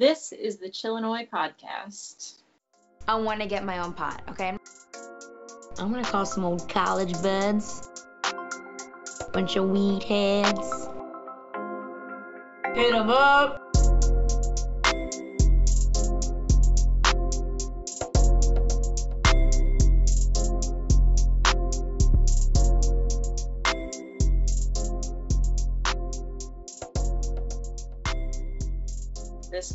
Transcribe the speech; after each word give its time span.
This 0.00 0.32
is 0.32 0.56
the 0.56 0.70
Chillinois 0.70 1.28
podcast. 1.28 2.38
I 3.06 3.16
want 3.16 3.42
to 3.42 3.46
get 3.46 3.66
my 3.66 3.84
own 3.84 3.92
pot, 3.92 4.22
okay? 4.30 4.56
I'm 5.78 5.90
gonna 5.90 6.02
call 6.02 6.24
some 6.24 6.42
old 6.42 6.66
college 6.70 7.12
buds, 7.22 7.86
bunch 9.34 9.56
of 9.56 9.68
weed 9.68 10.02
heads. 10.02 10.88
Hit 12.74 12.94
'em 12.94 13.10
up. 13.10 13.69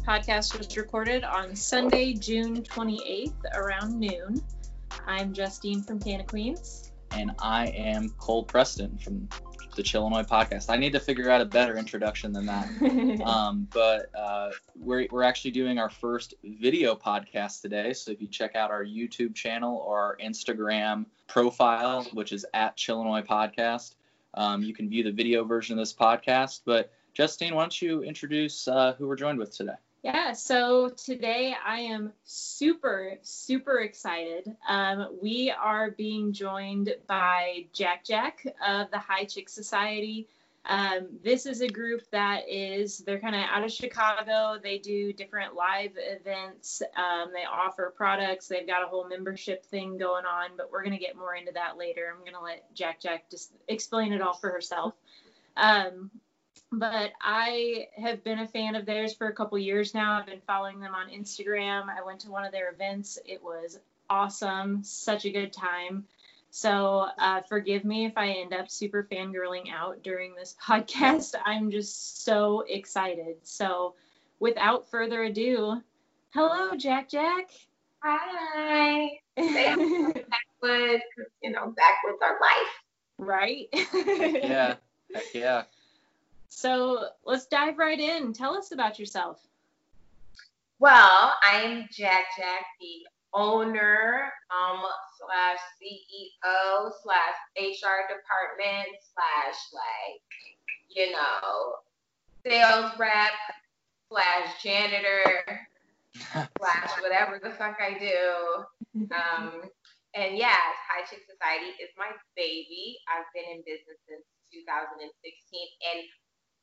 Podcast 0.05 0.57
was 0.57 0.77
recorded 0.77 1.23
on 1.23 1.55
Sunday, 1.55 2.13
June 2.13 2.61
28th 2.61 3.33
around 3.55 3.99
noon. 3.99 4.39
I'm 5.07 5.33
Justine 5.33 5.81
from 5.81 5.99
Canna 5.99 6.23
Queens. 6.23 6.91
and 7.11 7.31
I 7.39 7.67
am 7.67 8.09
Cole 8.19 8.43
Preston 8.43 8.97
from 8.99 9.27
the 9.75 9.81
Chillinois 9.81 10.23
podcast. 10.27 10.69
I 10.69 10.77
need 10.77 10.93
to 10.93 10.99
figure 10.99 11.29
out 11.31 11.41
a 11.41 11.45
better 11.45 11.75
introduction 11.77 12.31
than 12.33 12.45
that. 12.45 12.69
Um, 13.25 13.67
but 13.73 14.11
uh, 14.15 14.51
we're, 14.77 15.07
we're 15.09 15.23
actually 15.23 15.51
doing 15.51 15.79
our 15.79 15.89
first 15.89 16.35
video 16.43 16.95
podcast 16.95 17.61
today. 17.61 17.93
So 17.93 18.11
if 18.11 18.21
you 18.21 18.27
check 18.27 18.55
out 18.55 18.69
our 18.69 18.83
YouTube 18.85 19.33
channel 19.33 19.77
or 19.77 19.99
our 19.99 20.17
Instagram 20.23 21.05
profile, 21.27 22.03
which 22.13 22.31
is 22.31 22.45
at 22.53 22.77
Chillinois 22.77 23.23
Podcast, 23.25 23.95
um, 24.35 24.61
you 24.61 24.73
can 24.73 24.89
view 24.89 25.03
the 25.03 25.11
video 25.11 25.43
version 25.45 25.73
of 25.73 25.81
this 25.81 25.93
podcast. 25.93 26.61
But 26.65 26.91
Justine, 27.13 27.55
why 27.55 27.63
don't 27.63 27.81
you 27.81 28.03
introduce 28.03 28.67
uh, 28.67 28.93
who 28.97 29.07
we're 29.07 29.15
joined 29.15 29.39
with 29.39 29.55
today? 29.55 29.73
Yeah, 30.05 30.33
so 30.33 30.89
today 30.89 31.55
I 31.65 31.79
am 31.79 32.13
super, 32.25 33.17
super 33.23 33.79
excited. 33.79 34.55
Um, 34.69 35.17
we 35.19 35.49
are 35.49 35.89
being 35.89 36.31
joined 36.31 36.93
by 37.07 37.65
Jack 37.73 38.05
Jack 38.05 38.45
of 38.63 38.91
the 38.91 38.99
High 38.99 39.23
Chick 39.25 39.49
Society. 39.49 40.27
Um, 40.63 41.07
this 41.23 41.47
is 41.47 41.61
a 41.61 41.67
group 41.67 42.03
that 42.11 42.47
is, 42.47 42.99
they're 42.99 43.19
kind 43.19 43.33
of 43.33 43.41
out 43.51 43.63
of 43.63 43.71
Chicago. 43.71 44.59
They 44.61 44.77
do 44.77 45.11
different 45.11 45.55
live 45.55 45.93
events. 45.95 46.83
Um, 46.95 47.31
they 47.33 47.45
offer 47.45 47.91
products. 47.97 48.47
They've 48.47 48.67
got 48.67 48.83
a 48.83 48.87
whole 48.87 49.09
membership 49.09 49.65
thing 49.65 49.97
going 49.97 50.25
on, 50.25 50.51
but 50.55 50.71
we're 50.71 50.83
going 50.83 50.95
to 50.95 51.03
get 51.03 51.17
more 51.17 51.33
into 51.33 51.53
that 51.53 51.79
later. 51.79 52.13
I'm 52.15 52.21
going 52.21 52.35
to 52.35 52.41
let 52.41 52.75
Jack 52.75 53.01
Jack 53.01 53.31
just 53.31 53.51
explain 53.67 54.13
it 54.13 54.21
all 54.21 54.35
for 54.35 54.51
herself. 54.51 54.93
Um, 55.57 56.11
but 56.79 57.11
I 57.21 57.87
have 57.97 58.23
been 58.23 58.39
a 58.39 58.47
fan 58.47 58.75
of 58.75 58.85
theirs 58.85 59.13
for 59.13 59.27
a 59.27 59.33
couple 59.33 59.57
years 59.57 59.93
now. 59.93 60.19
I've 60.19 60.25
been 60.25 60.41
following 60.45 60.79
them 60.79 60.93
on 60.95 61.09
Instagram. 61.09 61.87
I 61.89 62.03
went 62.05 62.21
to 62.21 62.31
one 62.31 62.45
of 62.45 62.51
their 62.51 62.69
events. 62.71 63.17
It 63.25 63.43
was 63.43 63.79
awesome, 64.09 64.83
such 64.83 65.25
a 65.25 65.31
good 65.31 65.51
time. 65.53 66.05
So 66.51 67.07
uh, 67.19 67.41
forgive 67.41 67.83
me 67.83 68.05
if 68.05 68.13
I 68.17 68.29
end 68.29 68.53
up 68.53 68.71
super 68.71 69.07
fangirling 69.11 69.73
out 69.73 70.03
during 70.03 70.35
this 70.35 70.55
podcast. 70.63 71.35
I'm 71.45 71.71
just 71.71 72.23
so 72.23 72.61
excited. 72.67 73.37
So 73.43 73.95
without 74.39 74.89
further 74.89 75.23
ado, 75.23 75.81
hello, 76.33 76.75
Jack 76.77 77.09
Jack. 77.09 77.49
Hi. 78.03 79.19
Backwoods, 79.35 81.03
you 81.41 81.51
know, 81.51 81.73
backwoods 81.75 82.21
are 82.21 82.37
life. 82.39 82.83
right? 83.17 83.67
Yeah, 84.45 84.75
heck 85.13 85.33
yeah. 85.33 85.63
So 86.55 87.09
let's 87.25 87.47
dive 87.47 87.77
right 87.77 87.99
in. 87.99 88.31
Tell 88.31 88.55
us 88.55 88.71
about 88.71 88.97
yourself. 88.97 89.45
Well, 90.79 91.33
I'm 91.43 91.89
Jack 91.91 92.27
Jack, 92.37 92.63
the 92.79 93.05
owner 93.33 94.31
um 94.49 94.79
slash 95.19 95.59
CEO 95.75 96.91
slash 97.03 97.35
HR 97.59 98.07
department 98.07 98.87
slash 99.03 99.57
like 99.75 100.23
you 100.87 101.11
know 101.11 101.75
sales 102.45 102.93
rep 102.97 103.35
slash 104.07 104.63
janitor 104.63 105.67
slash 106.57 106.89
whatever 107.01 107.37
the 107.43 107.51
fuck 107.51 107.75
I 107.81 107.99
do. 107.99 109.03
Um, 109.11 109.61
and 110.15 110.37
yeah, 110.37 110.55
High 110.87 111.03
Chick 111.03 111.27
Society 111.29 111.75
is 111.83 111.89
my 111.97 112.15
baby. 112.37 112.97
I've 113.11 113.27
been 113.35 113.59
in 113.59 113.59
business 113.67 113.99
since 114.07 114.23
2016, 114.55 115.03
and 115.03 116.07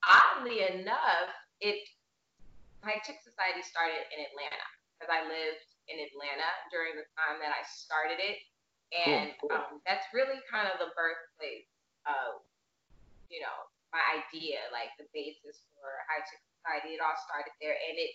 oddly 0.07 0.67
enough, 0.67 1.31
it 1.63 1.79
High 2.83 2.99
Chick 3.07 3.23
Society 3.23 3.63
started 3.63 4.03
in 4.11 4.19
Atlanta 4.27 4.67
because 4.99 5.11
I 5.11 5.23
lived 5.23 5.63
in 5.87 6.03
Atlanta 6.03 6.51
during 6.75 6.99
the 6.99 7.07
time 7.15 7.39
that 7.39 7.55
I 7.55 7.63
started 7.67 8.19
it, 8.19 8.43
and 8.91 9.35
Cool, 9.39 9.55
cool. 9.55 9.79
Um, 9.79 9.83
that's 9.87 10.07
really 10.11 10.43
kind 10.51 10.67
of 10.67 10.83
the 10.83 10.91
birthplace 10.99 11.71
of 12.07 12.43
you 13.31 13.39
know 13.39 13.71
my 13.95 14.03
idea, 14.19 14.67
like 14.75 14.91
the 14.99 15.07
basis 15.15 15.63
for 15.79 15.91
High 16.11 16.27
Chick 16.27 16.43
Society. 16.59 16.99
It 16.99 17.01
all 17.03 17.15
started 17.23 17.55
there, 17.63 17.79
and 17.79 17.95
it 17.95 18.13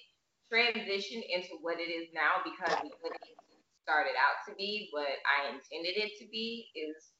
transitioned 0.52 1.24
into 1.32 1.60
what 1.64 1.80
it 1.80 1.92
is 1.92 2.12
now 2.12 2.44
because 2.44 2.76
what 3.00 3.16
it 3.16 3.36
started 3.84 4.20
out 4.20 4.44
to 4.48 4.56
be, 4.56 4.92
what 4.92 5.08
I 5.24 5.56
intended 5.56 5.96
it 5.96 6.20
to 6.20 6.28
be, 6.28 6.68
is 6.76 7.16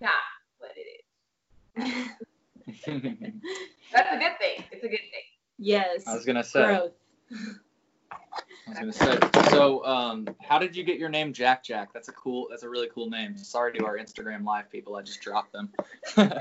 not 0.00 0.24
what 0.58 0.72
it 0.76 0.88
is. 0.88 2.16
That's 3.92 4.08
a 4.12 4.18
good 4.18 4.38
thing. 4.38 4.64
It's 4.70 4.84
a 4.84 4.88
good 4.88 4.98
thing. 4.98 5.26
yes. 5.58 6.06
I 6.06 6.14
was 6.14 6.24
gonna 6.24 6.44
say. 6.44 6.64
Growth. 6.64 6.92
I 8.66 8.68
was 8.68 8.78
gonna 8.78 8.92
say. 8.92 9.18
So, 9.50 9.84
um, 9.84 10.28
how 10.40 10.58
did 10.58 10.76
you 10.76 10.84
get 10.84 10.98
your 10.98 11.08
name 11.08 11.32
Jack 11.32 11.64
Jack? 11.64 11.92
That's 11.92 12.08
a 12.08 12.12
cool. 12.12 12.46
That's 12.50 12.62
a 12.62 12.68
really 12.68 12.88
cool 12.94 13.10
name. 13.10 13.36
Sorry 13.36 13.72
to 13.78 13.84
our 13.84 13.98
Instagram 13.98 14.44
live 14.44 14.70
people. 14.70 14.96
I 14.96 15.02
just 15.02 15.20
dropped 15.20 15.52
them. 15.52 15.70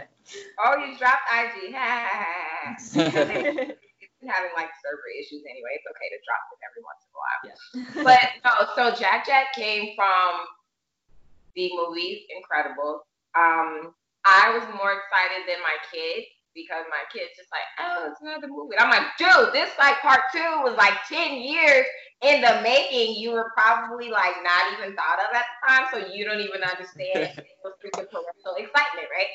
Oh, 0.64 0.76
you 0.78 0.96
dropped 1.00 1.24
IG. 1.34 1.74
it's 1.74 2.94
having 2.94 4.52
like 4.56 4.70
server 4.84 5.10
issues 5.20 5.42
anyway. 5.50 5.74
It's 5.74 5.88
okay 5.90 6.10
to 6.12 6.20
drop 6.22 6.44
it 6.52 6.60
every 6.68 6.84
once 6.86 7.02
in 7.02 7.10
a 7.10 7.18
while. 7.18 7.42
Yeah. 7.50 8.04
But 8.04 8.30
no, 8.46 8.52
so 8.76 8.96
Jack 8.96 9.26
Jack 9.26 9.54
came 9.56 9.96
from 9.96 10.46
the 11.56 11.72
movie 11.76 12.28
Incredibles. 12.30 13.00
Um, 13.36 13.96
I 14.26 14.52
was 14.52 14.64
more 14.76 14.94
excited 14.94 15.48
than 15.48 15.62
my 15.64 15.78
kid 15.92 16.26
because 16.56 16.84
my 16.90 17.06
kid's 17.14 17.38
just 17.38 17.50
like, 17.54 17.68
oh, 17.80 18.10
it's 18.12 18.22
another 18.22 18.50
movie. 18.50 18.76
And 18.76 18.84
I'm 18.84 18.92
like, 18.92 19.16
dude, 19.16 19.54
this 19.54 19.70
like 19.80 20.02
part 20.02 20.28
two 20.34 20.64
was 20.66 20.76
like 20.76 20.98
10 21.08 21.40
years 21.40 21.86
in 22.22 22.42
the 22.42 22.60
making. 22.64 23.16
You 23.16 23.32
were 23.32 23.52
probably 23.56 24.10
like 24.10 24.36
not 24.44 24.74
even 24.76 24.96
thought 24.96 25.24
of 25.24 25.32
at 25.32 25.46
the 25.48 25.58
time, 25.64 25.86
so 25.92 25.98
you 26.12 26.26
don't 26.26 26.42
even 26.42 26.64
understand 26.66 27.32
the 27.64 27.72
freaking 27.80 28.10
parental 28.10 28.58
excitement, 28.58 29.08
right? 29.08 29.32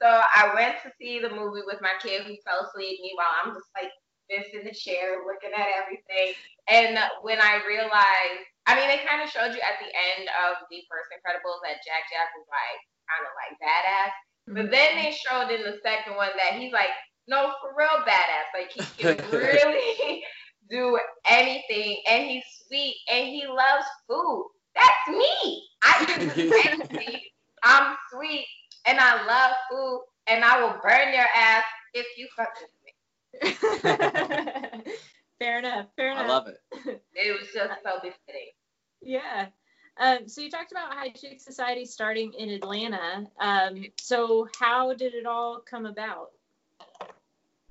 So 0.00 0.08
I 0.08 0.50
went 0.54 0.82
to 0.82 0.90
see 0.98 1.22
the 1.22 1.30
movie 1.30 1.62
with 1.62 1.78
my 1.78 1.94
kid 2.02 2.26
who 2.26 2.34
fell 2.42 2.66
asleep. 2.66 2.98
Meanwhile, 3.02 3.38
I'm 3.42 3.54
just 3.54 3.70
like 3.76 3.92
this 4.26 4.50
in 4.50 4.66
the 4.66 4.74
chair 4.74 5.22
looking 5.22 5.54
at 5.54 5.68
everything. 5.78 6.34
And 6.66 6.98
when 7.22 7.38
I 7.38 7.62
realized, 7.62 8.42
I 8.66 8.74
mean, 8.74 8.90
they 8.90 9.02
kind 9.06 9.22
of 9.22 9.30
showed 9.30 9.54
you 9.54 9.62
at 9.62 9.78
the 9.78 9.90
end 9.90 10.26
of 10.46 10.62
the 10.70 10.82
first 10.90 11.10
Incredibles 11.14 11.62
that 11.66 11.82
Jack 11.86 12.10
Jack 12.10 12.34
was 12.34 12.46
like 12.50 12.82
kind 13.08 13.24
of 13.26 13.32
like 13.38 13.54
badass. 13.60 14.12
But 14.46 14.70
then 14.70 14.96
mm-hmm. 14.96 15.04
they 15.04 15.12
showed 15.12 15.50
in 15.54 15.62
the 15.62 15.78
second 15.82 16.16
one 16.16 16.30
that 16.36 16.58
he's 16.58 16.72
like, 16.72 16.90
no, 17.28 17.52
for 17.60 17.74
real 17.76 18.04
badass. 18.06 18.50
Like 18.54 18.72
he 18.72 19.02
can 19.02 19.18
really 19.32 20.22
do 20.70 20.98
anything, 21.28 22.02
and 22.08 22.24
he's 22.24 22.44
sweet, 22.66 22.96
and 23.10 23.26
he 23.26 23.46
loves 23.46 23.86
food. 24.08 24.50
That's 24.74 25.18
me. 25.18 25.62
I 25.82 26.04
can 26.04 26.28
do 26.34 26.52
anything. 26.66 27.20
I'm 27.62 27.96
sweet, 28.12 28.46
and 28.86 28.98
I 28.98 29.24
love 29.26 29.52
food, 29.70 30.04
and 30.26 30.44
I 30.44 30.60
will 30.60 30.80
burn 30.82 31.12
your 31.14 31.26
ass 31.34 31.64
if 31.94 32.06
you 32.16 32.26
fuck 32.36 32.48
with 32.60 32.70
me. 32.84 32.92
fair 35.38 35.58
enough. 35.58 35.86
Fair 35.96 36.12
enough. 36.12 36.24
I 36.24 36.28
love 36.28 36.48
it. 36.48 37.02
It 37.14 37.38
was 37.38 37.48
just 37.54 37.72
so 37.84 37.96
befitting. 38.02 38.50
Yeah. 39.00 39.46
Um, 40.02 40.26
so 40.26 40.42
you 40.42 40.50
talked 40.50 40.74
about 40.74 40.90
High 40.90 41.14
Chick 41.14 41.38
Society 41.38 41.86
starting 41.86 42.34
in 42.34 42.50
Atlanta. 42.50 43.30
Um, 43.38 43.86
so 44.02 44.48
how 44.58 44.92
did 44.98 45.14
it 45.14 45.26
all 45.30 45.62
come 45.62 45.86
about? 45.86 46.34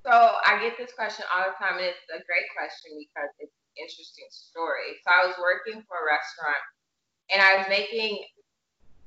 So 0.08 0.16
I 0.16 0.56
get 0.64 0.80
this 0.80 0.96
question 0.96 1.28
all 1.28 1.52
the 1.52 1.60
time, 1.60 1.76
and 1.76 1.92
it's 1.92 2.08
a 2.08 2.24
great 2.24 2.48
question 2.56 2.96
because 2.96 3.36
it's 3.44 3.52
an 3.52 3.76
interesting 3.76 4.32
story. 4.32 4.96
So 5.04 5.12
I 5.12 5.28
was 5.28 5.36
working 5.44 5.84
for 5.84 6.00
a 6.00 6.08
restaurant, 6.08 6.64
and 7.36 7.44
I 7.44 7.60
was 7.60 7.68
making 7.68 8.24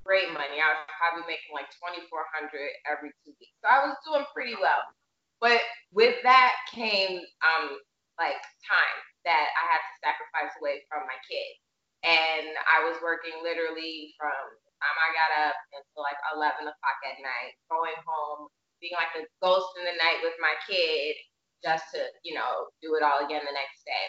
great 0.05 0.29
money. 0.37 0.61
I 0.61 0.77
was 0.77 0.85
probably 0.93 1.25
making 1.25 1.57
like 1.57 1.73
twenty 1.81 2.05
four 2.13 2.29
hundred 2.29 2.77
every 2.85 3.09
two 3.25 3.33
weeks. 3.41 3.57
So 3.65 3.73
I 3.73 3.89
was 3.89 3.97
doing 4.05 4.29
pretty 4.37 4.55
well. 4.61 4.85
But 5.41 5.65
with 5.97 6.21
that 6.29 6.53
came 6.77 7.25
um 7.41 7.81
like 8.21 8.37
time 8.69 8.99
that 9.25 9.49
I 9.49 9.65
had 9.65 9.81
to 9.81 9.93
sacrifice 10.05 10.53
away 10.61 10.85
from 10.93 11.09
my 11.09 11.17
kid. 11.25 11.64
And 12.05 12.53
I 12.69 12.85
was 12.85 13.01
working 13.01 13.33
literally 13.41 14.13
from 14.21 14.37
the 14.37 14.73
time 14.77 14.99
I 15.01 15.09
got 15.17 15.33
up 15.49 15.57
until 15.73 16.05
like 16.05 16.21
eleven 16.37 16.69
o'clock 16.69 17.01
at 17.09 17.17
night, 17.25 17.57
going 17.73 17.97
home, 18.05 18.53
being 18.85 18.93
like 18.93 19.17
a 19.17 19.25
ghost 19.41 19.73
in 19.81 19.89
the 19.89 19.97
night 19.97 20.21
with 20.21 20.37
my 20.37 20.53
kid 20.69 21.17
just 21.65 21.89
to, 21.97 22.05
you 22.21 22.37
know, 22.37 22.69
do 22.85 22.93
it 22.93 23.01
all 23.01 23.25
again 23.25 23.41
the 23.41 23.57
next 23.57 23.81
day. 23.89 24.07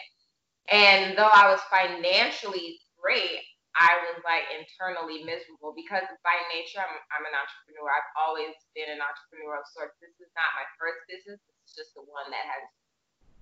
And 0.68 1.16
though 1.16 1.32
I 1.32 1.48
was 1.48 1.64
financially 1.72 2.76
great, 3.00 3.40
I 3.72 3.96
was 4.08 4.20
like 4.28 4.44
internally 4.52 5.24
miserable 5.24 5.72
because 5.72 6.04
by 6.20 6.36
nature 6.52 6.84
I'm, 6.84 6.96
I'm 7.16 7.24
an 7.24 7.36
entrepreneur. 7.36 7.88
I've 7.88 8.12
always 8.16 8.52
been 8.76 8.92
an 8.92 9.00
entrepreneur 9.00 9.56
of 9.56 9.68
sorts. 9.72 9.96
This 10.04 10.16
is 10.20 10.32
not 10.36 10.52
my 10.56 10.68
first 10.76 11.00
business. 11.08 11.40
It's 11.64 11.72
just 11.72 11.96
the 11.96 12.04
one 12.04 12.28
that 12.28 12.44
has 12.44 12.64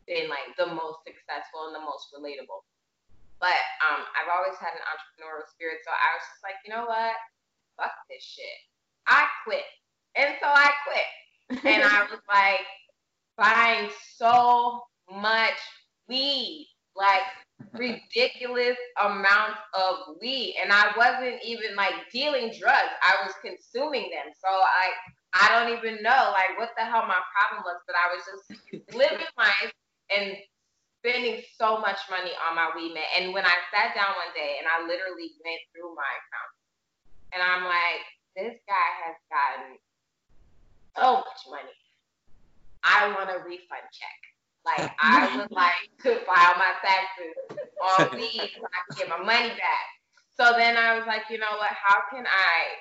been 0.06 0.26
like 0.30 0.54
the 0.58 0.70
most 0.70 1.02
successful 1.02 1.70
and 1.70 1.74
the 1.78 1.82
most 1.82 2.10
relatable. 2.14 2.66
But 3.40 3.60
um, 3.84 4.04
I've 4.16 4.30
always 4.32 4.56
had 4.58 4.72
an 4.72 4.84
entrepreneurial 4.88 5.44
spirit, 5.52 5.84
so 5.84 5.92
I 5.92 6.08
was 6.16 6.24
just 6.24 6.42
like, 6.42 6.58
you 6.64 6.72
know 6.72 6.86
what? 6.86 7.14
Fuck 7.76 7.92
this 8.08 8.22
shit. 8.22 8.58
I 9.06 9.26
quit, 9.44 9.66
and 10.16 10.34
so 10.40 10.48
I 10.48 10.70
quit, 10.86 11.64
and 11.64 11.82
I 11.82 12.02
was 12.10 12.20
like 12.28 12.64
buying 13.36 13.90
so 14.16 14.82
much 15.10 15.58
weed, 16.08 16.68
like 16.96 17.22
ridiculous 17.74 18.76
amounts 19.02 19.58
of 19.74 20.16
weed 20.20 20.56
and 20.62 20.72
I 20.72 20.92
wasn't 20.96 21.42
even 21.44 21.74
like 21.76 21.94
dealing 22.12 22.52
drugs. 22.58 22.94
I 23.02 23.14
was 23.24 23.34
consuming 23.42 24.10
them. 24.10 24.32
So 24.38 24.48
I 24.48 24.90
I 25.34 25.48
don't 25.50 25.76
even 25.76 26.02
know 26.02 26.32
like 26.32 26.58
what 26.58 26.70
the 26.76 26.84
hell 26.84 27.06
my 27.06 27.18
problem 27.34 27.64
was, 27.64 27.80
but 27.86 27.96
I 27.96 28.14
was 28.14 28.22
just 28.24 28.94
living 28.94 29.26
life 29.36 29.72
and 30.14 30.36
spending 31.04 31.44
so 31.60 31.76
much 31.84 32.00
money 32.08 32.32
on 32.48 32.56
my 32.56 32.72
weed 32.72 32.96
man. 32.96 33.04
And 33.20 33.34
when 33.36 33.44
I 33.44 33.52
sat 33.68 33.92
down 33.92 34.16
one 34.16 34.32
day 34.32 34.56
and 34.56 34.64
I 34.64 34.88
literally 34.88 35.36
went 35.44 35.60
through 35.68 35.92
my 35.92 36.12
account 36.16 36.52
and 37.36 37.40
I'm 37.44 37.64
like, 37.68 38.00
this 38.32 38.56
guy 38.64 38.88
has 39.04 39.16
gotten 39.28 39.76
so 40.96 41.20
much 41.20 41.42
money. 41.52 41.76
I 42.80 43.12
want 43.12 43.28
a 43.28 43.44
refund 43.44 43.84
check. 43.92 44.20
Like 44.64 44.96
I 45.00 45.28
would 45.36 45.52
like 45.52 45.92
to 46.08 46.24
file 46.24 46.56
my 46.56 46.72
taxes 46.80 47.36
on 47.84 48.16
these 48.16 48.56
so 48.56 48.64
I 48.64 48.80
can 48.88 48.96
get 48.96 49.08
my 49.12 49.20
money 49.20 49.52
back. 49.60 49.86
So 50.40 50.56
then 50.56 50.80
I 50.80 50.96
was 50.96 51.06
like, 51.06 51.28
you 51.28 51.36
know 51.36 51.60
what? 51.60 51.70
How 51.76 52.00
can 52.10 52.24
I 52.24 52.80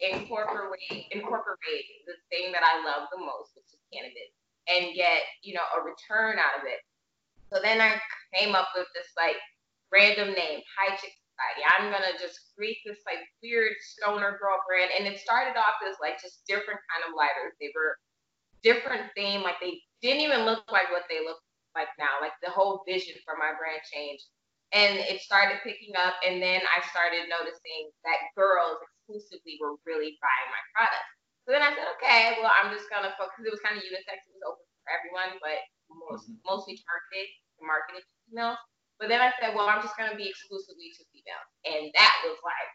incorporate 0.00 1.10
incorporate 1.10 1.86
the 2.06 2.14
thing 2.30 2.50
that 2.54 2.62
I 2.62 2.86
love 2.86 3.10
the 3.10 3.18
most, 3.18 3.52
which 3.54 3.66
is 3.74 3.82
cannabis, 3.92 4.30
and 4.70 4.94
get 4.94 5.20
you 5.42 5.52
know 5.52 5.66
a 5.76 5.82
return 5.82 6.38
out 6.38 6.62
of 6.62 6.64
it? 6.64 6.80
So 7.52 7.60
then 7.60 7.84
I 7.84 8.00
came 8.32 8.56
up 8.56 8.72
with 8.72 8.88
this 8.96 9.12
like 9.12 9.36
random 9.92 10.32
name, 10.32 10.64
High 10.72 10.96
Chick 10.96 11.12
Society. 11.12 11.62
I'm 11.68 11.92
gonna 11.92 12.16
just 12.16 12.56
create 12.56 12.80
this 12.88 13.04
like 13.04 13.20
weird 13.44 13.76
stoner 13.92 14.40
girl 14.40 14.56
brand, 14.64 14.88
and 14.96 15.04
it 15.04 15.20
started 15.20 15.60
off 15.60 15.76
as 15.84 16.00
like 16.00 16.16
just 16.16 16.40
different 16.48 16.80
kind 16.88 17.04
of 17.04 17.12
lighters. 17.12 17.52
They 17.60 17.68
were 17.76 18.00
different 18.64 19.12
theme, 19.12 19.44
like 19.44 19.60
they 19.60 19.84
didn't 20.00 20.24
even 20.24 20.48
look 20.48 20.64
like 20.72 20.88
what 20.88 21.04
they 21.12 21.20
look 21.20 21.44
like 21.76 21.92
now. 22.00 22.24
Like 22.24 22.32
the 22.40 22.48
whole 22.48 22.80
vision 22.88 23.20
for 23.28 23.36
my 23.36 23.52
brand 23.52 23.84
changed. 23.84 24.24
And 24.72 25.04
it 25.04 25.20
started 25.20 25.60
picking 25.60 25.92
up, 26.00 26.16
and 26.24 26.40
then 26.40 26.64
I 26.64 26.80
started 26.88 27.28
noticing 27.28 27.92
that 28.08 28.32
girls 28.32 28.80
exclusively 28.80 29.60
were 29.60 29.76
really 29.84 30.16
buying 30.24 30.48
my 30.48 30.64
products. 30.72 31.12
So 31.44 31.52
then 31.52 31.60
I 31.60 31.76
said, 31.76 31.84
okay, 32.00 32.40
well, 32.40 32.48
I'm 32.48 32.72
just 32.72 32.88
gonna 32.88 33.12
focus. 33.20 33.44
It 33.44 33.52
was 33.52 33.60
kind 33.60 33.76
of 33.76 33.84
unisex; 33.84 34.24
it 34.24 34.32
was 34.32 34.48
open 34.48 34.64
for 34.80 34.88
everyone, 34.96 35.36
but. 35.44 35.60
Mostly 36.44 36.78
targeted 36.80 37.28
and 37.58 37.66
marketed 37.66 38.02
to 38.02 38.14
females. 38.28 38.60
But 39.00 39.08
then 39.08 39.20
I 39.20 39.32
said, 39.40 39.54
well, 39.54 39.66
I'm 39.66 39.82
just 39.82 39.96
gonna 39.96 40.14
be 40.14 40.28
exclusively 40.28 40.92
to 40.94 41.02
females, 41.10 41.50
and 41.66 41.90
that 41.96 42.14
was 42.22 42.38
like, 42.44 42.70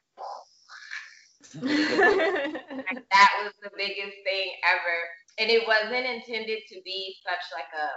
that 3.13 3.31
was 3.43 3.53
the 3.63 3.71
biggest 3.77 4.17
thing 4.25 4.51
ever 4.67 4.97
and 5.37 5.53
it 5.53 5.63
wasn't 5.69 6.05
intended 6.05 6.65
to 6.69 6.81
be 6.81 7.13
such 7.21 7.45
like 7.53 7.69
a, 7.69 7.87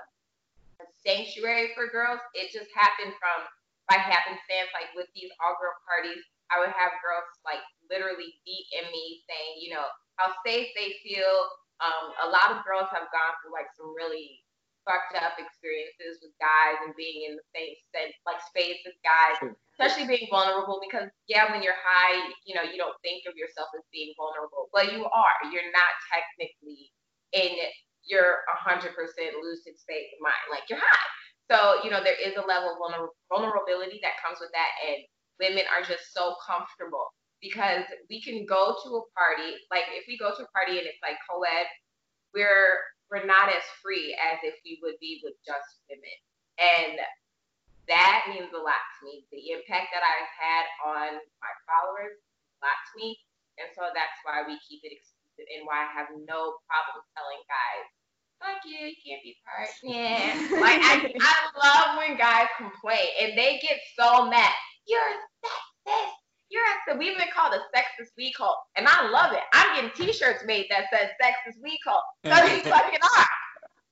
a 0.84 0.86
sanctuary 1.00 1.72
for 1.72 1.88
girls. 1.88 2.20
It 2.36 2.52
just 2.52 2.68
happened 2.76 3.16
from 3.16 3.48
by 3.88 3.96
happenstance, 3.96 4.70
like 4.76 4.92
with 4.94 5.08
these 5.16 5.32
all 5.40 5.56
girl 5.58 5.74
parties, 5.88 6.22
I 6.52 6.60
would 6.60 6.70
have 6.70 7.00
girls 7.00 7.26
like 7.42 7.64
literally 7.88 8.38
DM 8.44 8.86
me 8.92 9.24
saying, 9.24 9.64
you 9.64 9.72
know, 9.72 9.88
how 10.20 10.36
safe 10.44 10.68
they 10.76 10.94
feel. 11.00 11.48
Um, 11.80 12.12
a 12.20 12.28
lot 12.28 12.52
of 12.52 12.60
girls 12.68 12.92
have 12.92 13.08
gone 13.08 13.34
through 13.40 13.56
like 13.56 13.72
some 13.72 13.96
really 13.96 14.44
fucked 14.90 15.14
up 15.22 15.38
experiences 15.38 16.18
with 16.18 16.34
guys 16.42 16.82
and 16.82 16.90
being 16.98 17.30
in 17.30 17.38
the 17.38 17.46
same 17.54 17.78
sense, 17.94 18.18
like 18.26 18.42
space 18.42 18.82
as 18.82 18.98
guys, 19.06 19.38
especially 19.78 20.10
being 20.10 20.26
vulnerable 20.26 20.82
because 20.82 21.06
yeah, 21.30 21.46
when 21.54 21.62
you're 21.62 21.78
high, 21.78 22.18
you 22.42 22.58
know, 22.58 22.66
you 22.66 22.74
don't 22.74 22.98
think 23.06 23.22
of 23.30 23.38
yourself 23.38 23.70
as 23.78 23.86
being 23.94 24.10
vulnerable, 24.18 24.66
but 24.74 24.90
you 24.90 25.06
are. 25.06 25.36
You're 25.54 25.70
not 25.70 25.94
technically 26.10 26.90
in 27.30 27.54
your 28.02 28.42
100% 28.66 28.90
lucid 28.90 29.78
state 29.78 30.10
of 30.10 30.18
mind. 30.18 30.44
Like 30.50 30.66
you're 30.66 30.82
high. 30.82 31.08
So, 31.46 31.86
you 31.86 31.90
know, 31.90 32.02
there 32.02 32.18
is 32.18 32.34
a 32.34 32.46
level 32.46 32.74
of 32.74 33.14
vulnerability 33.30 34.02
that 34.02 34.18
comes 34.18 34.42
with 34.42 34.50
that. 34.54 34.70
And 34.86 35.06
women 35.38 35.66
are 35.70 35.86
just 35.86 36.10
so 36.10 36.34
comfortable 36.42 37.14
because 37.42 37.86
we 38.10 38.22
can 38.22 38.46
go 38.46 38.74
to 38.74 38.88
a 38.98 39.02
party. 39.14 39.54
Like 39.70 39.86
if 39.94 40.04
we 40.06 40.18
go 40.18 40.34
to 40.34 40.42
a 40.42 40.50
party 40.54 40.78
and 40.78 40.86
it's 40.86 41.02
like 41.02 41.18
co-ed, 41.30 41.66
we're, 42.34 42.82
we're 43.10 43.26
not 43.26 43.50
as 43.50 43.66
free 43.82 44.14
as 44.16 44.38
if 44.46 44.54
we 44.62 44.78
would 44.86 44.96
be 45.02 45.18
with 45.26 45.34
just 45.42 45.82
women. 45.90 46.16
And 46.62 46.94
that 47.90 48.30
means 48.30 48.54
a 48.54 48.62
lot 48.62 48.78
to 48.78 49.00
me. 49.02 49.26
The 49.34 49.50
impact 49.58 49.90
that 49.90 50.06
I've 50.06 50.32
had 50.38 50.64
on 50.86 51.10
my 51.42 51.52
followers, 51.66 52.14
a 52.14 52.58
lot 52.62 52.78
to 52.78 52.92
me. 52.94 53.18
And 53.58 53.66
so 53.74 53.90
that's 53.90 54.14
why 54.22 54.46
we 54.46 54.56
keep 54.62 54.86
it 54.86 54.94
exclusive 54.94 55.50
and 55.50 55.66
why 55.66 55.84
I 55.84 55.90
have 55.90 56.14
no 56.14 56.62
problem 56.70 57.02
telling 57.18 57.42
guys, 57.50 57.84
fuck 58.38 58.62
you, 58.62 58.94
you 58.94 58.96
can't 59.02 59.22
be 59.26 59.36
part. 59.42 59.68
Yeah. 59.82 60.30
like 60.62 60.80
I, 60.80 61.10
I 61.18 61.36
love 61.58 61.98
when 61.98 62.14
guys 62.16 62.46
complain 62.56 63.10
and 63.20 63.34
they 63.36 63.58
get 63.58 63.82
so 63.98 64.30
mad. 64.30 64.54
You're 64.86 65.18
sexist. 65.42 66.19
You're 66.50 66.62
a 66.62 66.98
we've 66.98 67.16
been 67.16 67.28
called 67.34 67.54
a 67.54 67.62
sexist 67.76 68.10
we 68.16 68.32
cult. 68.32 68.56
And 68.76 68.86
I 68.88 69.08
love 69.08 69.32
it. 69.32 69.40
I'm 69.52 69.76
getting 69.76 69.90
t-shirts 69.94 70.44
made 70.46 70.66
that 70.70 70.86
says 70.92 71.10
sexist 71.22 71.62
we 71.62 71.78
cult. 71.84 72.02
Because 72.22 72.50
we 72.50 72.60
fucking 72.70 72.98
are. 73.02 73.26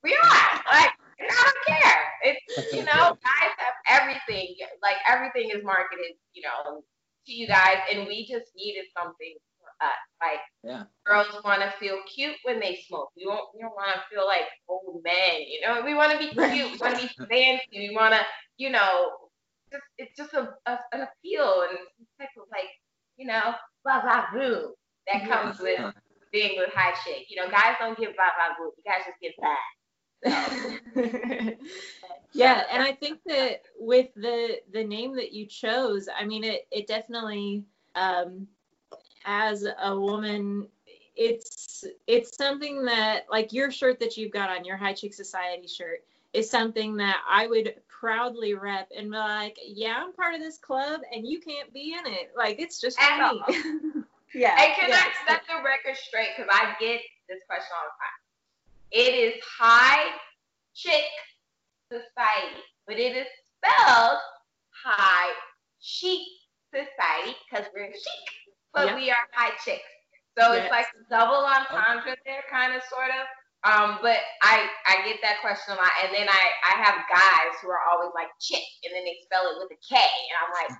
We 0.03 0.15
are. 0.15 0.61
Like 0.71 0.91
and 1.19 1.29
I 1.31 1.43
don't 1.45 1.79
care. 1.79 2.03
It's 2.23 2.73
you 2.73 2.85
know, 2.85 3.17
guys 3.27 3.53
have 3.59 4.01
everything. 4.01 4.55
Like 4.83 4.97
everything 5.07 5.51
is 5.51 5.65
marketed, 5.65 6.15
you 6.33 6.43
know, 6.43 6.83
to 7.27 7.33
you 7.33 7.47
guys, 7.47 7.79
and 7.93 8.07
we 8.07 8.27
just 8.27 8.51
needed 8.57 8.85
something 8.97 9.35
for 9.59 9.69
us. 9.85 10.01
Like 10.21 10.41
yeah. 10.63 10.85
girls 11.05 11.27
want 11.45 11.63
to 11.63 11.73
feel 11.79 11.99
cute 12.13 12.37
when 12.45 12.61
they 12.61 12.81
smoke. 12.87 13.11
We 13.17 13.25
don't 13.25 13.47
we 13.55 13.63
don't 13.63 13.75
want 13.75 13.95
to 13.95 14.03
feel 14.15 14.27
like 14.27 14.47
old 14.69 15.03
men. 15.05 15.43
You 15.47 15.61
know, 15.67 15.83
we 15.85 15.95
want 15.95 16.13
to 16.13 16.19
be 16.19 16.29
cute. 16.55 16.73
we 16.73 16.79
want 16.79 16.99
to 16.99 17.03
be 17.03 17.27
fancy. 17.27 17.89
We 17.89 17.95
want 17.95 18.15
to, 18.15 18.21
you 18.57 18.71
know, 18.71 19.11
just 19.71 19.85
it's 19.99 20.17
just 20.17 20.35
a, 20.35 20.55
a 20.67 20.79
an 20.93 21.07
appeal 21.07 21.67
and 21.69 21.79
type 22.19 22.29
of 22.37 22.45
like, 22.51 22.71
you 23.17 23.27
know, 23.27 23.55
blah 23.85 24.03
blah 24.03 24.27
boo 24.33 24.75
that 25.13 25.29
comes 25.29 25.59
with 25.59 25.81
being 26.33 26.59
with 26.59 26.71
high 26.75 26.95
chick. 27.05 27.27
You 27.29 27.37
know, 27.37 27.51
guys 27.51 27.77
don't 27.79 27.99
give 27.99 28.15
blah 28.15 28.31
blah 28.37 28.57
boo. 28.59 28.73
You 28.77 28.85
guys 28.85 29.03
just 29.07 29.21
get 29.21 29.35
that. 29.41 29.59
yeah, 32.33 32.65
and 32.73 32.83
I 32.83 32.93
think 32.93 33.21
that 33.27 33.63
with 33.79 34.09
the 34.15 34.59
the 34.73 34.85
name 34.85 35.17
that 35.17 35.33
you 35.33 35.47
chose, 35.47 36.09
I 36.15 36.25
mean 36.25 36.45
it 36.45 36.67
it 36.71 36.87
definitely 36.87 37.65
um 37.95 38.49
as 39.25 39.67
a 39.83 39.99
woman 39.99 40.69
it's 41.19 41.85
it's 42.07 42.37
something 42.37 42.85
that 42.85 43.27
like 43.31 43.53
your 43.53 43.71
shirt 43.71 43.99
that 44.01 44.17
you've 44.17 44.31
got 44.31 44.51
on 44.51 44.65
your 44.65 44.77
high 44.77 44.93
chick 44.93 45.13
society 45.13 45.67
shirt 45.67 46.05
is 46.33 46.51
something 46.51 46.97
that 46.97 47.21
i 47.29 47.47
would 47.47 47.75
proudly 47.89 48.55
rep 48.55 48.89
and 48.97 49.11
be 49.11 49.17
like 49.17 49.59
yeah 49.67 49.97
i'm 50.03 50.13
part 50.13 50.35
of 50.35 50.41
this 50.41 50.59
club 50.59 51.01
and 51.13 51.27
you 51.27 51.41
can't 51.41 51.73
be 51.73 51.95
in 51.99 52.13
it 52.13 52.31
like 52.37 52.61
it's 52.61 52.81
just 52.81 52.99
for 53.01 53.17
me 53.17 53.43
yeah 54.35 54.55
and 54.61 54.75
can 54.77 54.91
yeah. 54.91 54.97
i 54.97 55.27
set 55.27 55.43
the 55.49 55.63
record 55.65 55.97
straight 55.97 56.29
because 56.37 56.51
i 56.53 56.75
get 56.81 57.01
this 57.29 57.41
question 57.47 57.73
all 57.77 57.89
the 57.89 57.97
time 57.99 59.07
it 59.09 59.15
is 59.15 59.35
high 59.59 60.11
chick 60.75 61.05
society 61.91 62.63
but 62.87 62.99
it 62.99 63.17
is 63.17 63.27
spelled 63.57 64.19
high 64.71 65.33
chic 65.81 66.21
society 66.73 67.37
because 67.51 67.67
we're 67.75 67.87
chic 67.87 68.39
but 68.75 68.95
we 68.95 69.11
are 69.11 69.27
high 69.33 69.55
chicks. 69.65 69.89
So 70.39 70.53
yes. 70.53 70.65
it's 70.65 70.71
like 70.71 70.87
double 71.11 71.43
entendre 71.43 72.15
there, 72.25 72.45
kind 72.51 72.75
of, 72.75 72.83
sort 72.87 73.11
of. 73.11 73.27
Um, 73.65 73.99
but 74.03 74.19
I 74.43 74.71
I 74.87 75.03
get 75.05 75.19
that 75.23 75.41
question 75.41 75.75
a 75.75 75.77
lot, 75.77 75.91
and 76.05 76.15
then 76.15 76.29
I 76.29 76.45
I 76.63 76.83
have 76.83 76.95
guys 77.11 77.59
who 77.61 77.71
are 77.71 77.81
always 77.91 78.11
like 78.15 78.29
chick, 78.41 78.63
and 78.85 78.95
then 78.95 79.05
they 79.05 79.19
spell 79.23 79.51
it 79.51 79.59
with 79.59 79.73
a 79.73 79.81
K, 79.83 79.99
and 79.99 80.37
I'm 80.39 80.53
like. 80.55 80.79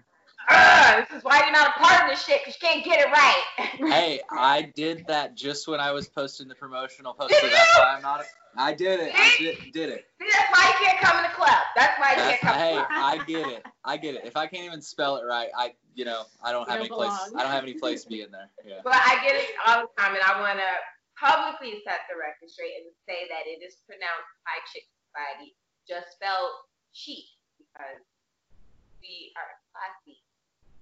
this 0.49 1.19
is 1.19 1.25
why 1.25 1.41
you're 1.41 1.53
not 1.53 1.77
a 1.77 1.79
part 1.79 2.05
of 2.05 2.11
this 2.11 2.25
shit 2.25 2.41
because 2.41 2.57
you 2.63 2.67
can't 2.67 2.83
get 2.83 3.01
it 3.01 3.11
right. 3.11 3.93
hey, 3.93 4.21
I 4.31 4.73
did 4.75 5.05
that 5.07 5.35
just 5.35 5.69
when 5.69 5.79
I 5.79 5.93
was 5.93 6.09
posting 6.09 6.49
the 6.49 6.55
promotional 6.55 7.13
poster. 7.13 7.37
That's 7.43 7.79
why 7.79 7.95
I'm 7.97 8.03
not. 8.03 8.21
A, 8.21 8.25
I 8.57 8.73
did 8.73 9.01
it. 9.01 9.13
I 9.15 9.35
did, 9.39 9.59
did 9.73 9.91
it. 9.91 10.07
See, 10.19 10.27
that's 10.31 10.51
why 10.51 10.69
you 10.69 10.87
can't 10.87 10.99
come 11.01 11.17
in 11.19 11.25
the 11.25 11.37
club. 11.37 11.59
That's 11.77 12.01
why 12.01 12.13
you 12.13 12.17
that's, 12.17 12.41
can't 12.41 12.41
come. 12.41 12.55
Hey, 12.55 12.83
I 12.91 13.23
get 13.27 13.47
it. 13.47 13.67
I 13.85 13.97
get 13.99 14.15
it. 14.15 14.23
If 14.25 14.37
I 14.37 14.47
can't 14.47 14.65
even 14.65 14.81
spell 14.81 15.17
it 15.17 15.25
right, 15.25 15.49
I 15.57 15.75
you 15.95 16.07
know 16.07 16.23
I 16.43 16.53
don't 16.53 16.69
have 16.69 16.81
any 16.81 16.89
belong. 16.89 17.09
place. 17.09 17.33
I 17.37 17.43
don't 17.43 17.53
have 17.53 17.65
any 17.65 17.75
place 17.75 18.05
to 18.05 18.09
be 18.09 18.23
in 18.23 18.31
there. 18.31 18.49
Yeah. 18.67 18.77
But 18.85 18.95
I 18.95 19.19
get 19.23 19.37
it 19.37 19.51
all 19.67 19.83
the 19.83 20.03
time, 20.03 20.15
and 20.15 20.23
I 20.25 20.41
want 20.41 20.59
to 20.59 20.65
publicly 21.19 21.83
set 21.85 22.07
the 22.07 22.17
record 22.17 22.49
straight 22.49 22.79
and 22.79 22.89
say 23.07 23.27
that 23.29 23.45
it 23.47 23.65
is 23.65 23.77
pronounced 23.87 24.31
High 24.47 24.63
Chick 24.73 24.87
Society, 25.11 25.55
just 25.87 26.19
felt 26.23 26.71
cheap 26.95 27.27
because 27.59 28.03
we 29.03 29.33
are 29.35 29.51
classy. 29.75 30.19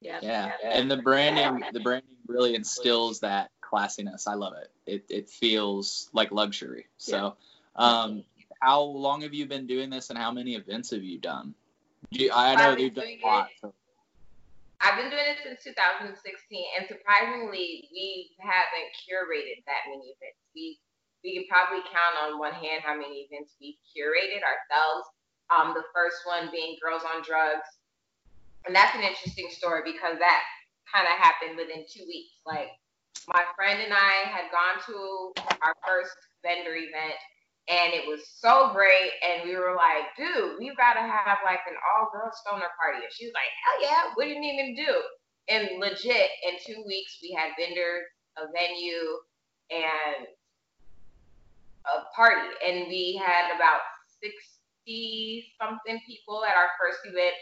Yeah. 0.00 0.20
yeah. 0.22 0.52
And 0.62 0.90
the 0.90 0.98
branding 0.98 1.64
the 1.72 1.80
branding 1.80 2.16
really 2.26 2.54
instills 2.54 3.20
that 3.20 3.50
classiness. 3.62 4.28
I 4.28 4.34
love 4.34 4.54
it. 4.60 4.70
It 4.86 5.04
it 5.08 5.30
feels 5.30 6.08
like 6.12 6.30
luxury. 6.30 6.86
So 6.98 7.36
um 7.74 8.24
how 8.60 8.82
long 8.82 9.22
have 9.22 9.34
you 9.34 9.46
been 9.46 9.66
doing 9.66 9.90
this 9.90 10.10
and 10.10 10.18
how 10.18 10.30
many 10.30 10.54
events 10.54 10.90
have 10.90 11.02
you 11.02 11.18
done? 11.18 11.54
You, 12.10 12.30
I 12.32 12.54
know 12.54 12.76
you've 12.76 12.94
done 12.94 13.04
a 13.22 13.26
lot. 13.26 13.48
So. 13.60 13.74
I've 14.80 15.00
been 15.00 15.08
doing 15.08 15.24
it 15.24 15.40
since 15.40 15.64
2016, 15.64 16.12
and 16.76 16.84
surprisingly, 16.84 17.88
we 17.88 18.36
haven't 18.36 18.92
curated 19.04 19.64
that 19.64 19.88
many 19.88 20.12
events. 20.12 20.40
We 20.54 20.78
we 21.24 21.34
can 21.34 21.48
probably 21.50 21.82
count 21.90 22.14
on 22.22 22.38
one 22.38 22.54
hand 22.54 22.84
how 22.86 22.94
many 22.94 23.26
events 23.26 23.56
we've 23.58 23.80
curated 23.90 24.46
ourselves. 24.46 25.10
Um, 25.50 25.74
the 25.74 25.82
first 25.90 26.22
one 26.22 26.52
being 26.52 26.76
Girls 26.78 27.02
on 27.02 27.24
Drugs, 27.24 27.66
and 28.66 28.74
that's 28.74 28.94
an 28.94 29.02
interesting 29.02 29.50
story 29.50 29.82
because 29.82 30.20
that 30.20 30.42
kind 30.86 31.08
of 31.08 31.18
happened 31.18 31.56
within 31.56 31.82
two 31.88 32.04
weeks. 32.06 32.38
Like 32.46 32.70
my 33.26 33.42
friend 33.56 33.80
and 33.80 33.94
I 33.94 34.28
had 34.28 34.52
gone 34.54 34.78
to 34.86 34.96
our 35.64 35.74
first 35.82 36.14
vendor 36.44 36.76
event 36.76 37.18
and 37.68 37.92
it 37.92 38.06
was 38.06 38.22
so 38.38 38.70
great. 38.72 39.10
And 39.22 39.48
we 39.48 39.56
were 39.56 39.74
like, 39.74 40.14
dude, 40.16 40.58
we've 40.58 40.76
got 40.76 40.94
to 40.94 41.00
have 41.00 41.38
like 41.44 41.60
an 41.66 41.74
all 41.82 42.08
girl 42.12 42.30
stoner 42.32 42.70
party. 42.78 43.02
And 43.02 43.12
she 43.12 43.26
was 43.26 43.34
like, 43.34 43.50
hell 43.64 43.82
yeah, 43.82 44.10
what 44.14 44.24
do 44.24 44.30
you 44.30 44.40
need 44.40 44.56
me 44.56 44.76
to 44.76 44.86
do? 44.86 44.94
And 45.48 45.80
legit, 45.80 46.30
in 46.46 46.58
two 46.64 46.82
weeks, 46.86 47.18
we 47.22 47.32
had 47.32 47.58
vendors, 47.58 48.06
a 48.38 48.46
venue, 48.52 49.18
and 49.70 50.26
a 51.86 52.14
party. 52.14 52.46
And 52.66 52.86
we 52.88 53.20
had 53.24 53.54
about 53.54 53.80
60 54.22 55.54
something 55.60 56.00
people 56.06 56.44
at 56.44 56.56
our 56.56 56.70
first 56.80 57.00
event, 57.04 57.34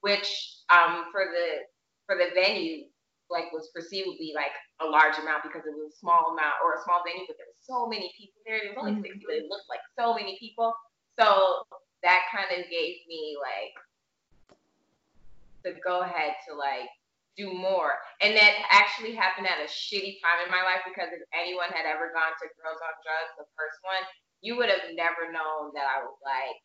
which 0.00 0.58
um, 0.70 1.06
for 1.10 1.26
the 1.26 1.66
for 2.06 2.16
the 2.16 2.30
venue 2.34 2.84
like 3.32 3.48
was 3.50 3.72
perceivably 3.72 4.36
like 4.36 4.52
a 4.80 4.86
large 4.86 5.16
amount 5.18 5.42
because 5.42 5.64
it 5.64 5.72
was 5.72 5.88
a 5.88 5.96
small 5.96 6.36
amount 6.36 6.60
or 6.62 6.76
a 6.76 6.82
small 6.84 7.00
venue, 7.02 7.24
but 7.26 7.40
there 7.40 7.48
were 7.48 7.64
so 7.64 7.88
many 7.88 8.12
people 8.12 8.38
there. 8.44 8.60
It 8.60 8.76
was 8.76 8.78
only 8.78 9.00
Mhm. 9.00 9.08
60, 9.08 9.24
but 9.26 9.36
it 9.40 9.48
looked 9.48 9.68
like 9.68 9.82
so 9.96 10.14
many 10.14 10.38
people. 10.38 10.76
So 11.18 11.66
that 12.02 12.28
kind 12.30 12.52
of 12.52 12.68
gave 12.68 13.06
me 13.08 13.36
like 13.40 13.74
the 15.62 15.72
go 15.80 16.02
ahead 16.02 16.36
to 16.48 16.54
like 16.54 16.90
do 17.36 17.52
more. 17.52 17.96
And 18.20 18.36
that 18.36 18.54
actually 18.68 19.14
happened 19.14 19.48
at 19.48 19.60
a 19.60 19.68
shitty 19.68 20.20
time 20.20 20.44
in 20.44 20.50
my 20.50 20.62
life 20.62 20.84
because 20.84 21.08
if 21.12 21.22
anyone 21.32 21.72
had 21.72 21.86
ever 21.86 22.12
gone 22.12 22.36
to 22.36 22.46
Girls 22.60 22.82
on 22.82 22.94
Drugs, 23.00 23.32
the 23.38 23.48
first 23.56 23.80
one, 23.82 24.04
you 24.42 24.56
would 24.58 24.68
have 24.68 24.92
never 24.92 25.32
known 25.32 25.72
that 25.72 25.88
I 25.88 26.02
was 26.04 26.18
like 26.20 26.60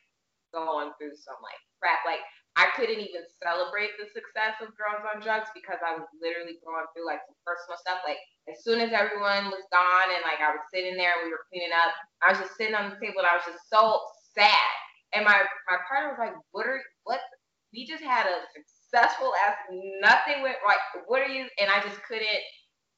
going 0.52 0.92
through 0.98 1.16
some 1.16 1.40
like 1.40 1.62
crap. 1.80 2.04
Like 2.04 2.20
I 2.58 2.74
couldn't 2.74 2.98
even 2.98 3.22
celebrate 3.38 3.94
the 4.02 4.10
success 4.10 4.58
of 4.66 4.74
Girls 4.74 5.06
on 5.06 5.22
Drugs 5.22 5.54
because 5.54 5.78
I 5.86 5.94
was 5.94 6.10
literally 6.18 6.58
going 6.66 6.90
through 6.90 7.06
like 7.06 7.22
some 7.30 7.38
personal 7.46 7.78
stuff. 7.78 8.02
Like 8.02 8.18
as 8.50 8.66
soon 8.66 8.82
as 8.82 8.90
everyone 8.90 9.54
was 9.54 9.62
gone 9.70 10.10
and 10.10 10.26
like 10.26 10.42
I 10.42 10.58
was 10.58 10.66
sitting 10.74 10.98
there, 10.98 11.14
and 11.14 11.30
we 11.30 11.32
were 11.32 11.46
cleaning 11.54 11.70
up. 11.70 11.94
I 12.26 12.34
was 12.34 12.42
just 12.42 12.58
sitting 12.58 12.74
on 12.74 12.90
the 12.90 12.98
table 12.98 13.22
and 13.22 13.30
I 13.30 13.38
was 13.38 13.46
just 13.46 13.62
so 13.70 14.02
sad. 14.34 14.74
And 15.14 15.22
my 15.22 15.38
my 15.70 15.78
partner 15.86 16.18
was 16.18 16.20
like, 16.20 16.34
"What 16.50 16.66
are 16.66 16.82
what? 17.06 17.22
We 17.70 17.86
just 17.86 18.02
had 18.02 18.26
a 18.26 18.42
successful 18.50 19.38
ass. 19.46 19.62
Nothing 20.02 20.42
went 20.42 20.58
right. 20.66 20.82
What 21.06 21.22
are 21.22 21.30
you?" 21.30 21.46
And 21.62 21.70
I 21.70 21.78
just 21.86 22.02
couldn't 22.10 22.42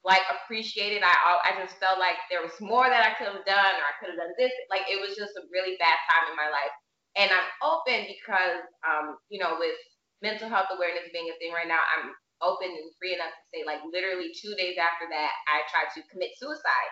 like 0.07 0.23
appreciate 0.31 0.95
it. 0.95 1.03
I 1.03 1.11
I 1.43 1.51
just 1.59 1.75
felt 1.83 1.99
like 1.99 2.15
there 2.31 2.39
was 2.41 2.55
more 2.63 2.87
that 2.87 3.03
I 3.03 3.11
could 3.19 3.27
have 3.27 3.43
done 3.43 3.75
or 3.75 3.83
I 3.83 3.93
could 3.99 4.15
have 4.15 4.23
done 4.23 4.31
this. 4.39 4.55
Like 4.71 4.87
it 4.87 5.03
was 5.03 5.19
just 5.19 5.35
a 5.35 5.43
really 5.51 5.75
bad 5.83 5.99
time 6.07 6.31
in 6.31 6.39
my 6.39 6.47
life 6.47 6.71
and 7.17 7.29
I'm 7.31 7.49
open 7.63 8.05
because, 8.05 8.61
um, 8.85 9.17
you 9.29 9.39
know, 9.39 9.57
with 9.57 9.77
mental 10.21 10.49
health 10.49 10.69
awareness 10.75 11.09
being 11.13 11.31
a 11.31 11.37
thing 11.39 11.53
right 11.53 11.67
now, 11.67 11.81
I'm 11.97 12.13
open 12.41 12.69
and 12.71 12.91
free 12.99 13.15
enough 13.15 13.33
to 13.33 13.43
say, 13.51 13.61
like, 13.65 13.83
literally 13.91 14.31
two 14.35 14.55
days 14.55 14.79
after 14.79 15.07
that, 15.11 15.31
I 15.47 15.65
tried 15.67 15.91
to 15.95 16.07
commit 16.11 16.35
suicide. 16.39 16.91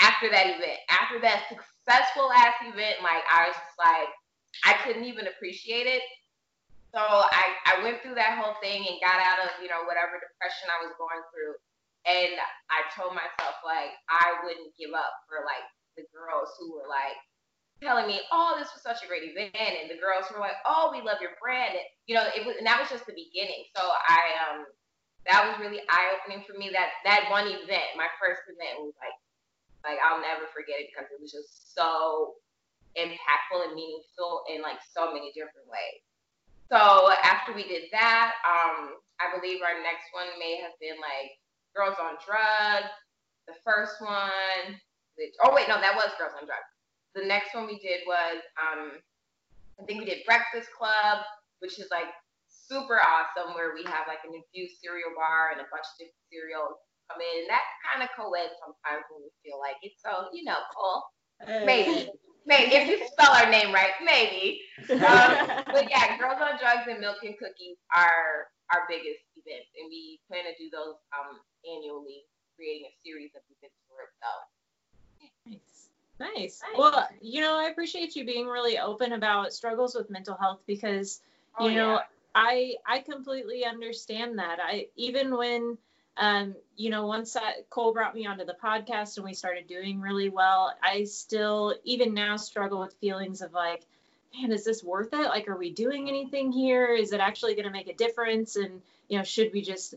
After 0.00 0.32
that 0.32 0.56
event, 0.56 0.80
after 0.88 1.20
that 1.20 1.44
successful 1.48 2.32
ass 2.32 2.56
event, 2.64 3.04
like, 3.04 3.24
I 3.28 3.52
was 3.52 3.56
just 3.56 3.76
like, 3.76 4.10
I 4.64 4.72
couldn't 4.84 5.04
even 5.04 5.28
appreciate 5.28 5.86
it. 5.86 6.02
So 6.90 7.00
I, 7.00 7.54
I 7.70 7.74
went 7.86 8.02
through 8.02 8.18
that 8.18 8.40
whole 8.40 8.58
thing 8.58 8.82
and 8.82 8.98
got 8.98 9.20
out 9.20 9.44
of, 9.46 9.62
you 9.62 9.70
know, 9.70 9.86
whatever 9.86 10.18
depression 10.18 10.72
I 10.72 10.82
was 10.82 10.96
going 10.98 11.22
through. 11.30 11.54
And 12.08 12.32
I 12.72 12.82
told 12.96 13.12
myself, 13.12 13.60
like, 13.62 13.92
I 14.08 14.40
wouldn't 14.42 14.72
give 14.80 14.96
up 14.96 15.12
for, 15.28 15.44
like, 15.44 15.62
the 16.00 16.08
girls 16.10 16.48
who 16.58 16.74
were, 16.74 16.88
like, 16.88 17.16
telling 17.82 18.06
me, 18.06 18.20
"Oh, 18.30 18.56
this 18.58 18.72
was 18.72 18.82
such 18.82 19.02
a 19.02 19.08
great 19.08 19.24
event," 19.24 19.56
and 19.56 19.90
the 19.90 19.96
girls 19.96 20.30
were 20.30 20.40
like, 20.40 20.56
"Oh, 20.64 20.90
we 20.92 21.00
love 21.00 21.20
your 21.20 21.36
brand," 21.40 21.74
and 21.74 21.86
you 22.06 22.14
know, 22.14 22.28
it 22.36 22.44
was, 22.44 22.56
and 22.56 22.66
that 22.66 22.80
was 22.80 22.88
just 22.88 23.06
the 23.06 23.16
beginning. 23.16 23.64
So 23.76 23.82
I, 23.82 24.20
um, 24.44 24.66
that 25.26 25.48
was 25.48 25.58
really 25.58 25.80
eye 25.88 26.16
opening 26.16 26.44
for 26.44 26.56
me. 26.56 26.70
That 26.70 26.90
that 27.04 27.30
one 27.30 27.48
event, 27.48 27.96
my 27.96 28.08
first 28.20 28.42
event, 28.48 28.84
was 28.84 28.94
like, 29.00 29.16
like 29.84 29.98
I'll 30.04 30.20
never 30.20 30.46
forget 30.52 30.80
it 30.80 30.92
because 30.92 31.08
it 31.10 31.20
was 31.20 31.32
just 31.32 31.74
so 31.74 32.36
impactful 32.96 33.64
and 33.64 33.74
meaningful 33.74 34.44
in 34.52 34.62
like 34.62 34.80
so 34.84 35.12
many 35.12 35.32
different 35.32 35.68
ways. 35.68 36.04
So 36.68 37.10
after 37.24 37.52
we 37.52 37.66
did 37.66 37.90
that, 37.92 38.34
um, 38.46 39.00
I 39.18 39.34
believe 39.34 39.62
our 39.62 39.82
next 39.82 40.06
one 40.14 40.30
may 40.38 40.60
have 40.62 40.76
been 40.80 41.00
like 41.02 41.34
Girls 41.74 41.98
on 41.98 42.14
Drugs. 42.22 42.94
The 43.48 43.58
first 43.66 43.98
one, 44.00 44.78
which, 45.18 45.34
oh 45.42 45.50
wait, 45.50 45.66
no, 45.66 45.80
that 45.80 45.96
was 45.98 46.14
Girls 46.18 46.34
on 46.38 46.46
Drugs 46.46 46.69
the 47.14 47.26
next 47.26 47.54
one 47.54 47.66
we 47.66 47.78
did 47.78 48.06
was 48.06 48.38
um, 48.58 48.98
I 49.80 49.84
think 49.84 50.00
we 50.00 50.06
did 50.06 50.24
Breakfast 50.26 50.70
Club, 50.76 51.24
which 51.60 51.78
is 51.78 51.88
like 51.90 52.10
super 52.50 53.00
awesome, 53.00 53.54
where 53.54 53.74
we 53.74 53.82
have 53.88 54.06
like 54.06 54.22
an 54.22 54.36
infused 54.36 54.78
cereal 54.78 55.16
bar 55.16 55.50
and 55.52 55.60
a 55.60 55.68
bunch 55.72 55.86
of 55.86 55.96
different 55.98 56.26
cereals 56.30 56.76
come 57.10 57.18
in, 57.18 57.46
and 57.46 57.50
that 57.50 57.66
kind 57.82 58.04
of 58.04 58.08
co-eds 58.14 58.54
sometimes 58.62 59.02
when 59.10 59.26
we 59.26 59.32
feel 59.42 59.58
like 59.58 59.80
it. 59.82 59.96
So 59.98 60.30
you 60.30 60.44
know, 60.44 60.60
cool. 60.74 61.02
Maybe. 61.66 62.10
Maybe 62.48 62.72
if 62.72 62.88
you 62.88 62.96
spell 63.12 63.36
our 63.36 63.52
name 63.52 63.70
right, 63.70 63.92
maybe. 64.00 64.64
Um, 64.90 65.62
but 65.70 65.86
yeah, 65.92 66.16
Girls 66.16 66.40
on 66.40 66.56
Drugs 66.56 66.88
and 66.88 66.98
Milk 66.98 67.20
and 67.22 67.36
Cookies 67.36 67.76
are 67.92 68.48
our 68.72 68.88
biggest 68.88 69.22
events, 69.36 69.68
and 69.76 69.86
we 69.92 70.18
plan 70.24 70.48
to 70.48 70.54
do 70.56 70.72
those 70.72 70.96
um, 71.12 71.36
annually, 71.68 72.24
creating 72.56 72.88
a 72.88 72.94
series 73.04 73.30
of 73.36 73.44
events 73.44 73.76
for 73.86 74.08
itself. 74.08 74.48
Nice. 74.48 74.59
Nice. 76.20 76.60
Well, 76.76 77.08
you 77.22 77.40
know, 77.40 77.58
I 77.58 77.70
appreciate 77.70 78.14
you 78.14 78.24
being 78.24 78.46
really 78.46 78.78
open 78.78 79.12
about 79.14 79.52
struggles 79.52 79.94
with 79.94 80.10
mental 80.10 80.36
health 80.36 80.60
because, 80.66 81.20
Oh, 81.58 81.66
you 81.66 81.74
know, 81.74 81.94
yeah. 81.94 82.00
I 82.34 82.74
I 82.86 83.00
completely 83.00 83.64
understand 83.64 84.38
that. 84.38 84.58
I 84.62 84.88
even 84.96 85.36
when 85.36 85.78
um, 86.16 86.54
you 86.76 86.90
know, 86.90 87.06
once 87.06 87.34
I, 87.34 87.62
Cole 87.70 87.94
brought 87.94 88.14
me 88.14 88.26
onto 88.26 88.44
the 88.44 88.56
podcast 88.62 89.16
and 89.16 89.24
we 89.24 89.32
started 89.32 89.66
doing 89.66 90.00
really 90.00 90.28
well, 90.28 90.74
I 90.82 91.04
still 91.04 91.74
even 91.84 92.12
now 92.12 92.36
struggle 92.36 92.80
with 92.80 92.94
feelings 93.00 93.40
of 93.40 93.54
like, 93.54 93.86
man, 94.34 94.52
is 94.52 94.64
this 94.64 94.84
worth 94.84 95.14
it? 95.14 95.28
Like, 95.28 95.48
are 95.48 95.56
we 95.56 95.72
doing 95.72 96.08
anything 96.08 96.52
here? 96.52 96.88
Is 96.94 97.12
it 97.12 97.20
actually 97.20 97.54
going 97.54 97.64
to 97.64 97.70
make 97.70 97.88
a 97.88 97.94
difference? 97.94 98.56
And 98.56 98.82
you 99.08 99.16
know, 99.18 99.24
should 99.24 99.52
we 99.52 99.62
just 99.62 99.94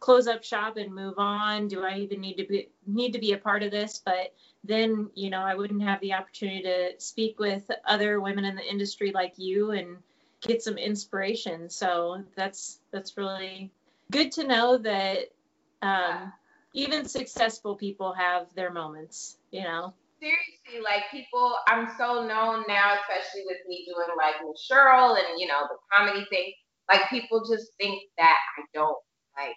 close 0.00 0.26
up 0.26 0.44
shop 0.44 0.76
and 0.78 0.94
move 0.94 1.18
on? 1.18 1.68
Do 1.68 1.84
I 1.84 1.98
even 1.98 2.20
need 2.20 2.36
to 2.36 2.46
be 2.46 2.68
need 2.86 3.12
to 3.12 3.18
be 3.18 3.32
a 3.32 3.38
part 3.38 3.62
of 3.62 3.70
this? 3.70 4.00
But 4.04 4.32
then 4.64 5.10
you 5.14 5.30
know 5.30 5.40
I 5.40 5.54
wouldn't 5.54 5.82
have 5.82 6.00
the 6.00 6.14
opportunity 6.14 6.62
to 6.62 6.92
speak 6.98 7.38
with 7.38 7.70
other 7.86 8.20
women 8.20 8.44
in 8.44 8.56
the 8.56 8.68
industry 8.68 9.12
like 9.12 9.34
you 9.36 9.70
and 9.72 9.98
get 10.40 10.62
some 10.62 10.78
inspiration. 10.78 11.70
So 11.70 12.22
that's 12.36 12.80
that's 12.92 13.16
really 13.16 13.70
good 14.10 14.32
to 14.32 14.46
know 14.46 14.78
that 14.78 15.30
um, 15.82 16.32
even 16.74 17.06
successful 17.06 17.76
people 17.76 18.12
have 18.12 18.52
their 18.54 18.70
moments. 18.72 19.36
You 19.50 19.62
know. 19.62 19.94
seriously, 20.20 20.82
like 20.84 21.04
people, 21.10 21.56
I'm 21.68 21.88
so 21.98 22.26
known 22.26 22.64
now, 22.68 22.94
especially 23.00 23.44
with 23.46 23.58
me 23.68 23.86
doing 23.86 24.08
like 24.16 24.36
Miss 24.46 24.66
Cheryl 24.70 25.16
and 25.18 25.38
you 25.38 25.46
know 25.46 25.62
the 25.68 25.76
comedy 25.92 26.26
thing. 26.30 26.52
Like 26.90 27.08
people 27.10 27.40
just 27.48 27.72
think 27.78 28.02
that 28.18 28.36
I 28.58 28.62
don't 28.74 28.98
like 29.36 29.56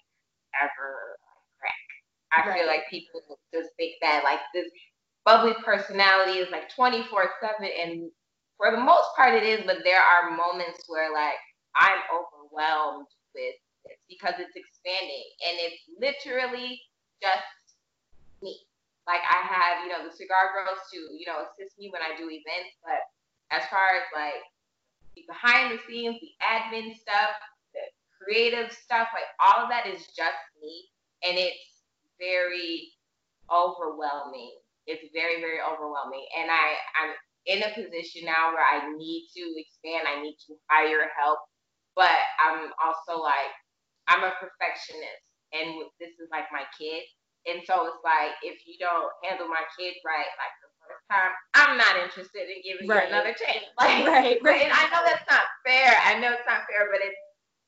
ever 0.62 1.18
crack. 1.60 1.86
I 2.34 2.48
Right. 2.48 2.60
feel 2.60 2.68
like 2.68 2.84
people 2.90 3.22
just 3.54 3.70
think 3.78 3.94
that 4.02 4.24
like 4.24 4.40
this 4.54 4.68
bubbly 5.30 5.54
personality 5.64 6.42
is 6.42 6.50
like 6.50 6.74
24 6.74 7.06
seven, 7.38 7.70
and 7.70 8.10
for 8.58 8.72
the 8.72 8.82
most 8.82 9.14
part 9.16 9.36
it 9.38 9.46
is. 9.46 9.62
But 9.66 9.86
there 9.86 10.02
are 10.02 10.34
moments 10.34 10.82
where 10.88 11.14
like 11.14 11.38
I'm 11.78 12.02
overwhelmed 12.10 13.06
with 13.36 13.54
it 13.86 13.98
because 14.10 14.34
it's 14.42 14.58
expanding 14.58 15.30
and 15.46 15.56
it's 15.62 15.82
literally 16.02 16.82
just 17.22 17.78
me. 18.42 18.58
Like 19.06 19.22
I 19.22 19.46
have, 19.46 19.86
you 19.86 19.94
know, 19.94 20.02
the 20.02 20.16
cigar 20.16 20.50
girls 20.54 20.82
to, 20.94 20.98
you 21.14 21.26
know, 21.30 21.46
assist 21.46 21.78
me 21.78 21.94
when 21.94 22.02
I 22.02 22.18
do 22.18 22.26
events, 22.26 22.74
but 22.82 23.06
as 23.54 23.62
far 23.70 24.02
as 24.02 24.06
like 24.14 24.42
the 25.14 25.26
behind 25.30 25.78
the 25.78 25.82
scenes, 25.86 26.18
the 26.22 26.34
admin 26.42 26.98
stuff, 26.98 27.38
the 27.74 27.86
creative 28.18 28.74
stuff, 28.74 29.10
like 29.14 29.30
all 29.38 29.64
of 29.64 29.70
that 29.70 29.86
is 29.86 30.10
just 30.18 30.42
me. 30.62 30.90
And 31.22 31.38
it's 31.38 31.86
very 32.18 32.94
overwhelming. 33.52 34.58
It's 34.90 35.06
very, 35.14 35.38
very 35.38 35.62
overwhelming. 35.62 36.26
And 36.34 36.50
I, 36.50 36.66
I'm 36.98 37.12
in 37.46 37.62
a 37.62 37.72
position 37.78 38.26
now 38.26 38.50
where 38.52 38.66
I 38.66 38.90
need 38.98 39.30
to 39.38 39.44
expand, 39.56 40.10
I 40.10 40.22
need 40.22 40.38
to 40.50 40.58
hire 40.70 41.06
help. 41.14 41.40
But 41.94 42.18
I'm 42.42 42.74
also 42.82 43.22
like, 43.22 43.54
I'm 44.10 44.26
a 44.26 44.34
perfectionist, 44.42 45.22
and 45.54 45.86
this 46.02 46.18
is 46.18 46.34
like 46.34 46.50
my 46.50 46.66
kid, 46.74 47.06
and 47.46 47.62
so 47.64 47.88
it's 47.88 48.02
like 48.04 48.36
if 48.44 48.60
you 48.66 48.76
don't 48.82 49.14
handle 49.24 49.48
my 49.48 49.64
kid 49.78 49.96
right, 50.02 50.28
like 50.36 50.56
the 50.60 50.70
first 50.84 51.06
time, 51.08 51.32
I'm 51.56 51.78
not 51.78 51.96
interested 51.96 52.50
in 52.50 52.60
giving 52.66 52.90
right. 52.90 53.08
you 53.08 53.14
another 53.14 53.32
chance. 53.38 53.64
Like, 53.80 54.04
right, 54.04 54.38
right. 54.44 54.64
And 54.66 54.74
I 54.74 54.90
know 54.92 55.06
that's 55.06 55.28
not 55.30 55.46
fair. 55.64 55.96
I 56.04 56.20
know 56.20 56.36
it's 56.36 56.48
not 56.50 56.68
fair, 56.68 56.92
but 56.92 57.00
it's 57.00 57.22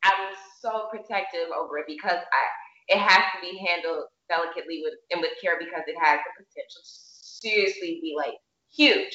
I'm 0.03 0.33
so 0.59 0.89
protective 0.89 1.53
over 1.53 1.77
it 1.79 1.87
because 1.87 2.19
I 2.19 2.43
it 2.89 2.99
has 2.99 3.23
to 3.31 3.39
be 3.39 3.55
handled 3.61 4.09
delicately 4.27 4.81
with 4.83 4.97
and 5.13 5.21
with 5.21 5.37
care 5.39 5.55
because 5.55 5.85
it 5.87 5.95
has 6.01 6.19
the 6.19 6.33
potential 6.35 6.81
to 6.83 6.93
seriously 7.41 7.99
be 8.01 8.13
like 8.15 8.37
huge. 8.71 9.11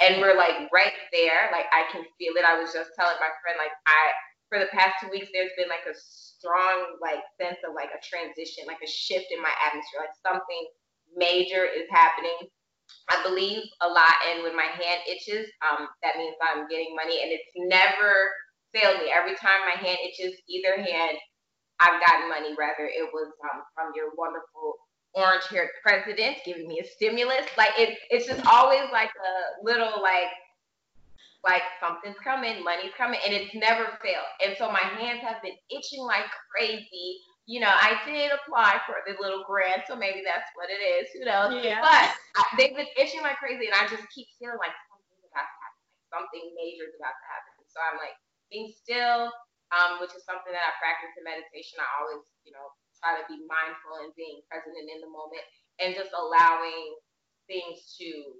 And 0.00 0.20
we're 0.20 0.36
like 0.36 0.68
right 0.72 0.96
there. 1.12 1.48
Like 1.52 1.66
I 1.72 1.88
can 1.92 2.04
feel 2.18 2.36
it. 2.36 2.44
I 2.44 2.58
was 2.60 2.72
just 2.72 2.90
telling 2.98 3.16
my 3.20 3.32
friend, 3.40 3.56
like 3.56 3.72
I 3.86 4.12
for 4.48 4.58
the 4.58 4.70
past 4.72 5.00
two 5.00 5.10
weeks 5.10 5.28
there's 5.32 5.54
been 5.56 5.68
like 5.68 5.86
a 5.88 5.96
strong 5.96 6.98
like 7.00 7.22
sense 7.40 7.58
of 7.66 7.74
like 7.74 7.90
a 7.92 8.00
transition, 8.04 8.64
like 8.66 8.82
a 8.84 8.90
shift 8.90 9.32
in 9.32 9.40
my 9.40 9.52
atmosphere, 9.64 10.04
like 10.04 10.16
something 10.20 10.64
major 11.16 11.64
is 11.64 11.88
happening. 11.90 12.48
I 13.10 13.22
believe 13.22 13.62
a 13.82 13.88
lot 13.88 14.14
in 14.30 14.42
when 14.42 14.54
my 14.54 14.70
hand 14.70 15.00
itches, 15.06 15.50
um, 15.62 15.88
that 16.02 16.18
means 16.18 16.36
I'm 16.42 16.68
getting 16.68 16.94
money 16.94 17.22
and 17.22 17.30
it's 17.32 17.50
never 17.56 18.30
failed 18.74 19.02
me. 19.02 19.10
Every 19.10 19.34
time 19.34 19.62
my 19.66 19.78
hand 19.78 19.98
itches, 20.02 20.38
either 20.48 20.76
hand, 20.82 21.18
I've 21.80 22.00
gotten 22.00 22.28
money. 22.28 22.54
Rather, 22.58 22.86
it 22.86 23.08
was 23.12 23.30
um, 23.52 23.62
from 23.74 23.92
your 23.94 24.10
wonderful 24.16 24.74
orange-haired 25.16 25.72
president 25.82 26.36
giving 26.44 26.68
me 26.68 26.78
a 26.80 26.86
stimulus. 26.86 27.48
Like 27.56 27.72
it, 27.78 27.98
it's 28.10 28.28
just 28.28 28.44
always 28.46 28.84
like 28.92 29.10
a 29.10 29.64
little 29.64 30.02
like 30.02 30.30
like 31.42 31.62
something's 31.78 32.18
coming, 32.22 32.62
money's 32.62 32.94
coming, 32.98 33.22
and 33.22 33.30
it's 33.32 33.54
never 33.54 33.86
failed. 34.02 34.30
And 34.42 34.58
so 34.58 34.66
my 34.68 34.82
hands 34.98 35.22
have 35.22 35.38
been 35.40 35.54
itching 35.70 36.02
like 36.02 36.26
crazy. 36.50 37.22
You 37.46 37.62
know, 37.62 37.70
I 37.70 37.94
did 38.02 38.34
apply 38.34 38.82
for 38.90 39.06
the 39.06 39.14
little 39.22 39.46
grant, 39.46 39.86
so 39.86 39.94
maybe 39.94 40.26
that's 40.26 40.50
what 40.58 40.66
it 40.66 40.82
is. 40.82 41.06
Who 41.14 41.22
knows? 41.22 41.54
Yeah. 41.62 41.78
But 41.78 42.10
I, 42.34 42.42
they've 42.58 42.74
been 42.74 42.90
itching 42.98 43.22
like 43.22 43.38
crazy, 43.38 43.70
and 43.70 43.78
I 43.78 43.86
just 43.86 44.02
keep 44.10 44.26
feeling 44.42 44.58
like 44.58 44.74
something's 44.90 45.22
about 45.30 45.46
to 45.46 45.56
happen, 45.62 45.80
like 45.86 46.06
something 46.10 46.44
major 46.58 46.90
is 46.90 46.98
about 46.98 47.14
to 47.14 47.26
happen. 47.30 47.54
So 47.70 47.78
I'm 47.78 48.02
like, 48.02 48.18
being 48.50 48.74
still, 48.74 49.30
um, 49.70 50.02
which 50.02 50.14
is 50.18 50.26
something 50.26 50.50
that 50.50 50.66
I 50.66 50.74
practice 50.82 51.14
in 51.14 51.22
meditation. 51.22 51.78
I 51.78 51.86
always, 52.02 52.26
you 52.42 52.50
know, 52.50 52.66
try 53.06 53.22
to 53.22 53.26
be 53.30 53.38
mindful 53.46 54.02
and 54.02 54.10
being 54.18 54.42
present 54.50 54.74
and 54.74 54.90
in 54.90 54.98
the 54.98 55.06
moment 55.06 55.46
and 55.78 55.94
just 55.94 56.10
allowing 56.10 56.98
things 57.46 57.94
to 57.94 58.34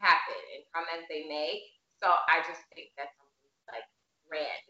happen 0.00 0.40
and 0.56 0.64
come 0.72 0.88
as 0.96 1.04
they 1.12 1.28
may. 1.28 1.60
So 2.00 2.08
I 2.08 2.40
just 2.40 2.64
think 2.72 2.88
that's 2.96 3.12
something 3.20 3.52
like 3.68 3.84
grand. 4.24 4.64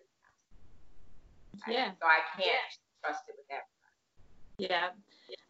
Yeah. 1.70 1.94
So 2.02 2.06
I 2.06 2.26
can't 2.34 2.50
yeah. 2.50 3.06
trust 3.06 3.22
it 3.30 3.38
with 3.38 3.46
everybody. 3.46 3.78
Yeah. 4.58 4.90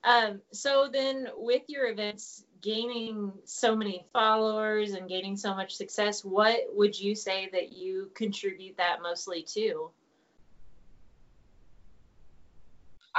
Um, 0.05 0.43
so 0.53 0.89
then 0.93 1.29
with 1.37 1.63
your 1.69 1.89
events, 1.89 2.45
gaining 2.61 3.33
so 3.45 3.77
many 3.77 4.05
followers 4.13 4.93
and 4.93 5.09
gaining 5.09 5.37
so 5.37 5.55
much 5.55 5.75
success, 5.75 6.25
what 6.25 6.61
would 6.73 6.99
you 6.99 7.15
say 7.15 7.49
that 7.53 7.73
you 7.73 8.11
contribute 8.15 8.77
that 8.77 9.01
mostly 9.03 9.43
to? 9.55 9.91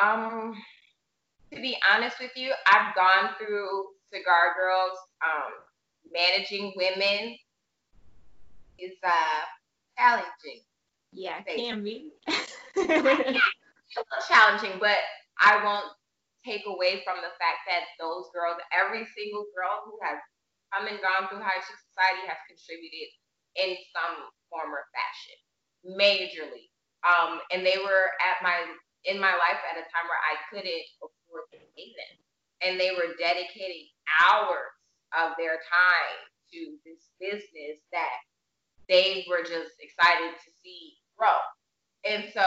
Um, 0.02 0.56
to 1.54 1.62
be 1.62 1.78
honest 1.92 2.18
with 2.20 2.32
you, 2.36 2.54
I've 2.68 2.96
gone 2.96 3.32
through 3.38 3.88
Cigar 4.12 4.56
Girls. 4.58 4.98
Um, 5.24 5.52
managing 6.14 6.74
women 6.76 7.38
is 8.78 8.94
uh, 9.04 9.44
challenging. 9.98 10.64
Yeah, 11.12 11.42
it 11.46 11.58
can 11.58 11.84
be. 11.84 12.12
challenging, 14.28 14.78
but 14.80 14.98
I 15.40 15.64
won't 15.64 15.92
take 16.46 16.64
away 16.68 17.02
from 17.04 17.18
the 17.20 17.34
fact 17.42 17.68
that 17.68 17.92
those 18.00 18.30
girls, 18.32 18.62
every 18.72 19.06
single 19.18 19.46
girl 19.52 19.84
who 19.86 19.98
has 20.06 20.22
come 20.72 20.88
and 20.88 21.02
gone 21.02 21.28
through 21.28 21.42
high 21.42 21.60
chick 21.66 21.80
society 21.90 22.24
has 22.30 22.40
contributed 22.46 23.10
in 23.58 23.76
some 23.92 24.30
form 24.48 24.70
or 24.72 24.86
fashion, 24.94 25.38
majorly. 25.98 26.70
Um, 27.02 27.42
and 27.52 27.66
they 27.66 27.82
were 27.82 28.14
at 28.22 28.44
my 28.44 28.60
in 29.06 29.20
my 29.20 29.32
life 29.32 29.62
at 29.70 29.80
a 29.80 29.86
time 29.92 30.08
where 30.08 30.24
I 30.26 30.36
couldn't 30.52 30.86
afford 31.00 31.48
to 31.54 31.60
pay 31.76 31.94
them, 31.96 32.16
and 32.64 32.80
they 32.80 32.92
were 32.92 33.16
dedicating 33.20 33.88
hours 34.08 34.74
of 35.16 35.34
their 35.38 35.62
time 35.70 36.20
to 36.54 36.60
this 36.84 37.10
business 37.22 37.80
that 37.94 38.20
they 38.90 39.26
were 39.30 39.46
just 39.46 39.78
excited 39.80 40.34
to 40.34 40.50
see 40.64 40.98
grow. 41.18 41.38
And 42.08 42.26
so 42.34 42.44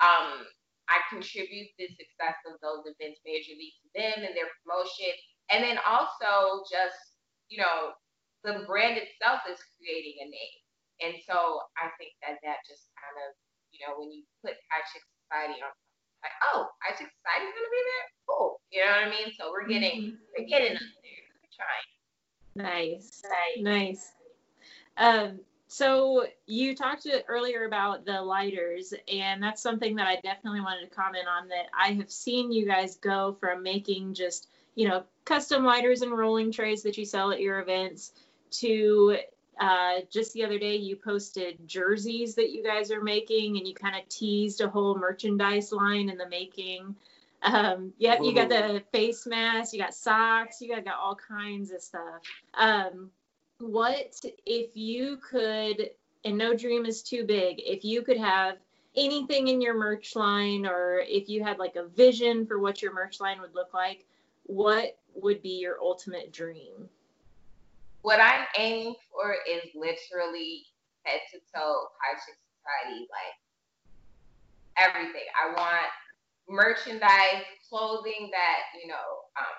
um, 0.00 0.48
I 0.88 1.00
contribute 1.12 1.70
the 1.78 1.88
success 1.92 2.40
of 2.48 2.58
those 2.64 2.88
events 2.88 3.20
majorly 3.22 3.76
to 3.78 3.86
them 3.94 4.24
and 4.24 4.34
their 4.34 4.50
promotion. 4.60 5.12
And 5.52 5.62
then 5.62 5.78
also 5.84 6.64
just, 6.66 7.20
you 7.52 7.60
know, 7.60 7.92
the 8.42 8.64
brand 8.64 8.96
itself 8.96 9.44
is 9.44 9.60
creating 9.76 10.24
a 10.24 10.28
name. 10.28 10.58
And 11.04 11.14
so 11.28 11.68
I 11.76 11.92
think 12.00 12.16
that 12.24 12.40
that 12.42 12.64
just 12.64 12.88
kind 12.96 13.16
of, 13.28 13.36
you 13.72 13.84
know, 13.84 14.00
when 14.00 14.08
you 14.08 14.24
put 14.40 14.56
High 14.72 14.84
Chick 14.88 15.04
Society 15.24 15.60
on, 15.60 15.72
like, 16.24 16.32
oh, 16.42 16.66
High 16.80 16.96
Chick 16.96 17.08
Society's 17.12 17.54
gonna 17.54 17.70
be 17.70 17.82
there? 17.84 18.06
Cool. 18.28 18.60
You 18.72 18.80
know 18.80 18.90
what 18.90 19.06
I 19.06 19.10
mean? 19.10 19.32
So 19.38 19.50
we're 19.50 19.68
getting 19.68 20.00
mm-hmm. 20.02 20.16
we're 20.38 20.48
getting 20.48 20.76
up 20.76 20.82
there. 21.04 21.24
We're 21.38 21.54
trying. 21.54 21.88
Nice. 22.56 23.22
Nice. 23.24 23.62
Nice. 23.62 24.12
Um, 24.96 25.40
so 25.68 26.26
you 26.46 26.76
talked 26.76 27.06
earlier 27.28 27.64
about 27.64 28.04
the 28.04 28.22
lighters, 28.22 28.94
and 29.12 29.42
that's 29.42 29.62
something 29.62 29.96
that 29.96 30.06
I 30.06 30.16
definitely 30.16 30.60
wanted 30.60 30.88
to 30.88 30.94
comment 30.94 31.26
on. 31.26 31.48
That 31.48 31.66
I 31.76 31.92
have 31.94 32.10
seen 32.10 32.52
you 32.52 32.66
guys 32.66 32.96
go 32.96 33.36
from 33.40 33.62
making 33.62 34.14
just 34.14 34.48
you 34.74 34.88
know 34.88 35.04
custom 35.24 35.64
lighters 35.64 36.02
and 36.02 36.16
rolling 36.16 36.52
trays 36.52 36.84
that 36.84 36.96
you 36.96 37.04
sell 37.04 37.32
at 37.32 37.40
your 37.40 37.60
events 37.60 38.12
to 38.52 39.18
uh, 39.60 40.00
just 40.10 40.32
the 40.32 40.44
other 40.44 40.58
day 40.58 40.76
you 40.76 40.96
posted 40.96 41.66
jerseys 41.66 42.34
that 42.34 42.50
you 42.50 42.62
guys 42.64 42.90
are 42.90 43.02
making, 43.02 43.56
and 43.56 43.66
you 43.66 43.74
kind 43.74 43.96
of 43.96 44.08
teased 44.08 44.60
a 44.60 44.68
whole 44.68 44.96
merchandise 44.96 45.72
line 45.72 46.08
in 46.08 46.16
the 46.16 46.28
making. 46.28 46.94
Um, 47.42 47.92
yep, 47.98 48.20
you 48.22 48.34
got 48.34 48.48
the 48.48 48.82
face 48.90 49.26
mask, 49.26 49.74
you 49.74 49.78
got 49.78 49.94
socks, 49.94 50.60
you 50.60 50.74
got, 50.74 50.84
got 50.84 50.96
all 50.96 51.14
kinds 51.14 51.70
of 51.72 51.82
stuff. 51.82 52.22
Um, 52.54 53.10
what 53.58 54.20
if 54.46 54.70
you 54.74 55.18
could, 55.18 55.90
and 56.24 56.38
no 56.38 56.54
dream 56.54 56.86
is 56.86 57.02
too 57.02 57.24
big, 57.24 57.60
if 57.60 57.84
you 57.84 58.02
could 58.02 58.16
have 58.16 58.56
anything 58.96 59.48
in 59.48 59.60
your 59.60 59.74
merch 59.74 60.16
line 60.16 60.64
or 60.66 61.02
if 61.06 61.28
you 61.28 61.42
had 61.42 61.58
like 61.58 61.76
a 61.76 61.86
vision 61.88 62.46
for 62.46 62.58
what 62.58 62.80
your 62.80 62.94
merch 62.94 63.20
line 63.20 63.40
would 63.40 63.54
look 63.54 63.74
like, 63.74 64.06
what 64.44 64.96
would 65.14 65.42
be 65.42 65.60
your 65.60 65.76
ultimate 65.82 66.32
dream? 66.32 66.88
What 68.04 68.20
I'm 68.20 68.44
aiming 68.58 68.94
for 69.08 69.32
is 69.48 69.64
literally 69.72 70.68
head 71.08 71.24
to 71.32 71.40
toe 71.48 71.88
high 72.04 72.20
chick 72.20 72.36
society, 72.52 73.08
like 73.08 73.36
everything. 74.76 75.24
I 75.32 75.56
want 75.56 75.88
merchandise, 76.46 77.48
clothing 77.70 78.28
that, 78.30 78.76
you 78.76 78.88
know, 78.88 79.24
um, 79.40 79.56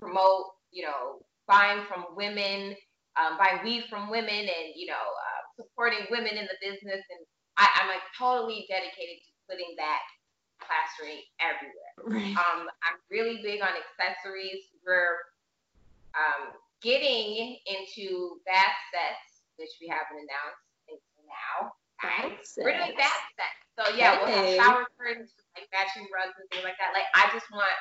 promote, 0.00 0.58
you 0.72 0.82
know, 0.82 1.22
buying 1.46 1.86
from 1.86 2.06
women, 2.16 2.74
um, 3.14 3.38
buying 3.38 3.62
weave 3.62 3.84
from 3.90 4.10
women 4.10 4.50
and 4.50 4.68
you 4.74 4.86
know 4.86 4.94
uh, 4.98 5.40
supporting 5.56 6.06
women 6.10 6.34
in 6.34 6.46
the 6.46 6.58
business 6.62 7.02
and 7.10 7.22
I, 7.56 7.66
am 7.82 7.88
like 7.88 8.02
totally 8.16 8.66
dedicated 8.68 9.22
to 9.26 9.30
putting 9.50 9.74
that 9.76 10.02
plastering 10.62 11.20
everywhere 11.42 11.94
right. 12.06 12.36
um, 12.36 12.70
i'm 12.86 12.98
really 13.10 13.40
big 13.42 13.60
on 13.60 13.74
accessories 13.74 14.70
we're 14.86 15.18
um, 16.14 16.54
getting 16.82 17.58
into 17.66 18.40
bath 18.46 18.78
sets 18.92 19.44
which 19.56 19.76
we 19.80 19.88
haven't 19.88 20.20
announced 20.20 20.64
until 20.88 21.22
now 21.28 21.72
we're 22.64 22.76
doing 22.76 22.96
bath 22.96 23.24
sets 23.36 23.60
so 23.76 23.82
yeah 23.96 24.16
okay. 24.20 24.24
we'll 24.24 24.32
have 24.32 24.56
shower 24.56 24.84
curtains 24.96 25.36
like 25.56 25.68
matching 25.72 26.08
rugs 26.08 26.36
and 26.40 26.48
things 26.50 26.64
like 26.64 26.78
that 26.80 26.96
like 26.96 27.08
i 27.14 27.28
just 27.32 27.46
want 27.52 27.76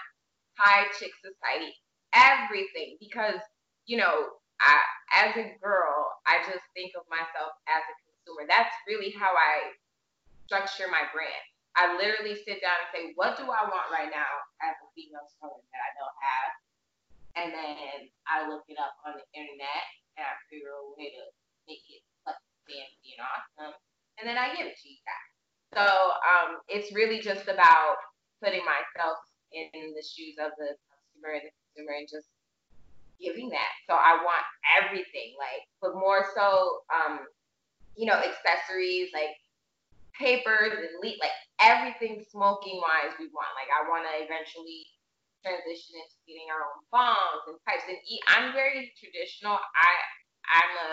high 0.59 0.83
chick 0.99 1.11
society 1.23 1.71
everything 2.11 2.99
because 2.99 3.39
you 3.85 3.95
know 3.95 4.39
I, 4.59 4.75
as 5.23 5.31
a 5.39 5.55
girl, 5.63 6.19
I 6.27 6.43
just 6.43 6.63
think 6.75 6.91
of 6.99 7.07
myself 7.07 7.55
as 7.71 7.79
a 7.79 7.95
consumer. 8.03 8.43
That's 8.47 8.75
really 8.87 9.15
how 9.15 9.31
I 9.31 9.71
structure 10.45 10.91
my 10.91 11.07
brand. 11.15 11.45
I 11.79 11.95
literally 11.95 12.35
sit 12.43 12.59
down 12.59 12.75
and 12.83 12.91
say, 12.91 13.03
what 13.15 13.39
do 13.39 13.47
I 13.47 13.63
want 13.71 13.87
right 13.87 14.11
now 14.11 14.31
as 14.59 14.75
a 14.83 14.87
female 14.91 15.23
seller 15.39 15.63
that 15.71 15.81
I 15.81 15.91
don't 15.95 16.19
have? 16.19 16.49
And 17.39 17.55
then 17.55 18.11
I 18.27 18.43
look 18.51 18.67
it 18.67 18.75
up 18.75 18.99
on 19.07 19.15
the 19.15 19.25
internet 19.31 19.83
and 20.19 20.27
I 20.27 20.35
figure 20.51 20.75
a 20.75 20.83
way 20.99 21.15
to 21.15 21.23
make 21.71 21.83
it 21.87 22.03
fancy 22.67 23.15
and 23.15 23.23
awesome. 23.23 23.73
And 24.19 24.27
then 24.27 24.35
I 24.37 24.53
give 24.53 24.67
it 24.67 24.75
to 24.75 24.87
you 24.91 24.99
guys. 25.07 25.29
So 25.73 25.85
um, 26.21 26.59
it's 26.67 26.91
really 26.91 27.23
just 27.23 27.47
about 27.47 27.97
putting 28.43 28.61
myself 28.67 29.17
in 29.55 29.95
the 29.95 30.03
shoes 30.05 30.37
of 30.37 30.51
the 30.59 30.75
customer 30.75 31.39
and 31.39 31.49
the 31.49 31.53
consumer 31.55 31.95
and 31.97 32.09
just 32.09 32.29
giving 33.17 33.49
that. 33.49 33.73
So 33.87 33.95
I 33.95 34.19
want 34.21 34.45
everything, 34.65 35.33
like, 35.39 35.65
but 35.81 35.97
more 35.97 36.27
so, 36.35 36.83
um, 36.91 37.25
you 37.95 38.05
know, 38.05 38.19
accessories, 38.19 39.09
like 39.13 39.35
papers 40.15 40.75
and 40.75 40.99
lead 40.99 41.15
like 41.23 41.35
everything 41.63 42.23
smoking 42.27 42.79
wise 42.83 43.15
we 43.19 43.31
want. 43.31 43.51
Like 43.55 43.71
I 43.71 43.87
want 43.87 44.03
to 44.03 44.13
eventually 44.19 44.83
transition 45.43 45.97
into 45.97 46.17
getting 46.27 46.47
our 46.51 46.63
own 46.67 46.79
bongs 46.91 47.43
and 47.47 47.57
pipes 47.63 47.87
and 47.87 47.99
eat. 48.07 48.23
I'm 48.27 48.51
very 48.51 48.91
traditional. 48.99 49.55
I 49.55 49.91
I'm 50.49 50.73
a 50.75 50.91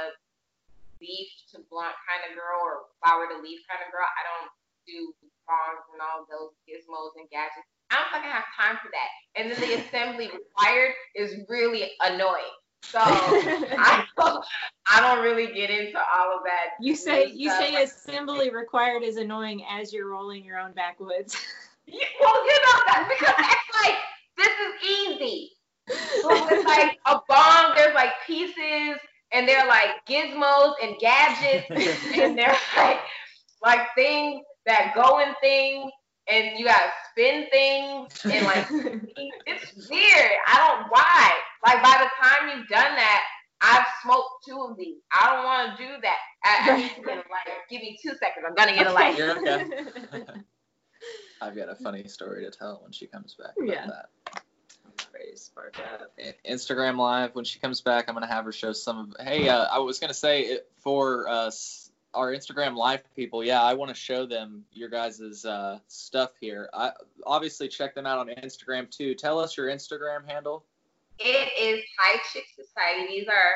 leaf 1.00 1.28
to 1.52 1.60
blunt 1.68 1.96
kind 2.04 2.22
of 2.28 2.36
girl 2.36 2.60
or 2.60 2.88
flower 3.00 3.28
to 3.28 3.36
leaf 3.40 3.60
kind 3.68 3.82
of 3.84 3.88
girl. 3.92 4.06
I 4.06 4.22
don't 4.24 4.50
do 4.86 5.12
bongs 5.48 5.86
and 5.92 6.00
all 6.00 6.26
those 6.28 6.54
gizmos 6.66 7.14
and 7.16 7.28
gadgets. 7.30 7.66
I 7.90 8.02
don't 8.02 8.10
fucking 8.10 8.30
have 8.30 8.48
time 8.54 8.76
for 8.82 8.90
that. 8.90 9.10
And 9.38 9.50
then 9.50 9.58
the 9.60 9.72
assembly 9.86 10.30
required 10.30 10.92
is 11.14 11.36
really 11.48 11.92
annoying. 12.02 12.56
So 12.82 12.98
I 13.02 14.04
don't, 14.16 14.44
I 14.90 15.00
don't 15.00 15.24
really 15.24 15.52
get 15.52 15.70
into 15.70 15.98
all 15.98 16.36
of 16.36 16.44
that. 16.44 16.78
You 16.80 16.94
say 16.94 17.32
you 17.32 17.50
say 17.50 17.82
assembly 17.82 18.50
required 18.50 19.02
is 19.02 19.16
annoying 19.16 19.64
as 19.68 19.92
you're 19.92 20.08
rolling 20.08 20.44
your 20.44 20.58
own 20.58 20.72
backwoods. 20.72 21.36
Yeah, 21.88 22.02
well, 22.20 22.34
you 22.44 22.50
know 22.50 22.82
that 22.88 23.08
because 23.08 23.34
that's 23.38 23.86
like 23.86 23.94
this 24.36 24.48
is 24.48 24.90
easy. 24.90 25.50
But 26.22 26.46
with 26.46 26.66
like 26.66 26.98
a 27.06 27.20
bong, 27.28 27.74
there's 27.76 27.94
like 27.94 28.12
pieces 28.26 28.98
and 29.32 29.48
they're 29.48 29.66
like 29.66 29.90
gizmos 30.08 30.74
and 30.82 30.96
gadgets 30.98 31.66
and 32.14 32.38
they're 32.38 32.56
like 32.76 32.98
like 33.62 33.80
things 33.96 34.42
that 34.66 34.92
go 34.94 35.20
in 35.20 35.34
things 35.40 35.90
and 36.28 36.58
you 36.58 36.64
gotta 36.66 36.90
spin 37.10 37.46
things 37.52 38.08
and 38.24 38.44
like 38.46 38.66
it's 39.46 39.88
weird. 39.88 40.32
I 40.46 40.58
don't 40.58 40.90
why. 40.90 41.32
Like 41.64 41.82
by 41.82 42.04
the 42.04 42.28
time 42.28 42.58
you've 42.58 42.68
done 42.68 42.94
that, 42.96 43.22
I've 43.60 43.86
smoked 44.02 44.44
two 44.46 44.60
of 44.70 44.76
these. 44.76 44.96
I 45.12 45.34
don't 45.34 45.44
want 45.44 45.76
to 45.76 45.84
do 45.84 45.92
that. 46.02 46.18
I, 46.44 46.70
I 46.70 46.76
need 46.82 46.94
to 46.96 47.02
get 47.02 47.18
a 47.18 47.24
lighter. 47.30 47.58
Give 47.70 47.80
me 47.80 47.98
two 48.02 48.10
seconds. 48.10 48.44
I'm 48.46 48.54
gonna 48.54 48.74
get 48.74 48.86
a 48.86 48.92
light. 48.92 49.18
Okay. 49.18 49.64
I've 51.40 51.54
got 51.56 51.68
a 51.68 51.74
funny 51.74 52.06
story 52.08 52.44
to 52.44 52.50
tell 52.50 52.80
when 52.82 52.92
she 52.92 53.06
comes 53.06 53.34
back 53.34 53.52
about 53.56 53.68
Yeah. 53.68 53.86
that. 53.86 54.42
I- 56.18 56.34
Instagram 56.48 56.98
live 56.98 57.34
when 57.34 57.44
she 57.44 57.58
comes 57.58 57.80
back. 57.80 58.08
I'm 58.08 58.14
gonna 58.14 58.26
have 58.26 58.44
her 58.44 58.52
show 58.52 58.72
some 58.72 58.98
of. 59.18 59.26
Hey, 59.26 59.48
uh, 59.48 59.66
I 59.70 59.78
was 59.78 59.98
gonna 59.98 60.14
say 60.14 60.42
it, 60.42 60.70
for 60.78 61.28
uh, 61.28 61.50
our 62.14 62.32
Instagram 62.32 62.76
live 62.76 63.02
people. 63.14 63.44
Yeah, 63.44 63.62
I 63.62 63.74
want 63.74 63.90
to 63.90 63.94
show 63.94 64.24
them 64.26 64.64
your 64.72 64.88
guys' 64.88 65.44
uh, 65.44 65.78
stuff 65.86 66.30
here. 66.40 66.70
I 66.72 66.92
obviously 67.24 67.68
check 67.68 67.94
them 67.94 68.06
out 68.06 68.18
on 68.18 68.28
Instagram 68.28 68.90
too. 68.90 69.14
Tell 69.14 69.38
us 69.38 69.56
your 69.56 69.68
Instagram 69.68 70.26
handle. 70.26 70.64
It 71.18 71.50
is 71.58 71.82
High 71.98 72.20
Chick 72.32 72.44
Society. 72.54 73.06
These 73.08 73.28
are 73.28 73.52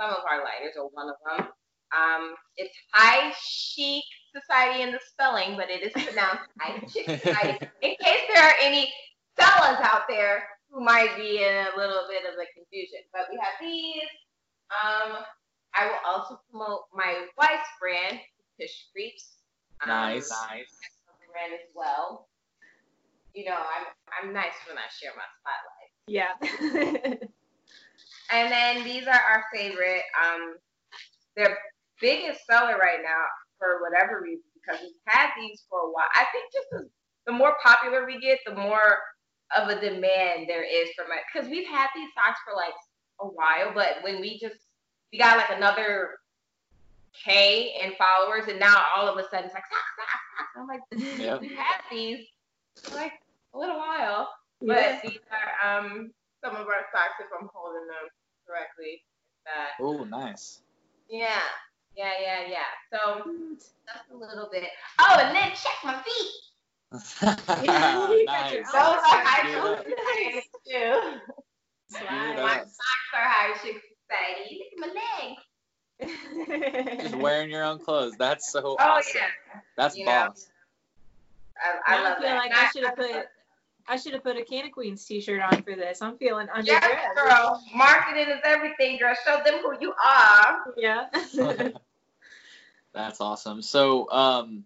some 0.00 0.10
of 0.10 0.24
our 0.30 0.38
lighters, 0.44 0.74
or 0.76 0.88
one 0.90 1.08
of 1.08 1.16
them. 1.38 1.48
Um, 1.96 2.34
it's 2.56 2.76
High 2.92 3.32
Chic 3.40 4.04
Society 4.34 4.82
in 4.82 4.90
the 4.92 4.98
spelling, 5.06 5.56
but 5.56 5.70
it 5.70 5.82
is 5.82 5.92
pronounced 5.92 6.42
High 6.60 6.78
Chick 6.92 7.06
Society. 7.20 7.66
In 7.82 7.94
case 8.02 8.20
there 8.32 8.42
are 8.44 8.54
any 8.60 8.92
fellas 9.36 9.78
out 9.82 10.02
there 10.08 10.44
who 10.70 10.82
might 10.84 11.16
be 11.16 11.38
in 11.44 11.54
a 11.54 11.76
little 11.76 12.02
bit 12.08 12.22
of 12.26 12.34
a 12.34 12.46
confusion, 12.54 13.00
but 13.12 13.22
we 13.30 13.38
have 13.40 13.54
these. 13.60 14.02
Um, 14.70 15.22
I 15.74 15.86
will 15.86 16.02
also 16.06 16.40
promote 16.50 16.82
my 16.92 17.26
wife's 17.38 17.68
brand, 17.80 18.18
Fish 18.58 18.86
Creeps. 18.92 19.36
Um, 19.82 19.88
Nice. 19.90 20.30
Nice. 20.50 20.72
Brand 21.32 21.52
as 21.54 21.68
well. 21.74 22.28
You 23.34 23.46
know, 23.46 23.56
I'm 23.56 23.86
I'm 24.28 24.32
nice 24.32 24.54
when 24.68 24.78
I 24.78 24.86
share 24.90 25.10
my 25.16 25.26
spotlight. 25.38 25.90
yeah. 26.06 27.18
And 28.32 28.50
then 28.50 28.84
these 28.84 29.06
are 29.06 29.12
our 29.12 29.44
favorite. 29.52 30.02
Um, 30.24 30.56
their 31.36 31.58
biggest 32.00 32.40
seller 32.46 32.78
right 32.78 33.00
now 33.02 33.22
for 33.58 33.80
whatever 33.82 34.20
reason 34.22 34.44
because 34.54 34.80
we've 34.82 34.92
had 35.06 35.30
these 35.38 35.62
for 35.68 35.78
a 35.80 35.90
while. 35.90 36.08
I 36.14 36.24
think 36.32 36.52
just 36.52 36.66
the, 36.70 36.88
the 37.26 37.32
more 37.32 37.56
popular 37.62 38.06
we 38.06 38.18
get, 38.20 38.38
the 38.46 38.54
more 38.54 38.98
of 39.56 39.68
a 39.68 39.80
demand 39.80 40.48
there 40.48 40.64
is 40.64 40.88
for 40.96 41.04
it. 41.04 41.22
Because 41.32 41.48
we've 41.48 41.68
had 41.68 41.88
these 41.94 42.08
socks 42.14 42.40
for 42.46 42.54
like 42.56 42.74
a 43.20 43.26
while, 43.26 43.72
but 43.74 44.02
when 44.02 44.20
we 44.20 44.38
just 44.38 44.56
we 45.12 45.18
got 45.18 45.36
like 45.36 45.56
another 45.56 46.18
K 47.24 47.74
in 47.82 47.92
followers, 47.96 48.48
and 48.48 48.58
now 48.58 48.84
all 48.96 49.06
of 49.06 49.16
a 49.18 49.22
sudden 49.28 49.44
it's 49.46 49.54
like 49.54 49.64
socks, 49.70 49.92
socks, 49.96 50.24
socks. 50.38 50.52
I'm 50.56 50.66
like, 50.66 50.80
Yep. 51.20 51.40
we've 51.42 51.56
had 51.56 51.80
these 51.90 52.26
for 52.82 52.96
like 52.96 53.12
a 53.54 53.58
little 53.58 53.76
while. 53.78 54.28
Yeah. 54.60 54.98
But 55.02 55.10
these 55.10 55.20
are 55.30 55.78
um 55.78 56.10
some 56.42 56.56
of 56.56 56.66
our 56.66 56.84
socks 56.92 57.20
if 57.20 57.26
I'm 57.38 57.48
holding 57.54 57.86
them 57.86 58.08
correctly. 58.46 59.02
Oh, 59.78 60.04
nice. 60.04 60.62
yeah, 61.08 61.38
yeah, 61.96 62.10
yeah, 62.20 62.40
yeah. 62.48 62.70
So 62.92 63.24
that's 63.86 64.10
a 64.12 64.16
little 64.16 64.48
bit. 64.50 64.64
Oh, 65.00 65.16
and 65.20 65.34
then 65.34 65.50
check 65.50 65.78
my 65.84 66.00
feet. 66.02 66.30
You 67.62 68.26
got 68.26 68.52
your 68.52 68.62
nice. 68.62 68.72
Those 68.72 68.74
are 68.74 69.00
high 69.02 69.42
Dude, 69.42 69.94
chic 70.32 70.44
too. 70.66 71.00
Dude, 71.90 72.36
My 72.36 72.56
socks 72.58 73.10
are 73.14 73.28
high 73.28 73.54
chic 73.62 73.82
society. 73.82 74.60
Look 74.60 74.72
at 74.72 74.78
my 74.80 74.90
legs. 75.26 75.40
Just 77.02 77.14
wearing 77.16 77.50
your 77.50 77.64
own 77.64 77.78
clothes. 77.78 78.14
That's 78.18 78.50
so 78.50 78.76
Oh 78.78 78.78
awesome. 78.78 79.20
yeah, 79.20 79.60
That's 79.76 79.96
You 79.96 80.04
know, 80.06 80.10
boss. 80.10 80.48
I, 81.56 81.94
I 81.94 81.96
Now 81.96 82.04
love 82.04 82.18
feel 82.18 82.26
that. 82.28 82.36
like 82.36 82.50
And 82.50 82.60
I 82.60 82.70
should 82.70 82.84
have 82.84 82.96
put 82.96 83.26
I 83.86 83.96
should 83.96 84.14
have 84.14 84.22
put 84.24 84.36
a 84.36 84.44
Canna 84.44 84.70
Queens 84.70 85.04
t-shirt 85.04 85.40
on 85.42 85.62
for 85.62 85.76
this. 85.76 86.00
I'm 86.00 86.16
feeling 86.16 86.48
Yes, 86.64 86.82
underdressed. 86.82 87.14
girl. 87.16 87.62
Marketing 87.74 88.28
is 88.28 88.40
everything, 88.44 88.98
girl. 88.98 89.14
Show 89.26 89.40
them 89.44 89.60
who 89.62 89.74
you 89.80 89.92
are. 90.04 90.64
Yeah. 90.76 91.06
That's 92.94 93.20
awesome. 93.20 93.60
So, 93.60 94.10
um, 94.10 94.64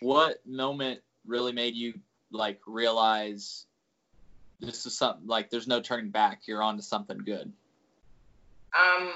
what 0.00 0.44
moment 0.46 1.00
really 1.26 1.52
made 1.52 1.74
you 1.74 1.94
like 2.30 2.60
realize 2.66 3.66
this 4.60 4.84
is 4.84 4.96
something 4.98 5.26
like 5.26 5.48
there's 5.50 5.68
no 5.68 5.80
turning 5.80 6.10
back? 6.10 6.42
You're 6.46 6.62
on 6.62 6.76
to 6.76 6.82
something 6.82 7.18
good. 7.18 7.52
um, 8.76 9.12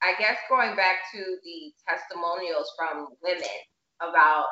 I 0.00 0.12
guess 0.18 0.36
going 0.48 0.76
back 0.76 0.98
to 1.12 1.18
the 1.42 1.72
testimonials 1.88 2.70
from 2.78 3.08
women 3.22 3.42
about, 4.00 4.44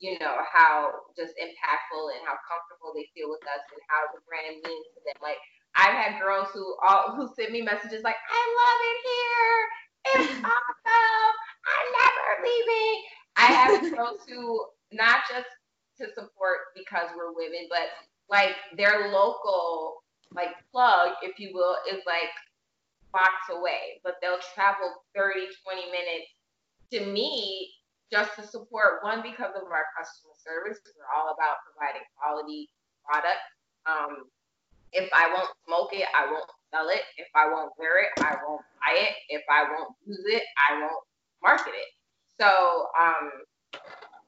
you 0.00 0.18
know, 0.18 0.40
how 0.48 0.90
just 1.12 1.36
impactful 1.36 2.04
and 2.16 2.24
how 2.24 2.40
comfortable 2.48 2.96
they 2.96 3.04
feel 3.12 3.28
with 3.28 3.44
us 3.44 3.64
and 3.68 3.80
how 3.86 4.08
the 4.16 4.24
brand 4.24 4.56
means 4.64 4.88
to 4.96 5.00
them. 5.04 5.20
Like 5.20 5.36
I've 5.76 5.92
had 5.92 6.18
girls 6.18 6.48
who 6.56 6.64
all 6.80 7.12
who 7.14 7.28
send 7.36 7.52
me 7.52 7.60
messages 7.60 8.02
like, 8.02 8.16
I 8.16 8.42
love 8.56 8.80
it 8.88 8.98
here. 9.04 9.56
It's 10.00 10.34
awesome. 10.56 11.34
I'm 11.68 11.88
never 11.92 12.26
leaving. 12.40 12.96
I 13.36 13.46
have 13.52 13.72
girls 13.94 14.20
who 14.26 14.64
not 14.90 15.28
just 15.28 15.52
to 16.00 16.08
support 16.16 16.72
because 16.74 17.12
we're 17.14 17.36
women, 17.36 17.68
but 17.68 17.92
like 18.32 18.56
their 18.76 19.12
local 19.12 20.02
like 20.32 20.56
plug, 20.72 21.12
if 21.22 21.38
you 21.38 21.50
will, 21.52 21.76
is 21.92 22.00
like 22.06 22.32
blocks 23.12 23.50
away, 23.50 24.00
but 24.02 24.14
they'll 24.22 24.40
travel 24.54 25.04
30, 25.14 25.46
20 25.64 25.92
minutes 25.92 26.30
to 26.92 27.06
me 27.12 27.68
just 28.12 28.34
to 28.36 28.42
support 28.42 29.02
one 29.02 29.22
because 29.22 29.54
of 29.54 29.70
our 29.70 29.86
customer 29.94 30.34
service. 30.42 30.82
We're 30.98 31.08
all 31.14 31.32
about 31.32 31.62
providing 31.66 32.02
quality 32.18 32.68
product. 33.06 33.42
Um, 33.86 34.26
if 34.92 35.08
I 35.14 35.30
won't 35.30 35.50
smoke 35.66 35.90
it, 35.92 36.06
I 36.10 36.26
won't 36.26 36.50
sell 36.74 36.88
it. 36.90 37.02
If 37.16 37.28
I 37.34 37.46
won't 37.48 37.70
wear 37.78 38.02
it, 38.02 38.10
I 38.18 38.34
won't 38.42 38.62
buy 38.82 38.98
it. 38.98 39.14
If 39.28 39.42
I 39.48 39.62
won't 39.70 39.94
use 40.06 40.26
it, 40.26 40.42
I 40.58 40.80
won't 40.80 41.04
market 41.42 41.74
it. 41.74 41.90
So 42.40 42.46
um, 42.98 43.30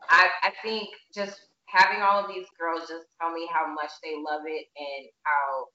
I, 0.09 0.29
I 0.43 0.53
think 0.63 0.89
just 1.15 1.51
having 1.67 2.03
all 2.03 2.21
of 2.23 2.29
these 2.29 2.47
girls 2.61 2.87
just 2.89 3.07
tell 3.21 3.33
me 3.33 3.49
how 3.53 3.67
much 3.73 3.91
they 4.03 4.15
love 4.23 4.43
it 4.47 4.67
and 4.77 5.09
how 5.25 5.67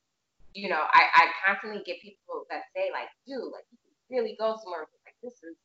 you 0.58 0.70
know, 0.70 0.82
I, 0.90 1.06
I 1.14 1.24
constantly 1.46 1.84
get 1.86 2.02
people 2.02 2.46
that 2.50 2.66
say 2.74 2.90
like, 2.90 3.12
dude, 3.28 3.54
like 3.54 3.68
you 3.70 3.78
can 3.78 3.94
really 4.10 4.36
go 4.40 4.58
somewhere. 4.58 4.88
Like 5.06 5.18
this 5.22 5.38
is 5.46 5.57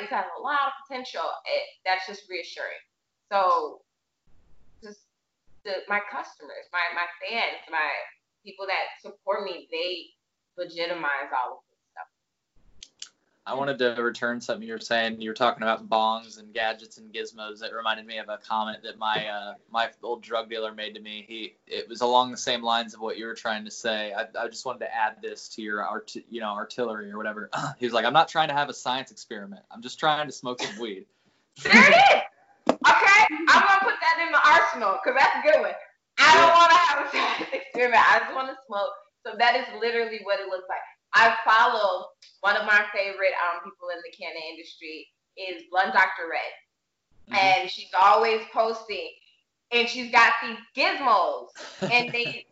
This 0.00 0.10
has 0.10 0.24
a 0.38 0.40
lot 0.40 0.72
of 0.72 0.72
potential. 0.86 1.24
It, 1.44 1.62
that's 1.84 2.06
just 2.06 2.28
reassuring. 2.30 2.80
So, 3.30 3.82
just 4.82 5.00
the 5.64 5.84
my 5.88 6.00
customers, 6.10 6.64
my 6.72 6.80
my 6.94 7.06
fans, 7.20 7.60
my 7.70 7.90
people 8.44 8.66
that 8.66 8.96
support 9.02 9.44
me, 9.44 9.68
they 9.70 10.16
legitimize 10.56 11.28
all 11.34 11.60
of. 11.60 11.65
I 13.48 13.54
wanted 13.54 13.78
to 13.78 13.94
return 14.02 14.40
something 14.40 14.66
you 14.66 14.74
were 14.74 14.80
saying. 14.80 15.20
You 15.20 15.30
were 15.30 15.34
talking 15.34 15.62
about 15.62 15.88
bongs 15.88 16.40
and 16.40 16.52
gadgets 16.52 16.98
and 16.98 17.14
gizmos. 17.14 17.60
That 17.60 17.72
reminded 17.72 18.04
me 18.04 18.18
of 18.18 18.28
a 18.28 18.38
comment 18.38 18.78
that 18.82 18.98
my 18.98 19.28
uh, 19.28 19.54
my 19.70 19.88
old 20.02 20.20
drug 20.20 20.50
dealer 20.50 20.74
made 20.74 20.96
to 20.96 21.00
me. 21.00 21.24
He 21.28 21.54
it 21.68 21.88
was 21.88 22.00
along 22.00 22.32
the 22.32 22.36
same 22.36 22.60
lines 22.60 22.92
of 22.92 23.00
what 23.00 23.16
you 23.16 23.24
were 23.26 23.34
trying 23.34 23.64
to 23.64 23.70
say. 23.70 24.12
I, 24.12 24.26
I 24.36 24.48
just 24.48 24.66
wanted 24.66 24.80
to 24.80 24.92
add 24.92 25.18
this 25.22 25.48
to 25.50 25.62
your 25.62 25.84
art, 25.84 26.12
you 26.28 26.40
know, 26.40 26.48
artillery 26.48 27.12
or 27.12 27.18
whatever. 27.18 27.48
he 27.78 27.86
was 27.86 27.92
like, 27.92 28.04
I'm 28.04 28.12
not 28.12 28.28
trying 28.28 28.48
to 28.48 28.54
have 28.54 28.68
a 28.68 28.74
science 28.74 29.12
experiment. 29.12 29.62
I'm 29.70 29.80
just 29.80 30.00
trying 30.00 30.26
to 30.26 30.32
smoke 30.32 30.60
some 30.60 30.80
weed. 30.80 31.06
There 31.62 31.72
it 31.72 31.94
is. 31.94 32.22
Okay, 32.68 33.22
I'm 33.48 33.62
gonna 33.62 33.80
put 33.80 33.94
that 34.02 34.26
in 34.26 34.32
the 34.32 34.42
arsenal 34.44 34.98
because 34.98 35.16
that's 35.16 35.36
a 35.36 35.52
good 35.52 35.60
one. 35.60 35.74
I 36.18 36.34
don't 36.34 36.50
want 36.50 36.70
to 36.70 36.76
have 36.76 37.06
a 37.06 37.10
science 37.12 37.50
experiment. 37.62 38.02
I 38.10 38.18
just 38.18 38.34
want 38.34 38.48
to 38.48 38.56
smoke. 38.66 38.90
So 39.24 39.38
that 39.38 39.54
is 39.54 39.66
literally 39.80 40.18
what 40.24 40.40
it 40.40 40.48
looks 40.48 40.66
like. 40.68 40.82
I 41.16 41.34
follow 41.48 42.08
one 42.40 42.56
of 42.56 42.66
my 42.66 42.84
favorite 42.94 43.32
um 43.40 43.64
people 43.64 43.88
in 43.88 43.98
the 44.04 44.12
canning 44.12 44.42
industry 44.52 45.08
is 45.36 45.64
Blunt 45.70 45.94
Dr. 45.94 46.28
Red. 46.30 46.52
and 47.32 47.70
she's 47.70 47.90
always 48.00 48.40
posting, 48.52 49.10
and 49.72 49.88
she's 49.88 50.12
got 50.12 50.32
these 50.42 50.58
gizmos, 50.76 51.48
and 51.92 52.12
they, 52.12 52.44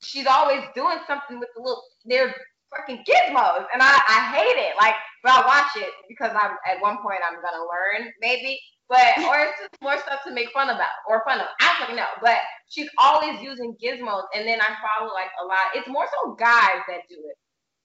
she's 0.00 0.26
always 0.26 0.62
doing 0.74 0.98
something 1.06 1.40
with 1.40 1.48
the 1.56 1.62
little, 1.62 1.82
they're 2.04 2.34
fucking 2.70 3.04
gizmos, 3.08 3.66
and 3.72 3.80
I, 3.82 3.94
I 4.08 4.36
hate 4.36 4.60
it. 4.60 4.76
Like, 4.78 4.94
but 5.22 5.32
I 5.32 5.46
watch 5.46 5.72
it 5.76 5.90
because 6.08 6.30
I'm 6.30 6.56
at 6.68 6.80
one 6.80 6.98
point 6.98 7.20
I'm 7.26 7.40
gonna 7.40 7.64
learn 7.64 8.12
maybe, 8.20 8.60
but 8.88 9.18
or 9.24 9.40
it's 9.40 9.58
just 9.60 9.82
more 9.82 9.98
stuff 9.98 10.20
to 10.26 10.32
make 10.32 10.50
fun 10.52 10.68
about 10.68 10.92
or 11.08 11.22
fun 11.24 11.40
of. 11.40 11.46
I 11.60 11.86
don't 11.86 11.96
know. 11.96 12.12
But 12.22 12.36
she's 12.68 12.88
always 12.98 13.40
using 13.40 13.76
gizmos, 13.82 14.24
and 14.34 14.46
then 14.46 14.60
I 14.60 14.76
follow 14.84 15.12
like 15.12 15.30
a 15.42 15.46
lot. 15.46 15.74
It's 15.74 15.88
more 15.88 16.06
so 16.12 16.34
guys 16.34 16.84
that 16.88 17.08
do 17.08 17.16
it, 17.16 17.36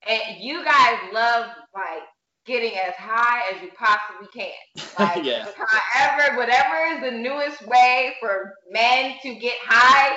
and 0.08 0.40
you 0.40 0.64
guys 0.64 0.98
love 1.14 1.48
like 1.74 2.04
getting 2.46 2.74
as 2.78 2.94
high 2.96 3.42
as 3.54 3.62
you 3.62 3.70
possibly 3.78 4.28
can. 4.34 4.52
Like 4.98 5.24
Yeah. 5.24 5.46
however, 5.56 6.38
whatever 6.38 6.96
is 6.96 7.02
the 7.02 7.18
newest 7.18 7.66
way 7.68 8.14
for 8.20 8.54
men 8.72 9.16
to 9.24 9.36
get 9.36 9.56
high, 9.64 10.16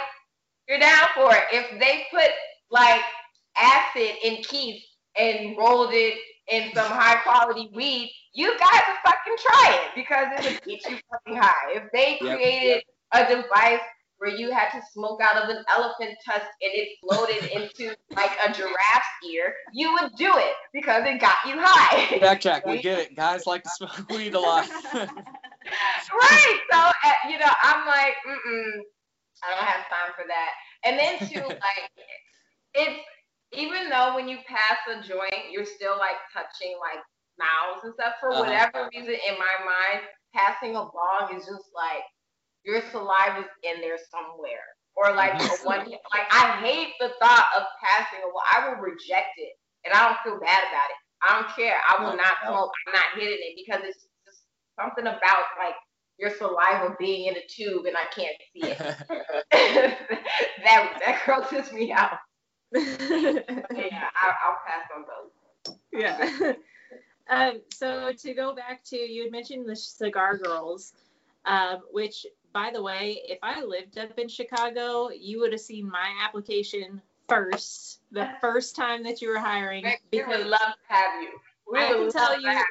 you're 0.68 0.79
down 0.79 1.07
for 1.14 1.35
it. 1.35 1.45
If 1.53 1.79
they 1.81 2.05
put 2.11 2.31
like 2.71 3.03
acid 3.57 4.16
in 4.23 4.42
kief 4.42 4.83
and 5.18 5.57
rolled 5.57 5.92
it 5.92 6.14
in 6.49 6.73
some 6.75 6.90
high 6.90 7.16
quality 7.23 7.71
weed, 7.75 8.12
you 8.35 8.57
guys 8.59 8.83
are 8.88 8.99
fucking 9.05 9.37
try 9.38 9.81
it 9.85 9.90
because 9.95 10.27
it 10.33 10.45
would 10.45 10.61
get 10.64 10.88
you 10.88 10.99
fucking 11.11 11.40
high. 11.40 11.73
If 11.73 11.85
they 11.92 12.18
Yep, 12.21 12.40
created 12.40 12.83
a 13.12 13.27
device 13.27 13.81
where 14.23 14.31
you 14.37 14.53
had 14.53 14.71
to 14.71 14.81
smoke 14.93 15.21
out 15.21 15.43
of 15.43 15.49
an 15.49 15.65
elephant 15.69 16.17
tusk 16.25 16.47
and 16.63 16.71
it 16.73 16.91
floated 17.03 17.43
into 17.51 17.93
like 18.15 18.31
a 18.47 18.53
giraffe's 18.53 19.19
ear, 19.29 19.53
you 19.75 19.93
would 19.95 20.13
do 20.17 20.31
it 20.37 20.55
because 20.73 21.03
it 21.05 21.21
got 21.21 21.35
you 21.45 21.55
high. 21.59 22.37
Jack, 22.37 22.65
we 22.65 22.79
get 22.83 23.01
it. 23.01 23.17
Guys 23.17 23.49
like 23.49 23.65
to 23.65 23.69
smoke 23.71 24.09
weed 24.11 24.35
a 24.35 24.39
lot. 24.41 24.69
right. 24.95 26.59
So 26.71 26.79
uh, 26.79 27.29
you 27.29 27.39
know, 27.41 27.51
I'm 27.63 27.85
like, 27.85 28.15
mm 28.25 28.39
mm, 28.47 28.81
I 29.43 29.51
don't 29.51 29.67
have 29.67 29.89
time 29.91 30.13
for 30.15 30.25
that. 30.29 30.51
And 30.85 30.97
then 30.97 31.19
too, 31.29 31.43
like, 31.49 31.91
it's 32.75 33.01
even 33.55 33.91
though 33.91 34.15
when 34.15 34.29
you 34.29 34.39
pass 34.47 34.79
a 34.89 35.03
joint, 35.03 35.51
you're 35.51 35.67
still 35.67 35.99
like 35.99 36.17
touching 36.33 36.79
like 36.79 37.03
mouths 37.41 37.83
and 37.83 37.93
stuff. 37.95 38.15
For 38.21 38.31
Uh-huh. 38.31 38.41
whatever 38.45 38.89
reason, 38.95 39.15
in 39.15 39.35
my 39.35 39.57
mind, 39.67 40.07
passing 40.33 40.77
a 40.77 40.85
bong 40.85 41.35
is 41.35 41.45
just 41.45 41.75
like 41.75 42.05
your 42.64 42.81
saliva's 42.81 43.51
in 43.62 43.81
there 43.81 43.98
somewhere. 44.11 44.77
Or 44.94 45.14
like 45.14 45.33
a 45.40 45.48
one, 45.64 45.88
like 45.88 46.29
I 46.31 46.61
hate 46.61 46.92
the 47.01 47.12
thought 47.18 47.48
of 47.57 47.62
passing 47.83 48.20
a. 48.22 48.29
Well, 48.29 48.44
I 48.44 48.68
will 48.68 48.77
reject 48.77 49.38
it, 49.38 49.57
and 49.87 49.94
I 49.94 50.05
don't 50.05 50.18
feel 50.22 50.38
bad 50.38 50.64
about 50.68 50.90
it. 50.92 51.01
I 51.22 51.40
don't 51.40 51.57
care. 51.57 51.81
I 51.88 52.03
will 52.05 52.16
not 52.16 52.35
smoke. 52.44 52.72
I'm 52.87 52.92
not 52.92 53.18
hitting 53.18 53.38
it 53.40 53.57
because 53.57 53.81
it's 53.88 54.05
just 54.27 54.42
something 54.79 55.07
about 55.07 55.44
like 55.59 55.75
your 56.18 56.31
saliva 56.31 56.94
being 56.98 57.27
in 57.27 57.37
a 57.37 57.46
tube 57.48 57.87
and 57.87 57.96
I 57.96 58.05
can't 58.14 58.37
see 58.53 58.70
it. 58.70 58.79
that 60.64 61.01
that 61.05 61.22
grosses 61.25 61.72
me 61.72 61.92
out. 61.92 62.18
Yeah, 62.75 64.09
I, 64.16 64.33
I'll 64.44 64.59
pass 64.66 64.88
on 64.96 65.05
those. 65.09 65.77
yeah. 65.92 66.53
um, 67.29 67.61
so 67.72 68.12
to 68.12 68.35
go 68.35 68.55
back 68.55 68.83
to 68.85 68.96
you 68.96 69.25
had 69.25 69.33
mentioned 69.33 69.68
the 69.68 69.77
cigar 69.77 70.38
girls, 70.38 70.92
um, 71.45 71.81
which 71.91 72.27
by 72.53 72.71
the 72.73 72.83
way, 72.83 73.21
if 73.25 73.39
I 73.43 73.63
lived 73.63 73.99
up 73.99 74.19
in 74.19 74.29
Chicago, 74.29 75.11
you 75.11 75.41
would 75.41 75.53
have 75.53 75.61
seen 75.61 75.89
my 75.89 76.13
application 76.23 77.01
first, 77.29 78.01
the 78.11 78.29
first 78.41 78.77
time 78.77 79.03
that 79.05 79.23
you 79.23 79.29
were 79.29 79.39
hiring. 79.39 79.85
We 79.85 80.19
would 80.19 80.27
Because 80.29 80.47
love 80.47 80.61
to 80.61 80.95
have 80.95 81.23
you. 81.23 81.31
We 81.71 81.79
I 81.79 81.89
can 81.89 82.11
tell 82.11 82.39
you. 82.39 82.49
That. 82.49 82.67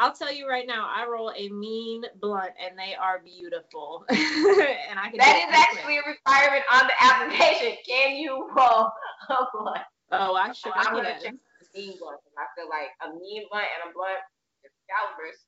I'll 0.00 0.14
tell 0.14 0.32
you 0.32 0.48
right 0.48 0.66
now, 0.66 0.88
I 0.88 1.06
roll 1.06 1.30
a 1.36 1.48
mean 1.50 2.04
blunt, 2.20 2.52
and 2.58 2.76
they 2.78 2.94
are 2.94 3.20
beautiful. 3.22 4.06
and 4.08 4.98
I 4.98 5.10
can. 5.10 5.18
That 5.18 5.44
quick. 5.46 5.78
actually 5.78 5.98
a 5.98 6.02
requirement 6.06 6.64
on 6.72 6.88
the 6.88 6.96
application. 7.04 7.76
Can 7.86 8.16
you 8.16 8.48
roll 8.56 8.90
a 9.28 9.46
blunt? 9.52 9.84
Oh, 10.12 10.34
I 10.34 10.52
sure 10.52 10.72
I'm 10.74 10.94
gonna 10.94 11.20
check 11.22 11.34
the 11.34 11.78
mean 11.78 11.94
blunt. 12.00 12.18
I 12.38 12.48
feel 12.56 12.68
like 12.68 12.90
a 13.04 13.14
mean 13.20 13.44
blunt 13.50 13.66
and 13.76 13.90
a 13.90 13.94
blunt 13.94 14.18
is 14.64 14.72
calibers. 14.88 15.44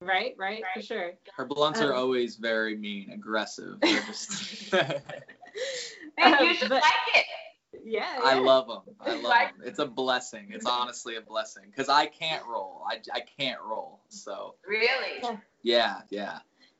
Right, 0.00 0.34
right, 0.38 0.62
for 0.74 0.82
sure. 0.82 1.12
Her 1.36 1.44
blunts 1.44 1.80
are 1.80 1.92
Um, 1.94 1.98
always 2.00 2.36
very 2.36 2.76
mean, 2.76 3.10
aggressive. 3.10 3.78
They're 3.82 4.02
just- 4.02 4.72
And 4.72 6.34
Um, 6.34 6.46
you 6.46 6.54
should 6.54 6.68
but- 6.68 6.82
like 6.82 7.16
it. 7.16 7.26
Yeah. 7.84 8.20
I 8.22 8.34
love 8.38 8.66
them. 8.68 8.94
I 9.00 9.12
love 9.14 9.22
Like- 9.22 9.56
them. 9.56 9.66
It's 9.66 9.78
a 9.78 9.86
blessing. 9.86 10.48
It's 10.52 10.66
honestly 10.66 11.16
a 11.16 11.20
blessing 11.20 11.64
because 11.70 11.88
I 11.88 12.06
can't 12.06 12.44
roll. 12.46 12.82
I, 12.88 13.00
I 13.12 13.20
can't 13.20 13.60
roll. 13.62 14.00
So 14.08 14.54
Really? 14.66 15.20
Yeah. 15.22 15.36
yeah, 15.62 16.00
yeah. 16.10 16.38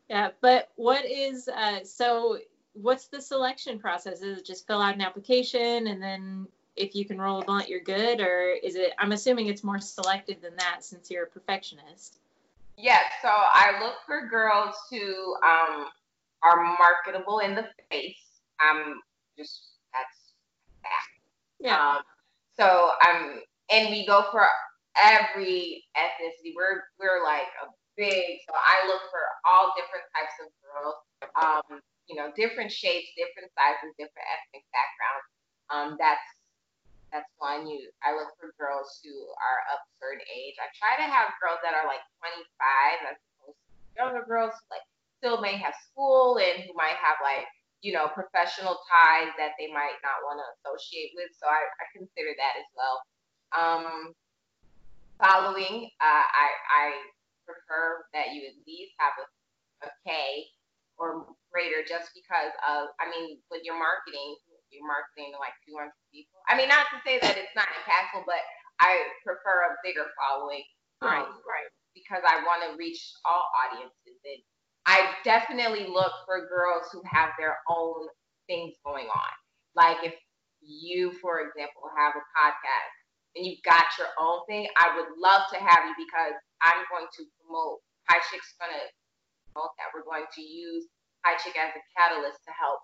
Yeah, 0.08 0.30
but 0.40 0.70
what 0.76 1.04
is 1.04 1.48
uh 1.48 1.84
so 1.84 2.38
what's 2.72 3.08
the 3.08 3.20
selection 3.20 3.78
process? 3.78 4.22
Is 4.22 4.38
it 4.38 4.44
just 4.46 4.66
fill 4.66 4.80
out 4.80 4.94
an 4.94 5.00
application 5.00 5.86
and 5.88 6.02
then 6.02 6.46
if 6.76 6.94
you 6.94 7.04
can 7.04 7.20
roll 7.20 7.40
a 7.40 7.44
blunt 7.44 7.68
you're 7.68 7.80
good 7.80 8.20
or 8.20 8.50
is 8.50 8.74
it 8.76 8.92
I'm 8.98 9.12
assuming 9.12 9.46
it's 9.48 9.64
more 9.64 9.80
selective 9.80 10.40
than 10.40 10.56
that 10.56 10.84
since 10.84 11.10
you're 11.10 11.24
a 11.24 11.28
perfectionist. 11.28 12.18
Yes, 12.78 13.10
so 13.22 13.28
I 13.28 13.82
look 13.82 13.96
for 14.06 14.28
girls 14.28 14.76
who 14.90 15.34
um 15.42 15.86
are 16.44 16.62
marketable 16.78 17.40
in 17.40 17.56
the 17.56 17.66
face. 17.90 18.22
Um 18.62 19.02
just 19.36 19.74
that's 19.92 20.34
that. 20.84 21.06
Yeah. 21.60 21.96
Um 21.98 22.02
so 22.58 22.92
I'm, 23.02 23.42
and 23.70 23.90
we 23.90 24.06
go 24.06 24.26
for 24.32 24.46
every 24.96 25.84
ethnicity. 25.98 26.54
We're 26.56 26.82
we're 27.00 27.24
like 27.24 27.50
a 27.66 27.68
big 27.96 28.38
so 28.46 28.54
I 28.54 28.86
look 28.86 29.02
for 29.10 29.24
all 29.50 29.74
different 29.76 30.06
types 30.14 30.36
of 30.38 30.48
girls. 30.62 30.96
Um, 31.34 31.82
you 32.08 32.14
know, 32.16 32.30
different 32.36 32.70
shapes, 32.70 33.10
different 33.18 33.50
sizes, 33.58 33.90
different 33.98 34.28
ethnic 34.30 34.64
backgrounds. 34.70 35.28
Um 35.70 35.88
that's 35.98 36.22
that's 37.12 37.30
one 37.40 37.66
you 37.66 37.88
I 38.04 38.12
look 38.12 38.28
for 38.36 38.52
girls 38.60 39.00
who 39.00 39.12
are 39.12 39.60
of 39.72 39.78
certain 40.00 40.24
age. 40.28 40.56
I 40.60 40.68
try 40.76 40.94
to 41.00 41.08
have 41.08 41.36
girls 41.40 41.60
that 41.64 41.72
are 41.72 41.88
like 41.88 42.04
25 42.20 43.12
as 43.12 43.16
opposed 43.16 43.58
to 43.58 43.68
younger 43.96 44.24
girls 44.28 44.52
who 44.52 44.64
like 44.72 44.86
still 45.18 45.40
may 45.40 45.56
have 45.56 45.74
school 45.88 46.38
and 46.38 46.62
who 46.64 46.72
might 46.76 46.98
have 47.00 47.18
like 47.24 47.48
you 47.80 47.94
know 47.94 48.10
professional 48.12 48.76
ties 48.90 49.32
that 49.38 49.56
they 49.56 49.70
might 49.70 49.98
not 50.04 50.24
want 50.26 50.42
to 50.42 50.46
associate 50.60 51.16
with. 51.16 51.30
So 51.36 51.48
I, 51.48 51.60
I 51.64 51.84
consider 51.94 52.32
that 52.36 52.54
as 52.60 52.68
well. 52.76 52.96
Um, 53.56 53.86
following, 55.16 55.88
uh, 56.00 56.26
I 56.28 56.46
I 56.68 56.84
prefer 57.48 58.04
that 58.12 58.36
you 58.36 58.44
at 58.44 58.56
least 58.68 58.92
have 59.00 59.16
a, 59.16 59.26
a 59.88 59.90
K 60.04 60.44
or 60.98 61.26
greater 61.50 61.80
just 61.86 62.10
because 62.12 62.52
of 62.66 62.92
I 63.00 63.08
mean 63.08 63.38
when 63.48 63.62
you're 63.64 63.78
marketing 63.78 64.36
marketing 64.84 65.32
to 65.32 65.38
like 65.40 65.56
200 65.64 65.88
people. 66.12 66.38
I 66.48 66.56
mean, 66.56 66.68
not 66.68 66.84
to 66.92 67.00
say 67.02 67.16
that 67.20 67.40
it's 67.40 67.56
not 67.56 67.68
impactful, 67.82 68.28
but 68.28 68.40
I 68.80 69.08
prefer 69.24 69.72
a 69.72 69.80
bigger 69.80 70.04
following. 70.20 70.64
Right. 71.00 71.24
Um, 71.24 71.40
right. 71.48 71.70
Because 71.96 72.22
I 72.22 72.44
want 72.44 72.62
to 72.68 72.76
reach 72.76 73.00
all 73.24 73.48
audiences. 73.64 74.20
And 74.22 74.40
I 74.84 75.16
definitely 75.24 75.88
look 75.88 76.12
for 76.28 76.48
girls 76.48 76.88
who 76.92 77.02
have 77.08 77.32
their 77.40 77.58
own 77.68 78.08
things 78.46 78.76
going 78.84 79.08
on. 79.08 79.32
Like 79.74 80.04
if 80.04 80.14
you, 80.60 81.12
for 81.20 81.40
example, 81.40 81.88
have 81.96 82.14
a 82.16 82.24
podcast 82.34 82.94
and 83.36 83.46
you've 83.46 83.62
got 83.62 83.84
your 83.98 84.10
own 84.18 84.42
thing, 84.48 84.66
I 84.76 84.96
would 84.96 85.12
love 85.20 85.46
to 85.52 85.58
have 85.58 85.86
you 85.86 85.94
because 85.96 86.34
I'm 86.62 86.82
going 86.90 87.06
to 87.06 87.22
promote 87.38 87.78
High 88.08 88.24
Chick's 88.32 88.56
gonna 88.58 88.88
promote 89.52 89.76
that. 89.78 89.92
We're 89.94 90.08
going 90.08 90.26
to 90.26 90.42
use 90.42 90.88
High 91.24 91.36
Chick 91.38 91.54
as 91.54 91.74
a 91.76 91.82
catalyst 91.94 92.40
to 92.48 92.52
help 92.56 92.80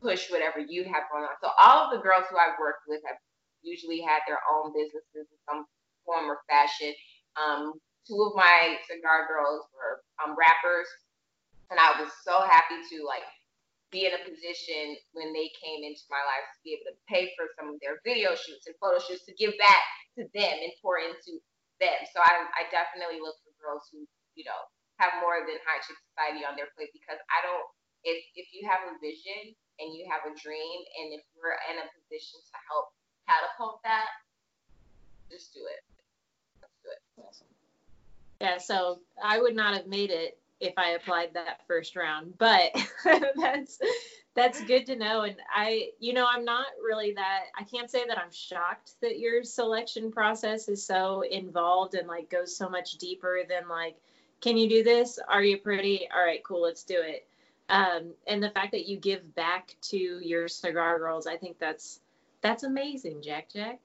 push 0.00 0.30
whatever 0.32 0.58
you 0.58 0.84
have 0.84 1.08
going 1.12 1.24
on. 1.24 1.36
So 1.44 1.52
all 1.60 1.86
of 1.86 1.92
the 1.92 2.02
girls 2.02 2.24
who 2.28 2.36
I've 2.36 2.58
worked 2.58 2.88
with 2.88 3.00
have 3.06 3.20
usually 3.62 4.00
had 4.00 4.24
their 4.26 4.40
own 4.48 4.72
businesses 4.72 5.28
in 5.28 5.38
some 5.44 5.68
form 6.04 6.32
or 6.32 6.40
fashion. 6.48 6.92
Um, 7.36 7.76
two 8.08 8.18
of 8.24 8.32
my 8.34 8.80
cigar 8.88 9.28
girls 9.28 9.68
were 9.76 10.00
um, 10.24 10.34
rappers, 10.34 10.88
and 11.68 11.78
I 11.78 12.00
was 12.00 12.10
so 12.24 12.40
happy 12.48 12.80
to 12.80 12.96
like 13.04 13.24
be 13.92 14.06
in 14.06 14.14
a 14.14 14.22
position 14.22 14.96
when 15.12 15.34
they 15.34 15.50
came 15.58 15.82
into 15.82 16.06
my 16.08 16.22
life 16.22 16.46
to 16.46 16.58
be 16.62 16.78
able 16.78 16.94
to 16.94 16.98
pay 17.10 17.28
for 17.34 17.50
some 17.58 17.74
of 17.74 17.76
their 17.82 17.98
video 18.06 18.38
shoots 18.38 18.70
and 18.70 18.78
photo 18.78 19.02
shoots 19.02 19.26
to 19.26 19.34
give 19.34 19.52
back 19.58 19.82
to 20.14 20.24
them 20.32 20.56
and 20.62 20.72
pour 20.78 21.02
into 21.02 21.42
them. 21.82 21.98
So 22.14 22.22
I, 22.22 22.46
I 22.54 22.70
definitely 22.70 23.18
look 23.18 23.34
for 23.42 23.50
girls 23.58 23.90
who, 23.90 24.06
you 24.38 24.46
know, 24.46 24.62
have 25.02 25.18
more 25.18 25.42
than 25.42 25.58
high 25.66 25.82
chick 25.82 25.98
society 26.12 26.46
on 26.46 26.54
their 26.54 26.70
plate 26.76 26.94
because 26.94 27.18
I 27.32 27.42
don't 27.42 27.66
if 28.04 28.20
if 28.36 28.48
you 28.52 28.64
have 28.68 28.80
a 28.88 28.96
vision 29.00 29.56
and 29.80 29.94
you 29.94 30.06
have 30.08 30.22
a 30.30 30.34
dream 30.38 30.80
and 31.00 31.12
if 31.12 31.22
we're 31.36 31.56
in 31.72 31.78
a 31.80 31.86
position 31.96 32.40
to 32.40 32.56
help 32.68 32.92
catapult 33.26 33.80
that, 33.84 34.08
just 35.30 35.54
do 35.54 35.60
it. 35.60 35.82
Let's 37.16 37.38
do 37.38 37.44
it. 37.44 37.46
Yeah, 38.40 38.58
so 38.58 39.00
I 39.22 39.38
would 39.38 39.54
not 39.54 39.74
have 39.74 39.86
made 39.86 40.10
it 40.10 40.38
if 40.60 40.74
I 40.76 40.90
applied 40.90 41.34
that 41.34 41.66
first 41.66 41.96
round, 41.96 42.34
but 42.38 42.72
that's 43.36 43.78
that's 44.34 44.62
good 44.64 44.86
to 44.86 44.96
know. 44.96 45.22
And 45.22 45.36
I, 45.52 45.90
you 45.98 46.12
know, 46.12 46.26
I'm 46.28 46.44
not 46.44 46.66
really 46.82 47.12
that. 47.14 47.44
I 47.58 47.64
can't 47.64 47.90
say 47.90 48.06
that 48.06 48.18
I'm 48.18 48.30
shocked 48.30 48.92
that 49.02 49.18
your 49.18 49.42
selection 49.42 50.12
process 50.12 50.68
is 50.68 50.84
so 50.84 51.22
involved 51.22 51.94
and 51.94 52.06
like 52.06 52.30
goes 52.30 52.56
so 52.56 52.68
much 52.68 52.92
deeper 52.92 53.40
than 53.48 53.68
like 53.68 53.96
can 54.40 54.56
you 54.56 54.68
do 54.68 54.82
this? 54.82 55.18
Are 55.28 55.42
you 55.42 55.58
pretty? 55.58 56.08
All 56.14 56.24
right, 56.24 56.42
cool, 56.42 56.62
let's 56.62 56.84
do 56.84 56.98
it. 56.98 57.26
Um, 57.70 58.14
and 58.26 58.42
the 58.42 58.50
fact 58.50 58.72
that 58.72 58.88
you 58.90 58.98
give 58.98 59.22
back 59.38 59.76
to 59.94 59.96
your 59.96 60.48
cigar 60.48 60.98
girls, 60.98 61.28
I 61.28 61.36
think 61.38 61.58
that's 61.58 62.00
that's 62.42 62.64
amazing, 62.64 63.22
Jack 63.22 63.48
Jack. 63.48 63.78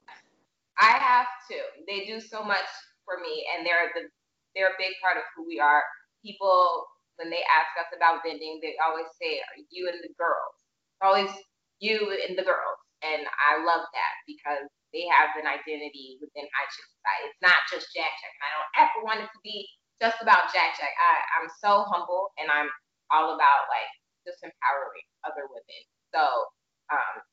I 0.82 0.98
have 0.98 1.30
to. 1.54 1.58
They 1.86 2.04
do 2.10 2.20
so 2.20 2.42
much 2.44 2.66
for 3.06 3.22
me, 3.22 3.46
and 3.54 3.62
they're 3.62 3.94
the 3.94 4.10
they're 4.58 4.74
a 4.74 4.82
big 4.82 4.98
part 5.06 5.22
of 5.22 5.24
who 5.38 5.46
we 5.46 5.62
are. 5.62 5.84
People, 6.26 6.90
when 7.22 7.30
they 7.30 7.46
ask 7.46 7.70
us 7.78 7.94
about 7.94 8.26
vending, 8.26 8.58
they 8.66 8.74
always 8.82 9.06
say, 9.22 9.38
"Are 9.38 9.62
you 9.70 9.86
and 9.88 10.02
the 10.02 10.10
girls?" 10.18 10.58
Always 11.06 11.30
you 11.78 12.10
and 12.26 12.34
the 12.34 12.48
girls, 12.48 12.82
and 13.06 13.22
I 13.38 13.62
love 13.62 13.86
that 13.86 14.14
because 14.26 14.66
they 14.98 15.06
have 15.14 15.38
an 15.38 15.46
identity 15.46 16.18
within 16.18 16.50
High 16.58 16.72
Society. 16.74 17.24
It's 17.30 17.44
not 17.46 17.62
just 17.70 17.94
Jack 17.94 18.18
Jack. 18.18 18.34
I 18.42 18.50
don't 18.50 18.72
ever 18.82 18.98
want 19.06 19.22
it 19.22 19.30
to 19.30 19.42
be 19.46 19.70
just 20.02 20.18
about 20.26 20.50
Jack 20.50 20.74
Jack. 20.74 20.90
I, 20.98 21.14
I'm 21.38 21.50
so 21.62 21.86
humble, 21.86 22.34
and 22.42 22.50
I'm 22.50 22.72
all 23.16 23.32
about 23.32 23.72
like 23.72 23.92
just 24.28 24.44
empowering 24.44 25.08
other 25.24 25.48
women. 25.48 25.82
So 26.12 26.52
um, 26.92 27.24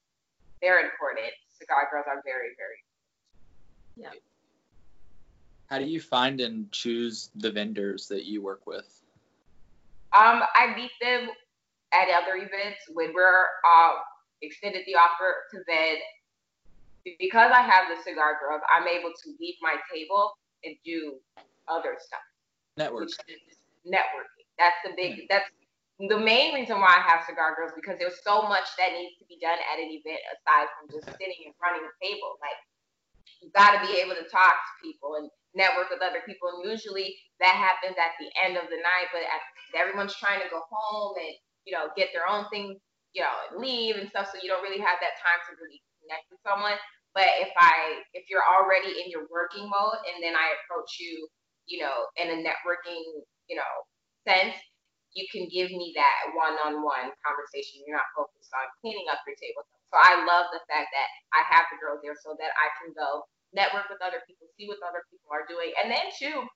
they're 0.63 0.79
important. 0.79 1.35
Cigar 1.51 1.89
girls 1.91 2.07
are 2.07 2.23
very, 2.25 2.55
very. 2.55 2.79
Yeah. 3.97 4.15
How 5.67 5.79
do 5.79 5.85
you 5.85 6.01
find 6.01 6.41
and 6.41 6.71
choose 6.71 7.31
the 7.35 7.51
vendors 7.51 8.07
that 8.09 8.25
you 8.25 8.43
work 8.43 8.67
with? 8.67 9.03
Um, 10.13 10.43
I 10.55 10.75
meet 10.77 10.91
them 11.01 11.29
at 11.93 12.09
other 12.09 12.37
events 12.37 12.81
when 12.93 13.13
we're 13.15 13.45
uh, 13.65 13.93
extended 14.43 14.83
the 14.87 14.95
offer 14.95 15.49
to 15.51 15.59
vend. 15.67 15.99
Because 17.19 17.51
I 17.51 17.63
have 17.63 17.89
the 17.91 18.01
cigar 18.05 18.39
girls, 18.39 18.63
I'm 18.71 18.87
able 18.87 19.11
to 19.11 19.35
leave 19.41 19.57
my 19.61 19.75
table 19.93 20.39
and 20.63 20.77
do 20.85 21.15
other 21.67 21.97
stuff. 21.99 22.21
Networking. 22.79 23.19
Networking. 23.87 24.47
That's 24.59 24.77
the 24.85 24.93
big. 24.97 25.27
That's 25.29 25.51
the 26.09 26.19
main 26.19 26.51
reason 26.55 26.83
why 26.83 26.99
I 26.99 27.07
have 27.07 27.23
cigar 27.23 27.55
girls 27.55 27.71
because 27.79 27.95
there's 27.99 28.19
so 28.27 28.43
much 28.43 28.67
that 28.75 28.91
needs 28.91 29.15
to 29.23 29.27
be 29.31 29.39
done 29.39 29.55
at 29.55 29.79
an 29.79 29.87
event 29.87 30.19
aside 30.35 30.67
from 30.75 30.91
just 30.91 31.07
sitting 31.15 31.47
and 31.47 31.55
running 31.63 31.87
a 31.87 31.95
table. 32.03 32.35
Like 32.43 32.59
you 33.39 33.55
got 33.55 33.79
to 33.79 33.87
be 33.87 34.03
able 34.03 34.19
to 34.19 34.27
talk 34.27 34.59
to 34.59 34.73
people 34.83 35.15
and 35.23 35.31
network 35.55 35.95
with 35.95 36.03
other 36.03 36.25
people. 36.27 36.51
And 36.59 36.67
usually 36.67 37.15
that 37.39 37.55
happens 37.55 37.95
at 37.95 38.19
the 38.19 38.27
end 38.35 38.59
of 38.59 38.67
the 38.67 38.83
night, 38.83 39.15
but 39.15 39.23
at, 39.23 39.43
everyone's 39.79 40.19
trying 40.19 40.43
to 40.43 40.51
go 40.51 40.67
home 40.67 41.15
and 41.23 41.35
you 41.63 41.71
know 41.71 41.95
get 41.95 42.11
their 42.11 42.27
own 42.27 42.51
things, 42.51 42.83
you 43.15 43.23
know, 43.23 43.37
leave 43.55 43.95
and 43.95 44.11
stuff. 44.11 44.27
So 44.35 44.43
you 44.43 44.51
don't 44.51 44.65
really 44.67 44.83
have 44.83 44.99
that 44.99 45.15
time 45.23 45.39
to 45.47 45.51
really 45.63 45.79
connect 46.03 46.27
with 46.35 46.43
someone. 46.43 46.79
But 47.15 47.31
if 47.39 47.55
I 47.55 48.03
if 48.11 48.27
you're 48.27 48.43
already 48.43 48.99
in 48.99 49.07
your 49.07 49.31
working 49.31 49.71
mode 49.71 50.03
and 50.11 50.19
then 50.19 50.35
I 50.35 50.51
approach 50.67 50.99
you, 50.99 51.31
you 51.71 51.79
know, 51.79 52.11
in 52.19 52.27
a 52.27 52.39
networking, 52.43 53.23
you 53.47 53.55
know, 53.55 53.73
sense, 54.27 54.59
you 55.15 55.29
can 55.29 55.49
give 55.53 55.69
me 55.71 55.93
that 55.97 56.33
one-on-one 56.33 57.13
conversation. 57.21 57.85
You're 57.85 58.01
not 58.01 58.09
focused 58.17 58.53
on 58.57 58.65
cleaning 58.81 59.09
up 59.13 59.21
your 59.29 59.37
table. 59.37 59.65
So 59.93 60.01
I 60.01 60.25
love 60.25 60.49
the 60.53 60.65
fact 60.69 60.89
that 60.93 61.09
I 61.37 61.45
have 61.53 61.69
the 61.69 61.77
girls 61.77 62.01
there 62.01 62.17
so 62.17 62.33
that 62.41 62.53
I 62.57 62.73
can 62.81 62.97
go 62.97 63.29
network 63.53 63.93
with 63.93 64.01
other 64.01 64.25
people, 64.25 64.49
see 64.57 64.65
what 64.65 64.81
other 64.81 65.05
people 65.13 65.29
are 65.29 65.45
doing. 65.45 65.77
And 65.77 65.93
then 65.93 66.09
too, 66.17 66.49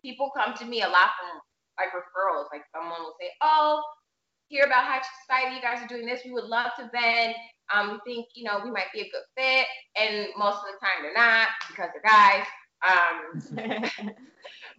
people 0.00 0.32
come 0.32 0.56
to 0.56 0.64
me 0.64 0.80
a 0.80 0.88
lot 0.88 1.12
from 1.20 1.44
like 1.76 1.92
referrals. 1.92 2.48
Like 2.48 2.64
someone 2.72 3.04
will 3.04 3.16
say, 3.20 3.28
Oh, 3.44 3.84
hear 4.48 4.64
about 4.64 4.88
High 4.88 5.04
Society, 5.22 5.56
you 5.56 5.62
guys 5.62 5.84
are 5.84 5.92
doing 5.92 6.08
this. 6.08 6.24
We 6.24 6.32
would 6.32 6.48
love 6.48 6.72
to 6.80 6.88
vend. 6.88 7.36
Um, 7.68 7.92
we 7.92 7.98
think, 8.08 8.26
you 8.34 8.44
know, 8.44 8.60
we 8.64 8.72
might 8.72 8.90
be 8.92 9.04
a 9.04 9.12
good 9.12 9.28
fit. 9.36 9.68
And 9.96 10.32
most 10.36 10.64
of 10.64 10.72
the 10.72 10.80
time 10.80 11.04
they're 11.04 11.14
not 11.14 11.48
because 11.68 11.92
they're 11.92 12.08
guys. 12.08 12.48
Um, 12.80 14.10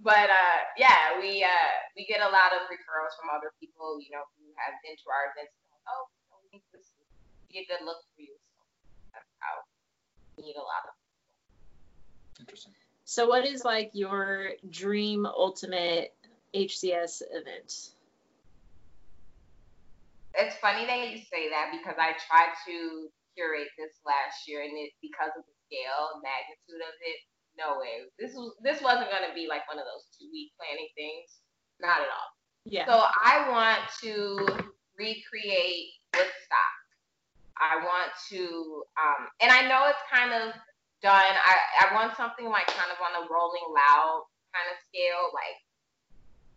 but 0.04 0.28
uh, 0.30 0.60
yeah, 0.78 1.18
we 1.22 1.46
uh, 1.46 1.72
we 1.96 2.06
get 2.10 2.22
a 2.22 2.30
lot 2.30 2.58
of 2.58 2.66
referrals 2.74 3.14
from 3.18 3.30
other 3.30 3.54
people, 3.62 4.02
you 4.02 4.10
know, 4.10 4.26
who 4.38 4.50
have 4.58 4.74
been 4.82 4.98
to 4.98 5.08
our 5.14 5.30
events. 5.34 5.54
Like, 5.70 5.86
oh, 5.94 6.10
we 6.42 6.50
think 6.50 6.66
this 6.74 6.90
would 6.98 7.10
be 7.54 7.62
a 7.62 7.66
good 7.70 7.86
look 7.86 8.02
for 8.18 8.22
you. 8.26 8.34
So 8.34 8.62
that's 9.14 9.30
how 9.38 9.62
we 10.38 10.50
need 10.50 10.58
a 10.58 10.66
lot 10.66 10.90
of 10.90 10.94
people. 10.98 12.42
Interesting. 12.42 12.74
So, 13.06 13.30
what 13.30 13.46
is 13.46 13.62
like 13.62 13.94
your 13.94 14.58
dream 14.70 15.26
ultimate 15.26 16.18
HCS 16.54 17.22
event? 17.30 17.94
It's 20.34 20.56
funny 20.64 20.88
that 20.88 21.12
you 21.12 21.20
say 21.22 21.52
that 21.54 21.76
because 21.76 22.00
I 22.00 22.18
tried 22.26 22.56
to 22.66 23.12
curate 23.36 23.70
this 23.78 24.02
last 24.02 24.48
year, 24.48 24.64
and 24.66 24.74
it 24.74 24.98
because 25.04 25.36
of 25.38 25.46
the 25.46 25.56
scale, 25.70 26.18
magnitude 26.26 26.82
of 26.82 26.96
it, 27.06 27.20
no 27.58 27.80
way. 27.80 28.08
This 28.20 28.34
was 28.34 28.56
this 28.64 28.82
wasn't 28.82 29.12
gonna 29.12 29.34
be 29.36 29.48
like 29.48 29.68
one 29.68 29.80
of 29.80 29.86
those 29.86 30.08
two 30.18 30.28
week 30.32 30.52
planning 30.58 30.90
things. 30.96 31.42
Not 31.80 32.02
at 32.02 32.12
all. 32.12 32.30
Yeah. 32.66 32.86
So 32.86 32.94
I 32.94 33.50
want 33.50 33.82
to 34.06 34.72
recreate 34.98 35.98
Woodstock. 36.14 36.78
I 37.58 37.78
want 37.78 38.10
to, 38.34 38.84
um, 38.98 39.30
and 39.42 39.50
I 39.54 39.70
know 39.70 39.86
it's 39.86 40.02
kind 40.10 40.34
of 40.34 40.54
done. 41.02 41.34
I, 41.46 41.86
I 41.86 41.94
want 41.94 42.18
something 42.18 42.50
like 42.50 42.66
kind 42.74 42.90
of 42.90 42.98
on 43.02 43.22
a 43.22 43.30
Rolling 43.30 43.70
Loud 43.70 44.26
kind 44.54 44.66
of 44.70 44.78
scale, 44.90 45.30
like 45.34 45.58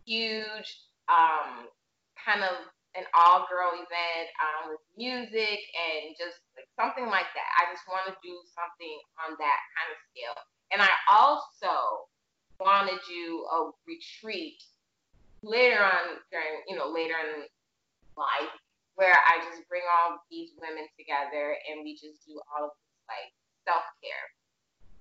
huge, 0.05 0.69
um, 1.09 1.69
kind 2.17 2.41
of 2.41 2.69
an 2.97 3.05
all 3.11 3.45
girl 3.51 3.75
event 3.75 4.27
um, 4.39 4.71
with 4.71 4.81
music 4.95 5.59
and 5.75 6.15
just 6.15 6.39
like 6.55 6.69
something 6.79 7.05
like 7.11 7.27
that. 7.35 7.49
I 7.59 7.69
just 7.69 7.85
want 7.85 8.07
to 8.07 8.15
do 8.23 8.33
something 8.55 8.97
on 9.21 9.35
that 9.37 9.59
kind 9.77 9.89
of 9.93 9.97
scale. 10.09 10.39
And 10.71 10.81
I 10.81 10.89
also 11.09 12.09
wanted 12.59 12.99
you 13.09 13.45
a 13.51 13.71
retreat 13.87 14.61
later 15.43 15.81
on 15.83 16.19
during, 16.31 16.63
you 16.67 16.75
know, 16.75 16.89
later 16.89 17.15
in 17.19 17.45
life 18.17 18.55
where 18.95 19.13
I 19.13 19.43
just 19.51 19.67
bring 19.67 19.83
all 19.85 20.17
these 20.31 20.55
women 20.57 20.87
together 20.95 21.55
and 21.67 21.83
we 21.83 21.93
just 21.93 22.23
do 22.25 22.39
all 22.49 22.71
of 22.71 22.73
this 22.73 23.01
like 23.11 23.31
self 23.67 23.85
care. 23.99 24.25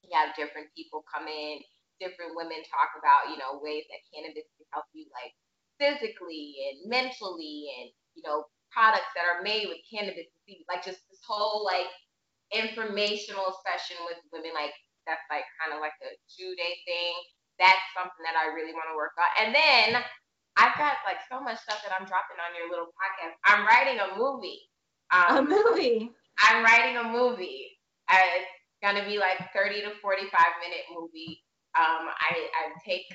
We 0.03 0.13
have 0.13 0.37
different 0.37 0.69
people 0.77 1.07
come 1.07 1.31
in, 1.31 1.63
different 2.03 2.37
women 2.37 2.61
talk 2.67 2.93
about, 2.99 3.31
you 3.33 3.39
know, 3.39 3.63
ways 3.63 3.87
that 3.89 4.03
cannabis 4.11 4.45
can 4.59 4.67
help 4.75 4.91
you 4.93 5.07
like 5.15 5.33
physically 5.79 6.59
and 6.71 6.91
mentally 6.91 7.71
and, 7.81 7.89
you 8.19 8.23
know, 8.27 8.51
products 8.75 9.15
that 9.15 9.25
are 9.25 9.41
made 9.47 9.71
with 9.71 9.79
cannabis 9.87 10.27
like 10.67 10.83
just 10.83 10.99
this 11.09 11.23
whole 11.23 11.65
like 11.65 11.87
informational 12.51 13.55
session 13.63 13.97
with 14.11 14.19
women 14.35 14.51
like 14.53 14.75
that's 15.07 15.25
like 15.33 15.47
kind 15.61 15.73
of 15.73 15.81
like 15.81 15.97
a 16.05 16.13
two 16.29 16.53
day 16.57 16.75
thing. 16.85 17.15
That's 17.61 17.85
something 17.95 18.25
that 18.27 18.35
I 18.35 18.51
really 18.51 18.75
want 18.75 18.91
to 18.91 18.99
work 18.99 19.15
on. 19.15 19.31
And 19.39 19.51
then 19.55 20.03
I've 20.57 20.75
got 20.79 21.03
like 21.07 21.23
so 21.27 21.39
much 21.39 21.59
stuff 21.63 21.83
that 21.83 21.95
I'm 21.95 22.07
dropping 22.07 22.39
on 22.39 22.55
your 22.55 22.71
little 22.71 22.91
podcast. 22.95 23.35
I'm 23.47 23.67
writing 23.67 23.99
a 23.99 24.15
movie. 24.19 24.63
Um, 25.11 25.39
a 25.39 25.43
movie. 25.47 26.11
I'm 26.39 26.65
writing 26.65 26.99
a 26.99 27.07
movie. 27.07 27.75
Uh, 28.11 28.19
it's 28.39 28.51
gonna 28.83 29.07
be 29.07 29.19
like 29.19 29.39
30 29.55 29.87
to 29.87 29.93
45 30.03 30.31
minute 30.63 30.87
movie. 30.91 31.43
Um, 31.75 32.07
I, 32.07 32.51
I 32.55 32.63
take 32.87 33.07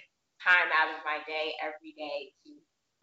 time 0.44 0.68
out 0.76 0.92
of 0.92 1.00
my 1.08 1.24
day 1.28 1.56
every 1.64 1.96
day 1.96 2.32
to 2.44 2.52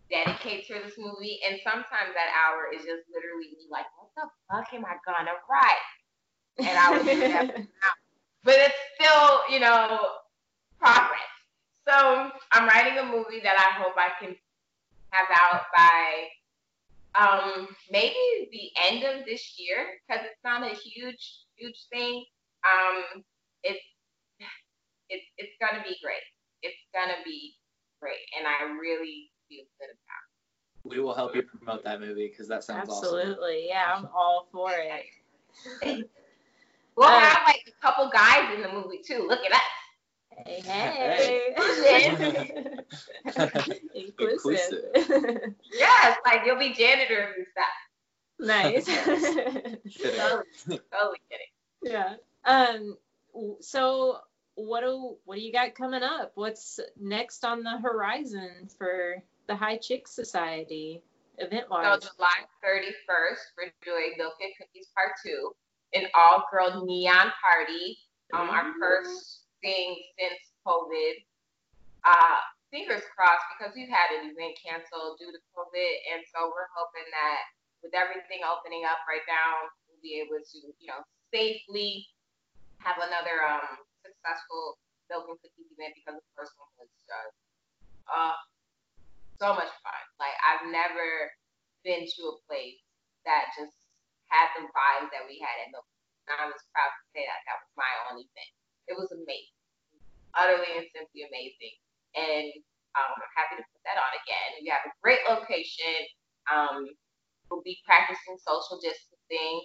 dedicate 0.08 0.66
to 0.68 0.74
this 0.84 0.96
movie, 0.98 1.40
and 1.48 1.56
sometimes 1.64 2.12
that 2.12 2.28
hour 2.32 2.68
is 2.72 2.84
just 2.84 3.08
literally 3.08 3.52
me 3.56 3.68
like, 3.70 3.88
what 3.96 4.12
the 4.16 4.26
fuck 4.48 4.68
am 4.72 4.84
I 4.84 4.96
gonna 5.04 5.36
write? 5.48 5.86
And 6.60 6.76
I 6.76 6.86
was 6.92 7.04
but 8.46 8.54
it's 8.54 8.74
still, 8.94 9.40
you 9.50 9.58
know, 9.58 9.98
progress. 10.78 11.20
So 11.86 12.30
I'm 12.52 12.68
writing 12.68 12.98
a 12.98 13.04
movie 13.04 13.40
that 13.42 13.58
I 13.58 13.82
hope 13.82 13.94
I 13.96 14.10
can 14.20 14.34
have 15.10 15.28
out 15.34 15.62
by 15.76 16.28
um, 17.20 17.68
maybe 17.90 18.14
the 18.52 18.70
end 18.88 19.02
of 19.02 19.26
this 19.26 19.58
year 19.58 19.98
because 20.06 20.24
it's 20.24 20.44
not 20.44 20.62
a 20.62 20.74
huge, 20.74 21.40
huge 21.56 21.86
thing. 21.92 22.24
Um, 22.64 23.22
it's 23.64 23.82
it's 25.08 25.24
it's 25.38 25.52
gonna 25.60 25.82
be 25.82 25.96
great. 26.02 26.22
It's 26.62 26.76
gonna 26.94 27.18
be 27.24 27.54
great, 28.00 28.22
and 28.38 28.46
I 28.46 28.72
really 28.78 29.30
feel 29.48 29.64
good 29.80 29.90
about 29.90 30.22
it. 30.22 30.88
We 30.88 31.00
will 31.00 31.14
help 31.14 31.34
you 31.34 31.42
promote 31.42 31.82
that 31.84 32.00
movie 32.00 32.28
because 32.28 32.48
that 32.48 32.62
sounds 32.64 32.88
Absolutely. 32.90 33.18
awesome. 33.18 33.30
Absolutely, 33.30 33.68
yeah, 33.68 33.94
I'm 33.96 34.08
all 34.14 34.48
for 34.52 34.70
it. 34.72 36.08
We'll 36.96 37.08
uh, 37.08 37.20
have 37.20 37.42
like 37.46 37.62
a 37.66 37.86
couple 37.86 38.08
guys 38.10 38.54
in 38.54 38.62
the 38.62 38.72
movie 38.72 39.00
too. 39.06 39.26
Look 39.28 39.40
at 39.44 39.52
us. 39.52 39.60
Hey, 40.44 40.60
hey. 40.60 41.46
Inclusive. 43.94 44.84
yes, 45.72 46.18
like 46.24 46.42
you'll 46.44 46.58
be 46.58 46.72
janitors 46.72 47.34
and 47.36 47.46
stuff. 47.52 47.66
Nice. 48.38 48.84
totally, 48.86 50.44
totally 50.92 51.20
kidding. 51.30 51.52
Yeah. 51.82 52.16
Um. 52.44 52.96
So, 53.60 54.18
what 54.54 54.80
do 54.80 55.16
what 55.24 55.36
do 55.36 55.40
you 55.40 55.52
got 55.52 55.74
coming 55.74 56.02
up? 56.02 56.32
What's 56.34 56.80
next 57.00 57.44
on 57.44 57.62
the 57.62 57.78
horizon 57.78 58.68
for 58.78 59.22
the 59.48 59.56
High 59.56 59.78
Chick 59.78 60.06
Society 60.08 61.02
event 61.38 61.70
wise? 61.70 62.02
So 62.02 62.10
July 62.16 62.46
31st, 62.64 63.38
we're 63.56 63.72
doing 63.84 64.14
Milk 64.18 64.34
and 64.40 64.52
Cookies 64.58 64.88
Part 64.94 65.12
Two 65.24 65.54
an 65.96 66.06
all 66.12 66.44
girl 66.52 66.84
neon 66.84 67.32
party. 67.40 67.96
Um, 68.34 68.50
our 68.50 68.74
first 68.78 69.48
thing 69.62 69.96
since 70.18 70.40
COVID. 70.66 71.24
Uh, 72.04 72.38
fingers 72.70 73.02
crossed 73.14 73.46
because 73.56 73.74
we've 73.74 73.90
had 73.90 74.12
an 74.14 74.30
event 74.30 74.54
canceled 74.58 75.18
due 75.18 75.30
to 75.32 75.40
COVID, 75.54 75.92
and 76.12 76.20
so 76.28 76.52
we're 76.52 76.70
hoping 76.74 77.06
that 77.10 77.40
with 77.82 77.94
everything 77.94 78.42
opening 78.44 78.84
up 78.84 79.02
right 79.06 79.24
now, 79.30 79.70
we'll 79.86 80.02
be 80.02 80.18
able 80.18 80.38
to, 80.42 80.58
you 80.78 80.88
know, 80.90 81.02
safely 81.30 82.06
have 82.82 83.00
another 83.02 83.42
um 83.42 83.82
successful 84.04 84.78
milk 85.10 85.26
and 85.26 85.38
cookies 85.42 85.70
event 85.74 85.94
because 85.98 86.18
the 86.18 86.32
first 86.38 86.54
one 86.60 86.70
was 86.78 86.90
just 87.06 87.34
uh 88.06 88.36
so 89.40 89.54
much 89.54 89.70
fun. 89.82 90.02
Like 90.20 90.36
I've 90.42 90.70
never 90.70 91.32
been 91.82 92.06
to 92.06 92.22
a 92.30 92.36
place 92.46 92.78
that 93.26 93.50
just 93.58 93.74
had 94.32 94.50
the 94.58 94.66
vibes 94.70 95.10
that 95.14 95.24
we 95.28 95.38
had 95.38 95.66
at 95.66 95.70
Milk. 95.72 95.86
And 96.26 96.38
I 96.42 96.46
was 96.50 96.58
proud 96.74 96.90
to 96.90 97.02
say 97.14 97.22
that 97.22 97.40
that 97.46 97.62
was 97.62 97.70
my 97.78 97.92
only 98.10 98.26
thing. 98.34 98.50
It 98.90 98.98
was 98.98 99.10
amazing, 99.14 99.54
utterly 100.34 100.70
and 100.74 100.86
simply 100.90 101.22
amazing. 101.26 101.74
And 102.18 102.50
um, 102.98 103.14
I'm 103.14 103.32
happy 103.38 103.62
to 103.62 103.64
put 103.70 103.82
that 103.86 103.98
on 103.98 104.12
again. 104.26 104.48
We 104.62 104.66
have 104.74 104.82
a 104.86 104.92
great 105.02 105.22
location. 105.28 105.94
Um, 106.50 106.90
we'll 107.50 107.62
be 107.62 107.78
practicing 107.86 108.38
social 108.42 108.82
distancing. 108.82 109.62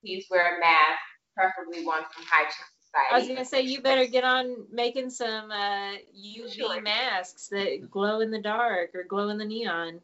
Please 0.00 0.24
wear 0.32 0.56
a 0.56 0.60
mask, 0.60 1.00
preferably 1.36 1.84
one 1.84 2.04
from 2.12 2.24
High 2.24 2.48
Chick 2.48 2.68
Society. 2.80 3.12
I 3.12 3.18
was 3.18 3.28
gonna 3.28 3.44
say 3.44 3.60
you 3.62 3.80
better 3.80 4.06
get 4.06 4.24
on 4.24 4.64
making 4.72 5.10
some 5.10 5.50
uh, 5.50 5.96
UV 6.16 6.52
Sure. 6.56 6.80
masks 6.80 7.48
that 7.48 7.90
glow 7.90 8.20
in 8.20 8.30
the 8.30 8.40
dark 8.40 8.94
or 8.94 9.04
glow 9.04 9.28
in 9.28 9.38
the 9.38 9.44
neon. 9.44 10.00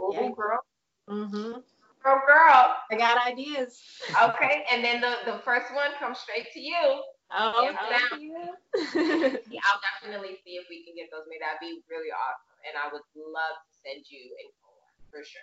Ooh, 0.00 0.10
Yeah. 0.12 0.30
girl, 0.34 0.60
Mm-hmm. 1.08 1.60
Girl, 2.02 2.20
girl. 2.26 2.76
I 2.90 2.96
got 2.96 3.26
ideas. 3.26 3.80
Okay, 4.10 4.64
and 4.72 4.84
then 4.84 5.00
the, 5.00 5.16
the 5.26 5.38
first 5.44 5.74
one 5.74 5.90
comes 5.98 6.18
straight 6.18 6.52
to 6.52 6.60
you. 6.60 7.02
Oh, 7.32 7.70
you. 8.18 8.34
Yeah, 9.50 9.60
I'll 9.64 9.80
definitely 10.02 10.38
see 10.44 10.58
if 10.58 10.66
we 10.68 10.84
can 10.84 10.94
get 10.96 11.10
those 11.12 11.24
made. 11.28 11.40
That'd 11.40 11.60
be 11.60 11.80
really 11.88 12.10
awesome. 12.10 12.58
And 12.66 12.76
I 12.76 12.92
would 12.92 13.02
love 13.16 13.56
to 13.62 13.72
send 13.84 14.04
you 14.08 14.34
a 14.38 14.44
collab 14.58 15.10
for 15.10 15.24
sure. 15.24 15.42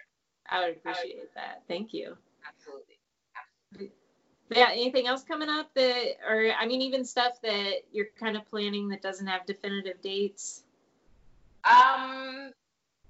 I 0.49 0.67
would 0.67 0.77
appreciate 0.77 1.33
that. 1.35 1.63
Thank 1.67 1.93
you. 1.93 2.17
Absolutely. 2.47 3.91
Yeah. 4.49 4.69
Anything 4.71 5.07
else 5.07 5.23
coming 5.23 5.49
up 5.49 5.73
that, 5.75 6.17
or 6.27 6.51
I 6.59 6.65
mean, 6.65 6.81
even 6.81 7.05
stuff 7.05 7.41
that 7.41 7.83
you're 7.91 8.07
kind 8.19 8.35
of 8.35 8.45
planning 8.49 8.89
that 8.89 9.01
doesn't 9.01 9.27
have 9.27 9.45
definitive 9.45 10.01
dates? 10.01 10.63
Um, 11.63 12.51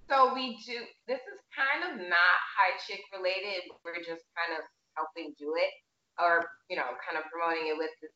so 0.09 0.33
we 0.33 0.57
do. 0.65 0.79
This 1.07 1.19
is 1.19 1.36
kind 1.57 1.81
of 1.89 1.97
not 2.05 2.37
high 2.53 2.77
chick 2.85 3.01
related. 3.09 3.65
We're 3.81 4.05
just 4.05 4.23
kind 4.37 4.53
of 4.53 4.61
helping 4.93 5.33
do 5.41 5.57
it, 5.57 5.73
or 6.21 6.45
you 6.69 6.77
know, 6.77 6.93
kind 7.01 7.17
of 7.17 7.25
promoting 7.33 7.73
it 7.73 7.77
with 7.77 7.91
this 7.99 8.13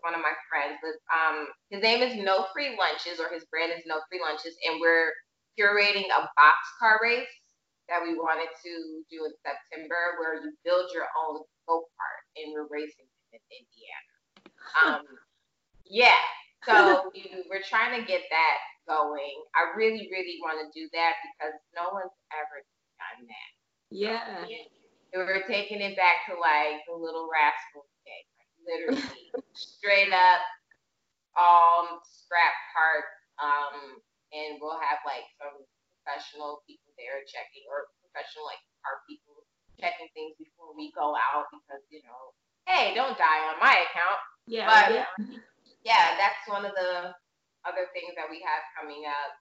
one 0.00 0.16
of 0.16 0.24
my 0.24 0.32
friends. 0.48 0.80
But 0.80 0.96
um, 1.12 1.52
his 1.68 1.84
name 1.84 2.00
is 2.00 2.16
No 2.16 2.48
Free 2.56 2.74
Lunches, 2.80 3.20
or 3.20 3.28
his 3.28 3.44
brand 3.52 3.76
is 3.76 3.84
No 3.84 4.00
Free 4.08 4.24
Lunches, 4.24 4.56
and 4.64 4.80
we're 4.80 5.12
curating 5.60 6.08
a 6.08 6.24
box 6.34 6.58
car 6.80 6.96
race 7.04 7.28
that 7.92 8.00
we 8.00 8.16
wanted 8.16 8.48
to 8.64 8.72
do 9.12 9.28
in 9.28 9.32
September, 9.44 10.16
where 10.20 10.40
you 10.40 10.52
build 10.64 10.88
your 10.96 11.08
own 11.12 11.44
go 11.68 11.84
kart, 11.96 12.22
and 12.40 12.56
we're 12.56 12.68
racing 12.72 13.08
in 13.36 13.40
Indiana. 13.52 14.08
Um, 14.80 15.04
yeah. 15.84 16.20
So 16.64 17.10
we, 17.14 17.44
we're 17.48 17.64
trying 17.64 18.00
to 18.00 18.06
get 18.06 18.22
that 18.30 18.58
going. 18.88 19.36
I 19.54 19.76
really, 19.76 20.08
really 20.12 20.40
want 20.40 20.60
to 20.60 20.66
do 20.72 20.88
that 20.92 21.20
because 21.20 21.56
no 21.76 21.92
one's 21.92 22.16
ever 22.32 22.64
that. 23.26 23.50
Yeah. 23.90 24.46
We're 25.14 25.46
taking 25.48 25.80
it 25.80 25.96
back 25.96 26.28
to 26.28 26.36
like 26.36 26.84
the 26.84 26.94
little 26.94 27.26
rascal 27.32 27.88
day, 28.04 28.22
like 28.36 28.52
literally 28.60 29.32
straight 29.56 30.12
up 30.12 30.44
all 31.32 32.02
scrap 32.04 32.54
parts. 32.76 33.14
Um, 33.40 34.02
and 34.34 34.60
we'll 34.60 34.76
have 34.76 35.00
like 35.08 35.24
some 35.40 35.64
professional 36.02 36.60
people 36.68 36.92
there 37.00 37.24
checking 37.24 37.64
or 37.70 37.88
professional 38.04 38.44
like 38.44 38.60
car 38.84 39.00
people 39.08 39.46
checking 39.78 40.10
things 40.12 40.34
before 40.36 40.74
we 40.74 40.92
go 40.92 41.14
out 41.14 41.48
because 41.54 41.80
you 41.88 42.02
know, 42.04 42.34
hey, 42.66 42.92
don't 42.92 43.16
die 43.16 43.42
on 43.48 43.56
my 43.62 43.72
account. 43.88 44.20
Yeah. 44.44 44.68
But 44.68 44.88
yeah. 44.92 45.08
yeah, 45.86 46.06
that's 46.18 46.42
one 46.50 46.66
of 46.66 46.74
the 46.76 47.14
other 47.64 47.86
things 47.94 48.12
that 48.18 48.28
we 48.28 48.42
have 48.44 48.62
coming 48.76 49.06
up. 49.06 49.32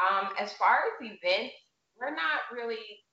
Um, 0.00 0.24
as 0.40 0.50
far 0.58 0.90
as 0.90 0.98
events, 0.98 1.54
we're 1.94 2.14
not 2.14 2.50
really 2.50 3.03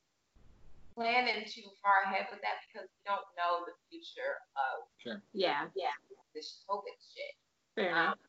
planning 1.02 1.42
too 1.50 1.66
far 1.82 2.06
ahead 2.06 2.30
with 2.30 2.40
that 2.46 2.62
because 2.70 2.86
we 2.86 3.02
don't 3.10 3.26
know 3.34 3.66
the 3.66 3.74
future 3.90 4.38
of 4.54 4.86
Yeah. 5.34 5.68
yeah 5.74 5.92
this 6.38 6.64
COVID 6.70 6.96
shit. 7.02 7.34
Fair 7.76 7.92
Um, 7.92 8.14
enough. 8.16 8.20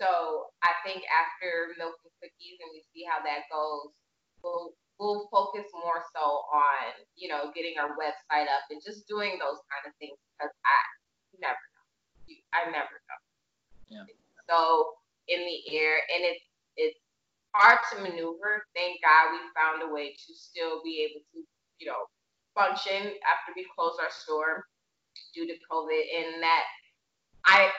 so 0.00 0.52
I 0.62 0.76
think 0.86 1.02
after 1.10 1.74
milk 1.80 1.96
and 2.04 2.12
cookies 2.22 2.60
and 2.62 2.70
we 2.70 2.84
see 2.94 3.02
how 3.08 3.18
that 3.24 3.48
goes, 3.50 3.90
we'll 4.44 4.76
we'll 5.00 5.26
focus 5.30 5.66
more 5.74 6.02
so 6.14 6.46
on 6.52 6.92
you 7.16 7.28
know 7.28 7.50
getting 7.54 7.78
our 7.78 7.94
website 7.98 8.46
up 8.50 8.66
and 8.70 8.82
just 8.84 9.06
doing 9.08 9.38
those 9.38 9.58
kind 9.70 9.86
of 9.86 9.94
things 9.98 10.18
because 10.36 10.52
I 10.66 10.78
you 11.32 11.38
never 11.40 11.58
know. 11.74 12.36
I 12.52 12.60
never 12.70 12.96
know. 13.08 13.20
Yeah. 13.88 14.04
So 14.48 14.94
in 15.28 15.40
the 15.44 15.58
air 15.76 15.96
and 16.14 16.22
it's 16.24 16.44
it's 16.76 16.98
hard 17.54 17.78
to 17.92 18.02
maneuver. 18.02 18.62
Thank 18.74 19.02
God 19.02 19.32
we 19.32 19.38
found 19.56 19.82
a 19.82 19.92
way 19.92 20.12
to 20.14 20.30
still 20.34 20.82
be 20.84 21.02
able 21.08 21.22
to 21.34 21.42
you 21.78 21.86
know 21.86 22.06
function 22.58 23.14
after 23.22 23.54
we 23.54 23.62
closed 23.70 24.02
our 24.02 24.10
store 24.10 24.66
due 25.30 25.46
to 25.46 25.54
COVID 25.70 26.02
and 26.10 26.42
that 26.42 26.66
I 27.46 27.70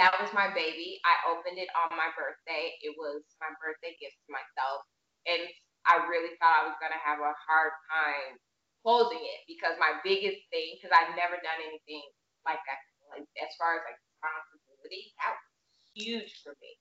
that 0.00 0.16
was 0.16 0.32
my 0.32 0.48
baby. 0.56 0.96
I 1.04 1.20
opened 1.28 1.60
it 1.60 1.68
on 1.76 1.92
my 1.92 2.08
birthday. 2.16 2.72
It 2.80 2.96
was 2.96 3.20
my 3.44 3.52
birthday 3.60 3.92
gift 4.00 4.16
to 4.24 4.32
myself. 4.32 4.88
And 5.28 5.44
I 5.84 6.00
really 6.08 6.32
thought 6.40 6.64
I 6.64 6.68
was 6.72 6.80
going 6.80 6.96
to 6.96 7.04
have 7.04 7.20
a 7.20 7.36
hard 7.44 7.76
time 7.92 8.40
closing 8.80 9.20
it 9.20 9.40
because 9.44 9.76
my 9.76 10.00
biggest 10.00 10.40
thing, 10.48 10.80
because 10.80 10.96
I've 10.96 11.12
never 11.12 11.36
done 11.44 11.60
anything 11.60 12.02
like 12.48 12.58
that, 12.64 12.80
like 13.12 13.28
as 13.36 13.52
far 13.60 13.76
as 13.78 13.84
like 13.84 14.00
responsibility, 14.00 15.12
that 15.20 15.36
was 15.36 15.52
huge 15.92 16.32
for 16.40 16.56
me. 16.64 16.72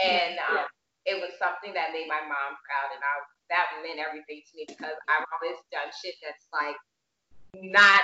And 0.00 0.40
um, 0.40 0.64
it 1.04 1.20
was 1.20 1.36
something 1.36 1.76
that 1.76 1.92
made 1.92 2.08
my 2.08 2.24
mom 2.24 2.56
proud. 2.64 2.96
And 2.96 3.02
I, 3.04 3.12
that 3.52 3.84
meant 3.84 4.00
everything 4.00 4.40
to 4.40 4.52
me 4.56 4.64
because 4.64 4.96
I've 5.06 5.28
always 5.36 5.60
done 5.68 5.92
shit 5.92 6.16
that's 6.24 6.48
like 6.48 6.80
not 7.62 8.02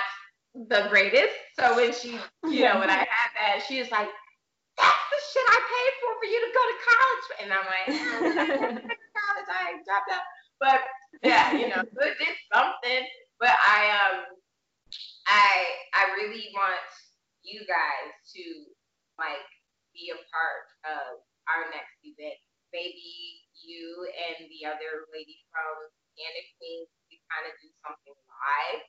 the 0.55 0.87
greatest. 0.89 1.33
So 1.59 1.75
when 1.75 1.93
she, 1.93 2.19
you 2.43 2.63
know, 2.63 2.79
when 2.79 2.89
I 2.89 2.97
had 3.09 3.31
that, 3.35 3.63
she 3.67 3.79
was 3.79 3.91
like, 3.91 4.09
that's 4.77 5.05
the 5.11 5.19
shit 5.31 5.45
I 5.47 5.59
paid 5.61 5.93
for 5.99 6.11
for 6.19 6.27
you 6.27 6.39
to 6.41 6.51
go 6.55 6.63
to 6.65 6.77
college. 6.89 7.27
And 7.41 7.47
I'm 7.53 7.67
like, 7.67 7.87
"Oh, 7.87 9.01
college, 9.13 9.49
I 9.51 9.77
dropped 9.85 10.09
out. 10.11 10.25
But 10.59 10.79
yeah, 11.23 11.51
you 11.53 11.69
know, 11.69 11.81
it 11.81 12.15
did 12.17 12.35
something. 12.53 13.03
But 13.39 13.53
I 13.61 13.81
um 13.93 14.17
I 15.27 15.51
I 15.93 16.03
really 16.17 16.49
want 16.53 16.89
you 17.43 17.61
guys 17.65 18.11
to 18.37 18.43
like 19.17 19.45
be 19.93 20.13
a 20.13 20.19
part 20.29 20.65
of 20.87 21.21
our 21.51 21.69
next 21.69 21.99
event. 22.01 22.37
Maybe 22.73 23.43
you 23.61 24.07
and 24.31 24.47
the 24.47 24.65
other 24.65 25.05
lady 25.11 25.43
from 25.51 25.75
Canna 26.15 26.43
Queen 26.57 26.87
we 27.11 27.19
kind 27.27 27.45
of 27.47 27.53
do 27.59 27.69
something 27.83 28.15
live 28.15 28.83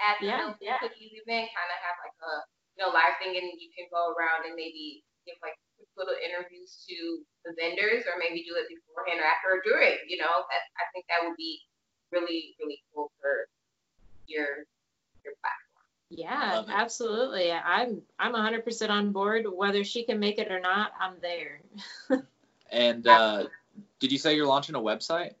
at 0.00 0.18
the 0.20 0.30
Yeah, 0.30 0.50
Milk 0.50 0.58
yeah. 0.60 0.78
Cookies 0.80 1.14
event, 1.14 1.50
kind 1.52 1.70
of 1.70 1.78
have 1.78 1.98
like 2.02 2.18
a 2.18 2.32
you 2.74 2.78
know 2.82 2.90
live 2.90 3.16
thing, 3.22 3.34
and 3.36 3.46
you 3.58 3.70
can 3.74 3.86
go 3.90 4.14
around 4.14 4.46
and 4.46 4.54
maybe 4.54 5.04
give 5.26 5.38
like 5.40 5.56
little 5.96 6.16
interviews 6.18 6.82
to 6.90 7.22
the 7.46 7.54
vendors, 7.54 8.04
or 8.10 8.18
maybe 8.18 8.42
do 8.42 8.58
it 8.58 8.66
beforehand 8.66 9.22
or 9.22 9.26
after 9.26 9.48
or 9.54 9.60
during. 9.62 9.98
You 10.10 10.18
know, 10.18 10.34
that 10.50 10.62
I 10.78 10.84
think 10.92 11.06
that 11.10 11.22
would 11.22 11.38
be 11.38 11.62
really 12.10 12.54
really 12.58 12.82
cool 12.92 13.10
for 13.20 13.46
your 14.26 14.66
your 15.22 15.34
platform. 15.40 15.86
Yeah, 16.10 16.62
absolutely. 16.68 17.50
I'm 17.50 18.02
I'm 18.18 18.34
100% 18.34 18.90
on 18.90 19.12
board. 19.12 19.46
Whether 19.50 19.84
she 19.84 20.04
can 20.04 20.20
make 20.20 20.38
it 20.38 20.50
or 20.50 20.60
not, 20.60 20.92
I'm 21.00 21.14
there. 21.20 21.60
And 22.70 23.06
uh, 23.06 23.46
did 24.00 24.10
you 24.10 24.18
say 24.18 24.34
you're 24.34 24.46
launching 24.46 24.74
a 24.74 24.80
website? 24.80 25.34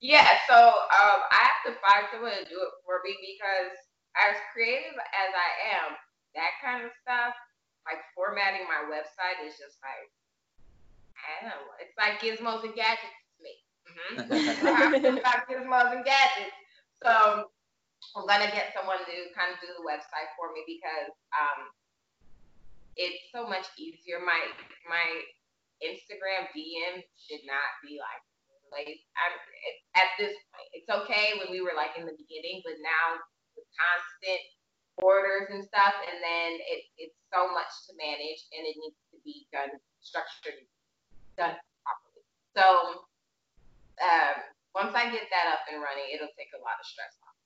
Yeah, 0.00 0.28
so 0.44 0.56
um, 0.56 1.20
I 1.32 1.40
have 1.40 1.60
to 1.66 1.72
find 1.80 2.04
someone 2.12 2.36
to 2.36 2.44
do 2.44 2.60
it 2.60 2.72
for 2.84 3.00
me 3.00 3.16
because 3.16 3.72
as 4.16 4.36
creative 4.52 4.96
as 4.96 5.30
I 5.32 5.50
am, 5.80 5.96
that 6.36 6.52
kind 6.60 6.84
of 6.84 6.92
stuff, 7.00 7.32
like 7.88 8.04
formatting 8.12 8.68
my 8.68 8.84
website 8.92 9.40
is 9.46 9.56
just 9.56 9.80
like, 9.80 10.08
I 11.16 11.24
don't 11.40 11.48
know, 11.48 11.64
it's 11.80 11.96
like 11.96 12.20
gizmos 12.20 12.64
and 12.64 12.76
gadgets 12.76 13.16
to 13.16 13.38
me. 13.40 13.54
Mm-hmm. 13.86 15.16
about 15.22 15.48
gizmos 15.48 15.96
and 15.96 16.04
gadgets. 16.04 16.56
So 17.00 17.48
I'm 18.16 18.26
gonna 18.28 18.52
get 18.52 18.76
someone 18.76 19.00
to 19.00 19.16
kind 19.32 19.52
of 19.52 19.60
do 19.64 19.72
the 19.72 19.84
website 19.84 20.28
for 20.36 20.52
me 20.52 20.64
because 20.68 21.12
um, 21.32 21.72
it's 22.96 23.20
so 23.32 23.48
much 23.48 23.64
easier. 23.80 24.20
My 24.20 24.40
my 24.88 25.04
Instagram 25.80 26.48
DM 26.52 27.04
should 27.16 27.44
not 27.48 27.68
be 27.84 28.00
like 28.00 28.24
I'm, 28.84 29.34
at 29.96 30.12
this 30.20 30.36
point. 30.52 30.68
It's 30.76 30.90
okay 30.92 31.40
when 31.40 31.48
we 31.48 31.64
were 31.64 31.72
like 31.72 31.96
in 31.96 32.04
the 32.04 32.16
beginning, 32.16 32.60
but 32.64 32.76
now 32.84 33.22
constant 33.76 34.42
orders 35.00 35.48
and 35.52 35.64
stuff, 35.64 35.96
and 36.08 36.18
then 36.20 36.50
it, 36.68 36.80
it's 36.96 37.16
so 37.32 37.48
much 37.52 37.68
to 37.88 37.92
manage, 37.96 38.40
and 38.52 38.64
it 38.64 38.76
needs 38.76 38.96
to 39.12 39.16
be 39.24 39.48
done 39.52 39.72
structured, 40.00 40.64
done 41.36 41.56
properly. 41.84 42.24
So 42.56 43.04
um, 44.00 44.36
once 44.74 44.92
I 44.96 45.10
get 45.12 45.28
that 45.32 45.52
up 45.52 45.64
and 45.72 45.82
running, 45.82 46.12
it'll 46.14 46.32
take 46.36 46.52
a 46.56 46.60
lot 46.60 46.80
of 46.80 46.86
stress 46.86 47.16
off. 47.24 47.36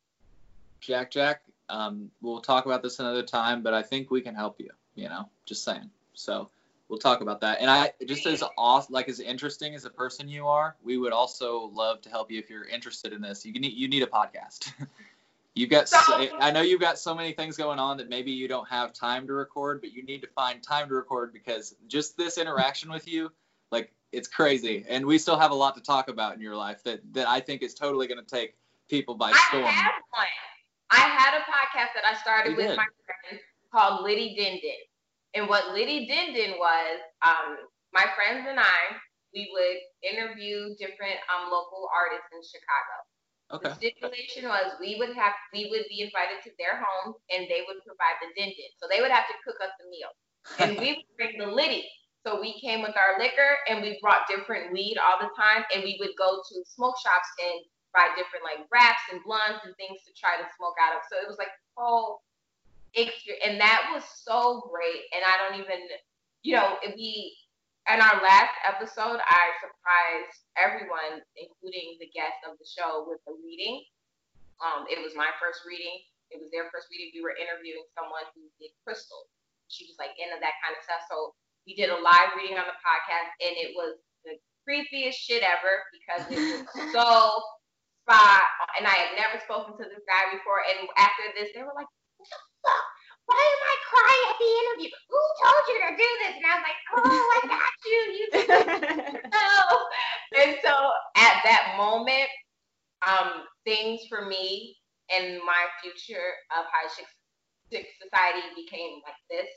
Jack 0.81 1.11
Jack, 1.11 1.43
um, 1.69 2.11
we'll 2.23 2.41
talk 2.41 2.67
about 2.67 2.83
this 2.83 2.99
another 2.99 3.23
time, 3.23 3.63
but 3.63 3.75
I 3.75 3.83
think 3.83 4.11
we 4.11 4.21
can 4.21 4.35
help 4.35 4.61
you. 4.61 4.71
You 4.95 5.09
know, 5.09 5.29
just 5.47 5.65
saying. 5.65 5.91
So 6.15 6.51
we'll 6.91 6.99
talk 6.99 7.21
about 7.21 7.41
that. 7.41 7.59
And 7.61 7.71
I 7.71 7.93
just 8.07 8.27
as 8.27 8.43
off, 8.59 8.91
like 8.91 9.09
as 9.09 9.21
interesting 9.21 9.75
as 9.75 9.85
a 9.85 9.91
person 9.91 10.29
you 10.29 10.47
are, 10.47 10.77
we 10.83 10.99
would 10.99 11.13
also 11.13 11.71
love 11.73 12.03
to 12.03 12.11
help 12.11 12.31
you 12.31 12.39
if 12.39 12.51
you're 12.51 12.65
interested 12.65 13.13
in 13.13 13.23
this. 13.23 13.47
You 13.47 13.59
need 13.59 13.73
you 13.73 13.89
need 13.89 14.03
a 14.03 14.07
podcast. 14.07 14.73
you've 15.55 15.71
got 15.71 15.89
so, 15.89 15.99
I 16.39 16.51
know 16.51 16.61
you've 16.61 16.81
got 16.81 16.99
so 16.99 17.15
many 17.15 17.33
things 17.33 17.57
going 17.57 17.79
on 17.79 17.97
that 17.99 18.09
maybe 18.09 18.33
you 18.33 18.49
don't 18.49 18.69
have 18.69 18.93
time 18.93 19.27
to 19.29 19.33
record, 19.33 19.81
but 19.81 19.93
you 19.93 20.03
need 20.03 20.21
to 20.23 20.29
find 20.29 20.63
time 20.63 20.89
to 20.89 20.95
record 20.95 21.33
because 21.33 21.75
just 21.87 22.17
this 22.19 22.37
interaction 22.37 22.91
with 22.91 23.07
you, 23.07 23.31
like 23.71 23.93
it's 24.13 24.29
crazy. 24.29 24.85
And 24.89 25.07
we 25.07 25.17
still 25.17 25.39
have 25.39 25.53
a 25.53 25.55
lot 25.55 25.77
to 25.77 25.81
talk 25.81 26.09
about 26.09 26.35
in 26.35 26.41
your 26.43 26.57
life 26.57 26.83
that 26.85 27.01
that 27.13 27.29
I 27.29 27.41
think 27.41 27.63
is 27.63 27.73
totally 27.73 28.09
going 28.09 28.23
to 28.23 28.29
take 28.29 28.57
people 28.89 29.15
by 29.15 29.31
storm. 29.49 29.65
I 29.65 29.71
had 29.71 29.93
one. 30.11 30.27
I 30.93 30.99
had 30.99 31.35
a 31.35 31.43
podcast 31.43 31.95
that 31.95 32.05
I 32.05 32.21
started 32.21 32.51
you 32.51 32.57
with 32.57 32.67
did. 32.67 32.77
my 32.77 32.87
friend 33.07 33.41
called 33.73 34.03
Liddy 34.03 34.35
Din 34.35 34.59
Din. 34.61 34.90
And 35.35 35.49
what 35.49 35.73
Liddy 35.73 36.07
Din 36.07 36.35
Din 36.35 36.59
was, 36.59 36.99
um, 37.23 37.57
my 37.93 38.07
friends 38.19 38.47
and 38.49 38.59
I, 38.59 38.99
we 39.35 39.47
would 39.55 39.79
interview 40.03 40.75
different 40.75 41.23
um, 41.31 41.51
local 41.51 41.87
artists 41.95 42.31
in 42.35 42.43
Chicago. 42.43 42.97
Okay. 43.51 43.67
The 43.67 43.75
stipulation 43.75 44.47
was 44.47 44.79
we 44.79 44.95
would 44.99 45.15
have 45.19 45.35
we 45.51 45.67
would 45.71 45.87
be 45.91 46.07
invited 46.07 46.39
to 46.47 46.55
their 46.55 46.79
home 46.79 47.19
and 47.35 47.51
they 47.51 47.67
would 47.67 47.83
provide 47.83 48.19
the 48.23 48.31
din 48.39 48.55
din. 48.55 48.71
So 48.79 48.87
they 48.87 49.03
would 49.03 49.11
have 49.11 49.27
to 49.27 49.37
cook 49.43 49.59
us 49.59 49.75
a 49.83 49.87
meal. 49.91 50.13
And 50.63 50.79
we 50.79 51.03
would 51.03 51.11
bring 51.19 51.35
the 51.39 51.51
liddy. 51.51 51.87
So 52.23 52.39
we 52.39 52.61
came 52.63 52.83
with 52.83 52.95
our 52.95 53.19
liquor 53.19 53.59
and 53.67 53.83
we 53.83 53.99
brought 53.99 54.31
different 54.31 54.71
weed 54.71 55.03
all 55.03 55.19
the 55.19 55.35
time 55.35 55.67
and 55.75 55.83
we 55.83 55.99
would 55.99 56.15
go 56.15 56.39
to 56.39 56.55
smoke 56.63 56.95
shops 57.03 57.31
and 57.43 57.59
buy 57.91 58.15
different 58.15 58.47
like 58.47 58.71
wraps 58.71 59.03
and 59.11 59.19
blunts 59.27 59.67
and 59.67 59.75
things 59.75 59.99
to 60.07 60.15
try 60.15 60.39
to 60.39 60.47
smoke 60.55 60.79
out 60.79 60.95
of. 60.95 61.03
So 61.11 61.19
it 61.19 61.27
was 61.27 61.39
like 61.39 61.51
a 61.51 61.71
whole 61.75 62.23
and 62.95 63.61
that 63.61 63.91
was 63.95 64.03
so 64.31 64.71
great. 64.71 65.11
And 65.11 65.27
I 65.27 65.35
don't 65.43 65.59
even, 65.59 65.91
you 66.47 66.55
know, 66.55 66.79
we 66.95 67.35
in 67.91 67.99
our 67.99 68.23
last 68.23 68.55
episode, 68.63 69.19
I 69.19 69.45
surprised 69.59 70.47
everyone, 70.55 71.27
including 71.35 71.99
the 71.99 72.07
guests 72.15 72.47
of 72.47 72.55
the 72.63 72.69
show, 72.69 73.03
with 73.11 73.19
a 73.27 73.35
reading. 73.43 73.83
Um, 74.63 74.87
it 74.87 75.03
was 75.03 75.19
my 75.19 75.35
first 75.43 75.67
reading. 75.67 75.99
It 76.31 76.39
was 76.39 76.55
their 76.55 76.71
first 76.71 76.87
reading. 76.95 77.11
We 77.11 77.27
were 77.27 77.35
interviewing 77.35 77.83
someone 77.99 78.31
who 78.39 78.47
did 78.63 78.71
crystals. 78.87 79.27
She 79.67 79.91
was 79.91 79.99
like 79.99 80.15
into 80.23 80.39
that 80.39 80.55
kind 80.63 80.79
of 80.79 80.87
stuff. 80.87 81.03
So 81.11 81.35
we 81.67 81.75
did 81.75 81.91
a 81.91 81.99
live 81.99 82.39
reading 82.39 82.63
on 82.63 82.71
the 82.71 82.79
podcast, 82.79 83.35
and 83.43 83.59
it 83.59 83.75
was 83.75 83.99
the 84.23 84.39
creepiest 84.63 85.19
shit 85.19 85.43
ever 85.43 85.83
because 85.91 86.23
it 86.31 86.39
was 86.39 86.63
so 86.95 87.11
spot. 88.07 88.47
And 88.79 88.87
I 88.87 88.95
had 88.95 89.19
never 89.19 89.43
spoken 89.43 89.75
to 89.83 89.85
this 89.89 90.05
guy 90.07 90.31
before. 90.31 90.63
And 90.63 90.87
after 90.95 91.27
this, 91.35 91.51
they 91.57 91.67
were 91.67 91.75
like, 91.75 91.91
why 93.31 93.43
am 93.47 93.63
I 93.63 93.77
crying 93.87 94.25
at 94.27 94.39
the 94.43 94.51
interview? 94.51 94.91
Who 95.07 95.21
told 95.39 95.63
you 95.71 95.77
to 95.87 95.91
do 95.95 96.11
this? 96.27 96.35
And 96.35 96.47
I 96.51 96.55
was 96.59 96.67
like, 96.67 96.81
oh, 96.99 97.27
I 97.31 97.41
got 97.47 97.75
you. 97.87 98.01
You 98.19 98.27
know. 99.31 99.67
And 100.41 100.57
so 100.63 100.71
at 101.17 101.43
that 101.43 101.75
moment, 101.77 102.31
um, 103.07 103.43
things 103.65 104.03
for 104.09 104.27
me 104.27 104.77
and 105.11 105.41
my 105.45 105.67
future 105.83 106.39
of 106.57 106.65
high 106.71 106.89
chick 106.95 107.87
society 108.01 108.47
became 108.55 109.03
like 109.03 109.19
this. 109.29 109.51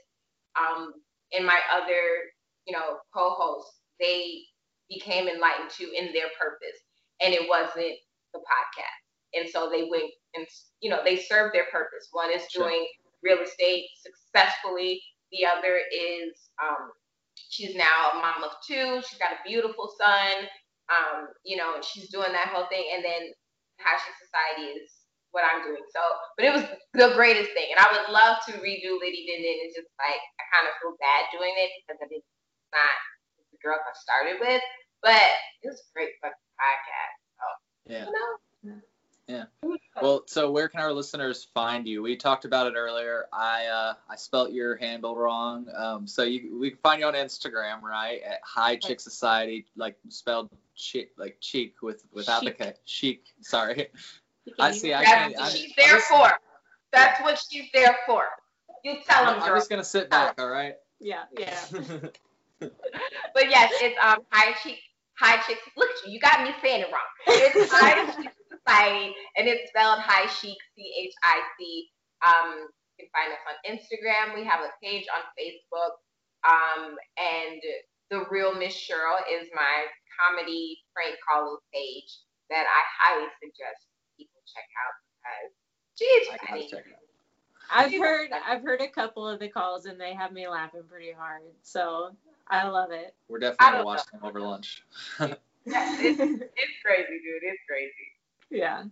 Um, 0.57 0.93
and 1.31 1.45
my 1.45 1.59
other, 1.71 2.33
you 2.65 2.73
know, 2.73 2.97
co-hosts, 3.13 3.79
they 3.99 4.41
became 4.89 5.27
enlightened 5.27 5.69
too 5.69 5.91
in 5.95 6.11
their 6.13 6.33
purpose. 6.39 6.79
And 7.21 7.33
it 7.33 7.47
wasn't 7.47 7.97
the 8.33 8.39
podcast. 8.39 9.03
And 9.35 9.47
so 9.49 9.69
they 9.69 9.83
went 9.89 10.11
and, 10.35 10.45
you 10.81 10.89
know, 10.89 11.01
they 11.05 11.17
served 11.17 11.53
their 11.53 11.65
purpose. 11.71 12.09
One 12.11 12.31
is 12.31 12.41
sure. 12.49 12.67
doing 12.67 12.87
real 13.23 13.39
estate 13.39 13.87
successfully. 13.95 15.01
The 15.31 15.47
other 15.47 15.81
is 15.89 16.51
um, 16.61 16.91
she's 17.49 17.75
now 17.75 18.13
a 18.13 18.21
mom 18.21 18.43
of 18.43 18.53
two. 18.67 19.01
She's 19.07 19.17
got 19.17 19.33
a 19.33 19.45
beautiful 19.47 19.89
son. 19.97 20.45
Um, 20.91 21.31
you 21.43 21.57
know, 21.57 21.81
she's 21.81 22.11
doing 22.11 22.31
that 22.33 22.51
whole 22.53 22.67
thing. 22.67 22.85
And 22.93 23.01
then 23.01 23.33
Passion 23.79 24.13
Society 24.21 24.77
is 24.77 24.91
what 25.31 25.41
I'm 25.47 25.65
doing. 25.65 25.81
So, 25.89 26.01
but 26.37 26.45
it 26.45 26.53
was 26.53 26.65
the 26.93 27.15
greatest 27.17 27.51
thing. 27.57 27.73
And 27.73 27.81
I 27.81 27.89
would 27.89 28.13
love 28.13 28.43
to 28.45 28.61
redo 28.61 28.99
Liddy 29.01 29.25
Din. 29.25 29.41
It's 29.65 29.73
just 29.73 29.89
like, 29.97 30.21
I 30.37 30.43
kind 30.53 30.69
of 30.69 30.77
feel 30.77 30.93
bad 31.01 31.31
doing 31.33 31.55
it 31.57 31.71
because 31.81 31.97
I 32.03 32.07
did 32.11 32.21
not 32.69 32.97
the 33.49 33.57
girl 33.63 33.79
I 33.81 33.93
started 33.97 34.37
with. 34.37 34.61
But 35.01 35.33
it 35.65 35.73
was 35.73 35.81
a 35.81 35.89
great 35.97 36.13
fucking 36.21 36.53
podcast. 36.55 37.17
So, 37.35 37.45
yeah. 37.89 38.05
You 38.05 38.13
know, 38.13 38.81
yeah. 39.27 39.45
Well, 40.01 40.23
so 40.25 40.51
where 40.51 40.67
can 40.67 40.81
our 40.81 40.91
listeners 40.91 41.47
find 41.53 41.87
you? 41.87 42.01
We 42.01 42.17
talked 42.17 42.43
about 42.43 42.67
it 42.67 42.73
earlier. 42.75 43.25
I 43.31 43.65
uh, 43.67 43.93
I 44.09 44.15
spelt 44.17 44.51
your 44.51 44.75
handle 44.75 45.15
wrong. 45.15 45.67
Um, 45.73 46.07
so 46.07 46.23
you 46.23 46.59
we 46.59 46.71
can 46.71 46.79
find 46.79 46.99
you 46.99 47.07
on 47.07 47.13
Instagram, 47.13 47.81
right? 47.81 48.21
At 48.21 48.39
High 48.43 48.75
Chick 48.75 48.99
Society, 48.99 49.65
like 49.77 49.95
spelled 50.09 50.49
chick, 50.75 51.11
like 51.17 51.37
cheek 51.39 51.81
with 51.81 52.03
without 52.11 52.43
chic. 52.43 52.57
the 52.57 52.65
K. 52.65 52.73
Chic. 52.83 53.23
Sorry. 53.41 53.87
I 54.59 54.71
see. 54.71 54.93
I 54.93 55.05
can't. 55.05 55.35
That's 55.37 55.55
she's 55.55 55.73
there 55.77 55.95
just, 55.95 56.07
for. 56.07 56.29
That's 56.91 57.21
what 57.21 57.41
she's 57.49 57.69
there 57.73 57.95
for. 58.05 58.23
You 58.83 58.97
tell 59.07 59.25
them. 59.25 59.35
I'm, 59.41 59.43
I'm 59.43 59.57
just 59.57 59.69
gonna 59.69 59.85
sit 59.85 60.09
back. 60.09 60.39
All 60.39 60.49
right. 60.49 60.75
Yeah. 60.99 61.23
Yeah. 61.37 61.59
but 62.59 63.49
yes, 63.49 63.71
it's 63.75 63.97
um 64.03 64.19
High 64.31 64.53
Chick. 64.61 64.79
High 65.19 65.41
Chick. 65.43 65.59
Look 65.77 65.89
at 65.89 66.07
you. 66.07 66.13
You 66.13 66.19
got 66.19 66.43
me 66.43 66.51
saying 66.61 66.81
it 66.81 66.91
wrong. 66.91 67.11
It's 67.27 67.71
High 67.73 68.05
Chick 68.15 68.33
Society, 68.49 69.15
and 69.37 69.47
it's 69.47 69.69
spelled 69.69 69.99
High 69.99 70.27
Chic, 70.27 70.57
C 70.75 70.93
H 71.05 71.13
I 71.23 71.41
C. 71.59 71.89
Um, 72.25 72.67
you 72.97 73.05
can 73.05 73.09
find 73.13 73.29
us 73.33 73.43
on 73.49 73.57
Instagram. 73.65 74.35
We 74.35 74.45
have 74.45 74.61
a 74.61 74.71
page 74.81 75.05
on 75.13 75.23
Facebook. 75.37 75.97
Um, 76.43 76.95
and 77.17 77.61
the 78.09 78.25
real 78.29 78.53
Miss 78.53 78.75
Cheryl 78.75 79.17
is 79.31 79.47
my 79.55 79.85
comedy 80.19 80.77
prank 80.93 81.15
calling 81.27 81.57
page 81.73 82.19
that 82.49 82.65
I 82.67 82.81
highly 82.99 83.27
suggest 83.41 83.87
people 84.17 84.41
check 84.45 84.67
out 84.77 84.93
because 85.17 85.51
she's 85.97 86.27
funny. 86.47 86.71
I've 87.71 87.93
heard 87.93 88.29
I've 88.45 88.61
heard 88.61 88.81
a 88.81 88.89
couple 88.89 89.27
of 89.27 89.39
the 89.39 89.47
calls 89.47 89.85
and 89.85 89.99
they 89.99 90.13
have 90.13 90.31
me 90.31 90.47
laughing 90.47 90.83
pretty 90.89 91.11
hard. 91.11 91.41
So 91.63 92.11
I 92.53 92.67
love 92.67 92.91
it. 92.91 93.15
We're 93.27 93.39
definitely 93.39 93.77
gonna 93.77 93.85
watch 93.85 94.05
them 94.11 94.21
over 94.23 94.39
lunch. 94.39 94.83
yeah, 95.19 95.35
it's, 95.65 96.19
it's 96.19 96.77
crazy, 96.83 97.19
dude. 97.23 97.43
It's 97.43 97.61
crazy 97.67 98.13
yeah. 98.53 98.83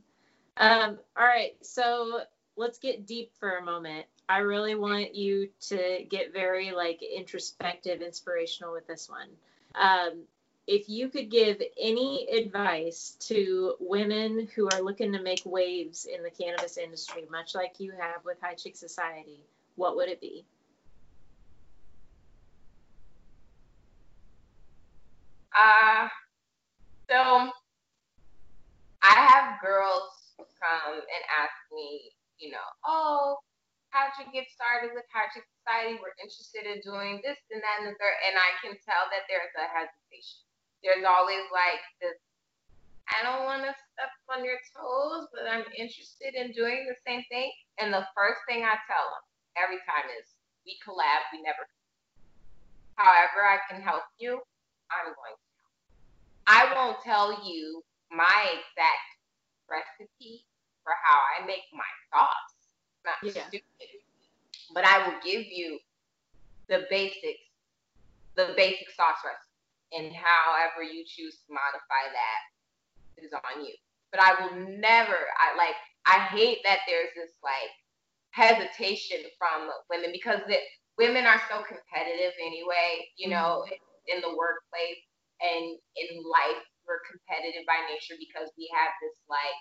Um, 0.58 0.98
all 1.18 1.26
right. 1.26 1.54
So 1.62 2.22
let's 2.58 2.80
get 2.80 3.06
deep 3.06 3.32
for 3.40 3.58
a 3.58 3.64
moment. 3.64 4.06
I 4.28 4.40
really 4.40 4.76
want 4.76 5.16
you 5.16 5.50
to 5.70 6.06
get 6.10 6.34
very 6.34 6.72
like 6.72 7.02
introspective, 7.02 8.02
inspirational 8.02 8.74
with 8.74 8.88
this 8.88 9.10
one. 9.10 9.30
Um, 9.76 10.24
if 10.68 10.88
you 10.90 11.10
could 11.10 11.30
give 11.30 11.62
any 11.80 12.28
advice 12.30 13.16
to 13.22 13.76
women 13.80 14.48
who 14.56 14.70
are 14.72 14.82
looking 14.82 15.12
to 15.14 15.22
make 15.22 15.42
waves 15.46 16.06
in 16.06 16.24
the 16.24 16.30
cannabis 16.30 16.78
industry, 16.78 17.28
much 17.30 17.56
like 17.56 17.80
you 17.80 17.92
have 17.92 18.24
with 18.24 18.38
High 18.42 18.54
Chick 18.54 18.76
Society, 18.76 19.44
what 19.76 19.96
would 19.96 20.08
it 20.08 20.22
be? 20.22 20.46
Uh, 25.52 26.08
so 27.10 27.52
I 29.04 29.16
have 29.28 29.60
girls 29.60 30.12
come 30.38 30.96
and 30.96 31.24
ask 31.28 31.58
me, 31.74 32.14
you 32.38 32.54
know, 32.54 32.68
oh, 32.86 33.42
how'd 33.90 34.16
you 34.22 34.30
get 34.32 34.48
started 34.54 34.94
with 34.96 35.06
Chick 35.12 35.44
Society? 35.60 36.00
We're 36.00 36.16
interested 36.22 36.70
in 36.70 36.80
doing 36.86 37.20
this 37.26 37.38
and 37.52 37.60
that 37.60 37.84
and 37.84 37.92
the 37.92 37.98
third. 37.98 38.18
And 38.30 38.38
I 38.38 38.56
can 38.62 38.78
tell 38.86 39.10
that 39.12 39.28
there's 39.28 39.52
a 39.58 39.68
hesitation. 39.68 40.46
There's 40.82 41.06
always 41.06 41.46
like 41.54 41.84
this, 42.02 42.18
I 43.12 43.28
don't 43.28 43.44
want 43.44 43.68
to 43.68 43.74
step 43.92 44.14
on 44.32 44.46
your 44.48 44.58
toes, 44.72 45.28
but 45.36 45.44
I'm 45.46 45.68
interested 45.76 46.34
in 46.34 46.56
doing 46.56 46.88
the 46.88 46.98
same 47.04 47.22
thing. 47.28 47.52
And 47.78 47.92
the 47.92 48.08
first 48.16 48.42
thing 48.48 48.64
I 48.64 48.80
tell 48.88 49.06
them 49.12 49.24
every 49.60 49.84
time 49.84 50.08
is, 50.16 50.26
we 50.64 50.78
collab, 50.86 51.28
we 51.34 51.42
never. 51.42 51.66
However, 52.96 53.44
I 53.44 53.60
can 53.68 53.82
help 53.82 54.06
you, 54.18 54.40
I'm 54.92 55.14
going 55.16 55.36
to. 55.36 55.48
I 56.48 56.74
won't 56.76 57.00
tell 57.04 57.32
you 57.48 57.84
my 58.12 58.46
exact 58.52 59.08
recipe 59.70 60.44
for 60.84 60.94
how 61.04 61.20
I 61.38 61.46
make 61.46 61.64
my 61.72 61.88
sauce. 62.12 62.56
Not 63.06 63.18
yeah. 63.24 63.48
stupid. 63.48 63.90
But 64.74 64.86
I 64.86 65.08
will 65.08 65.20
give 65.24 65.46
you 65.48 65.80
the 66.68 66.86
basics, 66.90 67.44
the 68.36 68.54
basic 68.56 68.90
sauce 68.92 69.20
recipe. 69.24 69.48
And 69.92 70.14
however 70.16 70.84
you 70.84 71.04
choose 71.04 71.36
to 71.48 71.52
modify 71.52 72.08
that 72.12 72.42
is 73.24 73.34
on 73.34 73.66
you. 73.66 73.74
But 74.12 74.22
I 74.22 74.34
will 74.40 74.68
never 74.78 75.16
I 75.38 75.56
like 75.58 75.76
I 76.06 76.20
hate 76.34 76.60
that 76.64 76.80
there's 76.88 77.14
this 77.16 77.32
like 77.44 77.72
hesitation 78.32 79.20
from 79.38 79.70
women 79.90 80.12
because 80.12 80.40
it, 80.48 80.62
women 80.98 81.26
are 81.26 81.42
so 81.50 81.64
competitive 81.64 82.34
anyway, 82.42 83.08
you 83.18 83.30
know, 83.30 83.64
mm-hmm. 83.66 83.91
In 84.10 84.22
the 84.22 84.34
workplace 84.34 85.02
and 85.42 85.78
in 85.98 86.10
life 86.22 86.62
we're 86.86 87.02
competitive 87.06 87.66
by 87.70 87.78
nature 87.90 88.18
because 88.18 88.50
we 88.58 88.70
have 88.74 88.92
this 89.02 89.16
like 89.30 89.60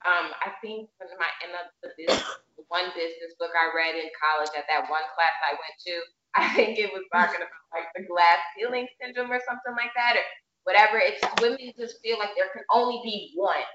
um, 0.00 0.32
I 0.40 0.56
think 0.64 0.88
in 0.96 1.12
my 1.20 1.28
in 1.44 1.52
the 1.52 1.64
business, 1.84 2.24
one 2.72 2.88
business 2.96 3.36
book 3.36 3.52
I 3.52 3.68
read 3.76 4.00
in 4.00 4.08
college 4.16 4.48
at 4.56 4.64
that 4.72 4.88
one 4.88 5.04
class 5.12 5.36
I 5.44 5.52
went 5.60 5.76
to, 5.84 5.94
I 6.40 6.48
think 6.56 6.78
it 6.80 6.88
was 6.88 7.04
talking 7.12 7.44
about 7.44 7.68
like 7.68 7.92
the 7.92 8.08
glass 8.08 8.40
ceiling 8.56 8.88
syndrome 8.96 9.28
or 9.28 9.40
something 9.44 9.76
like 9.76 9.92
that, 9.92 10.16
or 10.16 10.24
whatever. 10.64 10.96
It's 10.96 11.20
women 11.40 11.76
just 11.76 12.00
feel 12.00 12.16
like 12.16 12.32
there 12.32 12.48
can 12.52 12.64
only 12.72 13.00
be 13.04 13.32
one. 13.36 13.68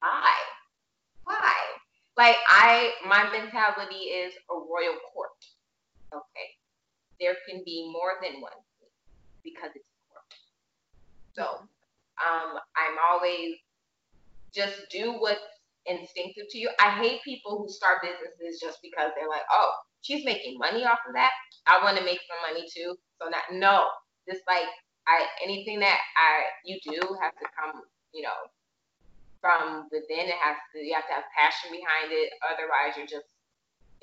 Why? 0.00 0.36
Why? 1.24 1.56
Like 2.18 2.36
I, 2.44 2.92
my 3.08 3.24
mentality 3.32 4.12
is 4.12 4.34
a 4.50 4.54
royal 4.54 5.00
court. 5.14 5.40
Okay, 6.12 6.60
there 7.22 7.38
can 7.48 7.62
be 7.64 7.86
more 7.86 8.18
than 8.18 8.42
one 8.42 8.58
because 9.46 9.70
it's 9.74 9.86
court. 10.10 10.34
So, 11.38 11.46
um, 12.18 12.58
I'm 12.74 12.98
always 13.10 13.54
just 14.52 14.90
do 14.90 15.14
what's 15.18 15.40
instinctive 15.86 16.46
to 16.50 16.58
you. 16.58 16.70
I 16.78 16.90
hate 16.90 17.22
people 17.24 17.58
who 17.58 17.72
start 17.72 18.02
businesses 18.02 18.60
just 18.60 18.82
because 18.82 19.10
they're 19.14 19.30
like, 19.30 19.46
oh, 19.50 19.70
she's 20.02 20.24
making 20.24 20.58
money 20.58 20.84
off 20.84 20.98
of 21.06 21.14
that. 21.14 21.30
I 21.66 21.82
want 21.82 21.96
to 21.98 22.04
make 22.04 22.20
some 22.26 22.42
money 22.42 22.66
too. 22.68 22.98
So 23.20 23.30
not 23.30 23.46
no, 23.54 23.86
just 24.28 24.42
like 24.46 24.66
I 25.06 25.26
anything 25.42 25.80
that 25.80 25.98
I 26.18 26.50
you 26.64 26.78
do 26.82 26.98
has 27.22 27.32
to 27.38 27.46
come, 27.54 27.82
you 28.12 28.22
know, 28.22 28.38
from 29.40 29.88
within. 29.90 30.30
It 30.30 30.38
has 30.38 30.58
to 30.74 30.78
you 30.78 30.94
have 30.94 31.06
to 31.08 31.14
have 31.14 31.26
passion 31.36 31.70
behind 31.70 32.10
it. 32.10 32.34
Otherwise, 32.46 32.94
you're 32.98 33.10
just, 33.10 33.30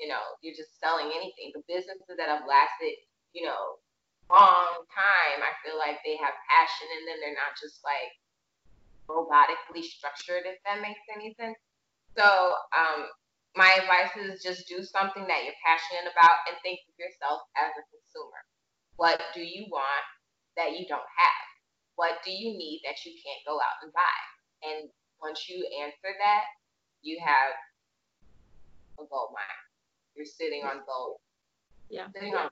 you 0.00 0.08
know, 0.08 0.20
you're 0.42 0.56
just 0.56 0.76
selling 0.80 1.12
anything. 1.12 1.52
The 1.56 1.64
businesses 1.68 2.16
that 2.16 2.28
have 2.28 2.48
lasted, 2.48 3.00
you 3.32 3.46
know, 3.46 3.78
long 4.30 4.86
time, 4.90 5.38
I 5.42 5.52
feel 5.62 5.78
like 5.78 5.98
they 6.06 6.16
have 6.18 6.34
passion, 6.46 6.86
and 6.86 7.04
then 7.06 7.18
they're 7.18 7.38
not 7.38 7.58
just 7.58 7.82
like 7.82 8.14
robotically 9.10 9.82
structured, 9.82 10.46
if 10.46 10.62
that 10.62 10.82
makes 10.82 11.02
any 11.10 11.34
sense. 11.34 11.58
So, 12.14 12.26
um, 12.74 13.10
my 13.58 13.70
advice 13.82 14.14
is 14.14 14.42
just 14.42 14.70
do 14.70 14.82
something 14.86 15.26
that 15.26 15.42
you're 15.42 15.58
passionate 15.66 16.06
about 16.06 16.46
and 16.46 16.54
think 16.62 16.78
of 16.86 16.94
yourself 16.94 17.42
as 17.58 17.74
a 17.74 17.84
consumer. 17.90 18.42
What 18.94 19.18
do 19.34 19.42
you 19.42 19.66
want 19.70 20.06
that 20.56 20.78
you 20.78 20.86
don't 20.86 21.10
have? 21.18 21.46
What 21.96 22.22
do 22.24 22.30
you 22.30 22.54
need 22.54 22.82
that 22.86 23.02
you 23.04 23.12
can't 23.18 23.42
go 23.46 23.58
out 23.58 23.82
and 23.82 23.92
buy? 23.92 24.18
And 24.62 24.88
once 25.20 25.48
you 25.48 25.66
answer 25.82 26.14
that, 26.22 26.44
you 27.02 27.18
have 27.18 27.52
a 28.98 29.08
gold 29.10 29.34
mine. 29.34 29.62
You're 30.14 30.26
sitting 30.26 30.62
on 30.62 30.82
gold. 30.86 31.18
Yeah. 31.88 32.06
Sitting 32.14 32.34
on 32.34 32.50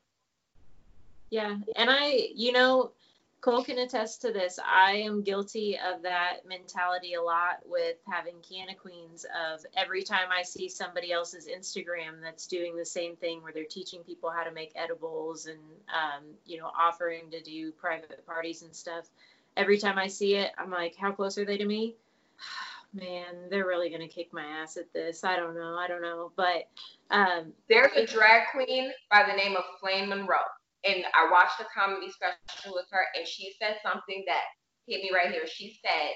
Yeah. 1.30 1.56
And 1.76 1.90
I, 1.90 2.28
you 2.34 2.52
know, 2.52 2.92
Cole 3.40 3.62
can 3.62 3.78
attest 3.78 4.22
to 4.22 4.32
this. 4.32 4.58
I 4.58 4.92
am 4.94 5.22
guilty 5.22 5.78
of 5.78 6.02
that 6.02 6.38
mentality 6.46 7.14
a 7.14 7.22
lot 7.22 7.60
with 7.66 7.96
having 8.10 8.34
Canna 8.48 8.74
Queens 8.74 9.24
of 9.24 9.64
every 9.76 10.02
time 10.02 10.28
I 10.32 10.42
see 10.42 10.68
somebody 10.68 11.12
else's 11.12 11.46
Instagram 11.46 12.20
that's 12.20 12.48
doing 12.48 12.76
the 12.76 12.84
same 12.84 13.14
thing 13.14 13.42
where 13.42 13.52
they're 13.52 13.64
teaching 13.64 14.02
people 14.02 14.30
how 14.30 14.42
to 14.42 14.50
make 14.50 14.72
edibles 14.74 15.46
and 15.46 15.60
um, 15.88 16.24
you 16.46 16.58
know 16.58 16.70
offering 16.76 17.30
to 17.30 17.40
do 17.40 17.70
private 17.72 18.26
parties 18.26 18.62
and 18.62 18.74
stuff. 18.74 19.06
Every 19.56 19.78
time 19.78 19.98
I 19.98 20.08
see 20.08 20.34
it, 20.34 20.50
I'm 20.58 20.70
like, 20.70 20.96
how 20.96 21.12
close 21.12 21.38
are 21.38 21.44
they 21.44 21.58
to 21.58 21.64
me? 21.64 21.94
Man, 22.92 23.50
they're 23.50 23.66
really 23.66 23.90
gonna 23.90 24.08
kick 24.08 24.32
my 24.32 24.44
ass 24.44 24.76
at 24.78 24.92
this. 24.92 25.22
I 25.22 25.36
don't 25.36 25.54
know. 25.54 25.76
I 25.76 25.86
don't 25.86 26.02
know. 26.02 26.32
But 26.34 26.68
um, 27.10 27.52
There's 27.68 27.92
a 27.94 28.06
drag 28.06 28.48
queen 28.50 28.90
by 29.10 29.24
the 29.28 29.36
name 29.36 29.54
of 29.54 29.62
Flame 29.78 30.08
Monroe 30.08 30.38
and 30.84 31.04
I 31.14 31.30
watched 31.30 31.60
a 31.60 31.66
comedy 31.74 32.10
special 32.10 32.74
with 32.74 32.86
her, 32.90 33.04
and 33.16 33.26
she 33.26 33.54
said 33.58 33.76
something 33.82 34.24
that 34.26 34.42
hit 34.86 35.02
me 35.02 35.10
right 35.14 35.30
here. 35.30 35.46
She 35.46 35.78
said, 35.84 36.12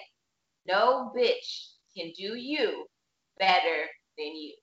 "No 0.67 1.13
bitch 1.17 1.73
can 1.97 2.13
do 2.13 2.37
you 2.37 2.87
better 3.39 3.87
than 4.17 4.37
you." 4.37 4.55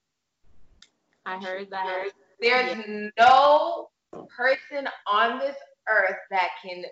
I 1.25 1.37
heard 1.37 1.69
that. 1.69 2.11
There's 2.39 2.77
yeah. 2.77 3.09
no 3.17 3.89
person 4.35 4.87
on 5.05 5.39
this 5.39 5.55
earth 5.89 6.17
that 6.31 6.49
can 6.63 6.85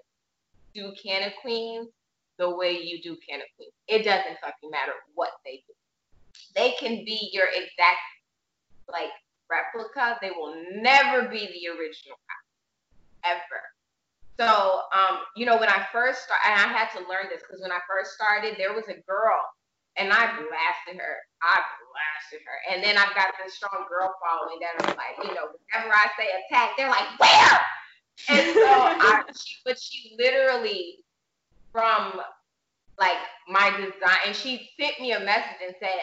do 0.73 0.93
Canna 1.01 1.31
Queens 1.41 1.89
the 2.37 2.55
way 2.55 2.79
you 2.79 3.01
do 3.01 3.17
Canna 3.27 3.43
Queens. 3.55 3.73
It 3.87 4.03
doesn't 4.03 4.39
fucking 4.41 4.69
matter 4.69 4.93
what 5.15 5.31
they 5.43 5.63
do. 5.67 5.73
They 6.55 6.71
can 6.79 7.03
be 7.05 7.29
your 7.31 7.47
exact 7.47 7.97
like 8.87 9.09
replica. 9.49 10.17
They 10.21 10.31
will 10.31 10.55
never 10.75 11.27
be 11.29 11.39
the 11.39 11.69
original 11.69 12.17
ever. 13.27 13.61
So, 14.39 14.85
um, 14.93 15.25
you 15.35 15.45
know, 15.45 15.57
when 15.57 15.69
I 15.69 15.85
first 15.91 16.23
started, 16.23 16.45
and 16.45 16.55
I 16.61 16.67
had 16.69 16.93
to 16.93 17.01
learn 17.09 17.25
this 17.33 17.41
because 17.41 17.61
when 17.61 17.71
I 17.71 17.81
first 17.89 18.13
started, 18.13 18.55
there 18.57 18.73
was 18.73 18.85
a 18.85 19.01
girl, 19.09 19.41
and 19.97 20.13
I 20.13 20.29
blasted 20.29 21.01
her. 21.01 21.15
I 21.41 21.57
blasted 21.57 22.45
her, 22.45 22.57
and 22.69 22.83
then 22.83 22.97
I've 22.97 23.15
got 23.17 23.33
this 23.41 23.55
strong 23.57 23.89
girl 23.89 24.13
following 24.21 24.61
that 24.61 24.77
I'm 24.77 24.93
like, 24.93 25.17
you 25.25 25.33
know, 25.33 25.49
whenever 25.49 25.89
I 25.89 26.05
say 26.13 26.29
attack, 26.45 26.77
they're 26.77 26.89
like, 26.89 27.09
where? 27.17 27.59
And 28.29 28.53
so, 28.53 28.69
I, 29.09 29.23
she, 29.33 29.55
but 29.65 29.79
she 29.79 30.15
literally, 30.19 31.01
from 31.71 32.21
like 32.99 33.17
my 33.47 33.69
design, 33.71 34.21
and 34.25 34.35
she 34.35 34.69
sent 34.79 34.99
me 35.01 35.13
a 35.13 35.19
message 35.19 35.61
and 35.65 35.75
said, 35.79 35.97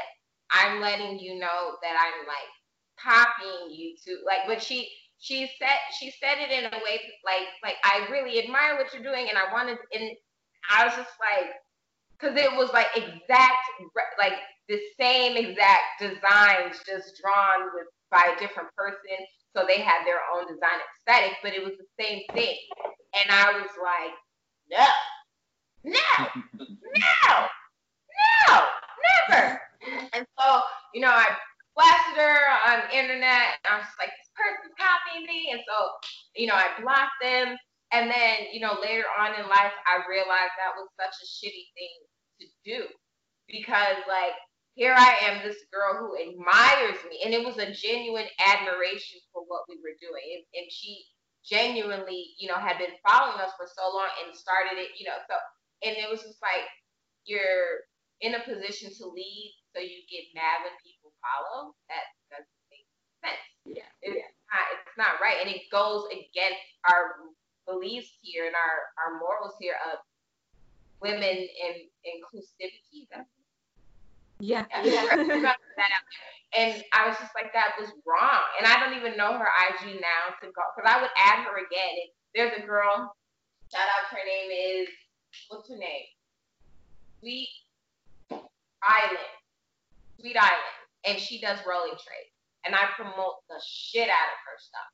I'm 0.50 0.80
letting 0.80 1.18
you 1.18 1.38
know 1.38 1.76
that 1.82 1.94
I'm 1.94 2.26
like 2.26 2.50
copying 2.98 3.70
you 3.70 3.94
too. 4.02 4.18
like, 4.26 4.46
but 4.46 4.62
she 4.62 4.88
she 5.24 5.48
said 5.58 5.80
she 5.98 6.12
said 6.20 6.36
it 6.36 6.52
in 6.52 6.66
a 6.66 6.76
way 6.84 7.00
like 7.24 7.48
like 7.62 7.76
I 7.82 8.06
really 8.12 8.38
admire 8.44 8.76
what 8.76 8.92
you're 8.92 9.02
doing 9.02 9.28
and 9.30 9.38
I 9.38 9.50
wanted 9.52 9.78
and 9.94 10.10
I 10.70 10.84
was 10.84 10.94
just 10.94 11.16
like 11.16 11.48
because 12.12 12.36
it 12.36 12.52
was 12.52 12.70
like 12.74 12.88
exact 12.94 13.56
like 14.18 14.36
the 14.68 14.78
same 15.00 15.38
exact 15.38 15.96
designs 16.00 16.76
just 16.84 17.16
drawn 17.24 17.72
with 17.72 17.88
by 18.10 18.36
a 18.36 18.38
different 18.38 18.68
person 18.76 19.16
so 19.56 19.64
they 19.66 19.80
had 19.80 20.04
their 20.04 20.20
own 20.36 20.44
design 20.44 20.76
aesthetic 20.92 21.38
but 21.42 21.54
it 21.54 21.64
was 21.64 21.72
the 21.78 21.88
same 22.04 22.20
thing. 22.34 22.58
And 23.14 23.30
I 23.30 23.52
was 23.52 23.70
like 23.80 24.12
no. 24.68 24.84
No. 25.84 26.42
No. 27.00 27.46
No. 28.48 28.60
Never. 29.30 29.60
And 30.12 30.26
so 30.38 30.60
you 30.92 31.00
know 31.00 31.08
I 31.08 31.28
blasted 31.74 32.20
her 32.20 32.38
on 32.68 32.82
the 32.84 32.98
internet 32.98 33.56
and 33.64 33.72
I 33.72 33.78
was 33.78 33.88
like 33.98 34.10
And 35.16 35.62
so, 35.62 35.76
you 36.34 36.46
know, 36.46 36.54
I 36.54 36.74
blocked 36.82 37.22
them. 37.22 37.56
And 37.92 38.10
then, 38.10 38.50
you 38.52 38.58
know, 38.58 38.74
later 38.82 39.06
on 39.20 39.38
in 39.38 39.46
life, 39.46 39.70
I 39.86 40.02
realized 40.10 40.58
that 40.58 40.74
was 40.74 40.90
such 40.98 41.14
a 41.14 41.26
shitty 41.30 41.70
thing 41.78 41.94
to 42.40 42.46
do 42.66 42.80
because, 43.46 44.02
like, 44.10 44.34
here 44.74 44.94
I 44.98 45.14
am, 45.30 45.46
this 45.46 45.62
girl 45.70 45.94
who 46.02 46.18
admires 46.18 46.98
me, 47.06 47.22
and 47.22 47.30
it 47.30 47.46
was 47.46 47.62
a 47.62 47.70
genuine 47.70 48.26
admiration 48.42 49.22
for 49.30 49.46
what 49.46 49.62
we 49.70 49.78
were 49.78 49.94
doing. 50.02 50.26
And, 50.34 50.42
and 50.58 50.66
she 50.66 51.06
genuinely, 51.46 52.34
you 52.42 52.48
know, 52.50 52.58
had 52.58 52.82
been 52.82 52.98
following 53.06 53.38
us 53.38 53.54
for 53.54 53.70
so 53.70 53.86
long 53.94 54.10
and 54.26 54.34
started 54.34 54.74
it, 54.82 54.98
you 54.98 55.06
know, 55.06 55.14
so, 55.30 55.38
and 55.86 55.94
it 55.94 56.10
was 56.10 56.26
just 56.26 56.42
like, 56.42 56.66
you're 57.22 57.86
in 58.20 58.34
a 58.34 58.42
position 58.42 58.90
to 58.90 59.04
lead, 59.06 59.54
so 59.70 59.78
you 59.78 60.02
get 60.10 60.34
mad 60.34 60.66
when 60.66 60.74
people 60.82 61.14
follow. 61.22 61.78
That 61.86 62.10
doesn't 62.34 62.64
make 62.74 62.88
sense. 63.22 63.44
Yeah. 63.78 63.90
It's 64.02 64.34
not 64.54 64.66
it's 64.70 64.96
not 64.96 65.18
right. 65.18 65.42
And 65.42 65.50
it 65.50 65.66
goes 65.70 66.06
against 66.14 66.62
our 66.86 67.26
beliefs 67.66 68.14
here 68.22 68.46
and 68.46 68.54
our, 68.54 68.78
our 69.02 69.18
morals 69.18 69.54
here 69.58 69.74
of 69.90 69.98
women 71.02 71.34
and 71.34 71.76
inclusivity. 72.06 73.10
Yeah. 74.40 74.64
yeah. 74.84 75.54
and 76.54 76.84
I 76.92 77.08
was 77.08 77.16
just 77.18 77.34
like, 77.34 77.52
that 77.52 77.74
was 77.78 77.90
wrong. 78.06 78.44
And 78.58 78.66
I 78.66 78.78
don't 78.78 78.96
even 78.98 79.16
know 79.16 79.38
her 79.38 79.48
IG 79.48 80.00
now 80.00 80.34
to 80.40 80.46
go 80.46 80.62
because 80.74 80.86
I 80.86 81.00
would 81.00 81.10
add 81.16 81.44
her 81.44 81.58
again. 81.58 81.94
And 81.98 82.10
there's 82.34 82.62
a 82.62 82.66
girl, 82.66 83.14
shout 83.72 83.82
out, 83.82 84.10
her 84.10 84.22
name 84.24 84.50
is 84.50 84.88
what's 85.48 85.68
her 85.68 85.76
name? 85.76 86.06
Sweet 87.20 87.48
Island. 88.82 89.34
Sweet 90.20 90.36
Island. 90.36 90.74
And 91.06 91.18
she 91.18 91.40
does 91.40 91.58
rolling 91.66 91.96
trades 92.00 92.33
and 92.64 92.72
I 92.72 92.88
promote 92.96 93.44
the 93.48 93.60
shit 93.60 94.08
out 94.08 94.30
of 94.32 94.40
her 94.48 94.56
stuff. 94.58 94.90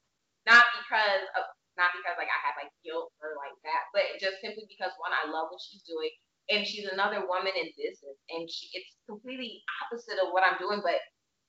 Not 0.46 0.66
because 0.82 1.24
of 1.38 1.44
not 1.78 1.94
because 1.96 2.18
like 2.18 2.28
I 2.28 2.40
have 2.44 2.58
like 2.58 2.74
guilt 2.82 3.14
or 3.22 3.38
like 3.38 3.54
that, 3.64 3.88
but 3.94 4.18
just 4.18 4.42
simply 4.42 4.66
because 4.66 4.92
one, 4.98 5.14
I 5.14 5.30
love 5.30 5.48
what 5.48 5.62
she's 5.62 5.86
doing, 5.86 6.10
and 6.50 6.66
she's 6.66 6.90
another 6.90 7.24
woman 7.24 7.54
in 7.54 7.70
business, 7.78 8.18
and 8.28 8.44
she 8.50 8.68
it's 8.74 8.90
completely 9.06 9.62
opposite 9.80 10.18
of 10.18 10.34
what 10.34 10.42
I'm 10.42 10.58
doing, 10.58 10.82
but 10.82 10.98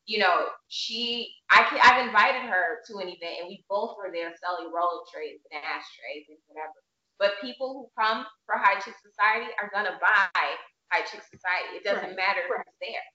you 0.05 0.21
know, 0.21 0.49
she 0.69 1.33
I 1.49 1.65
can, 1.67 1.81
I've 1.81 2.05
invited 2.05 2.45
her 2.45 2.85
to 2.91 3.01
an 3.01 3.09
event, 3.09 3.43
and 3.43 3.47
we 3.49 3.65
both 3.65 3.97
were 3.97 4.13
there 4.13 4.31
selling 4.37 4.69
roller 4.69 5.03
trays 5.09 5.41
and 5.49 5.61
ashtrays 5.65 6.29
and 6.29 6.37
whatever. 6.47 6.77
But 7.17 7.37
people 7.41 7.73
who 7.73 7.83
come 7.93 8.25
for 8.49 8.57
High 8.57 8.81
Chick 8.81 8.97
Society 9.01 9.49
are 9.57 9.73
gonna 9.73 9.97
buy 9.97 10.45
High 10.93 11.05
Chick 11.07 11.25
Society. 11.25 11.81
It 11.81 11.85
doesn't 11.85 12.13
right. 12.13 12.21
matter 12.23 12.45
who's 12.45 12.77
there 12.83 13.05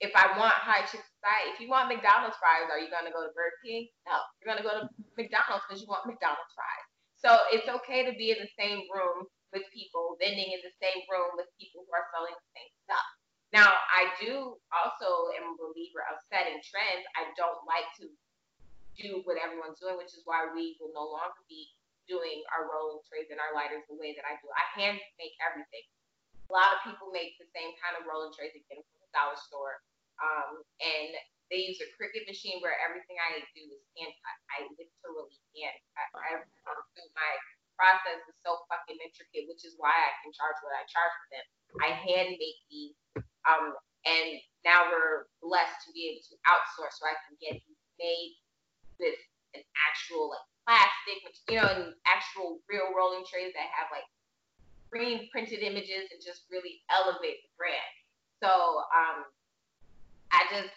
if 0.00 0.12
I 0.14 0.36
want 0.36 0.52
high 0.52 0.84
chick 0.84 1.00
society, 1.26 1.50
if 1.50 1.58
you 1.58 1.66
want 1.66 1.90
McDonald's 1.90 2.38
fries, 2.38 2.70
are 2.70 2.78
you 2.78 2.86
gonna 2.86 3.10
go 3.10 3.26
to 3.26 3.34
Burger 3.34 3.58
King? 3.66 3.90
No, 4.06 4.22
you're 4.38 4.46
gonna 4.46 4.62
go 4.62 4.78
to 4.78 4.86
McDonald's 5.18 5.66
because 5.66 5.82
you 5.82 5.90
want 5.90 6.06
McDonald's 6.06 6.54
fries. 6.54 6.86
So 7.18 7.34
it's 7.50 7.66
okay 7.66 8.06
to 8.06 8.14
be 8.14 8.30
in 8.30 8.38
the 8.38 8.52
same 8.54 8.86
room 8.86 9.26
with 9.50 9.66
people, 9.74 10.14
vending 10.22 10.54
in 10.54 10.62
the 10.62 10.74
same 10.78 11.02
room 11.10 11.34
with 11.34 11.50
people 11.58 11.82
who 11.82 11.90
are 11.90 12.06
selling 12.14 12.34
the 12.38 12.50
same 12.54 12.70
stuff. 12.86 13.08
Now, 13.50 13.66
I 13.72 14.10
do 14.22 14.58
also 14.70 15.08
am 15.34 15.54
a 15.54 15.58
believer 15.58 16.06
of 16.12 16.22
setting 16.30 16.62
trends. 16.62 17.06
I 17.18 17.30
don't 17.34 17.62
like 17.66 17.88
to 18.02 18.06
do 19.00 19.22
what 19.26 19.38
everyone's 19.38 19.80
doing, 19.82 19.98
which 19.98 20.14
is 20.14 20.26
why 20.26 20.46
we 20.50 20.78
will 20.78 20.92
no 20.94 21.08
longer 21.08 21.42
be 21.50 21.72
doing 22.06 22.42
our 22.54 22.70
rolling 22.70 23.02
trays 23.06 23.30
and 23.34 23.42
our 23.42 23.54
lighters 23.54 23.86
the 23.90 23.98
way 23.98 24.14
that 24.14 24.26
I 24.26 24.38
do. 24.38 24.46
I 24.50 24.66
hand 24.78 24.98
make 25.18 25.34
everything. 25.42 25.86
A 26.46 26.52
lot 26.54 26.74
of 26.74 26.84
people 26.86 27.10
make 27.10 27.34
the 27.38 27.48
same 27.50 27.74
kind 27.82 27.98
of 27.98 28.06
rolling 28.06 28.30
trays 28.34 28.54
again 28.54 28.82
from 28.82 28.98
the 29.02 29.10
dollar 29.10 29.38
store. 29.38 29.82
Um, 30.20 30.64
and 30.80 31.10
they 31.52 31.62
use 31.62 31.78
a 31.78 31.88
Cricut 31.94 32.26
machine 32.26 32.58
where 32.58 32.74
everything 32.82 33.14
I 33.22 33.38
do 33.54 33.62
is 33.70 33.82
hand 33.94 34.14
cut. 34.18 34.38
I 34.50 34.58
literally 34.74 35.38
hand 35.54 35.78
cut. 35.94 36.08
I, 36.18 36.42
my 37.14 37.32
process 37.78 38.24
is 38.26 38.36
so 38.42 38.64
fucking 38.66 38.98
intricate, 38.98 39.46
which 39.46 39.62
is 39.62 39.76
why 39.78 39.92
I 39.92 40.10
can 40.24 40.32
charge 40.32 40.58
what 40.64 40.74
I 40.74 40.84
charge 40.88 41.14
for 41.22 41.28
them. 41.30 41.46
I 41.84 41.90
hand 41.92 42.40
make 42.40 42.58
these, 42.72 42.96
um, 43.46 43.76
and 44.08 44.40
now 44.64 44.88
we're 44.88 45.28
blessed 45.44 45.84
to 45.86 45.92
be 45.92 46.10
able 46.10 46.24
to 46.32 46.34
outsource, 46.48 46.96
so 46.98 47.06
I 47.06 47.14
can 47.28 47.36
get 47.38 47.60
these 47.62 47.84
made 48.00 48.40
with 48.98 49.20
an 49.54 49.62
actual 49.76 50.32
like 50.32 50.46
plastic, 50.64 51.22
which 51.22 51.38
you 51.46 51.60
know, 51.60 51.68
and 51.68 51.94
actual 52.08 52.58
real 52.66 52.90
rolling 52.96 53.22
trays 53.28 53.52
that 53.54 53.70
have 53.76 53.92
like 53.92 54.08
screen 54.88 55.28
printed 55.30 55.60
images 55.60 56.08
and 56.10 56.18
just 56.18 56.48
really 56.50 56.82
elevate 56.90 57.44
the 57.44 57.52
brand. 57.60 57.92
So 58.40 58.50
um, 58.92 59.28
I 60.36 60.44
just 60.52 60.72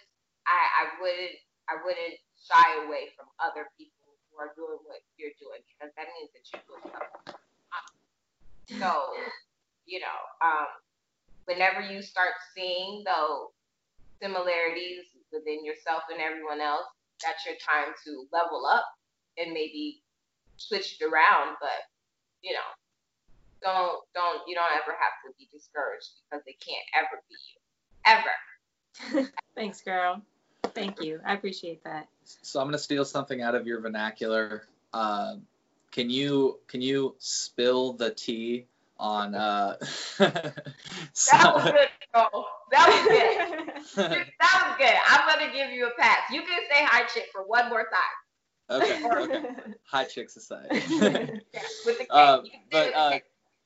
I, 0.47 0.55
I 0.55 0.83
wouldn't 1.03 1.35
I 1.67 1.75
wouldn't 1.83 2.17
shy 2.39 2.87
away 2.87 3.11
from 3.19 3.27
other 3.43 3.67
people 3.75 4.15
who 4.31 4.39
are 4.39 4.55
doing 4.55 4.79
what 4.87 5.03
you're 5.19 5.35
doing 5.35 5.59
because 5.67 5.91
that 5.99 6.07
means 6.15 6.31
that 6.31 6.47
you're 6.47 6.65
doing 6.65 6.87
something. 6.87 7.35
So, 8.79 9.11
you 9.89 9.99
know, 9.99 10.19
um, 10.45 10.69
whenever 11.45 11.81
you 11.81 12.01
start 12.05 12.37
seeing 12.53 13.03
those 13.03 13.49
similarities 14.21 15.09
within 15.33 15.65
yourself 15.65 16.05
and 16.13 16.21
everyone 16.21 16.61
else, 16.61 16.85
that's 17.19 17.43
your 17.45 17.57
time 17.59 17.91
to 18.05 18.29
level 18.31 18.63
up 18.65 18.85
and 19.37 19.51
maybe 19.51 20.01
switch 20.55 21.01
it 21.01 21.03
around. 21.03 21.59
But 21.59 21.83
you 22.41 22.53
know, 22.53 22.69
don't 23.59 23.99
don't 24.15 24.47
you 24.47 24.55
don't 24.55 24.71
ever 24.71 24.95
have 24.95 25.15
to 25.27 25.35
be 25.35 25.49
discouraged 25.51 26.23
because 26.23 26.45
it 26.47 26.55
can't 26.63 26.87
ever 26.95 27.19
be 27.27 27.35
you, 27.35 27.59
ever. 28.07 28.35
Thanks, 29.55 29.81
girl. 29.81 30.21
Thank 30.73 31.01
you. 31.01 31.19
I 31.25 31.33
appreciate 31.33 31.83
that. 31.83 32.07
So 32.23 32.59
I'm 32.59 32.67
gonna 32.67 32.77
steal 32.77 33.05
something 33.05 33.41
out 33.41 33.55
of 33.55 33.65
your 33.67 33.81
vernacular. 33.81 34.63
Uh, 34.93 35.35
can 35.91 36.09
you 36.09 36.59
can 36.67 36.81
you 36.81 37.15
spill 37.19 37.93
the 37.93 38.11
tea 38.11 38.65
on? 38.99 39.35
Uh, 39.35 39.77
that 40.19 40.63
was 41.15 41.63
good, 41.71 41.89
girl. 42.13 42.47
That 42.71 42.87
was 42.87 43.95
good. 43.95 44.31
that 44.39 44.63
was 44.67 44.75
good. 44.77 44.95
I'm 45.07 45.27
gonna 45.27 45.51
give 45.53 45.71
you 45.71 45.87
a 45.87 45.91
pass. 45.99 46.19
You 46.31 46.41
can 46.41 46.61
say 46.71 46.85
hi, 46.85 47.07
chick, 47.07 47.27
for 47.31 47.43
one 47.43 47.69
more 47.69 47.83
time. 47.83 48.81
Okay. 48.81 49.03
okay. 49.03 49.49
Hi, 49.85 50.03
chick 50.03 50.29
society. 50.29 50.81
uh, 52.11 52.41
but 52.69 52.93
uh, 52.95 53.19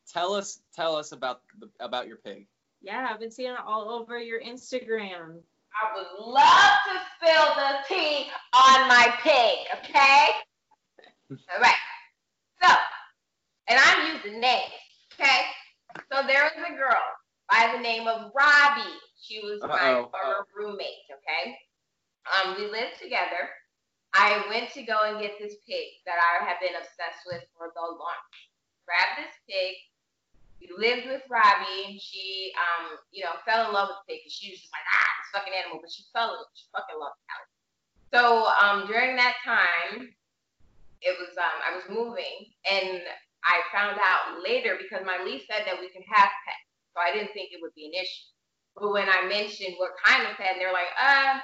tell 0.07 0.33
us 0.33 0.61
tell 0.73 0.95
us 0.95 1.11
about 1.11 1.41
the, 1.59 1.69
about 1.79 2.07
your 2.07 2.17
pig. 2.17 2.47
Yeah, 2.83 3.07
I've 3.09 3.19
been 3.19 3.31
seeing 3.31 3.51
it 3.51 3.59
all 3.65 3.89
over 3.89 4.19
your 4.19 4.41
Instagram. 4.41 5.39
I 5.73 5.95
would 5.95 6.07
love 6.19 6.75
to 6.85 6.99
spill 7.15 7.55
the 7.55 7.79
tea 7.87 8.27
on 8.53 8.87
my 8.89 9.07
pig, 9.23 9.57
okay? 9.79 10.27
All 11.31 11.61
right. 11.61 11.73
So, 12.61 12.69
and 13.69 13.79
I'm 13.79 14.15
using 14.15 14.39
names, 14.39 14.69
okay? 15.13 15.41
So 16.11 16.27
there 16.27 16.43
was 16.43 16.53
a 16.67 16.75
girl 16.75 17.01
by 17.49 17.71
the 17.73 17.81
name 17.81 18.05
of 18.05 18.31
Robbie. 18.35 18.99
She 19.21 19.39
was 19.39 19.61
Uh-oh. 19.63 19.69
my 19.69 19.93
former 20.11 20.45
roommate, 20.53 21.07
okay? 21.09 21.55
Um, 22.27 22.55
we 22.59 22.69
lived 22.69 22.99
together. 23.01 23.49
I 24.13 24.43
went 24.49 24.71
to 24.73 24.83
go 24.83 24.99
and 25.05 25.19
get 25.19 25.39
this 25.39 25.55
pig 25.67 25.87
that 26.05 26.19
I 26.19 26.45
have 26.45 26.59
been 26.59 26.75
obsessed 26.75 27.23
with 27.25 27.41
for 27.57 27.71
the 27.73 27.81
longest. 27.81 28.51
Grabbed 28.85 29.23
this 29.23 29.33
pig, 29.49 29.73
we 30.63 30.71
lived 30.79 31.11
with 31.11 31.27
Robbie, 31.27 31.91
and 31.91 31.99
she, 31.99 32.55
um, 32.55 32.95
you 33.11 33.27
know, 33.27 33.35
fell 33.43 33.67
in 33.67 33.75
love 33.75 33.91
with 33.91 33.99
the 34.07 34.15
pig. 34.15 34.31
She 34.31 34.55
was 34.55 34.63
just 34.63 34.71
like, 34.71 34.87
ah, 34.87 35.11
this 35.19 35.31
fucking 35.35 35.51
animal, 35.51 35.83
but 35.83 35.91
she 35.91 36.07
fell 36.15 36.31
in, 36.39 36.47
she 36.55 36.71
fucking 36.71 36.95
loved 36.95 37.19
Callie. 37.27 37.51
So 38.15 38.47
um, 38.47 38.87
during 38.87 39.19
that 39.19 39.35
time, 39.43 40.07
it 41.03 41.15
was 41.19 41.35
um, 41.35 41.57
I 41.59 41.75
was 41.75 41.83
moving, 41.91 42.47
and 42.63 43.03
I 43.43 43.59
found 43.75 43.99
out 43.99 44.39
later 44.39 44.79
because 44.79 45.03
my 45.03 45.19
lease 45.19 45.43
said 45.51 45.67
that 45.67 45.83
we 45.83 45.91
can 45.91 46.05
have 46.07 46.31
pets, 46.47 46.67
so 46.95 47.03
I 47.03 47.11
didn't 47.11 47.35
think 47.35 47.51
it 47.51 47.59
would 47.59 47.75
be 47.75 47.91
an 47.91 47.97
issue. 47.99 48.31
But 48.79 48.95
when 48.95 49.11
I 49.11 49.27
mentioned 49.27 49.75
what 49.75 49.99
kind 49.99 50.23
of 50.23 50.39
pet, 50.39 50.55
they're 50.55 50.71
like, 50.71 50.89
uh, 50.95 51.43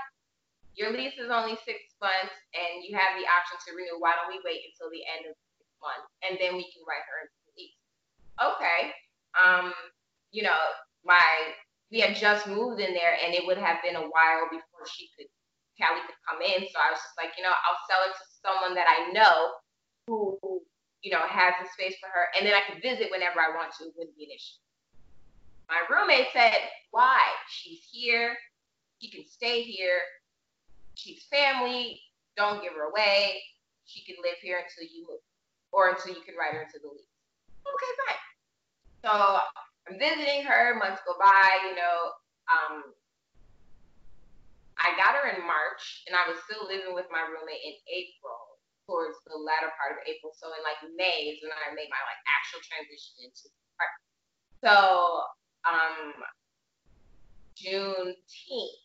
your 0.80 0.96
lease 0.96 1.20
is 1.20 1.28
only 1.28 1.60
six 1.68 1.92
months, 2.00 2.32
and 2.56 2.88
you 2.88 2.96
have 2.96 3.20
the 3.20 3.28
option 3.28 3.60
to 3.68 3.76
renew. 3.76 4.00
Why 4.00 4.16
don't 4.16 4.32
we 4.32 4.40
wait 4.48 4.64
until 4.72 4.88
the 4.88 5.04
end 5.04 5.28
of 5.28 5.36
six 5.60 5.68
months, 5.84 6.08
and 6.24 6.40
then 6.40 6.56
we 6.56 6.72
can 6.72 6.88
write 6.88 7.04
her 7.04 7.28
into 7.28 7.36
the 7.44 7.52
lease? 7.60 7.80
Okay 8.40 8.96
um, 9.38 9.74
you 10.32 10.44
know, 10.44 10.58
my 11.06 11.22
we 11.92 12.00
had 12.00 12.16
just 12.16 12.48
moved 12.48 12.80
in 12.80 12.94
there 12.94 13.18
and 13.24 13.34
it 13.34 13.46
would 13.46 13.58
have 13.58 13.82
been 13.82 13.96
a 13.96 14.10
while 14.14 14.46
before 14.50 14.86
she 14.86 15.10
could 15.18 15.28
Callie 15.80 16.04
could 16.06 16.22
come 16.28 16.42
in. 16.44 16.68
So 16.70 16.78
I 16.78 16.92
was 16.92 17.00
just 17.00 17.18
like, 17.18 17.34
you 17.38 17.44
know, 17.44 17.56
I'll 17.56 17.84
sell 17.88 18.04
it 18.04 18.14
to 18.14 18.26
someone 18.44 18.76
that 18.76 18.86
I 18.86 19.12
know 19.12 19.56
who, 20.08 20.38
who 20.44 20.62
you 21.02 21.12
know, 21.12 21.24
has 21.26 21.56
the 21.62 21.68
space 21.72 21.96
for 22.04 22.12
her 22.12 22.28
and 22.36 22.46
then 22.46 22.54
I 22.54 22.62
could 22.68 22.84
visit 22.84 23.10
whenever 23.10 23.40
I 23.40 23.56
want 23.56 23.72
to. 23.80 23.88
It 23.88 23.94
wouldn't 23.98 24.18
be 24.18 24.26
an 24.26 24.36
issue. 24.36 24.60
My 25.70 25.82
roommate 25.90 26.28
said, 26.34 26.58
Why? 26.92 27.22
She's 27.50 27.88
here, 27.90 28.36
she 29.00 29.10
can 29.10 29.24
stay 29.26 29.62
here, 29.62 30.02
she's 30.96 31.24
family, 31.32 32.02
don't 32.36 32.62
give 32.62 32.74
her 32.74 32.90
away, 32.90 33.40
she 33.86 34.04
can 34.04 34.16
live 34.22 34.38
here 34.42 34.60
until 34.60 34.86
you 34.94 35.08
move. 35.08 35.24
Or 35.72 35.90
until 35.90 36.14
you 36.14 36.22
can 36.26 36.36
write 36.36 36.54
her 36.54 36.64
into 36.66 36.80
the 36.82 36.90
lease. 36.90 37.14
Okay, 37.62 37.92
fine. 38.06 38.19
So 39.04 39.12
I'm 39.12 39.96
visiting 39.96 40.44
her, 40.44 40.76
months 40.76 41.02
go 41.08 41.16
by, 41.16 41.72
you 41.72 41.76
know. 41.76 42.00
Um, 42.52 42.84
I 44.80 44.96
got 44.96 45.16
her 45.16 45.28
in 45.32 45.44
March, 45.44 46.04
and 46.08 46.16
I 46.16 46.28
was 46.28 46.40
still 46.48 46.68
living 46.68 46.96
with 46.96 47.08
my 47.12 47.24
roommate 47.24 47.64
in 47.64 47.76
April, 47.88 48.60
towards 48.88 49.16
the 49.28 49.38
latter 49.38 49.72
part 49.76 49.96
of 49.96 50.04
April. 50.08 50.34
So 50.36 50.52
in 50.52 50.64
like 50.66 50.82
May 50.98 51.32
is 51.32 51.40
when 51.46 51.54
I 51.54 51.72
made 51.76 51.92
my 51.92 52.02
like 52.02 52.22
actual 52.26 52.64
transition 52.64 53.28
into 53.28 53.52
part. 53.78 53.94
So 54.64 54.76
um, 55.68 56.16
Juneteenth, 57.60 58.82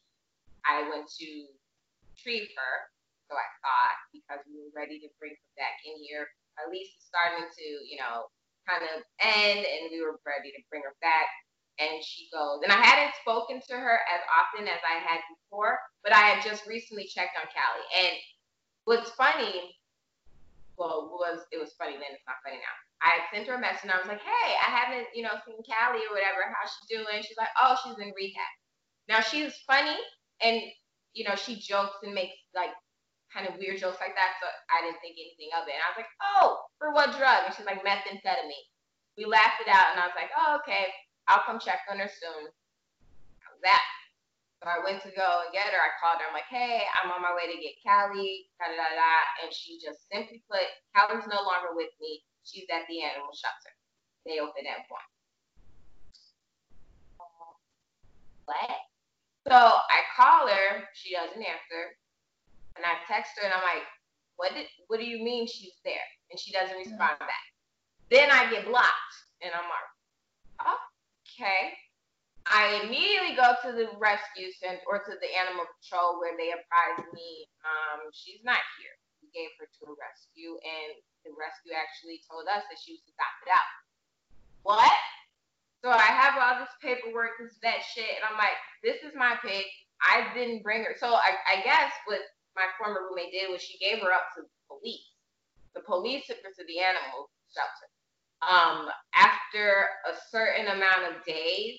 I 0.66 0.84
went 0.90 1.06
to 1.08 1.28
retrieve 2.12 2.50
her. 2.54 2.74
So 3.30 3.38
I 3.40 3.48
thought 3.64 3.98
because 4.12 4.42
we 4.44 4.60
were 4.60 4.74
ready 4.76 5.00
to 5.00 5.08
bring 5.16 5.32
her 5.32 5.52
back 5.56 5.80
in 5.88 5.96
here, 6.04 6.28
at 6.60 6.68
least 6.68 7.00
starting 7.00 7.48
to, 7.48 7.66
you 7.88 7.96
know, 7.96 8.28
kind 8.68 8.82
of 8.82 9.04
end 9.20 9.64
and 9.64 9.92
we 9.92 10.00
were 10.02 10.18
ready 10.24 10.50
to 10.52 10.60
bring 10.70 10.82
her 10.82 10.96
back. 11.00 11.28
And 11.78 11.98
she 12.04 12.30
goes, 12.30 12.62
and 12.62 12.70
I 12.70 12.78
hadn't 12.78 13.18
spoken 13.18 13.58
to 13.58 13.74
her 13.74 13.98
as 14.06 14.22
often 14.30 14.70
as 14.70 14.78
I 14.86 15.02
had 15.02 15.18
before, 15.26 15.78
but 16.06 16.14
I 16.14 16.30
had 16.30 16.38
just 16.44 16.66
recently 16.70 17.10
checked 17.10 17.34
on 17.34 17.50
Callie. 17.50 17.90
And 17.98 18.14
what's 18.86 19.10
funny, 19.18 19.74
well, 20.78 21.10
was 21.10 21.42
it 21.50 21.58
was 21.58 21.74
funny 21.74 21.98
then, 21.98 22.14
it's 22.14 22.26
not 22.30 22.38
funny 22.46 22.62
now. 22.62 22.76
I 23.02 23.18
had 23.18 23.26
sent 23.34 23.50
her 23.50 23.58
a 23.58 23.60
message 23.60 23.90
and 23.90 23.92
I 23.92 23.98
was 23.98 24.06
like, 24.06 24.22
hey, 24.22 24.48
I 24.62 24.70
haven't, 24.70 25.10
you 25.14 25.26
know, 25.26 25.34
seen 25.42 25.58
Callie 25.66 26.06
or 26.06 26.14
whatever. 26.14 26.46
How's 26.46 26.70
she 26.78 26.94
doing? 26.94 27.20
She's 27.26 27.36
like, 27.36 27.52
oh, 27.58 27.74
she's 27.82 27.98
in 27.98 28.14
rehab. 28.14 28.54
Now 29.10 29.20
she's 29.20 29.52
funny 29.66 29.98
and 30.40 30.62
you 31.14 31.24
know, 31.24 31.36
she 31.36 31.56
jokes 31.56 32.02
and 32.02 32.14
makes 32.14 32.34
like 32.54 32.74
kind 33.34 33.50
of 33.50 33.58
weird 33.58 33.82
jokes 33.82 33.98
like 33.98 34.14
that. 34.14 34.38
So 34.38 34.46
I 34.70 34.86
didn't 34.86 35.02
think 35.02 35.18
anything 35.18 35.50
of 35.58 35.66
it. 35.66 35.74
And 35.74 35.82
I 35.82 35.90
was 35.90 35.98
like, 35.98 36.14
oh, 36.22 36.70
for 36.78 36.94
what 36.94 37.10
drug? 37.18 37.50
And 37.50 37.52
she's 37.52 37.66
like, 37.66 37.82
methamphetamine. 37.82 38.70
We 39.18 39.26
laughed 39.26 39.62
it 39.62 39.70
out, 39.70 39.94
and 39.94 40.02
I 40.02 40.10
was 40.10 40.18
like, 40.18 40.30
oh, 40.34 40.58
okay, 40.62 40.90
I'll 41.26 41.46
come 41.46 41.62
check 41.62 41.82
on 41.90 41.98
her 41.98 42.10
soon. 42.10 42.50
That. 43.62 43.80
So 44.60 44.68
I 44.68 44.82
went 44.84 45.00
to 45.08 45.12
go 45.16 45.46
and 45.46 45.54
get 45.56 45.72
her. 45.72 45.80
I 45.80 45.96
called 45.96 46.20
her. 46.20 46.28
I'm 46.28 46.36
like, 46.36 46.50
hey, 46.52 46.84
I'm 47.00 47.08
on 47.08 47.24
my 47.24 47.32
way 47.32 47.48
to 47.48 47.56
get 47.56 47.80
Callie, 47.80 48.50
da 48.60 48.68
da 48.68 48.76
da 48.76 48.92
da. 48.92 49.14
And 49.40 49.48
she 49.48 49.80
just 49.80 50.04
simply 50.12 50.44
put, 50.44 50.66
Callie's 50.92 51.24
no 51.24 51.40
longer 51.40 51.72
with 51.72 51.88
me. 51.96 52.20
She's 52.44 52.68
at 52.68 52.84
the 52.92 53.00
animal 53.00 53.32
shelter. 53.32 53.72
They 54.28 54.36
open 54.36 54.68
at 54.68 54.84
one. 54.92 55.08
What? 58.44 58.84
So 59.48 59.56
I 59.56 60.04
call 60.12 60.48
her. 60.48 60.84
She 60.92 61.16
doesn't 61.16 61.40
answer. 61.40 61.96
And 62.76 62.84
I 62.84 62.98
text 63.06 63.32
her 63.38 63.44
and 63.46 63.54
I'm 63.54 63.62
like, 63.62 63.86
what 64.36 64.52
did 64.54 64.66
what 64.88 64.98
do 64.98 65.06
you 65.06 65.22
mean 65.22 65.46
she's 65.46 65.78
there? 65.84 66.08
And 66.30 66.38
she 66.38 66.50
doesn't 66.50 66.76
respond 66.76 67.18
back. 67.22 67.46
Then 68.10 68.30
I 68.30 68.50
get 68.50 68.66
blocked 68.66 69.16
and 69.42 69.52
I'm 69.54 69.68
like, 69.70 69.88
okay. 70.60 71.74
I 72.44 72.84
immediately 72.84 73.32
go 73.32 73.56
to 73.64 73.72
the 73.72 73.88
rescue 73.96 74.52
center 74.60 74.84
or 74.84 75.00
to 75.00 75.14
the 75.16 75.30
animal 75.32 75.64
control 75.80 76.20
where 76.20 76.36
they 76.36 76.52
apprise 76.52 77.00
me, 77.16 77.48
um, 77.64 78.04
she's 78.12 78.44
not 78.44 78.60
here. 78.76 78.92
We 79.24 79.32
gave 79.32 79.48
her 79.56 79.64
to 79.64 79.82
a 79.88 79.96
rescue, 79.96 80.60
and 80.60 80.92
the 81.24 81.32
rescue 81.32 81.72
actually 81.72 82.20
told 82.28 82.44
us 82.44 82.68
that 82.68 82.76
she 82.76 83.00
was 83.00 83.04
adopted 83.08 83.48
out. 83.48 83.70
What? 84.60 85.00
So 85.80 85.88
I 85.88 86.12
have 86.12 86.36
all 86.36 86.60
this 86.60 86.72
paperwork, 86.84 87.40
this 87.40 87.56
that 87.64 87.80
shit, 87.80 88.12
and 88.12 88.24
I'm 88.28 88.36
like, 88.36 88.56
this 88.84 89.00
is 89.00 89.16
my 89.16 89.40
pig. 89.40 89.64
I 90.04 90.28
didn't 90.36 90.60
bring 90.60 90.84
her. 90.84 90.92
So 91.00 91.16
I, 91.16 91.40
I 91.48 91.64
guess 91.64 91.92
what 92.04 92.20
my 92.56 92.66
former 92.78 93.06
roommate 93.08 93.32
did 93.32 93.50
was 93.50 93.62
she 93.62 93.78
gave 93.78 94.02
her 94.02 94.12
up 94.12 94.30
to 94.36 94.42
the 94.42 94.54
police. 94.68 95.10
The 95.74 95.82
police 95.82 96.26
took 96.26 96.38
her 96.42 96.54
to 96.54 96.64
the 96.66 96.78
animal 96.78 97.30
shelter. 97.50 97.88
Um, 98.42 98.90
after 99.14 99.88
a 100.06 100.14
certain 100.30 100.68
amount 100.68 101.10
of 101.10 101.24
days, 101.24 101.78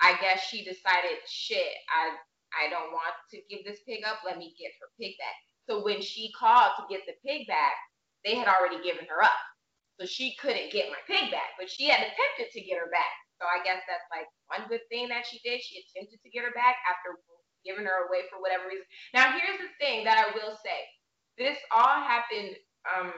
I 0.00 0.18
guess 0.20 0.42
she 0.48 0.64
decided, 0.64 1.22
shit, 1.26 1.72
I 1.90 2.16
I 2.54 2.70
don't 2.70 2.94
want 2.94 3.12
to 3.34 3.42
give 3.50 3.66
this 3.66 3.82
pig 3.84 4.06
up. 4.06 4.22
Let 4.24 4.38
me 4.38 4.54
get 4.56 4.72
her 4.80 4.88
pig 4.96 5.18
back. 5.18 5.36
So 5.68 5.82
when 5.82 6.00
she 6.00 6.32
called 6.32 6.78
to 6.78 6.88
get 6.88 7.04
the 7.04 7.18
pig 7.26 7.44
back, 7.46 7.74
they 8.24 8.38
had 8.38 8.48
already 8.48 8.80
given 8.80 9.04
her 9.10 9.20
up. 9.20 9.42
So 9.98 10.06
she 10.06 10.36
couldn't 10.40 10.72
get 10.72 10.92
my 10.92 11.00
pig 11.04 11.32
back, 11.32 11.56
but 11.58 11.68
she 11.68 11.88
had 11.90 12.00
attempted 12.00 12.52
to 12.52 12.60
get 12.64 12.78
her 12.78 12.88
back. 12.88 13.12
So 13.40 13.44
I 13.44 13.60
guess 13.64 13.82
that's 13.84 14.08
like 14.08 14.28
one 14.48 14.68
good 14.68 14.84
thing 14.88 15.08
that 15.08 15.26
she 15.28 15.40
did. 15.44 15.60
She 15.60 15.84
attempted 15.84 16.22
to 16.22 16.30
get 16.32 16.44
her 16.44 16.54
back 16.56 16.80
after 16.88 17.18
giving 17.66 17.84
her 17.84 18.06
away 18.06 18.30
for 18.30 18.38
whatever 18.38 18.70
reason. 18.70 18.86
Now 19.12 19.34
here's 19.34 19.58
the 19.58 19.74
thing 19.82 20.06
that 20.06 20.16
I 20.16 20.30
will 20.32 20.54
say. 20.62 20.78
This 21.36 21.58
all 21.74 22.00
happened 22.00 22.56
um, 22.88 23.12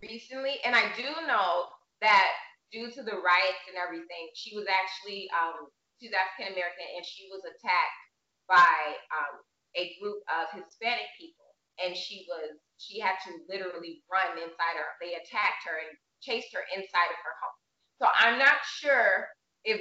recently, 0.00 0.62
and 0.64 0.72
I 0.72 0.88
do 0.96 1.10
know 1.26 1.68
that 2.00 2.32
due 2.72 2.88
to 2.94 3.02
the 3.02 3.18
riots 3.20 3.66
and 3.68 3.76
everything, 3.76 4.32
she 4.32 4.56
was 4.56 4.64
actually 4.70 5.28
um, 5.34 5.68
she's 6.00 6.14
African 6.14 6.54
American 6.54 6.86
and 6.96 7.04
she 7.04 7.28
was 7.28 7.44
attacked 7.44 8.02
by 8.48 8.96
um, 9.12 9.42
a 9.74 9.92
group 10.00 10.22
of 10.30 10.48
Hispanic 10.54 11.10
people, 11.18 11.50
and 11.82 11.92
she 11.92 12.24
was 12.30 12.56
she 12.78 13.00
had 13.00 13.16
to 13.26 13.36
literally 13.48 14.04
run 14.08 14.36
inside 14.38 14.76
her. 14.76 14.96
They 15.00 15.16
attacked 15.16 15.64
her 15.66 15.76
and 15.82 15.92
chased 16.20 16.52
her 16.54 16.64
inside 16.72 17.10
of 17.12 17.20
her 17.20 17.36
home. 17.40 17.58
So 18.00 18.04
I'm 18.12 18.38
not 18.38 18.60
sure 18.64 19.28
if 19.64 19.80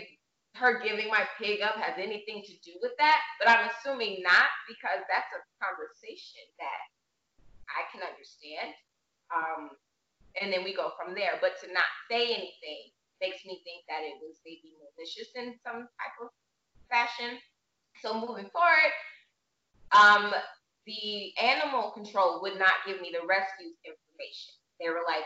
her 0.56 0.80
giving 0.80 1.12
my 1.12 1.28
pig 1.38 1.62
up 1.62 1.76
has 1.76 1.99
anything 1.99 2.43
to 2.43 2.56
do 2.64 2.80
with 2.82 2.95
that, 2.97 3.20
but 3.39 3.51
I'm 3.51 3.68
assuming 3.70 4.24
not 4.24 4.47
because 4.68 5.03
that's 5.12 5.32
a 5.36 5.43
conversation 5.60 6.43
that 6.60 6.82
I 7.68 7.84
can 7.91 8.01
understand. 8.01 8.72
Um, 9.32 9.76
and 10.39 10.51
then 10.51 10.64
we 10.64 10.76
go 10.76 10.91
from 10.99 11.16
there. 11.16 11.39
But 11.39 11.60
to 11.64 11.72
not 11.72 11.88
say 12.12 12.32
anything 12.32 12.91
makes 13.20 13.43
me 13.43 13.64
think 13.64 13.88
that 13.88 14.03
it 14.03 14.20
was 14.20 14.39
maybe 14.43 14.76
malicious 14.80 15.32
in 15.36 15.56
some 15.64 15.88
type 15.88 16.18
of 16.24 16.32
fashion. 16.91 17.39
So 18.01 18.14
moving 18.14 18.51
forward, 18.51 18.93
um, 19.95 20.32
the 20.86 21.32
animal 21.39 21.91
control 21.91 22.41
would 22.43 22.60
not 22.60 22.84
give 22.86 23.01
me 23.01 23.12
the 23.12 23.26
rescue 23.26 23.72
information. 23.84 24.53
They 24.80 24.89
were 24.89 25.08
like, 25.08 25.26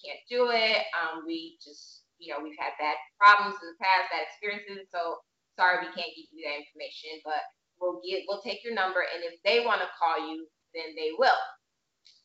can't 0.00 0.20
do 0.28 0.52
it. 0.52 0.84
Um, 0.96 1.24
we 1.26 1.56
just, 1.64 2.04
you 2.20 2.30
know, 2.30 2.40
we've 2.44 2.58
had 2.60 2.76
bad 2.76 3.00
problems 3.16 3.56
in 3.64 3.72
the 3.72 3.80
past, 3.80 4.12
bad 4.12 4.28
experiences. 4.28 4.92
So 4.92 5.24
sorry, 5.56 5.80
we 5.80 5.90
can't 5.96 6.12
give 6.12 6.28
you 6.30 6.44
that 6.44 6.60
information, 6.60 7.18
but 7.24 7.40
we'll 7.80 7.98
get, 8.04 8.28
we'll 8.28 8.44
take 8.44 8.60
your 8.60 8.76
number. 8.76 9.00
And 9.00 9.24
if 9.24 9.40
they 9.42 9.64
want 9.64 9.80
to 9.80 9.88
call 9.96 10.20
you, 10.20 10.44
then 10.76 10.92
they 10.94 11.16
will. 11.16 11.40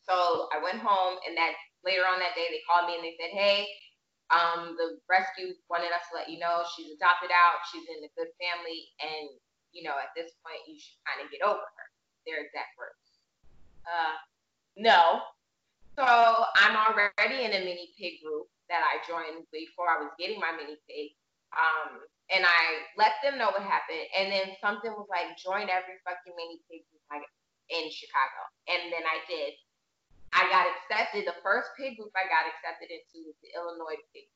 So 0.04 0.52
I 0.54 0.62
went 0.62 0.84
home 0.84 1.18
and 1.26 1.34
that 1.40 1.56
later 1.82 2.06
on 2.06 2.22
that 2.22 2.38
day, 2.38 2.52
they 2.52 2.62
called 2.68 2.92
me 2.92 3.00
and 3.00 3.06
they 3.08 3.18
said, 3.18 3.34
Hey, 3.34 3.66
um, 4.30 4.76
the 4.78 5.02
rescue 5.10 5.56
wanted 5.72 5.96
us 5.96 6.06
to 6.12 6.18
let 6.18 6.30
you 6.30 6.38
know 6.38 6.62
she's 6.76 6.94
adopted 6.94 7.34
out. 7.34 7.66
She's 7.72 7.88
in 7.90 8.06
a 8.06 8.12
good 8.14 8.30
family. 8.38 8.92
And 9.02 9.32
you 9.74 9.84
know, 9.84 9.96
at 9.98 10.14
this 10.16 10.32
point, 10.46 10.62
you 10.68 10.78
should 10.78 11.00
kind 11.04 11.24
of 11.24 11.32
get 11.32 11.42
over 11.42 11.64
her. 11.64 11.88
Their 12.26 12.42
exact 12.42 12.74
words. 12.78 13.06
Uh, 13.86 14.18
no. 14.78 15.22
So 15.94 16.04
I'm 16.04 16.76
already 16.76 17.46
in 17.46 17.54
a 17.54 17.62
mini 17.62 17.94
pig 17.98 18.24
group 18.24 18.50
that 18.70 18.82
I 18.82 19.02
joined 19.06 19.46
before 19.52 19.90
I 19.90 20.02
was 20.02 20.14
getting 20.18 20.42
my 20.42 20.54
mini 20.54 20.78
pig. 20.90 21.14
Um, 21.56 22.04
and 22.34 22.44
I 22.44 22.90
let 22.98 23.22
them 23.22 23.38
know 23.38 23.54
what 23.54 23.64
happened. 23.64 24.06
And 24.18 24.34
then 24.34 24.58
something 24.60 24.92
was 24.92 25.08
like, 25.08 25.38
join 25.38 25.70
every 25.70 26.02
fucking 26.04 26.36
mini 26.36 26.60
pig 26.68 26.84
like 27.08 27.26
in 27.70 27.88
Chicago. 27.94 28.42
And 28.68 28.90
then 28.90 29.06
I 29.06 29.22
did. 29.30 29.54
I 30.34 30.50
got 30.52 30.68
accepted. 30.68 31.30
The 31.30 31.38
first 31.46 31.72
pig 31.78 31.96
group 31.96 32.12
I 32.18 32.28
got 32.28 32.50
accepted 32.50 32.92
into 32.92 33.30
was 33.30 33.38
the 33.40 33.54
Illinois 33.56 34.02
pig. 34.12 34.28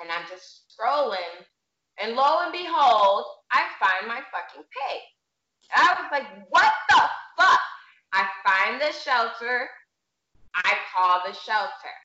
And 0.00 0.08
I'm 0.08 0.24
just 0.30 0.70
scrolling 0.72 1.44
and 2.00 2.16
lo 2.16 2.40
and 2.42 2.52
behold, 2.52 3.24
I 3.50 3.62
find 3.78 4.08
my 4.08 4.20
fucking 4.32 4.64
pig. 4.64 5.00
I 5.74 5.94
was 6.00 6.08
like, 6.10 6.26
what 6.48 6.72
the 6.88 7.02
fuck? 7.36 7.60
I 8.12 8.26
find 8.44 8.80
the 8.80 8.92
shelter. 8.92 9.68
I 10.54 10.74
call 10.94 11.22
the 11.26 11.32
shelter. 11.32 11.96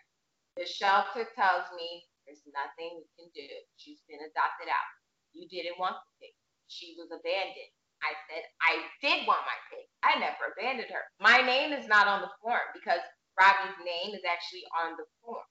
The 0.58 0.66
shelter 0.66 1.30
tells 1.38 1.70
me 1.78 2.10
there's 2.26 2.42
nothing 2.50 2.98
we 2.98 3.06
can 3.14 3.30
do. 3.38 3.46
She's 3.78 4.02
been 4.10 4.26
adopted 4.26 4.66
out. 4.68 4.90
You 5.38 5.46
didn't 5.46 5.78
want 5.78 6.02
the 6.02 6.10
pig. 6.18 6.34
She 6.66 6.98
was 6.98 7.14
abandoned. 7.14 7.72
I 8.02 8.18
said, 8.26 8.42
I 8.58 8.74
did 9.06 9.30
want 9.30 9.46
my 9.46 9.58
pig. 9.70 9.86
I 10.02 10.18
never 10.18 10.54
abandoned 10.54 10.90
her. 10.90 11.06
My 11.22 11.46
name 11.46 11.78
is 11.78 11.86
not 11.86 12.10
on 12.10 12.26
the 12.26 12.34
form 12.42 12.66
because 12.74 13.02
Robbie's 13.38 13.78
name 13.86 14.18
is 14.18 14.26
actually 14.26 14.66
on 14.74 14.98
the 14.98 15.06
form. 15.22 15.46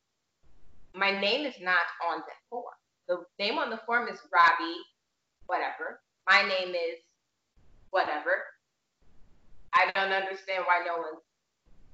My 0.91 1.15
name 1.15 1.47
is 1.47 1.55
not 1.63 1.87
on 2.03 2.27
the 2.27 2.37
form. 2.51 2.75
The 3.07 3.23
name 3.39 3.63
on 3.63 3.71
the 3.71 3.79
form 3.87 4.11
is 4.11 4.19
Robbie, 4.35 4.83
whatever. 5.47 6.03
My 6.27 6.43
name 6.43 6.75
is 6.75 6.99
whatever. 7.95 8.43
I 9.71 9.87
don't 9.95 10.11
understand 10.11 10.67
why 10.67 10.83
no 10.83 10.99
one's 10.99 11.23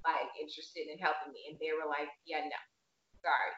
like 0.00 0.32
interested 0.40 0.88
in 0.88 0.96
helping 0.96 1.36
me. 1.36 1.52
And 1.52 1.60
they 1.60 1.76
were 1.76 1.88
like, 1.88 2.08
yeah, 2.24 2.40
no, 2.48 2.60
sorry. 3.22 3.54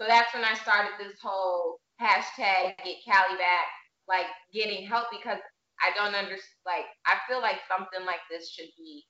So 0.00 0.06
that's 0.06 0.32
when 0.32 0.44
I 0.44 0.54
started 0.54 0.94
this 0.98 1.18
whole 1.20 1.80
hashtag 2.00 2.78
get 2.86 3.02
Callie 3.02 3.38
back, 3.38 3.68
like 4.06 4.30
getting 4.54 4.86
help 4.86 5.10
because 5.10 5.42
I 5.82 5.90
don't 5.94 6.14
understand. 6.14 6.62
Like, 6.66 6.86
I 7.06 7.18
feel 7.26 7.42
like 7.42 7.58
something 7.66 8.06
like 8.06 8.22
this 8.30 8.50
should 8.50 8.70
be 8.78 9.06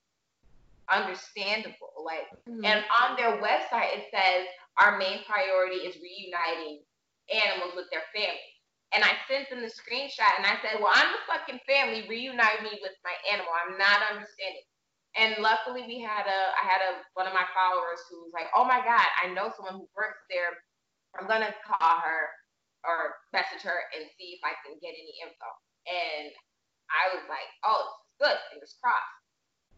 understandable. 0.88 1.92
Like, 2.00 2.28
mm-hmm. 2.48 2.64
and 2.64 2.84
on 2.88 3.16
their 3.16 3.36
website, 3.40 3.96
it 3.96 4.08
says 4.08 4.48
our 4.80 4.96
main 4.96 5.20
priority 5.28 5.84
is 5.84 6.00
reuniting 6.00 6.80
animals 7.28 7.76
with 7.76 7.92
their 7.92 8.04
families. 8.16 8.56
And 8.96 9.04
I 9.04 9.20
sent 9.28 9.52
them 9.52 9.60
the 9.60 9.68
screenshot 9.68 10.32
and 10.40 10.48
I 10.48 10.56
said, 10.64 10.80
Well, 10.80 10.92
I'm 10.92 11.12
the 11.12 11.28
fucking 11.28 11.60
family. 11.68 12.08
Reunite 12.08 12.64
me 12.64 12.80
with 12.80 12.96
my 13.04 13.12
animal. 13.28 13.52
I'm 13.52 13.76
not 13.76 14.00
understanding. 14.08 14.64
And 15.16 15.40
luckily 15.40 15.82
we 15.88 16.00
had 16.00 16.28
a 16.28 16.40
I 16.54 16.64
had 16.66 16.82
a 16.84 16.92
one 17.14 17.26
of 17.26 17.34
my 17.34 17.46
followers 17.56 18.00
who 18.10 18.22
was 18.28 18.32
like, 18.34 18.52
Oh 18.54 18.64
my 18.64 18.84
God, 18.84 19.08
I 19.18 19.32
know 19.32 19.50
someone 19.54 19.80
who 19.80 19.88
works 19.96 20.20
there. 20.28 20.52
I'm 21.16 21.26
gonna 21.26 21.54
call 21.64 21.98
her 22.00 22.28
or 22.84 23.18
message 23.32 23.64
her 23.64 23.78
and 23.96 24.06
see 24.18 24.38
if 24.38 24.42
I 24.44 24.54
can 24.62 24.78
get 24.78 24.94
any 24.94 25.14
info. 25.24 25.50
And 25.88 26.30
I 26.92 27.14
was 27.16 27.24
like, 27.26 27.48
Oh, 27.64 27.82
this 27.82 27.96
is 28.04 28.14
good, 28.20 28.38
fingers 28.52 28.76
crossed. 28.78 29.18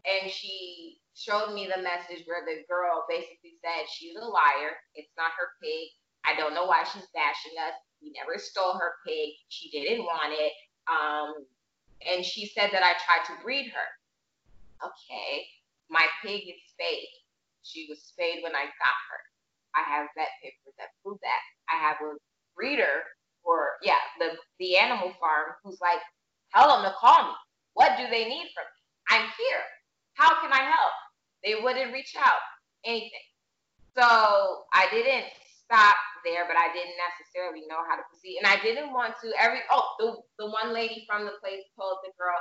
And 0.05 0.29
she 0.29 0.99
showed 1.13 1.53
me 1.53 1.69
the 1.69 1.81
message 1.81 2.25
where 2.25 2.43
the 2.45 2.65
girl 2.69 3.05
basically 3.09 3.57
said 3.61 3.89
she's 3.89 4.17
a 4.17 4.25
liar. 4.25 4.77
It's 4.95 5.13
not 5.17 5.33
her 5.37 5.53
pig. 5.61 5.89
I 6.25 6.35
don't 6.37 6.53
know 6.53 6.65
why 6.65 6.83
she's 6.83 7.07
bashing 7.13 7.57
us. 7.61 7.77
We 8.01 8.13
never 8.17 8.37
stole 8.37 8.73
her 8.77 8.93
pig. 9.05 9.29
She 9.49 9.69
didn't 9.69 10.05
want 10.05 10.33
it. 10.33 10.53
Um, 10.89 11.45
and 12.01 12.25
she 12.25 12.47
said 12.47 12.69
that 12.73 12.83
I 12.83 12.93
tried 13.05 13.25
to 13.29 13.41
breed 13.43 13.69
her. 13.69 13.87
Okay, 14.81 15.45
my 15.89 16.05
pig 16.23 16.41
is 16.49 16.61
spayed. 16.73 17.09
She 17.63 17.85
was 17.89 18.01
spayed 18.01 18.41
when 18.43 18.55
I 18.55 18.65
got 18.65 18.97
her. 19.09 19.21
I 19.77 19.83
have 19.87 20.09
vet 20.17 20.33
papers 20.41 20.75
that 20.77 20.89
prove 21.03 21.19
that. 21.21 21.43
I 21.69 21.77
have 21.77 21.97
a 22.01 22.17
breeder 22.55 23.05
or 23.43 23.77
yeah, 23.83 24.01
the 24.19 24.37
the 24.59 24.77
animal 24.77 25.13
farm 25.19 25.53
who's 25.63 25.79
like, 25.81 26.01
tell 26.53 26.69
them 26.69 26.83
to 26.83 26.93
call 26.97 27.29
me. 27.29 27.35
What 27.73 27.97
do 27.97 28.05
they 28.09 28.25
need 28.25 28.49
from 28.53 28.67
me? 28.67 28.79
I'm 29.09 29.27
here. 29.37 29.63
How 30.15 30.41
can 30.41 30.51
I 30.51 30.63
help? 30.63 30.95
They 31.43 31.55
wouldn't 31.55 31.93
reach 31.93 32.15
out. 32.17 32.43
Anything. 32.85 33.27
So 33.97 34.05
I 34.73 34.87
didn't 34.91 35.29
stop 35.65 35.95
there, 36.25 36.45
but 36.47 36.57
I 36.57 36.71
didn't 36.73 36.97
necessarily 36.99 37.63
know 37.67 37.81
how 37.87 37.95
to 37.95 38.05
proceed. 38.09 38.39
And 38.43 38.47
I 38.47 38.59
didn't 38.61 38.93
want 38.93 39.15
to 39.23 39.31
every 39.39 39.63
oh 39.71 39.85
the 39.99 40.19
the 40.39 40.47
one 40.49 40.73
lady 40.73 41.05
from 41.07 41.25
the 41.25 41.37
place 41.39 41.63
told 41.79 42.03
the 42.03 42.11
girl, 42.17 42.37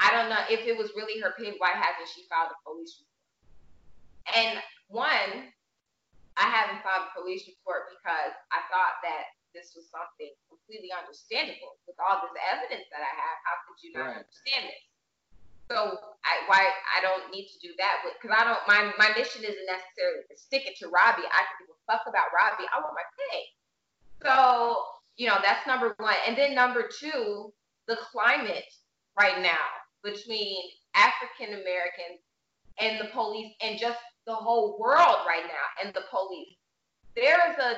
I 0.00 0.08
don't 0.16 0.32
know 0.32 0.40
if 0.48 0.64
it 0.64 0.80
was 0.80 0.96
really 0.96 1.20
her 1.20 1.36
pig, 1.36 1.60
why 1.60 1.76
hasn't 1.76 2.08
she 2.08 2.24
filed 2.24 2.48
a 2.48 2.58
police 2.64 2.96
report? 2.96 3.20
And 4.32 4.56
one, 4.88 5.52
I 6.40 6.48
haven't 6.48 6.80
filed 6.80 7.12
a 7.12 7.16
police 7.20 7.44
report 7.44 7.92
because 7.92 8.32
I 8.48 8.64
thought 8.72 9.04
that 9.04 9.36
this 9.52 9.76
was 9.76 9.92
something 9.92 10.32
completely 10.48 10.88
understandable 10.88 11.76
with 11.84 12.00
all 12.00 12.24
this 12.24 12.32
evidence 12.48 12.88
that 12.88 13.04
I 13.04 13.12
have. 13.12 13.36
How 13.44 13.56
could 13.68 13.78
you 13.84 13.92
not 13.92 14.08
right. 14.08 14.24
understand 14.24 14.72
this? 14.72 14.84
So 15.68 16.00
I 16.26 16.48
why 16.50 16.66
I 16.66 16.98
don't 17.04 17.30
need 17.30 17.46
to 17.46 17.58
do 17.62 17.70
that 17.78 18.02
because 18.02 18.34
I 18.34 18.42
don't 18.42 18.62
my 18.66 18.90
my 18.98 19.14
mission 19.14 19.46
isn't 19.46 19.68
necessarily 19.70 20.26
to 20.26 20.34
stick 20.34 20.66
it 20.66 20.74
to 20.82 20.90
Robbie. 20.90 21.28
I 21.28 21.42
can 21.46 21.56
give 21.62 21.70
a 21.70 21.78
fuck 21.86 22.08
about 22.10 22.34
Robbie. 22.34 22.66
I 22.66 22.82
want 22.82 22.98
my 22.98 23.06
pay. 23.14 23.40
So 24.26 24.82
you 25.14 25.30
know 25.30 25.38
that's 25.42 25.66
number 25.70 25.94
one, 25.98 26.18
and 26.26 26.34
then 26.34 26.58
number 26.58 26.90
two, 26.90 27.54
the 27.86 27.98
climate 28.10 28.66
right 29.14 29.38
now 29.42 29.79
between 30.02 30.56
African 30.94 31.60
Americans 31.60 32.20
and 32.78 33.00
the 33.00 33.10
police 33.12 33.52
and 33.62 33.78
just 33.78 33.98
the 34.26 34.34
whole 34.34 34.78
world 34.78 35.18
right 35.26 35.44
now 35.44 35.84
and 35.84 35.94
the 35.94 36.02
police. 36.10 36.56
There 37.16 37.38
is 37.50 37.56
a 37.58 37.76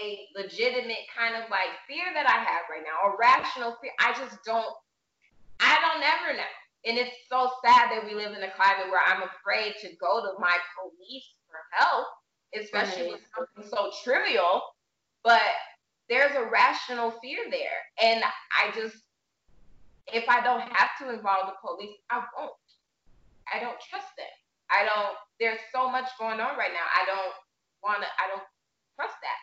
a 0.00 0.26
legitimate 0.34 1.04
kind 1.14 1.34
of 1.36 1.50
like 1.50 1.68
fear 1.86 2.06
that 2.14 2.26
I 2.26 2.38
have 2.38 2.64
right 2.70 2.82
now, 2.82 3.12
a 3.12 3.16
rational 3.18 3.76
fear. 3.80 3.92
I 4.00 4.12
just 4.12 4.42
don't 4.44 4.74
I 5.60 5.78
don't 5.80 6.02
ever 6.02 6.36
know. 6.36 6.54
And 6.84 6.98
it's 6.98 7.14
so 7.28 7.50
sad 7.64 7.90
that 7.90 8.04
we 8.04 8.14
live 8.14 8.32
in 8.32 8.42
a 8.42 8.50
climate 8.56 8.90
where 8.90 9.00
I'm 9.06 9.22
afraid 9.22 9.74
to 9.82 9.88
go 10.00 10.20
to 10.20 10.40
my 10.40 10.56
police 10.74 11.24
for 11.46 11.60
help, 11.78 12.06
especially 12.58 13.12
right. 13.12 13.12
with 13.12 13.20
something 13.36 13.70
so 13.70 13.90
trivial. 14.02 14.62
But 15.22 15.42
there's 16.08 16.34
a 16.34 16.50
rational 16.50 17.12
fear 17.22 17.38
there. 17.50 17.78
And 18.02 18.24
I 18.24 18.72
just, 18.74 18.96
if 20.12 20.28
I 20.28 20.44
don't 20.44 20.60
have 20.60 20.92
to 21.00 21.08
involve 21.08 21.48
the 21.48 21.56
police, 21.64 21.96
I 22.12 22.20
won't. 22.36 22.52
I 23.48 23.58
don't 23.58 23.80
trust 23.80 24.12
them. 24.20 24.30
I 24.68 24.84
don't, 24.84 25.16
there's 25.40 25.60
so 25.72 25.88
much 25.88 26.08
going 26.20 26.40
on 26.40 26.56
right 26.56 26.72
now. 26.72 26.86
I 26.92 27.04
don't 27.08 27.34
want 27.80 28.04
to, 28.04 28.08
I 28.20 28.28
don't 28.28 28.44
trust 28.96 29.16
that. 29.20 29.40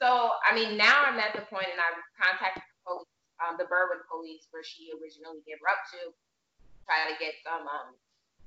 So, 0.00 0.36
I 0.44 0.56
mean, 0.56 0.80
now 0.80 1.04
I'm 1.04 1.20
at 1.20 1.36
the 1.36 1.44
point 1.48 1.68
and 1.68 1.80
I've 1.80 2.00
contacted 2.16 2.64
the 2.64 2.78
police, 2.84 3.12
um, 3.40 3.60
the 3.60 3.68
Berwyn 3.68 4.00
police, 4.08 4.48
where 4.52 4.64
she 4.64 4.88
originally 4.96 5.44
gave 5.44 5.60
her 5.60 5.68
up 5.68 5.84
to, 5.92 6.12
try 6.88 7.04
to 7.08 7.16
get 7.20 7.36
some, 7.44 7.68
um, 7.68 7.92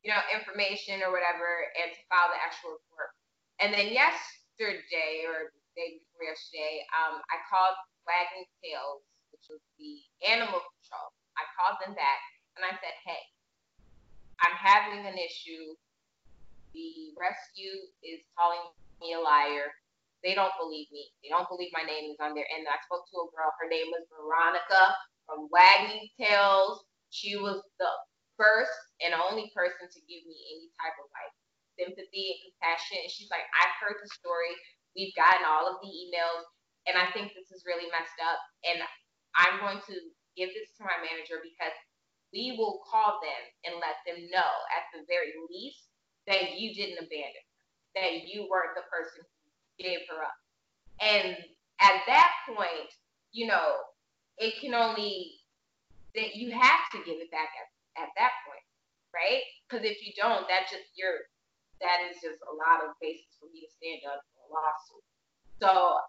you 0.01 0.09
know, 0.09 0.21
information 0.34 1.05
or 1.05 1.13
whatever, 1.13 1.69
and 1.78 1.93
to 1.93 2.01
file 2.09 2.34
the 2.34 2.41
actual 2.41 2.82
report. 2.82 3.13
And 3.61 3.69
then 3.69 3.93
yesterday 3.93 5.30
or 5.30 5.53
the 5.53 5.61
day 5.78 6.01
before 6.01 6.34
yesterday, 6.34 6.82
um, 6.97 7.21
I 7.30 7.38
called 7.45 7.78
Wagging 8.09 8.49
Tails, 8.65 9.05
which 9.30 9.45
was 9.53 9.61
the 9.78 10.01
animal 10.26 10.57
control. 10.57 11.13
I 11.39 11.43
called 11.57 11.81
them 11.81 11.95
back 11.95 12.21
and 12.57 12.63
I 12.63 12.73
said, 12.77 12.95
hey, 13.05 13.23
I'm 14.41 14.55
having 14.57 15.05
an 15.05 15.17
issue. 15.17 15.73
The 16.73 17.13
rescue 17.15 17.89
is 18.01 18.25
calling 18.34 18.61
me 18.99 19.13
a 19.13 19.21
liar. 19.21 19.73
They 20.25 20.34
don't 20.34 20.55
believe 20.57 20.88
me. 20.89 21.11
They 21.21 21.29
don't 21.29 21.49
believe 21.49 21.69
my 21.75 21.86
name 21.86 22.09
is 22.09 22.19
on 22.23 22.34
there. 22.34 22.47
And 22.47 22.65
I 22.65 22.79
spoke 22.88 23.05
to 23.11 23.27
a 23.27 23.31
girl. 23.36 23.51
Her 23.59 23.69
name 23.69 23.91
was 23.91 24.07
Veronica 24.09 24.95
from 25.27 25.51
Wagging 25.51 26.07
Tails. 26.15 26.86
She 27.11 27.38
was 27.38 27.61
the 27.77 27.91
first 28.39 28.73
and 29.03 29.13
only 29.13 29.51
person 29.53 29.86
to 29.86 29.99
give 30.09 30.23
me 30.25 30.38
any 30.49 30.67
type 30.81 30.97
of 30.97 31.07
like 31.13 31.34
sympathy 31.77 32.34
and 32.34 32.39
compassion. 32.49 33.03
And 33.03 33.11
she's 33.11 33.29
like, 33.29 33.45
I've 33.61 33.77
heard 33.77 33.99
the 34.01 34.09
story. 34.09 34.53
We've 34.93 35.13
gotten 35.17 35.45
all 35.45 35.65
of 35.65 35.81
the 35.81 35.89
emails, 35.89 36.45
and 36.86 36.93
I 36.93 37.09
think 37.17 37.34
this 37.34 37.49
is 37.49 37.65
really 37.65 37.89
messed 37.89 38.19
up. 38.21 38.38
And 38.61 38.77
I'm 39.34 39.57
going 39.57 39.81
to 39.89 39.95
give 40.36 40.49
this 40.53 40.71
to 40.77 40.84
my 40.84 40.97
manager 41.01 41.41
because 41.41 41.75
we 42.34 42.55
will 42.57 42.81
call 42.89 43.21
them 43.21 43.43
and 43.65 43.77
let 43.77 44.01
them 44.05 44.25
know 44.34 44.51
at 44.73 44.89
the 44.91 45.05
very 45.05 45.38
least 45.49 45.86
that 46.25 46.57
you 46.57 46.73
didn't 46.73 46.97
abandon 46.97 47.45
her, 47.45 48.01
that 48.01 48.25
you 48.25 48.47
weren't 48.49 48.73
the 48.73 48.88
person 48.89 49.21
who 49.21 49.84
gave 49.84 50.01
her 50.09 50.23
up. 50.23 50.38
And 50.99 51.38
at 51.79 52.01
that 52.07 52.31
point, 52.47 52.89
you 53.31 53.47
know, 53.47 53.86
it 54.38 54.57
can 54.59 54.73
only 54.73 55.38
that 56.15 56.36
you 56.36 56.51
have 56.51 56.89
to 56.93 56.97
give 57.05 57.21
it 57.21 57.29
back 57.29 57.49
at 57.57 57.69
at 58.01 58.09
that 58.17 58.34
point, 58.49 58.65
right? 59.13 59.41
Because 59.65 59.86
if 59.86 60.01
you 60.05 60.13
don't, 60.17 60.47
that 60.49 60.69
just 60.69 60.89
you're 60.95 61.29
that 61.81 62.01
is 62.09 62.17
just 62.21 62.41
a 62.47 62.53
lot 62.53 62.81
of 62.81 62.97
basis 63.01 63.29
for 63.38 63.45
me 63.53 63.61
to 63.61 63.69
stand 63.69 64.01
up 64.09 64.23
for 64.34 64.47
a 64.47 64.49
lawsuit. 64.49 65.05
So 65.61 65.99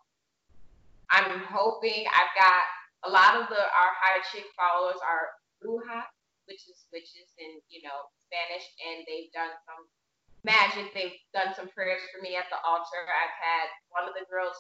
I'm 1.11 1.43
hoping 1.51 2.07
I've 2.09 2.33
got 2.39 2.65
a 3.05 3.11
lot 3.11 3.37
of 3.37 3.49
the 3.53 3.61
our 3.61 3.93
high 4.01 4.21
chick 4.33 4.49
followers 4.57 5.01
are 5.05 5.37
bruja, 5.61 6.09
which 6.49 6.65
is 6.69 6.89
witches 6.93 7.33
in 7.37 7.61
you 7.69 7.85
know 7.85 8.09
Spanish, 8.29 8.65
and 8.81 9.05
they've 9.05 9.33
done 9.33 9.53
some 9.69 9.85
magic. 10.45 10.93
They've 10.93 11.17
done 11.33 11.57
some 11.57 11.69
prayers 11.73 12.05
for 12.13 12.21
me 12.21 12.37
at 12.37 12.49
the 12.53 12.61
altar. 12.65 13.01
I've 13.09 13.37
had 13.37 13.67
one 13.93 14.09
of 14.09 14.17
the 14.17 14.29
girls. 14.29 14.57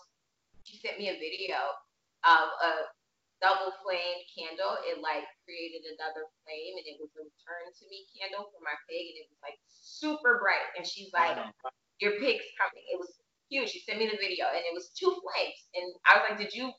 She 0.65 0.81
sent 0.81 0.97
me 0.97 1.13
a 1.13 1.21
video 1.21 1.61
of 2.25 2.47
a 2.65 2.73
double 3.45 3.77
flame 3.85 4.25
candle. 4.33 4.81
It 4.89 5.05
like 5.05 5.29
created 5.45 5.85
another 5.97 6.25
flame 6.43 6.81
and 6.81 6.87
it 6.89 6.97
was 6.97 7.13
a 7.17 7.23
return 7.25 7.69
to 7.69 7.85
me 7.93 8.09
candle 8.17 8.49
for 8.49 8.65
my 8.65 8.73
pig 8.89 9.13
and 9.13 9.19
it 9.21 9.29
was 9.29 9.41
like 9.45 9.61
super 9.69 10.41
bright. 10.41 10.73
And 10.81 10.89
she's 10.89 11.13
like, 11.13 11.37
Your 12.01 12.17
pig's 12.17 12.49
coming. 12.57 12.85
It 12.89 12.97
was 12.97 13.13
huge. 13.53 13.77
She 13.77 13.85
sent 13.85 14.01
me 14.01 14.09
the 14.09 14.17
video 14.17 14.49
and 14.49 14.65
it 14.65 14.73
was 14.73 14.89
two 14.97 15.13
flames. 15.13 15.61
And 15.77 15.87
I 16.09 16.17
was 16.17 16.25
like, 16.33 16.41
Did 16.41 16.57
you 16.57 16.73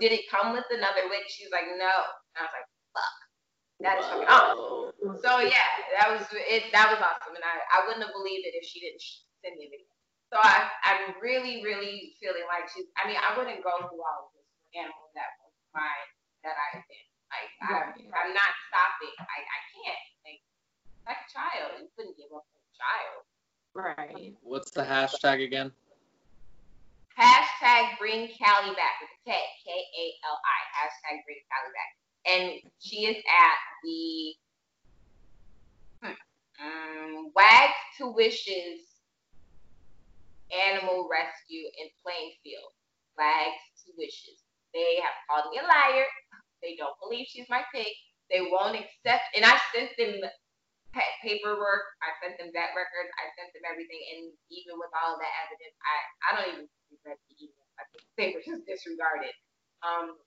did 0.00 0.12
it 0.12 0.30
come 0.30 0.52
with 0.52 0.66
another 0.70 1.08
wick? 1.10 1.26
She's 1.28 1.50
like, 1.50 1.66
No. 1.78 1.94
And 2.34 2.40
I 2.40 2.42
was 2.46 2.54
like, 2.54 2.68
Fuck. 2.94 3.16
That 3.82 3.98
is 3.98 4.06
fucking 4.06 4.30
awesome. 4.30 4.94
So 5.18 5.42
yeah, 5.42 5.70
that 5.98 6.06
was 6.14 6.22
it. 6.30 6.70
That 6.70 6.86
was 6.94 7.02
awesome, 7.02 7.34
and 7.34 7.42
I, 7.42 7.58
I 7.66 7.78
wouldn't 7.82 8.06
have 8.06 8.14
believed 8.14 8.46
it 8.46 8.54
if 8.54 8.62
she 8.62 8.78
didn't 8.78 9.02
send 9.42 9.58
me 9.58 9.66
a 9.66 9.70
video. 9.74 9.90
So 10.30 10.38
I 10.38 10.70
I'm 10.86 11.18
really 11.18 11.66
really 11.66 12.14
feeling 12.22 12.46
like 12.46 12.70
she's. 12.70 12.86
I 12.94 13.10
mean, 13.10 13.18
I 13.18 13.34
wouldn't 13.34 13.58
go 13.66 13.74
through 13.82 13.98
all 13.98 14.30
of 14.30 14.32
this 14.38 14.46
for 14.46 14.70
animals 14.78 15.10
that 15.18 15.34
mind 15.74 16.08
that 16.46 16.54
I've 16.54 16.86
been. 16.86 17.08
Like 17.32 17.50
right. 17.66 17.90
I, 17.90 18.20
am 18.22 18.32
not 18.36 18.52
stopping. 18.70 19.14
I, 19.18 19.38
I 19.42 19.60
can't. 19.74 20.06
Like 20.22 20.42
like 21.02 21.20
a 21.26 21.28
child, 21.34 21.82
you 21.82 21.90
couldn't 21.98 22.14
give 22.14 22.30
up 22.30 22.46
on 22.46 22.62
a 22.62 22.74
child. 22.78 23.18
Right. 23.74 24.38
What's 24.46 24.70
the 24.70 24.86
hashtag 24.86 25.42
again? 25.42 25.74
Hashtag 27.18 27.98
bring 27.98 28.28
Kali 28.40 28.74
back 28.74 28.96
with 29.00 29.12
K, 29.26 29.32
K 29.64 29.68
A 29.70 30.04
L 30.24 30.38
I. 30.40 30.60
Hashtag 30.72 31.24
bring 31.24 31.40
Kali 31.50 31.70
back. 31.76 31.90
And 32.24 32.72
she 32.78 33.06
is 33.06 33.16
at 33.16 33.58
the 33.84 34.34
hmm, 36.02 36.18
um, 36.62 37.32
Wags 37.34 37.80
to 37.98 38.08
Wishes 38.08 38.80
Animal 40.52 41.08
Rescue 41.10 41.68
in 41.80 41.88
Plainfield. 42.02 42.72
Wags 43.18 43.84
to 43.84 43.92
Wishes. 43.98 44.40
They 44.72 45.00
have 45.02 45.16
called 45.28 45.52
me 45.52 45.60
a 45.60 45.66
liar. 45.66 46.06
They 46.62 46.76
don't 46.76 46.96
believe 47.02 47.26
she's 47.28 47.48
my 47.50 47.62
pig. 47.74 47.92
They 48.30 48.40
won't 48.40 48.76
accept. 48.76 49.36
And 49.36 49.44
I 49.44 49.58
sent 49.74 49.90
them 49.98 50.20
paperwork. 51.24 51.96
I 52.04 52.12
sent 52.20 52.36
them 52.36 52.52
vet 52.52 52.76
records. 52.76 53.10
I 53.16 53.32
sent 53.38 53.52
them 53.56 53.64
everything. 53.64 54.02
And 54.12 54.22
even 54.52 54.76
with 54.76 54.92
all 54.92 55.16
of 55.16 55.20
that 55.20 55.34
evidence, 55.48 55.76
I, 55.80 55.96
I 56.24 56.28
don't 56.36 56.48
even 56.52 56.64
regret 56.92 57.18
the 57.28 57.34
email. 57.40 57.66
I 57.80 57.84
think 57.90 58.04
they 58.16 58.28
were 58.36 58.44
just 58.44 58.68
disregarded. 58.68 59.32
Um, 59.80 60.20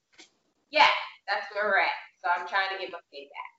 yeah, 0.73 0.89
that's 1.29 1.47
where 1.53 1.69
we're 1.69 1.85
at. 1.85 1.99
So 2.21 2.33
I'm 2.33 2.47
trying 2.49 2.73
to 2.73 2.77
get 2.81 2.91
my 2.91 3.01
pay 3.13 3.29
back. 3.29 3.55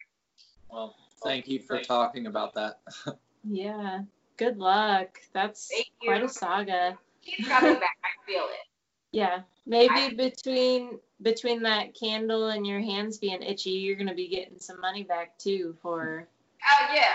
Well, 0.68 0.94
thank 1.22 1.46
you 1.46 1.60
for 1.62 1.80
talking 1.80 2.26
about 2.26 2.54
that. 2.54 2.82
yeah. 3.44 4.02
Good 4.36 4.58
luck. 4.58 5.18
That's 5.32 5.70
quite 6.02 6.22
a 6.22 6.28
saga. 6.28 6.98
She's 7.22 7.46
coming 7.46 7.74
back. 7.74 7.96
I 8.04 8.10
feel 8.26 8.44
it. 8.44 8.64
Yeah, 9.12 9.42
maybe 9.64 9.94
I, 9.94 10.14
between 10.14 10.98
between 11.22 11.62
that 11.62 11.94
candle 11.94 12.48
and 12.48 12.66
your 12.66 12.80
hands 12.80 13.16
being 13.16 13.40
itchy, 13.40 13.70
you're 13.70 13.96
gonna 13.96 14.14
be 14.14 14.28
getting 14.28 14.58
some 14.58 14.78
money 14.78 15.04
back 15.04 15.38
too 15.38 15.74
for. 15.80 16.28
Oh 16.68 16.86
yeah. 16.94 17.14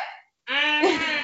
Mm-hmm. 0.50 1.22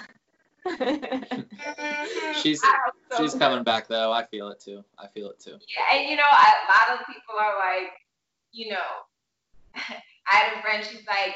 she's 2.41 2.61
so 2.61 2.69
she's 3.17 3.33
coming 3.35 3.63
back 3.63 3.87
though. 3.87 4.11
I 4.11 4.25
feel 4.25 4.49
it 4.49 4.59
too. 4.59 4.83
I 4.97 5.07
feel 5.07 5.29
it 5.29 5.39
too. 5.39 5.51
Yeah, 5.51 5.97
and 5.97 6.09
you 6.09 6.15
know, 6.15 6.23
a 6.23 6.51
lot 6.67 6.99
of 6.99 7.05
people 7.07 7.35
are 7.39 7.57
like, 7.57 7.91
you 8.51 8.71
know, 8.71 9.07
I 9.75 10.35
had 10.35 10.57
a 10.57 10.61
friend. 10.61 10.83
She's 10.83 11.07
like, 11.07 11.35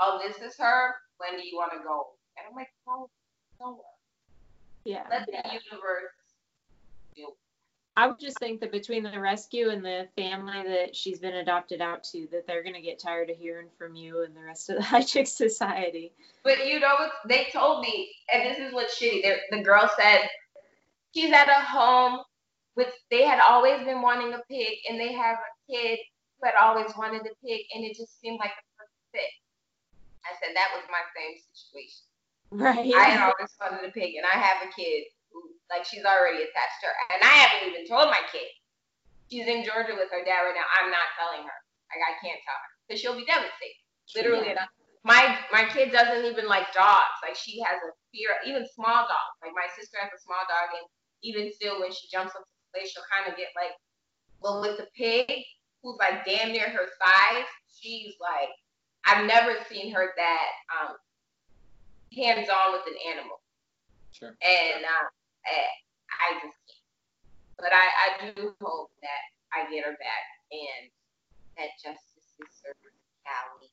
"Oh, 0.00 0.20
this 0.26 0.38
is 0.42 0.56
her. 0.58 0.94
When 1.18 1.38
do 1.38 1.46
you 1.46 1.56
want 1.56 1.72
to 1.72 1.78
go?" 1.78 2.06
And 2.36 2.46
I'm 2.48 2.56
like, 2.56 2.72
"No, 2.86 3.08
don't 3.58 3.76
worry. 3.76 3.84
Yeah. 4.84 5.04
Let 5.10 5.26
the 5.26 5.32
universe 5.32 6.14
do 7.14 7.32
I 7.96 8.06
would 8.06 8.18
just 8.20 8.38
think 8.38 8.60
that 8.60 8.72
between 8.72 9.02
the 9.02 9.18
rescue 9.18 9.70
and 9.70 9.82
the 9.82 10.06
family 10.16 10.62
that 10.68 10.94
she's 10.94 11.18
been 11.18 11.36
adopted 11.36 11.80
out 11.80 12.04
to, 12.04 12.28
that 12.30 12.46
they're 12.46 12.62
gonna 12.62 12.82
get 12.82 12.98
tired 12.98 13.30
of 13.30 13.38
hearing 13.38 13.68
from 13.78 13.96
you 13.96 14.22
and 14.22 14.36
the 14.36 14.42
rest 14.42 14.68
of 14.68 14.76
the 14.76 14.82
high 14.82 15.02
chick 15.02 15.26
society. 15.26 16.12
But 16.44 16.66
you 16.66 16.78
know 16.78 16.94
what? 16.98 17.12
They 17.26 17.46
told 17.52 17.80
me, 17.80 18.10
and 18.32 18.42
this 18.42 18.58
is 18.58 18.74
what's 18.74 19.00
shitty. 19.00 19.22
The 19.50 19.62
girl 19.62 19.88
said 19.98 20.28
she's 21.14 21.32
at 21.32 21.48
a 21.48 21.64
home 21.64 22.20
with. 22.76 22.92
They 23.10 23.24
had 23.24 23.40
always 23.40 23.82
been 23.84 24.02
wanting 24.02 24.34
a 24.34 24.42
pig, 24.48 24.78
and 24.90 25.00
they 25.00 25.12
have 25.14 25.38
a 25.38 25.72
kid 25.72 25.98
who 26.38 26.46
had 26.46 26.54
always 26.60 26.92
wanted 26.98 27.22
a 27.22 27.34
pig, 27.46 27.62
and 27.74 27.82
it 27.82 27.96
just 27.96 28.20
seemed 28.20 28.38
like 28.38 28.50
the 28.50 28.64
perfect 28.76 29.00
fit. 29.12 29.32
I 30.26 30.36
said 30.38 30.54
that 30.54 30.68
was 30.74 30.84
my 30.90 31.00
same 31.16 31.38
situation. 31.54 32.04
Right. 32.50 32.94
I 32.94 33.08
had 33.08 33.22
always 33.22 33.56
wanted 33.58 33.88
a 33.88 33.92
pig, 33.92 34.16
and 34.16 34.26
I 34.26 34.36
have 34.36 34.68
a 34.68 34.72
kid 34.74 35.04
like 35.70 35.84
she's 35.84 36.06
already 36.06 36.42
attached 36.42 36.78
to 36.82 36.88
her. 36.88 36.96
And 37.14 37.22
I 37.22 37.34
haven't 37.42 37.64
even 37.70 37.84
told 37.86 38.08
my 38.08 38.22
kid. 38.30 38.46
She's 39.26 39.46
in 39.50 39.66
Georgia 39.66 39.98
with 39.98 40.10
her 40.14 40.22
dad 40.22 40.46
right 40.46 40.54
now. 40.54 40.68
I'm 40.78 40.90
not 40.90 41.10
telling 41.18 41.42
her. 41.42 41.58
Like 41.90 42.02
I 42.02 42.12
can't 42.22 42.38
tell 42.42 42.58
her 42.58 42.70
because 42.86 42.98
she'll 43.02 43.18
be 43.18 43.26
devastated. 43.26 43.82
Literally, 44.14 44.54
yeah. 44.54 44.70
my 45.02 45.38
my 45.50 45.66
kid 45.70 45.90
doesn't 45.90 46.26
even 46.26 46.46
like 46.46 46.70
dogs. 46.74 47.18
Like 47.22 47.34
she 47.34 47.58
has 47.62 47.78
a 47.82 47.90
fear, 48.14 48.38
even 48.46 48.66
small 48.70 49.06
dogs. 49.06 49.36
Like 49.42 49.54
my 49.54 49.66
sister 49.74 49.98
has 49.98 50.10
a 50.14 50.22
small 50.22 50.42
dog, 50.46 50.70
and 50.78 50.86
even 51.26 51.50
still, 51.50 51.82
when 51.82 51.90
she 51.90 52.06
jumps 52.10 52.34
up 52.34 52.42
to 52.42 52.50
the 52.50 52.70
place, 52.74 52.90
she'll 52.94 53.06
kind 53.10 53.30
of 53.30 53.38
get 53.38 53.50
like. 53.58 53.74
Well, 54.42 54.60
with 54.60 54.76
the 54.76 54.86
pig, 54.94 55.32
who's 55.82 55.96
like 55.98 56.26
damn 56.26 56.52
near 56.52 56.68
her 56.68 56.86
size, 57.00 57.48
she's 57.72 58.14
like, 58.20 58.52
I've 59.06 59.26
never 59.26 59.56
seen 59.70 59.92
her 59.94 60.12
that 60.16 60.50
um 60.70 60.94
hands 62.14 62.48
on 62.48 62.72
with 62.72 62.86
an 62.86 62.98
animal. 63.10 63.40
Sure. 64.12 64.36
And 64.40 64.84
uh, 64.84 65.06
I, 65.46 65.70
I 66.10 66.28
just 66.42 66.58
can't. 66.66 66.90
But 67.56 67.72
I, 67.72 67.86
I 67.88 68.08
do 68.34 68.52
hope 68.60 68.92
that 69.00 69.22
I 69.54 69.64
get 69.72 69.86
her 69.88 69.96
back 69.96 70.24
and 70.52 70.92
that 71.56 71.72
justice 71.80 72.28
is 72.36 72.52
served 72.60 72.84
Kali. 73.24 73.70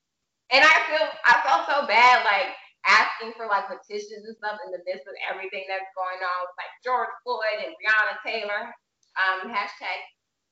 And 0.50 0.64
I 0.64 0.76
feel 0.88 1.06
I 1.26 1.34
felt 1.44 1.68
so 1.68 1.86
bad 1.86 2.24
like 2.24 2.54
asking 2.86 3.34
for 3.36 3.48
like 3.48 3.68
petitions 3.68 4.24
and 4.28 4.36
stuff 4.38 4.60
in 4.66 4.72
the 4.72 4.84
midst 4.86 5.08
of 5.08 5.16
everything 5.28 5.66
that's 5.68 5.90
going 5.98 6.20
on 6.22 6.38
with 6.48 6.56
like 6.58 6.74
George 6.84 7.12
Floyd 7.26 7.64
and 7.64 7.74
Breonna 7.80 8.16
Taylor. 8.24 8.72
Um, 9.14 9.50
hashtag 9.50 10.00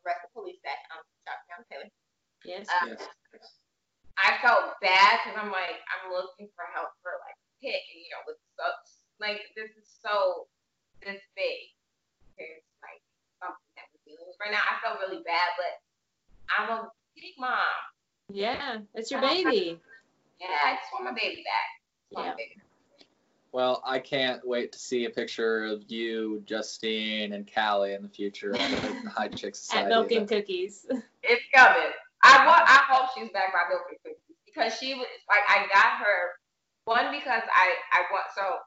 arrest 0.06 0.26
the 0.26 0.32
police 0.34 0.62
that 0.66 0.82
um 0.94 1.04
Breonna 1.26 1.66
Taylor. 1.70 1.90
Yes. 2.46 2.68
Um, 2.82 2.98
Yes. 2.98 3.62
I 4.20 4.38
felt 4.44 4.76
bad 4.84 5.24
because 5.24 5.38
I'm 5.40 5.50
like 5.54 5.80
I'm 5.88 6.12
looking 6.12 6.52
for 6.54 6.68
help 6.76 6.92
for 7.02 7.16
like 7.26 7.38
pick 7.64 7.80
and 7.80 8.00
you 8.02 8.12
know 8.12 8.24
with 8.28 8.42
such 8.60 8.86
like 9.24 9.40
this 9.56 9.72
is 9.78 9.88
so 10.02 10.51
this 11.04 11.22
big. 11.36 11.74
It's 12.38 12.66
like 12.82 13.02
something 13.42 13.72
that 13.78 13.86
we're 13.94 14.06
dealing 14.06 14.26
with 14.28 14.38
right 14.40 14.52
now. 14.52 14.64
I 14.64 14.80
felt 14.82 15.00
really 15.02 15.24
bad, 15.24 15.50
but 15.58 15.74
I'm 16.50 16.70
a 16.70 16.92
big 17.16 17.34
mom. 17.38 17.58
Yeah. 18.32 18.80
It's 18.96 19.12
your 19.12 19.22
baby. 19.22 19.80
Yeah, 20.40 20.48
I 20.66 20.76
just 20.76 20.92
want 20.94 21.06
my 21.06 21.14
baby 21.14 21.44
back. 21.44 21.70
Yeah. 22.12 22.34
baby. 22.36 22.62
Well, 23.52 23.84
I 23.86 24.00
can't 24.00 24.46
wait 24.48 24.72
to 24.72 24.80
see 24.80 25.06
a 25.06 25.10
picture 25.10 25.66
of 25.66 25.84
you, 25.92 26.42
Justine, 26.46 27.34
and 27.34 27.52
Kali 27.52 27.94
in 27.94 28.02
the 28.02 28.08
future 28.08 28.56
at 28.56 28.82
the 28.82 29.10
High 29.16 29.28
Chick 29.28 29.56
Society. 29.56 29.84
At 29.84 29.90
Milk 29.90 30.12
and 30.12 30.28
Cookies. 30.28 30.86
It's 31.24 31.44
coming. 31.54 31.94
I 32.24 32.48
want. 32.48 32.64
I 32.66 32.82
hope 32.90 33.12
she's 33.14 33.30
back 33.30 33.54
by 33.54 33.70
milk 33.70 33.84
and 33.90 34.00
cookies 34.02 34.42
because 34.44 34.74
she 34.80 34.96
was 34.96 35.06
like 35.30 35.46
I 35.48 35.70
got 35.70 36.02
her 36.02 36.34
one 36.86 37.14
because 37.14 37.46
I 37.46 37.78
I 37.94 38.02
want 38.12 38.26
so 38.36 38.58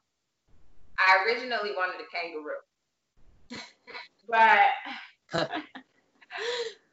I 0.98 1.24
originally 1.26 1.72
wanted 1.76 2.00
a 2.00 2.08
kangaroo, 2.12 2.62
but 4.28 5.50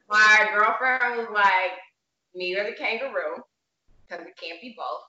my 0.08 0.50
girlfriend 0.54 1.18
was 1.18 1.28
like, 1.32 1.72
neither 2.34 2.64
the 2.64 2.72
kangaroo 2.72 3.42
because 4.08 4.26
it 4.26 4.36
can't 4.36 4.60
be 4.60 4.74
both. 4.76 5.02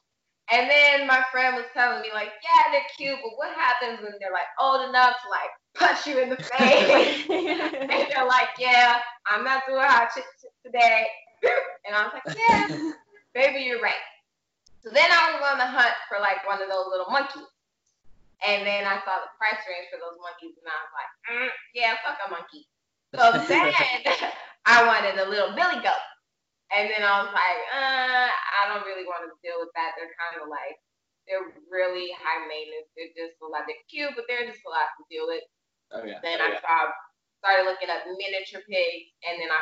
And 0.52 0.70
then 0.70 1.08
my 1.08 1.24
friend 1.32 1.56
was 1.56 1.66
telling 1.74 2.02
me 2.02 2.10
like, 2.14 2.30
yeah, 2.44 2.72
they're 2.72 2.82
cute, 2.98 3.18
but 3.24 3.38
what 3.38 3.56
happens 3.56 4.02
when 4.04 4.12
they're 4.20 4.32
like 4.32 4.52
old 4.60 4.88
enough 4.89 5.16
to 5.24 5.30
like 5.30 5.52
punch 5.74 6.06
you 6.06 6.20
in 6.22 6.30
the 6.30 6.36
face? 6.58 7.26
and 7.30 8.10
they're 8.12 8.28
like, 8.28 8.50
yeah, 8.60 8.98
I'm 9.26 9.44
not 9.44 9.64
doing 9.68 9.80
hot 9.82 10.10
chicks 10.14 10.46
today. 10.66 11.08
And 11.88 11.96
I 11.96 12.04
was 12.04 12.14
like, 12.14 12.38
yeah, 12.38 12.91
baby, 13.34 13.64
you're 13.64 13.82
right. 13.82 13.94
So 14.84 14.89
then 14.89 15.10
I 15.10 15.32
was 15.32 15.52
on 15.52 15.58
the 15.58 15.66
hunt 15.66 15.94
for 16.10 16.20
like 16.20 16.46
one 16.46 16.62
of 16.62 16.70
those 16.70 16.88
little 16.89 17.10
monkeys. 17.10 17.44
And 18.44 18.68
then 18.68 18.84
I 18.84 19.00
saw 19.08 19.24
the 19.24 19.32
price 19.39 19.64
range 19.64 19.88
for 19.88 20.04
those 20.04 20.20
monkeys, 20.20 20.60
and 20.60 20.68
I 20.68 20.76
was 20.84 20.91
like, 20.91 21.12
mm, 21.32 21.52
yeah, 21.72 21.96
fuck 22.04 22.20
a 22.20 22.28
monkey. 22.28 22.68
So 23.16 23.24
then 23.48 23.72
I 24.68 24.84
wanted 24.84 25.16
a 25.16 25.32
little 25.32 25.56
billy 25.56 25.80
goat. 25.80 26.08
And 26.76 26.91
then 26.91 27.06
I 27.06 27.24
was 27.24 27.32
like, 27.32 27.60
uh, 27.72 28.28
I 28.34 28.62
don't 28.68 28.84
really 28.84 29.06
want 29.06 29.24
to 29.30 29.32
deal 29.46 29.62
with 29.62 29.72
that. 29.78 29.94
They're 29.96 30.12
kind 30.18 30.41
of 30.41 30.50
like, 30.50 30.76
they're 31.30 31.56
really 31.70 32.12
high 32.20 32.44
maintenance. 32.50 32.89
They're 32.98 33.14
just 33.16 33.39
a 33.39 33.48
lot. 33.48 33.64
They're 33.70 33.80
cute, 33.88 34.12
but 34.18 34.26
they're 34.28 34.50
just 34.50 34.66
a 34.66 34.72
lot 34.74 34.91
to 34.98 35.04
deal 35.08 35.30
with. 35.30 35.46
Oh 35.94 36.04
yeah. 36.04 36.20
Then 36.26 36.41
I 36.41 36.58
saw, 36.60 36.89
started 37.39 37.70
looking 37.70 37.94
up 37.94 38.04
miniature 38.10 38.66
pigs, 38.66 39.14
and 39.24 39.38
then 39.38 39.54
I 39.54 39.62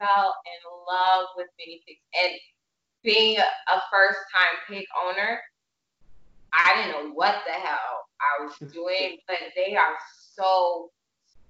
fell 0.00 0.34
in 0.48 0.60
love 0.88 1.30
with 1.36 1.52
mini 1.60 1.84
pigs. 1.84 2.02
And 2.16 2.32
being 3.04 3.36
a 3.38 3.76
first 3.92 4.18
time 4.32 4.56
pig 4.66 4.88
owner, 4.96 5.38
I 6.56 6.74
didn't 6.74 6.90
know 6.96 7.12
what 7.12 7.44
the 7.44 7.54
hell 7.54 8.05
I 8.20 8.44
was 8.44 8.56
doing, 8.72 9.18
but 9.26 9.38
they 9.54 9.76
are 9.76 9.96
so 10.34 10.90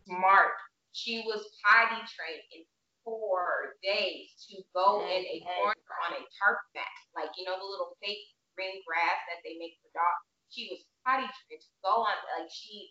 smart. 0.07 0.55
She 0.93 1.23
was 1.27 1.45
potty 1.62 2.01
trained 2.09 2.47
in 2.55 2.62
four 3.05 3.79
days 3.83 4.35
to 4.51 4.59
go 4.75 5.03
mm-hmm. 5.03 5.14
in 5.14 5.23
a 5.23 5.37
corner 5.45 5.91
on 6.03 6.19
a 6.19 6.23
tarp 6.39 6.59
mat, 6.75 6.97
like 7.14 7.31
you 7.39 7.47
know 7.47 7.55
the 7.55 7.67
little 7.67 7.95
fake 8.03 8.27
green 8.59 8.83
grass 8.83 9.19
that 9.31 9.45
they 9.47 9.55
make 9.61 9.79
for 9.79 9.93
dogs. 9.95 10.23
She 10.51 10.67
was 10.71 10.83
potty 11.07 11.29
trained 11.47 11.62
to 11.62 11.73
go 11.87 12.03
on, 12.03 12.17
like 12.35 12.51
she 12.51 12.91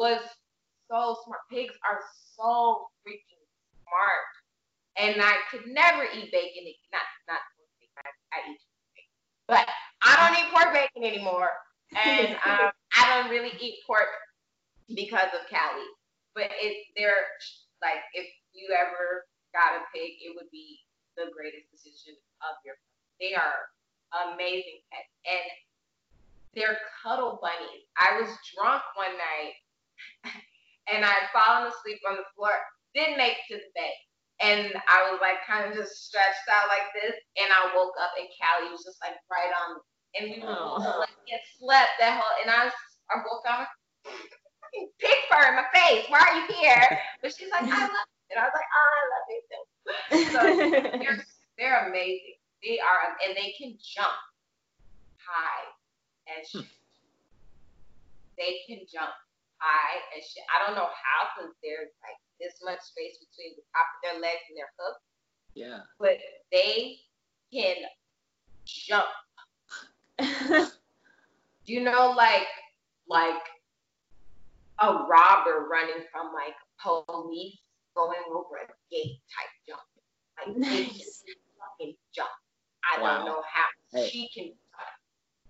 was 0.00 0.22
so 0.88 1.20
smart. 1.26 1.44
Pigs 1.52 1.76
are 1.84 2.00
so 2.36 2.88
freaking 3.04 3.44
smart, 3.84 4.30
and 4.96 5.20
I 5.20 5.36
could 5.52 5.68
never 5.68 6.08
eat 6.08 6.32
bacon. 6.32 6.64
Not 6.94 7.04
not. 7.28 7.42
I, 8.00 8.08
I 8.32 8.38
eat 8.48 8.62
bacon, 8.96 9.12
but 9.44 9.66
I 10.00 10.16
don't 10.16 10.38
eat 10.40 10.48
pork 10.54 10.72
bacon 10.72 11.04
anymore, 11.04 11.50
and 11.96 12.34
um, 12.46 12.70
I 12.96 13.02
don't 13.08 13.30
really 13.30 13.52
eat 13.60 13.80
pork 13.86 14.10
because 14.88 15.30
of 15.34 15.48
Kali. 15.50 15.88
But 16.34 16.50
if 16.62 16.76
they're 16.96 17.26
like 17.82 18.02
if 18.14 18.26
you 18.52 18.70
ever 18.74 19.26
got 19.54 19.78
a 19.78 19.86
pig, 19.94 20.18
it 20.22 20.34
would 20.34 20.50
be 20.50 20.78
the 21.16 21.30
greatest 21.34 21.70
decision 21.70 22.14
of 22.42 22.54
your 22.64 22.78
life. 22.78 22.96
They 23.18 23.34
are 23.34 23.68
amazing 24.32 24.80
pets, 24.90 25.12
and 25.26 25.48
they're 26.54 26.78
cuddle 27.02 27.38
bunnies. 27.42 27.86
I 27.98 28.18
was 28.18 28.30
drunk 28.54 28.82
one 28.94 29.14
night, 29.14 29.54
and 30.90 31.04
I 31.04 31.12
had 31.12 31.34
fallen 31.34 31.68
asleep 31.68 32.00
on 32.08 32.16
the 32.16 32.28
floor. 32.34 32.54
Didn't 32.94 33.20
make 33.20 33.38
it 33.38 33.46
to 33.54 33.56
the 33.58 33.70
bed, 33.74 33.96
and 34.40 34.62
I 34.88 35.10
was 35.10 35.20
like 35.22 35.44
kind 35.46 35.68
of 35.68 35.76
just 35.76 36.08
stretched 36.08 36.48
out 36.50 36.70
like 36.70 36.90
this, 36.96 37.14
and 37.38 37.50
I 37.50 37.70
woke 37.74 37.94
up, 38.00 38.14
and 38.18 38.30
Kali 38.38 38.72
was 38.72 38.82
just 38.82 38.98
like 39.02 39.18
right 39.30 39.52
on, 39.66 39.78
and 40.18 40.30
we 40.30 40.42
were 40.42 40.48
Aw. 40.48 40.78
Oh. 40.78 40.98
like 41.00 41.14
get 41.28 41.40
slept 41.58 41.98
that 42.00 42.20
whole, 42.20 42.36
and 42.42 42.50
I 42.50 42.64
was 42.64 42.74
I 43.10 43.16
woke 43.18 43.44
up. 43.48 43.68
Pig 44.72 45.18
fur 45.28 45.48
in 45.50 45.56
my 45.56 45.66
face. 45.74 46.06
Why 46.08 46.20
are 46.20 46.36
you 46.38 46.46
here? 46.54 46.98
But 47.22 47.34
she's 47.36 47.50
like, 47.50 47.64
I 47.64 47.80
love 47.80 47.90
you. 47.90 48.30
And 48.30 48.38
I 48.38 48.44
was 48.46 48.54
like, 48.54 48.70
oh, 48.70 48.90
I 48.96 49.04
love 49.12 49.26
you 49.28 49.42
too. 49.50 49.64
So 50.32 50.40
they're, 51.02 51.24
they're 51.58 51.88
amazing. 51.88 52.38
They 52.62 52.78
are, 52.78 53.16
and 53.26 53.36
they 53.36 53.52
can 53.58 53.76
jump 53.82 54.14
high 55.18 55.66
and 56.30 56.46
hmm. 56.46 56.60
shit. 56.60 56.70
They 58.38 58.62
can 58.66 58.86
jump 58.86 59.12
high 59.58 60.00
and 60.14 60.22
shit. 60.24 60.44
I 60.48 60.64
don't 60.64 60.76
know 60.76 60.88
how 60.88 61.20
because 61.36 61.52
there's 61.62 61.92
like 62.00 62.16
this 62.40 62.56
much 62.64 62.80
space 62.80 63.20
between 63.20 63.52
the 63.56 63.64
top 63.76 63.86
of 63.92 63.98
their 64.00 64.18
legs 64.20 64.48
and 64.48 64.56
their 64.56 64.72
hoof, 64.80 64.96
Yeah. 65.54 65.84
but 66.00 66.16
they 66.50 67.04
can 67.52 67.76
jump. 68.64 69.06
Do 71.66 71.72
you 71.72 71.80
know, 71.82 72.14
like 72.16 72.46
like 73.08 73.42
a 74.80 75.04
robber 75.08 75.66
running 75.70 76.04
from 76.12 76.32
like 76.32 76.54
police 76.82 77.58
going 77.94 78.18
over 78.30 78.56
a 78.56 78.66
gate 78.90 79.18
type 79.34 79.50
jump. 79.68 79.80
Like 80.38 80.56
Nice. 80.56 81.22
fucking 81.58 81.94
jump. 82.14 82.28
I 82.96 83.02
Wow. 83.02 83.16
don't 83.18 83.26
know 83.26 83.42
how. 83.52 83.66
Hey. 83.92 84.08
She 84.08 84.28
can 84.34 84.52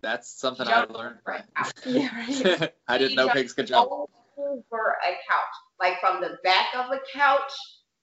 That's 0.00 0.30
something 0.30 0.66
jump 0.66 0.90
I 0.90 0.92
learned. 0.98 1.18
right 1.26 1.44
out. 1.56 1.72
yeah, 1.86 2.08
right. 2.16 2.72
I 2.88 2.98
didn't 2.98 3.16
know 3.16 3.28
pigs 3.28 3.52
could 3.52 3.66
jump. 3.66 3.90
over 3.90 4.96
a 5.06 5.10
couch, 5.28 5.54
like 5.78 6.00
from 6.00 6.20
the 6.20 6.38
back 6.42 6.66
of 6.74 6.90
the 6.90 7.00
couch 7.12 7.52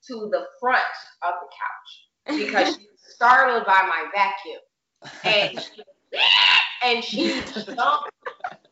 to 0.08 0.30
the 0.32 0.46
front 0.62 0.84
of 1.24 1.34
the 1.42 1.50
couch, 1.58 2.40
because 2.40 2.76
she 2.76 2.84
was 2.88 3.00
startled 3.16 3.66
by 3.66 3.82
my 3.82 4.06
vacuum, 4.14 4.62
and 5.26 5.60
she, 5.60 5.84
and 6.84 7.04
she 7.04 7.42
jumped 7.42 8.12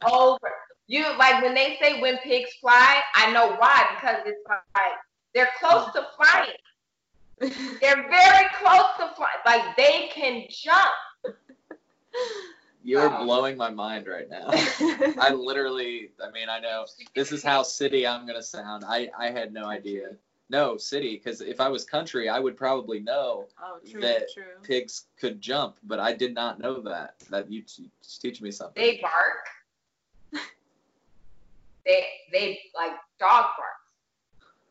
over. 0.10 0.52
You 0.88 1.04
like 1.18 1.42
when 1.42 1.54
they 1.56 1.78
say 1.82 2.00
when 2.00 2.18
pigs 2.20 2.52
fly, 2.62 3.02
I 3.16 3.32
know 3.32 3.56
why 3.58 3.86
because 3.96 4.18
it's 4.26 4.40
like 4.48 4.94
they're 5.34 5.50
close 5.60 5.92
to 5.94 6.06
flying. 6.16 6.52
They're 7.82 8.08
very 8.10 8.46
close 8.60 8.86
to 9.00 9.14
flying. 9.16 9.42
Like 9.46 9.76
they 9.76 10.10
can 10.14 10.44
jump. 10.50 10.92
You're 12.84 13.10
Wow. 13.10 13.24
blowing 13.24 13.58
my 13.58 13.72
mind 13.72 14.06
right 14.06 14.30
now. 14.30 14.52
I 15.20 15.32
literally, 15.32 16.12
I 16.24 16.30
mean, 16.30 16.50
I 16.50 16.60
know 16.60 16.86
this 17.16 17.32
is 17.32 17.42
how 17.42 17.64
city 17.64 18.06
I'm 18.06 18.28
gonna 18.28 18.44
sound. 18.44 18.84
I 18.88 19.10
I 19.18 19.32
had 19.32 19.52
no 19.54 19.66
idea. 19.66 20.10
No 20.50 20.78
city, 20.78 21.16
because 21.18 21.42
if 21.42 21.60
I 21.60 21.70
was 21.70 21.84
country, 21.84 22.30
I 22.30 22.40
would 22.40 22.56
probably 22.56 23.00
know 23.00 23.48
oh, 23.62 23.80
true, 23.90 24.02
that 24.02 24.32
true. 24.32 24.44
pigs 24.62 25.06
could 25.20 25.42
jump, 25.42 25.78
but 25.84 26.00
I 26.00 26.14
did 26.14 26.36
not 26.36 26.60
know 26.60 26.82
that. 26.82 27.16
That 27.32 27.52
you 27.52 27.64
t- 27.64 27.90
teach 28.22 28.42
me 28.42 28.52
something. 28.52 28.82
They 28.82 29.02
bark. 29.02 30.44
they 31.86 32.06
they 32.32 32.60
like 32.76 32.92
dog 33.20 33.46
barks. 33.58 33.86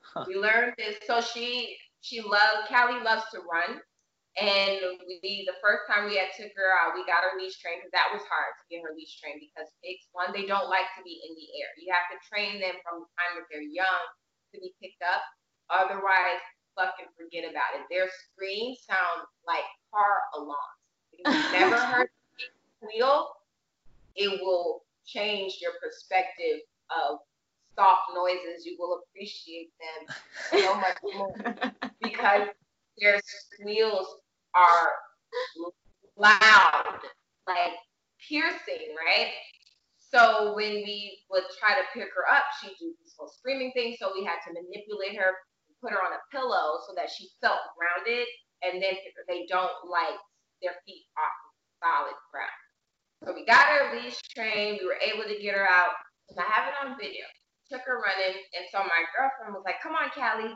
Huh. 0.02 0.24
We 0.28 0.36
learned 0.36 0.74
this. 0.78 0.94
So 1.08 1.20
she 1.20 1.76
she 2.02 2.20
loves 2.20 2.68
Kali 2.68 3.02
loves 3.02 3.24
to 3.32 3.40
run, 3.42 3.82
and 4.38 4.78
we 5.02 5.42
the 5.42 5.58
first 5.58 5.90
time 5.90 6.06
we 6.06 6.14
had 6.14 6.30
took 6.38 6.54
her 6.54 6.70
out, 6.70 6.94
we 6.94 7.02
got 7.02 7.26
her 7.26 7.34
leash 7.34 7.58
trained 7.58 7.82
because 7.82 7.94
that 7.98 8.14
was 8.14 8.22
hard 8.30 8.54
to 8.62 8.64
get 8.70 8.78
her 8.86 8.94
leash 8.94 9.18
trained 9.18 9.42
because 9.42 9.66
pigs 9.82 10.06
one 10.14 10.30
they 10.30 10.46
don't 10.46 10.70
like 10.70 10.86
to 10.94 11.02
be 11.02 11.18
in 11.18 11.34
the 11.34 11.48
air. 11.58 11.70
You 11.82 11.90
have 11.90 12.06
to 12.14 12.18
train 12.22 12.62
them 12.62 12.78
from 12.86 13.02
the 13.02 13.10
time 13.18 13.42
that 13.42 13.50
they're 13.50 13.66
young 13.66 14.06
to 14.54 14.62
be 14.62 14.70
picked 14.78 15.02
up. 15.02 15.22
Otherwise, 15.70 16.42
fucking 16.76 17.06
forget 17.16 17.48
about 17.48 17.74
it. 17.74 17.86
Their 17.90 18.08
screams 18.08 18.84
sound 18.86 19.26
like 19.46 19.64
car 19.92 20.20
alarms. 20.36 20.80
If 21.12 21.18
you've 21.24 21.52
never 21.60 21.76
heard 21.76 22.08
a 22.08 22.86
squeal, 22.86 23.28
it 24.16 24.40
will 24.42 24.84
change 25.06 25.58
your 25.60 25.72
perspective 25.82 26.60
of 26.90 27.18
soft 27.76 28.10
noises, 28.14 28.64
you 28.64 28.76
will 28.78 29.00
appreciate 29.02 29.70
them 29.80 30.16
so 30.50 30.74
much 30.76 30.96
more 31.02 31.34
because 32.02 32.48
their 32.98 33.20
squeals 33.24 34.06
are 34.54 34.90
loud, 36.16 37.00
like 37.46 37.74
piercing, 38.28 38.94
right? 38.94 39.32
So 39.98 40.54
when 40.54 40.74
we 40.74 41.18
would 41.30 41.42
try 41.58 41.74
to 41.74 41.82
pick 41.92 42.08
her 42.14 42.30
up, 42.30 42.44
she'd 42.60 42.76
do 42.78 42.94
this 43.02 43.14
little 43.18 43.32
screaming 43.32 43.72
thing. 43.74 43.96
So 43.98 44.12
we 44.14 44.24
had 44.24 44.38
to 44.46 44.52
manipulate 44.52 45.18
her, 45.18 45.34
put 45.84 45.92
her 45.92 46.00
on 46.00 46.16
a 46.16 46.24
pillow 46.32 46.80
so 46.88 46.96
that 46.96 47.12
she 47.12 47.28
felt 47.44 47.60
grounded, 47.76 48.24
and 48.64 48.80
then 48.80 48.96
they 49.28 49.44
don't 49.44 49.76
like 49.84 50.16
their 50.64 50.80
feet 50.88 51.04
off 51.20 51.36
of 51.44 51.52
solid 51.84 52.16
ground. 52.32 52.60
So 53.20 53.36
we 53.36 53.44
got 53.44 53.68
her 53.68 53.92
leash 53.92 54.16
trained. 54.32 54.80
We 54.80 54.88
were 54.88 54.96
able 54.96 55.28
to 55.28 55.36
get 55.36 55.52
her 55.52 55.68
out. 55.68 55.92
And 56.32 56.40
I 56.40 56.48
have 56.48 56.72
it 56.72 56.80
on 56.80 56.96
video. 56.96 57.28
Took 57.68 57.84
her 57.84 58.00
running, 58.00 58.40
and 58.56 58.64
so 58.72 58.80
my 58.80 59.04
girlfriend 59.12 59.52
was 59.52 59.64
like, 59.64 59.80
"Come 59.82 59.92
on, 59.96 60.08
Kali," 60.12 60.52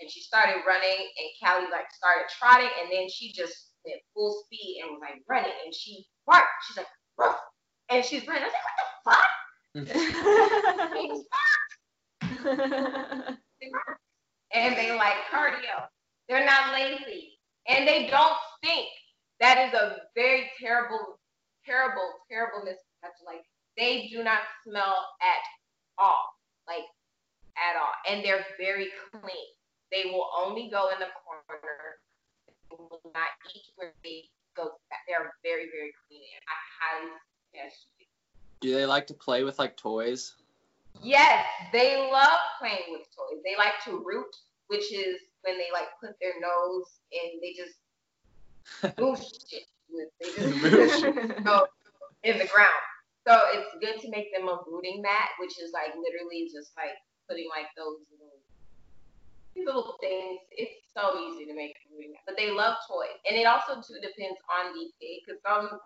and 0.00 0.10
she 0.10 0.20
started 0.20 0.64
running, 0.66 1.00
and 1.00 1.28
Kali 1.40 1.68
like 1.70 1.90
started 1.92 2.28
trotting, 2.28 2.68
and 2.80 2.92
then 2.92 3.08
she 3.08 3.32
just 3.32 3.72
went 3.84 4.00
full 4.12 4.44
speed 4.44 4.80
and 4.82 4.92
was 4.92 5.00
like 5.00 5.22
running, 5.28 5.52
and 5.64 5.74
she 5.74 6.06
barked. 6.26 6.48
She's 6.66 6.76
like, 6.76 6.88
Ruff. 7.16 7.36
and 7.88 8.04
she's 8.04 8.26
running. 8.26 8.44
I 8.44 8.46
was 8.46 8.54
like, 8.56 8.68
"What 8.68 9.16
the 9.16 9.16
fuck?" 9.16 9.30
Mm. 12.32 13.36
and 14.54 14.76
they 14.76 14.94
like 14.94 15.16
cardio. 15.32 15.88
They're 16.28 16.46
not 16.46 16.72
lazy, 16.72 17.38
and 17.68 17.86
they 17.86 18.06
don't 18.06 18.36
stink. 18.58 18.88
That 19.40 19.68
is 19.68 19.74
a 19.74 19.96
very 20.14 20.50
terrible, 20.60 21.18
terrible, 21.66 22.08
terrible 22.30 22.58
misconception. 22.58 23.26
Like 23.26 23.44
they 23.76 24.08
do 24.12 24.22
not 24.22 24.40
smell 24.64 25.06
at 25.20 25.42
all, 25.98 26.24
like 26.66 26.86
at 27.56 27.76
all, 27.76 27.92
and 28.08 28.24
they're 28.24 28.44
very 28.58 28.88
clean. 29.10 29.48
They 29.90 30.10
will 30.10 30.28
only 30.38 30.70
go 30.70 30.88
in 30.88 31.00
the 31.00 31.12
corner. 31.24 32.00
They 32.46 32.76
will 32.78 33.00
not 33.12 33.28
eat 33.54 33.64
where 33.76 33.92
they 34.02 34.24
go. 34.56 34.70
They're 35.06 35.32
very, 35.42 35.66
very 35.70 35.92
clean. 36.08 36.22
I 36.48 36.56
highly 36.80 37.10
suggest 37.52 37.86
you. 37.98 38.06
Do 38.60 38.74
they 38.74 38.86
like 38.86 39.06
to 39.08 39.14
play 39.14 39.44
with 39.44 39.58
like 39.58 39.76
toys? 39.76 40.34
Yes, 41.00 41.46
they 41.72 41.96
love 42.10 42.38
playing 42.60 42.90
with 42.90 43.02
toys. 43.16 43.40
They 43.44 43.56
like 43.56 43.74
to 43.84 44.02
root, 44.04 44.34
which 44.68 44.92
is 44.92 45.16
when 45.42 45.58
they 45.58 45.68
like 45.72 45.88
put 46.00 46.14
their 46.20 46.34
nose 46.40 47.00
and 47.12 47.40
they 47.42 47.52
just 47.52 48.98
move 48.98 49.18
shit. 49.48 49.64
With, 49.92 50.08
they 50.20 50.32
just 50.32 51.44
go 51.44 51.66
in 52.24 52.38
the 52.38 52.48
ground. 52.48 52.82
So 53.28 53.38
it's 53.52 53.70
good 53.78 54.00
to 54.02 54.10
make 54.10 54.32
them 54.34 54.48
a 54.48 54.58
rooting 54.66 55.02
mat, 55.02 55.36
which 55.38 55.60
is 55.60 55.70
like 55.72 55.94
literally 55.94 56.48
just 56.48 56.72
like 56.76 56.96
putting 57.28 57.46
like 57.52 57.68
those 57.76 58.00
little 58.10 58.40
these 59.54 59.66
little 59.66 59.94
things. 60.00 60.40
It's 60.50 60.88
so 60.96 61.20
easy 61.20 61.44
to 61.44 61.54
make 61.54 61.76
a 61.76 61.84
rooting 61.92 62.12
mat. 62.12 62.24
But 62.26 62.36
they 62.40 62.50
love 62.50 62.80
toys. 62.88 63.20
And 63.28 63.36
it 63.36 63.44
also 63.44 63.84
too 63.84 64.00
depends 64.00 64.40
on 64.48 64.72
the 64.72 64.88
pig 64.96 65.22
because 65.22 65.44
some 65.44 65.78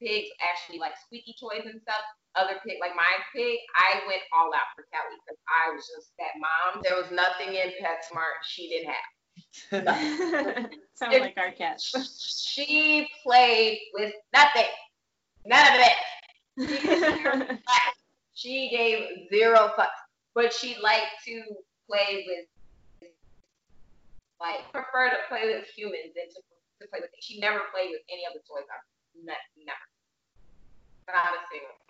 pigs 0.00 0.32
actually 0.40 0.80
like 0.80 0.96
squeaky 0.96 1.36
toys 1.38 1.68
and 1.68 1.78
stuff. 1.82 2.02
Other 2.34 2.54
pig, 2.64 2.78
like 2.80 2.96
my 2.96 3.12
pig, 3.34 3.58
I 3.76 4.00
went 4.06 4.22
all 4.32 4.50
out 4.54 4.72
for 4.74 4.86
Kelly 4.88 5.20
because 5.20 5.38
I 5.44 5.74
was 5.74 5.84
just 5.84 6.12
that 6.18 6.32
mom. 6.40 6.82
There 6.82 6.96
was 6.96 7.10
nothing 7.12 7.54
in 7.54 7.72
PetSmart 7.76 8.40
she 8.42 8.68
didn't 8.68 8.88
have. 8.88 10.70
Sound 10.94 11.12
like 11.12 11.36
our 11.36 11.52
cat. 11.52 11.80
She 11.80 13.06
played 13.22 13.78
with 13.92 14.14
nothing. 14.32 14.70
None 15.44 15.74
of 15.74 15.80
it. 15.80 17.58
she 18.34 18.68
gave 18.70 19.28
zero 19.28 19.72
fucks. 19.76 19.88
But 20.34 20.52
she 20.52 20.76
liked 20.82 21.24
to 21.26 21.42
play 21.88 22.24
with 22.26 23.10
like 24.40 24.72
prefer 24.72 25.10
to 25.10 25.20
play 25.28 25.46
with 25.46 25.68
humans 25.68 26.16
than 26.16 26.26
to, 26.26 26.40
to 26.80 26.88
play 26.88 26.98
with 27.00 27.10
she 27.20 27.38
never 27.38 27.60
played 27.70 27.90
with 27.92 28.02
any 28.10 28.24
of 28.26 28.32
the 28.32 28.40
toys. 28.48 28.66
i 28.66 28.76
Never. 29.14 29.86
Not 31.06 31.36
a 31.36 31.44
single. 31.52 31.81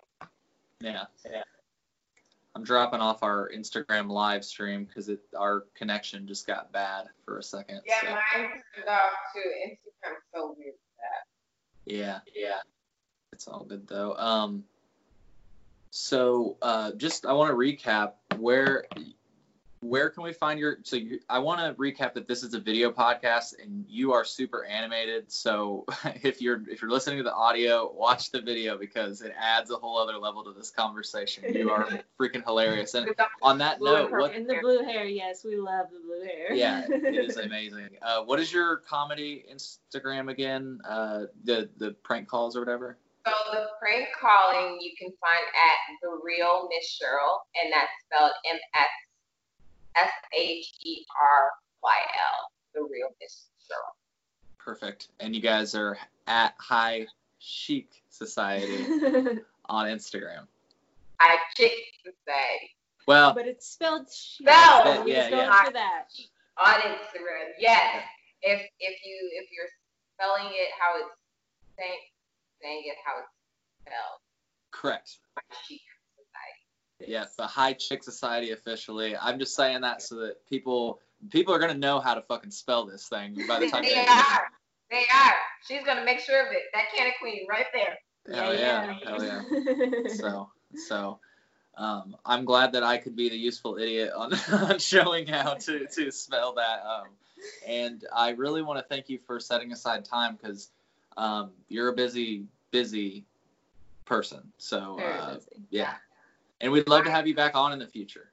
Yeah. 0.83 1.03
Yeah. 1.25 1.43
I'm 2.55 2.63
dropping 2.63 2.99
off 2.99 3.23
our 3.23 3.49
Instagram 3.55 4.09
live 4.09 4.45
stream 4.45 4.85
because 4.85 5.09
our 5.37 5.65
connection 5.73 6.27
just 6.27 6.45
got 6.45 6.71
bad 6.71 7.05
for 7.25 7.39
a 7.39 7.43
second. 7.43 7.81
Yeah, 7.85 8.01
so. 8.01 8.07
mine 8.09 8.49
turned 8.75 8.89
off 8.89 9.11
too. 9.33 9.41
Instagram's 9.65 10.21
so 10.33 10.55
weird 10.57 10.73
with 10.73 10.75
that. 10.99 11.91
Yeah, 11.91 12.19
yeah. 12.35 12.59
It's 13.31 13.47
all 13.47 13.65
good 13.65 13.87
though. 13.87 14.15
Um, 14.15 14.65
so 15.89 16.57
uh, 16.61 16.91
just 16.91 17.25
I 17.25 17.33
want 17.33 17.49
to 17.49 17.55
recap 17.55 18.13
where 18.37 18.85
where 19.83 20.09
can 20.09 20.23
we 20.23 20.33
find 20.33 20.59
your 20.59 20.77
so 20.83 20.95
you, 20.95 21.19
i 21.29 21.37
want 21.37 21.59
to 21.59 21.73
recap 21.81 22.13
that 22.13 22.27
this 22.27 22.43
is 22.43 22.53
a 22.53 22.59
video 22.59 22.91
podcast 22.91 23.53
and 23.61 23.85
you 23.87 24.13
are 24.13 24.23
super 24.23 24.65
animated. 24.65 25.31
So 25.31 25.85
if 26.23 26.41
you're 26.41 26.61
if 26.69 26.81
you're 26.81 26.91
listening 26.91 27.17
to 27.17 27.23
the 27.23 27.33
audio 27.33 27.91
watch 27.93 28.31
the 28.31 28.41
video 28.41 28.77
because 28.77 29.21
it 29.21 29.33
adds 29.39 29.71
a 29.71 29.75
whole 29.75 29.99
other 29.99 30.17
level 30.17 30.43
to 30.45 30.53
this 30.53 30.69
conversation. 30.69 31.53
You 31.53 31.69
are 31.71 31.87
freaking 32.19 32.43
hilarious. 32.43 32.93
And 32.93 33.09
on 33.41 33.57
that 33.59 33.81
note 33.81 34.11
what 34.11 34.33
in 34.33 34.47
the 34.47 34.57
blue 34.61 34.83
hair. 34.83 35.05
Yes 35.05 35.43
we 35.43 35.57
love 35.57 35.87
the 35.91 35.99
blue 35.99 36.23
hair. 36.23 36.53
Yeah 36.53 36.85
it 36.89 37.15
is 37.15 37.37
amazing. 37.37 37.89
Uh, 38.01 38.23
what 38.23 38.39
is 38.39 38.51
your 38.51 38.77
comedy 38.77 39.45
instagram 39.53 40.29
again? 40.29 40.79
Uh, 40.87 41.25
the 41.43 41.69
the 41.77 41.91
prank 42.03 42.27
calls 42.27 42.55
or 42.55 42.61
whatever? 42.61 42.97
So 43.25 43.31
the 43.53 43.67
prank 43.79 44.07
calling 44.19 44.79
you 44.81 44.91
can 44.99 45.09
find 45.21 45.45
at 45.55 45.77
the 46.01 46.19
real 46.23 46.67
miss 46.69 46.99
cheryl 46.99 47.39
and 47.55 47.71
that's 47.71 47.91
spelled 48.05 48.33
m-s 48.45 48.61
S 48.75 48.89
H 50.33 50.73
E 50.83 51.05
R 51.21 51.51
Y 51.83 51.97
L, 52.15 52.51
the 52.73 52.81
real 52.81 53.09
Miss 53.21 53.49
Cheryl. 53.61 53.93
Perfect. 54.57 55.09
And 55.19 55.35
you 55.35 55.41
guys 55.41 55.75
are 55.75 55.97
at 56.27 56.53
High 56.57 57.07
Chic 57.39 58.03
Society 58.09 58.85
on 59.69 59.87
Instagram. 59.87 60.47
High 61.19 61.37
Chic 61.55 61.71
Society. 62.03 62.75
Well, 63.07 63.33
but 63.33 63.47
it's 63.47 63.67
spelled 63.67 64.07
chic. 64.11 64.47
Spelled. 64.47 65.07
Yeah, 65.07 65.27
yeah. 65.27 65.29
yeah. 65.29 65.63
For 65.65 65.73
that. 65.73 66.05
On 66.63 66.73
Instagram, 66.73 67.51
yes. 67.59 68.03
If 68.41 68.61
if 68.79 69.05
you 69.05 69.29
if 69.33 69.49
you're 69.51 69.67
spelling 70.15 70.51
it 70.53 70.69
how 70.79 70.95
it's 70.97 71.09
saying 71.77 71.99
saying 72.61 72.83
it 72.85 72.95
how 73.05 73.19
it's 73.19 73.27
spelled. 73.81 74.19
Correct. 74.71 75.17
Chic 75.67 75.81
yeah, 77.07 77.25
the 77.37 77.47
High 77.47 77.73
Chick 77.73 78.03
Society 78.03 78.51
officially. 78.51 79.15
I'm 79.17 79.39
just 79.39 79.55
saying 79.55 79.81
that 79.81 80.01
so 80.01 80.15
that 80.17 80.45
people 80.47 80.99
people 81.29 81.53
are 81.53 81.59
gonna 81.59 81.73
know 81.73 81.99
how 81.99 82.13
to 82.13 82.21
fucking 82.21 82.51
spell 82.51 82.85
this 82.85 83.07
thing 83.07 83.35
by 83.47 83.59
the 83.59 83.69
time 83.69 83.83
they, 83.83 83.93
they 83.93 84.05
are. 84.05 84.51
They 84.89 85.05
are. 85.13 85.33
She's 85.67 85.83
gonna 85.83 86.05
make 86.05 86.19
sure 86.19 86.45
of 86.45 86.51
it. 86.51 86.63
That 86.73 86.85
Canna 86.95 87.11
Queen 87.19 87.45
right 87.49 87.65
there. 87.73 87.97
Hell 88.33 88.53
yeah, 88.53 88.97
yeah. 89.03 89.09
hell 89.09 89.23
yeah. 89.23 90.07
so 90.15 90.49
so. 90.87 91.19
Um, 91.75 92.15
I'm 92.23 92.45
glad 92.45 92.73
that 92.73 92.83
I 92.83 92.99
could 92.99 93.15
be 93.15 93.29
the 93.29 93.35
useful 93.35 93.77
idiot 93.77 94.11
on, 94.15 94.31
on 94.51 94.77
showing 94.77 95.25
how 95.25 95.55
to, 95.55 95.87
to 95.87 96.11
spell 96.11 96.53
that. 96.53 96.83
Um, 96.85 97.07
and 97.67 98.05
I 98.15 98.29
really 98.31 98.61
want 98.61 98.77
to 98.77 98.85
thank 98.87 99.09
you 99.09 99.17
for 99.17 99.39
setting 99.39 99.71
aside 99.71 100.05
time 100.05 100.37
because 100.39 100.69
um, 101.17 101.51
you're 101.69 101.89
a 101.89 101.93
busy, 101.93 102.45
busy 102.71 103.25
person. 104.05 104.51
So 104.57 104.99
uh, 104.99 105.37
yeah, 105.69 105.95
and 106.61 106.71
we'd 106.71 106.87
love 106.87 107.05
to 107.05 107.11
have 107.11 107.27
you 107.27 107.35
back 107.35 107.55
on 107.55 107.73
in 107.73 107.79
the 107.79 107.87
future. 107.87 108.31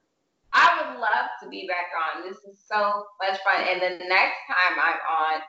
I 0.53 0.91
would 0.91 0.99
love 0.99 1.29
to 1.43 1.49
be 1.49 1.67
back 1.67 1.87
on. 1.95 2.27
This 2.27 2.37
is 2.43 2.61
so 2.65 3.05
much 3.21 3.39
fun. 3.43 3.65
And 3.69 3.81
the 3.81 4.05
next 4.05 4.37
time 4.47 4.77
I'm 4.79 4.95
on, 4.95 5.41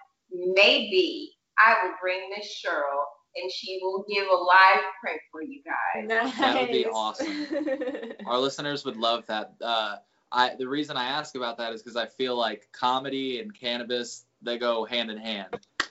maybe 0.54 1.32
I 1.58 1.76
will 1.82 1.94
bring 2.00 2.30
Miss 2.36 2.46
Cheryl 2.46 3.04
and 3.34 3.50
she 3.50 3.78
will 3.82 4.04
give 4.08 4.26
a 4.26 4.34
live 4.34 4.80
prank 5.00 5.20
for 5.30 5.42
you 5.42 5.62
guys. 5.64 6.06
Nice. 6.06 6.38
That 6.38 6.60
would 6.60 6.70
be 6.70 6.86
awesome. 6.86 7.46
Our 8.26 8.38
listeners 8.38 8.84
would 8.84 8.96
love 8.96 9.26
that. 9.26 9.54
Uh, 9.60 9.96
I 10.30 10.54
the 10.54 10.68
reason 10.68 10.96
I 10.96 11.04
ask 11.04 11.34
about 11.34 11.58
that 11.58 11.72
is 11.72 11.82
because 11.82 11.96
I 11.96 12.06
feel 12.06 12.36
like 12.36 12.68
comedy 12.72 13.40
and 13.40 13.52
cannabis 13.52 14.24
they 14.40 14.58
go 14.58 14.84
hand 14.84 15.10
in 15.10 15.18
hand. 15.18 15.48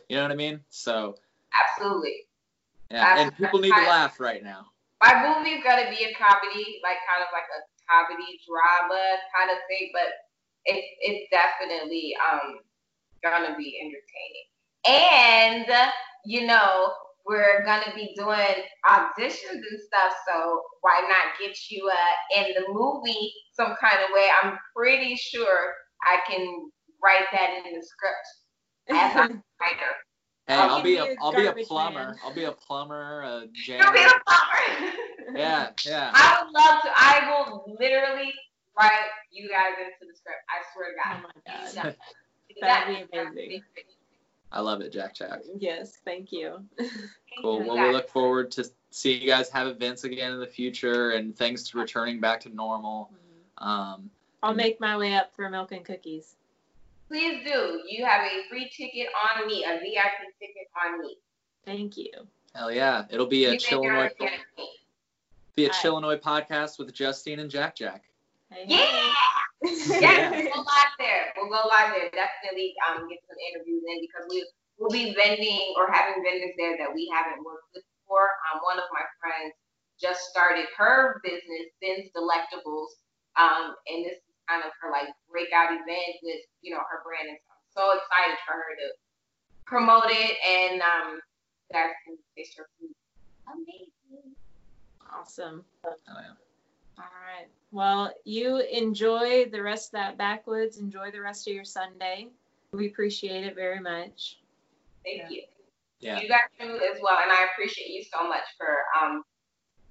You 0.09 0.17
know 0.17 0.23
what 0.23 0.31
I 0.31 0.35
mean? 0.35 0.61
So 0.69 1.15
absolutely. 1.53 2.15
Yeah, 2.89 2.97
absolutely. 2.97 3.23
and 3.23 3.37
people 3.37 3.59
need 3.59 3.73
to 3.73 3.89
laugh 3.89 4.19
right 4.19 4.43
now 4.43 4.67
my 5.01 5.17
movie's 5.25 5.63
gonna 5.63 5.89
be 5.89 6.05
a 6.05 6.13
comedy, 6.13 6.79
like 6.83 7.01
kind 7.09 7.25
of 7.25 7.29
like 7.33 7.49
a 7.49 7.61
comedy 7.89 8.39
drama 8.45 9.17
kind 9.35 9.49
of 9.49 9.57
thing, 9.67 9.89
but 9.93 10.13
it's 10.65 10.87
it's 11.01 11.29
definitely 11.31 12.15
um 12.21 12.59
gonna 13.23 13.57
be 13.57 13.81
entertaining. 13.81 14.47
And 14.85 15.65
you 16.25 16.45
know, 16.45 16.93
we're 17.25 17.65
gonna 17.65 17.93
be 17.95 18.13
doing 18.15 18.61
auditions 18.87 19.61
and 19.65 19.79
stuff, 19.81 20.13
so 20.27 20.61
why 20.81 21.01
not 21.09 21.37
get 21.39 21.57
you 21.69 21.89
uh 21.89 22.39
in 22.39 22.53
the 22.53 22.65
movie 22.71 23.33
some 23.53 23.75
kind 23.81 23.97
of 24.03 24.13
way? 24.13 24.29
I'm 24.41 24.57
pretty 24.75 25.15
sure 25.15 25.73
I 26.03 26.19
can 26.29 26.69
write 27.03 27.25
that 27.31 27.63
in 27.65 27.73
the 27.73 27.85
script 27.85 28.27
as 28.89 29.15
a 29.15 29.33
writer. 29.61 29.93
Hey, 30.51 30.57
I'll 30.57 30.69
I'll 30.69 30.83
be 30.83 30.95
give 30.95 31.03
a 31.03 31.05
you 31.11 31.15
I'll 31.21 31.31
be 31.31 31.45
a 31.45 31.53
plumber. 31.65 31.99
man. 31.99 32.15
I'll 32.25 32.33
be 32.33 32.43
a 32.43 32.51
plumber, 32.51 33.21
a 33.21 33.47
You'll 33.53 33.93
be 33.93 34.03
a 34.03 34.11
plumber. 34.27 34.91
Yeah, 35.33 35.69
yeah. 35.85 36.11
I 36.13 36.43
would 36.43 36.51
love 36.51 36.81
to. 36.81 36.89
I 36.93 37.45
will 37.47 37.77
literally 37.79 38.33
write 38.77 38.91
you 39.31 39.47
guys 39.47 39.75
into 39.79 40.11
the 40.11 40.17
script. 40.17 40.39
I 40.49 40.61
swear 40.73 40.89
to 40.89 40.95
God. 41.01 41.23
Oh 41.23 41.73
my 41.77 41.85
god. 41.85 41.95
That'd 42.61 43.09
be 43.09 43.17
amazing. 43.17 43.63
I 44.51 44.59
love 44.59 44.81
it, 44.81 44.91
Jack 44.91 45.15
Jack. 45.15 45.39
Yes, 45.57 45.99
thank 46.03 46.33
you. 46.33 46.65
Cool. 47.41 47.61
You 47.61 47.67
Well, 47.67 47.87
we 47.87 47.93
look 47.93 48.09
forward 48.09 48.51
to 48.51 48.69
seeing 48.89 49.21
you 49.21 49.27
guys 49.27 49.49
have 49.51 49.67
events 49.67 50.03
again 50.03 50.33
in 50.33 50.41
the 50.41 50.47
future 50.47 51.11
and 51.11 51.33
things 51.33 51.69
to 51.69 51.77
returning 51.79 52.19
back 52.19 52.41
to 52.41 52.49
normal. 52.49 53.09
Um, 53.57 54.09
I'll 54.43 54.53
make 54.53 54.81
my 54.81 54.97
way 54.97 55.13
up 55.13 55.33
for 55.33 55.49
milk 55.49 55.71
and 55.71 55.85
cookies. 55.85 56.35
Please 57.11 57.43
do. 57.45 57.81
You 57.89 58.05
have 58.05 58.21
a 58.21 58.47
free 58.49 58.71
ticket 58.75 59.07
on 59.35 59.45
me, 59.45 59.65
a 59.65 59.79
VIP 59.83 60.31
ticket 60.39 60.67
on 60.81 61.01
me. 61.01 61.17
Thank 61.65 61.97
you. 61.97 62.09
hell 62.55 62.71
yeah, 62.71 63.03
it'll 63.11 63.27
be 63.27 63.43
a 63.45 63.49
You 63.49 63.53
make 63.59 63.69
your 63.69 63.79
own 63.79 63.85
Chillinois 63.85 64.17
guarantee. 64.17 64.71
be 65.55 65.65
a 65.65 65.69
Hi. 65.73 65.81
Chillinois 65.81 66.21
podcast 66.21 66.79
with 66.79 66.93
Justine 66.93 67.39
and 67.39 67.51
Jack 67.51 67.75
Jack. 67.75 68.03
Hey, 68.49 68.63
Yeah. 68.67 69.13
Yes, 70.01 70.31
we'll 70.33 70.49
go 70.55 70.61
live 70.65 70.93
there. 70.97 71.33
We'll 71.37 71.51
go 71.51 71.67
live 71.67 71.93
there. 71.93 72.09
Definitely 72.15 72.73
um 72.87 73.05
get 73.09 73.19
some 73.27 73.37
interviews 73.53 73.83
in 73.85 73.97
because 74.01 74.25
we 74.31 74.41
will 74.79 74.89
be 74.89 75.13
vending 75.13 75.75
or 75.77 75.91
having 75.91 76.23
vendors 76.23 76.55
there 76.57 76.77
that 76.79 76.89
we 76.95 77.11
haven't 77.13 77.43
worked 77.45 77.69
with 77.75 77.83
before. 78.01 78.31
Um, 78.49 78.61
one 78.63 78.79
of 78.79 78.87
my 78.91 79.03
friends 79.19 79.53
just 80.01 80.31
started 80.31 80.65
her 80.79 81.21
business, 81.23 81.69
Ben's 81.77 82.09
Delectables, 82.17 82.97
um, 83.37 83.75
and 83.85 84.01
this 84.01 84.17
is 84.17 84.30
kind 84.51 84.63
of 84.67 84.71
her 84.83 84.91
like 84.91 85.07
breakout 85.31 85.71
event 85.71 86.19
with 86.23 86.43
you 86.61 86.75
know 86.75 86.83
her 86.83 86.99
brand, 87.07 87.31
and 87.31 87.39
so 87.71 87.79
I'm 87.79 87.95
so 87.95 88.03
excited 88.03 88.37
for 88.43 88.53
her 88.53 88.75
to 88.75 88.87
promote 89.65 90.11
it 90.11 90.35
and 90.45 90.81
um, 90.81 91.19
you 91.69 91.73
guys 91.73 91.91
can 92.05 92.17
taste 92.35 92.57
her 92.57 92.67
food. 92.77 92.91
Amazing. 93.47 94.35
Awesome. 95.13 95.63
Hell 95.83 95.95
yeah. 96.07 96.35
All 96.97 97.05
right. 97.05 97.47
Well, 97.71 98.11
you 98.25 98.57
enjoy 98.57 99.45
the 99.49 99.61
rest 99.61 99.89
of 99.89 99.91
that 99.93 100.17
backwoods. 100.17 100.77
Enjoy 100.77 101.09
the 101.11 101.21
rest 101.21 101.47
of 101.47 101.53
your 101.53 101.63
Sunday. 101.63 102.27
We 102.73 102.87
appreciate 102.87 103.45
it 103.45 103.55
very 103.55 103.79
much. 103.79 104.39
Thank 105.05 105.21
Yeah. 105.21 105.29
you. 105.29 105.43
Yeah. 105.99 106.19
You 106.19 106.27
guys 106.27 106.49
do 106.59 106.65
as 106.65 106.99
well, 107.01 107.17
and 107.21 107.31
I 107.31 107.47
appreciate 107.53 107.89
you 107.89 108.03
so 108.03 108.27
much 108.27 108.43
for 108.57 108.83
um 109.01 109.23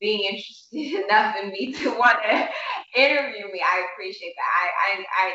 being 0.00 0.24
interested 0.24 1.04
enough 1.04 1.36
in 1.40 1.50
me 1.50 1.72
to 1.74 1.90
want 1.90 2.18
to 2.22 2.48
interview 3.00 3.46
me. 3.52 3.60
I 3.64 3.86
appreciate 3.92 4.34
that. 4.36 4.50
I 4.50 4.66
I 4.86 5.04
I, 5.14 5.26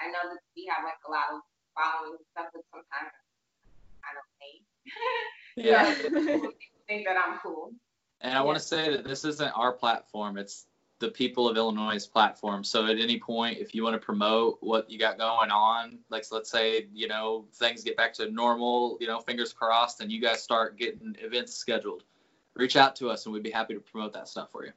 I 0.00 0.06
know 0.08 0.32
that 0.32 0.40
we 0.56 0.66
have 0.74 0.84
like 0.84 0.98
a 1.06 1.10
lot 1.10 1.32
of 1.32 1.40
following 1.74 2.16
and 2.18 2.26
stuff, 2.32 2.46
but 2.52 2.62
sometimes 2.70 3.12
I 4.02 4.10
don't 4.14 4.32
think. 4.40 4.64
Yeah. 5.56 5.94
People 5.94 6.50
think 6.88 7.06
that 7.06 7.16
I'm 7.16 7.38
cool. 7.38 7.70
And 8.20 8.36
I 8.36 8.40
want 8.42 8.58
to 8.58 8.64
say 8.64 8.90
that 8.90 9.04
this 9.04 9.24
isn't 9.24 9.52
our 9.52 9.70
platform. 9.70 10.36
It's 10.36 10.66
the 10.98 11.10
people 11.10 11.48
of 11.48 11.56
Illinois' 11.56 12.06
platform. 12.06 12.64
So 12.64 12.86
at 12.86 12.98
any 12.98 13.18
point, 13.18 13.58
if 13.58 13.74
you 13.74 13.84
want 13.84 13.94
to 13.94 14.04
promote 14.04 14.58
what 14.60 14.90
you 14.90 14.98
got 14.98 15.18
going 15.18 15.50
on, 15.50 15.98
like 16.08 16.24
let's 16.30 16.50
say, 16.50 16.88
you 16.92 17.08
know, 17.08 17.46
things 17.54 17.84
get 17.84 17.96
back 17.96 18.14
to 18.14 18.30
normal, 18.30 18.96
you 19.00 19.06
know, 19.06 19.20
fingers 19.20 19.52
crossed, 19.52 20.00
and 20.00 20.10
you 20.10 20.20
guys 20.20 20.42
start 20.42 20.78
getting 20.78 21.16
events 21.20 21.54
scheduled, 21.54 22.04
reach 22.54 22.76
out 22.76 22.94
to 22.96 23.08
us 23.10 23.26
and 23.26 23.32
we'd 23.32 23.42
be 23.42 23.50
happy 23.50 23.74
to 23.74 23.80
promote 23.80 24.12
that 24.12 24.28
stuff 24.28 24.48
for 24.52 24.64
you. 24.64 24.72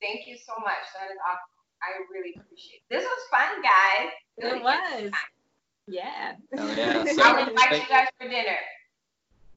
Thank 0.00 0.26
you 0.26 0.36
so 0.36 0.52
much. 0.60 0.84
That 0.94 1.10
is 1.12 1.18
awesome. 1.26 1.50
I 1.82 2.02
really 2.12 2.34
appreciate 2.36 2.76
it. 2.76 2.82
This 2.90 3.04
was 3.04 3.18
fun, 3.30 3.62
guys. 3.62 4.10
It 4.38 4.62
was. 4.62 5.12
Yeah. 5.86 6.32
Hell 6.54 6.76
yeah. 6.76 7.04
So- 7.14 7.22
I'll 7.22 7.48
invite 7.48 7.72
you 7.82 7.88
guys 7.88 8.06
for 8.20 8.28
dinner. 8.28 8.56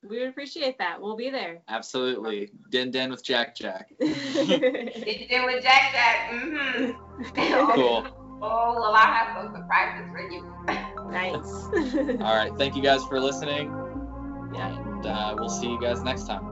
we 0.07 0.19
would 0.19 0.29
appreciate 0.29 0.77
that. 0.79 0.99
We'll 1.01 1.15
be 1.17 1.29
there. 1.29 1.59
Absolutely. 1.67 2.51
Den 2.71 2.89
Den 2.91 3.11
with 3.11 3.23
Jack 3.23 3.55
Jack. 3.55 3.89
Did 3.99 4.09
you 4.47 5.27
do 5.29 5.45
with 5.45 5.63
Jack 5.63 5.91
Jack? 5.93 6.31
Mm-hmm. 6.31 6.91
Cool. 7.75 8.07
Oh, 8.43 8.73
well, 8.75 8.95
I 8.95 9.01
have 9.05 9.37
some 9.43 9.55
surprises 9.55 10.09
for 10.11 10.27
you. 10.27 10.41
nice. 11.11 12.19
All 12.21 12.35
right. 12.35 12.51
Thank 12.57 12.75
you 12.75 12.81
guys 12.81 13.03
for 13.05 13.19
listening. 13.19 13.67
Yeah. 14.55 14.75
And 14.79 15.05
uh, 15.05 15.35
we'll 15.37 15.49
see 15.49 15.69
you 15.69 15.79
guys 15.79 16.01
next 16.01 16.25
time. 16.25 16.50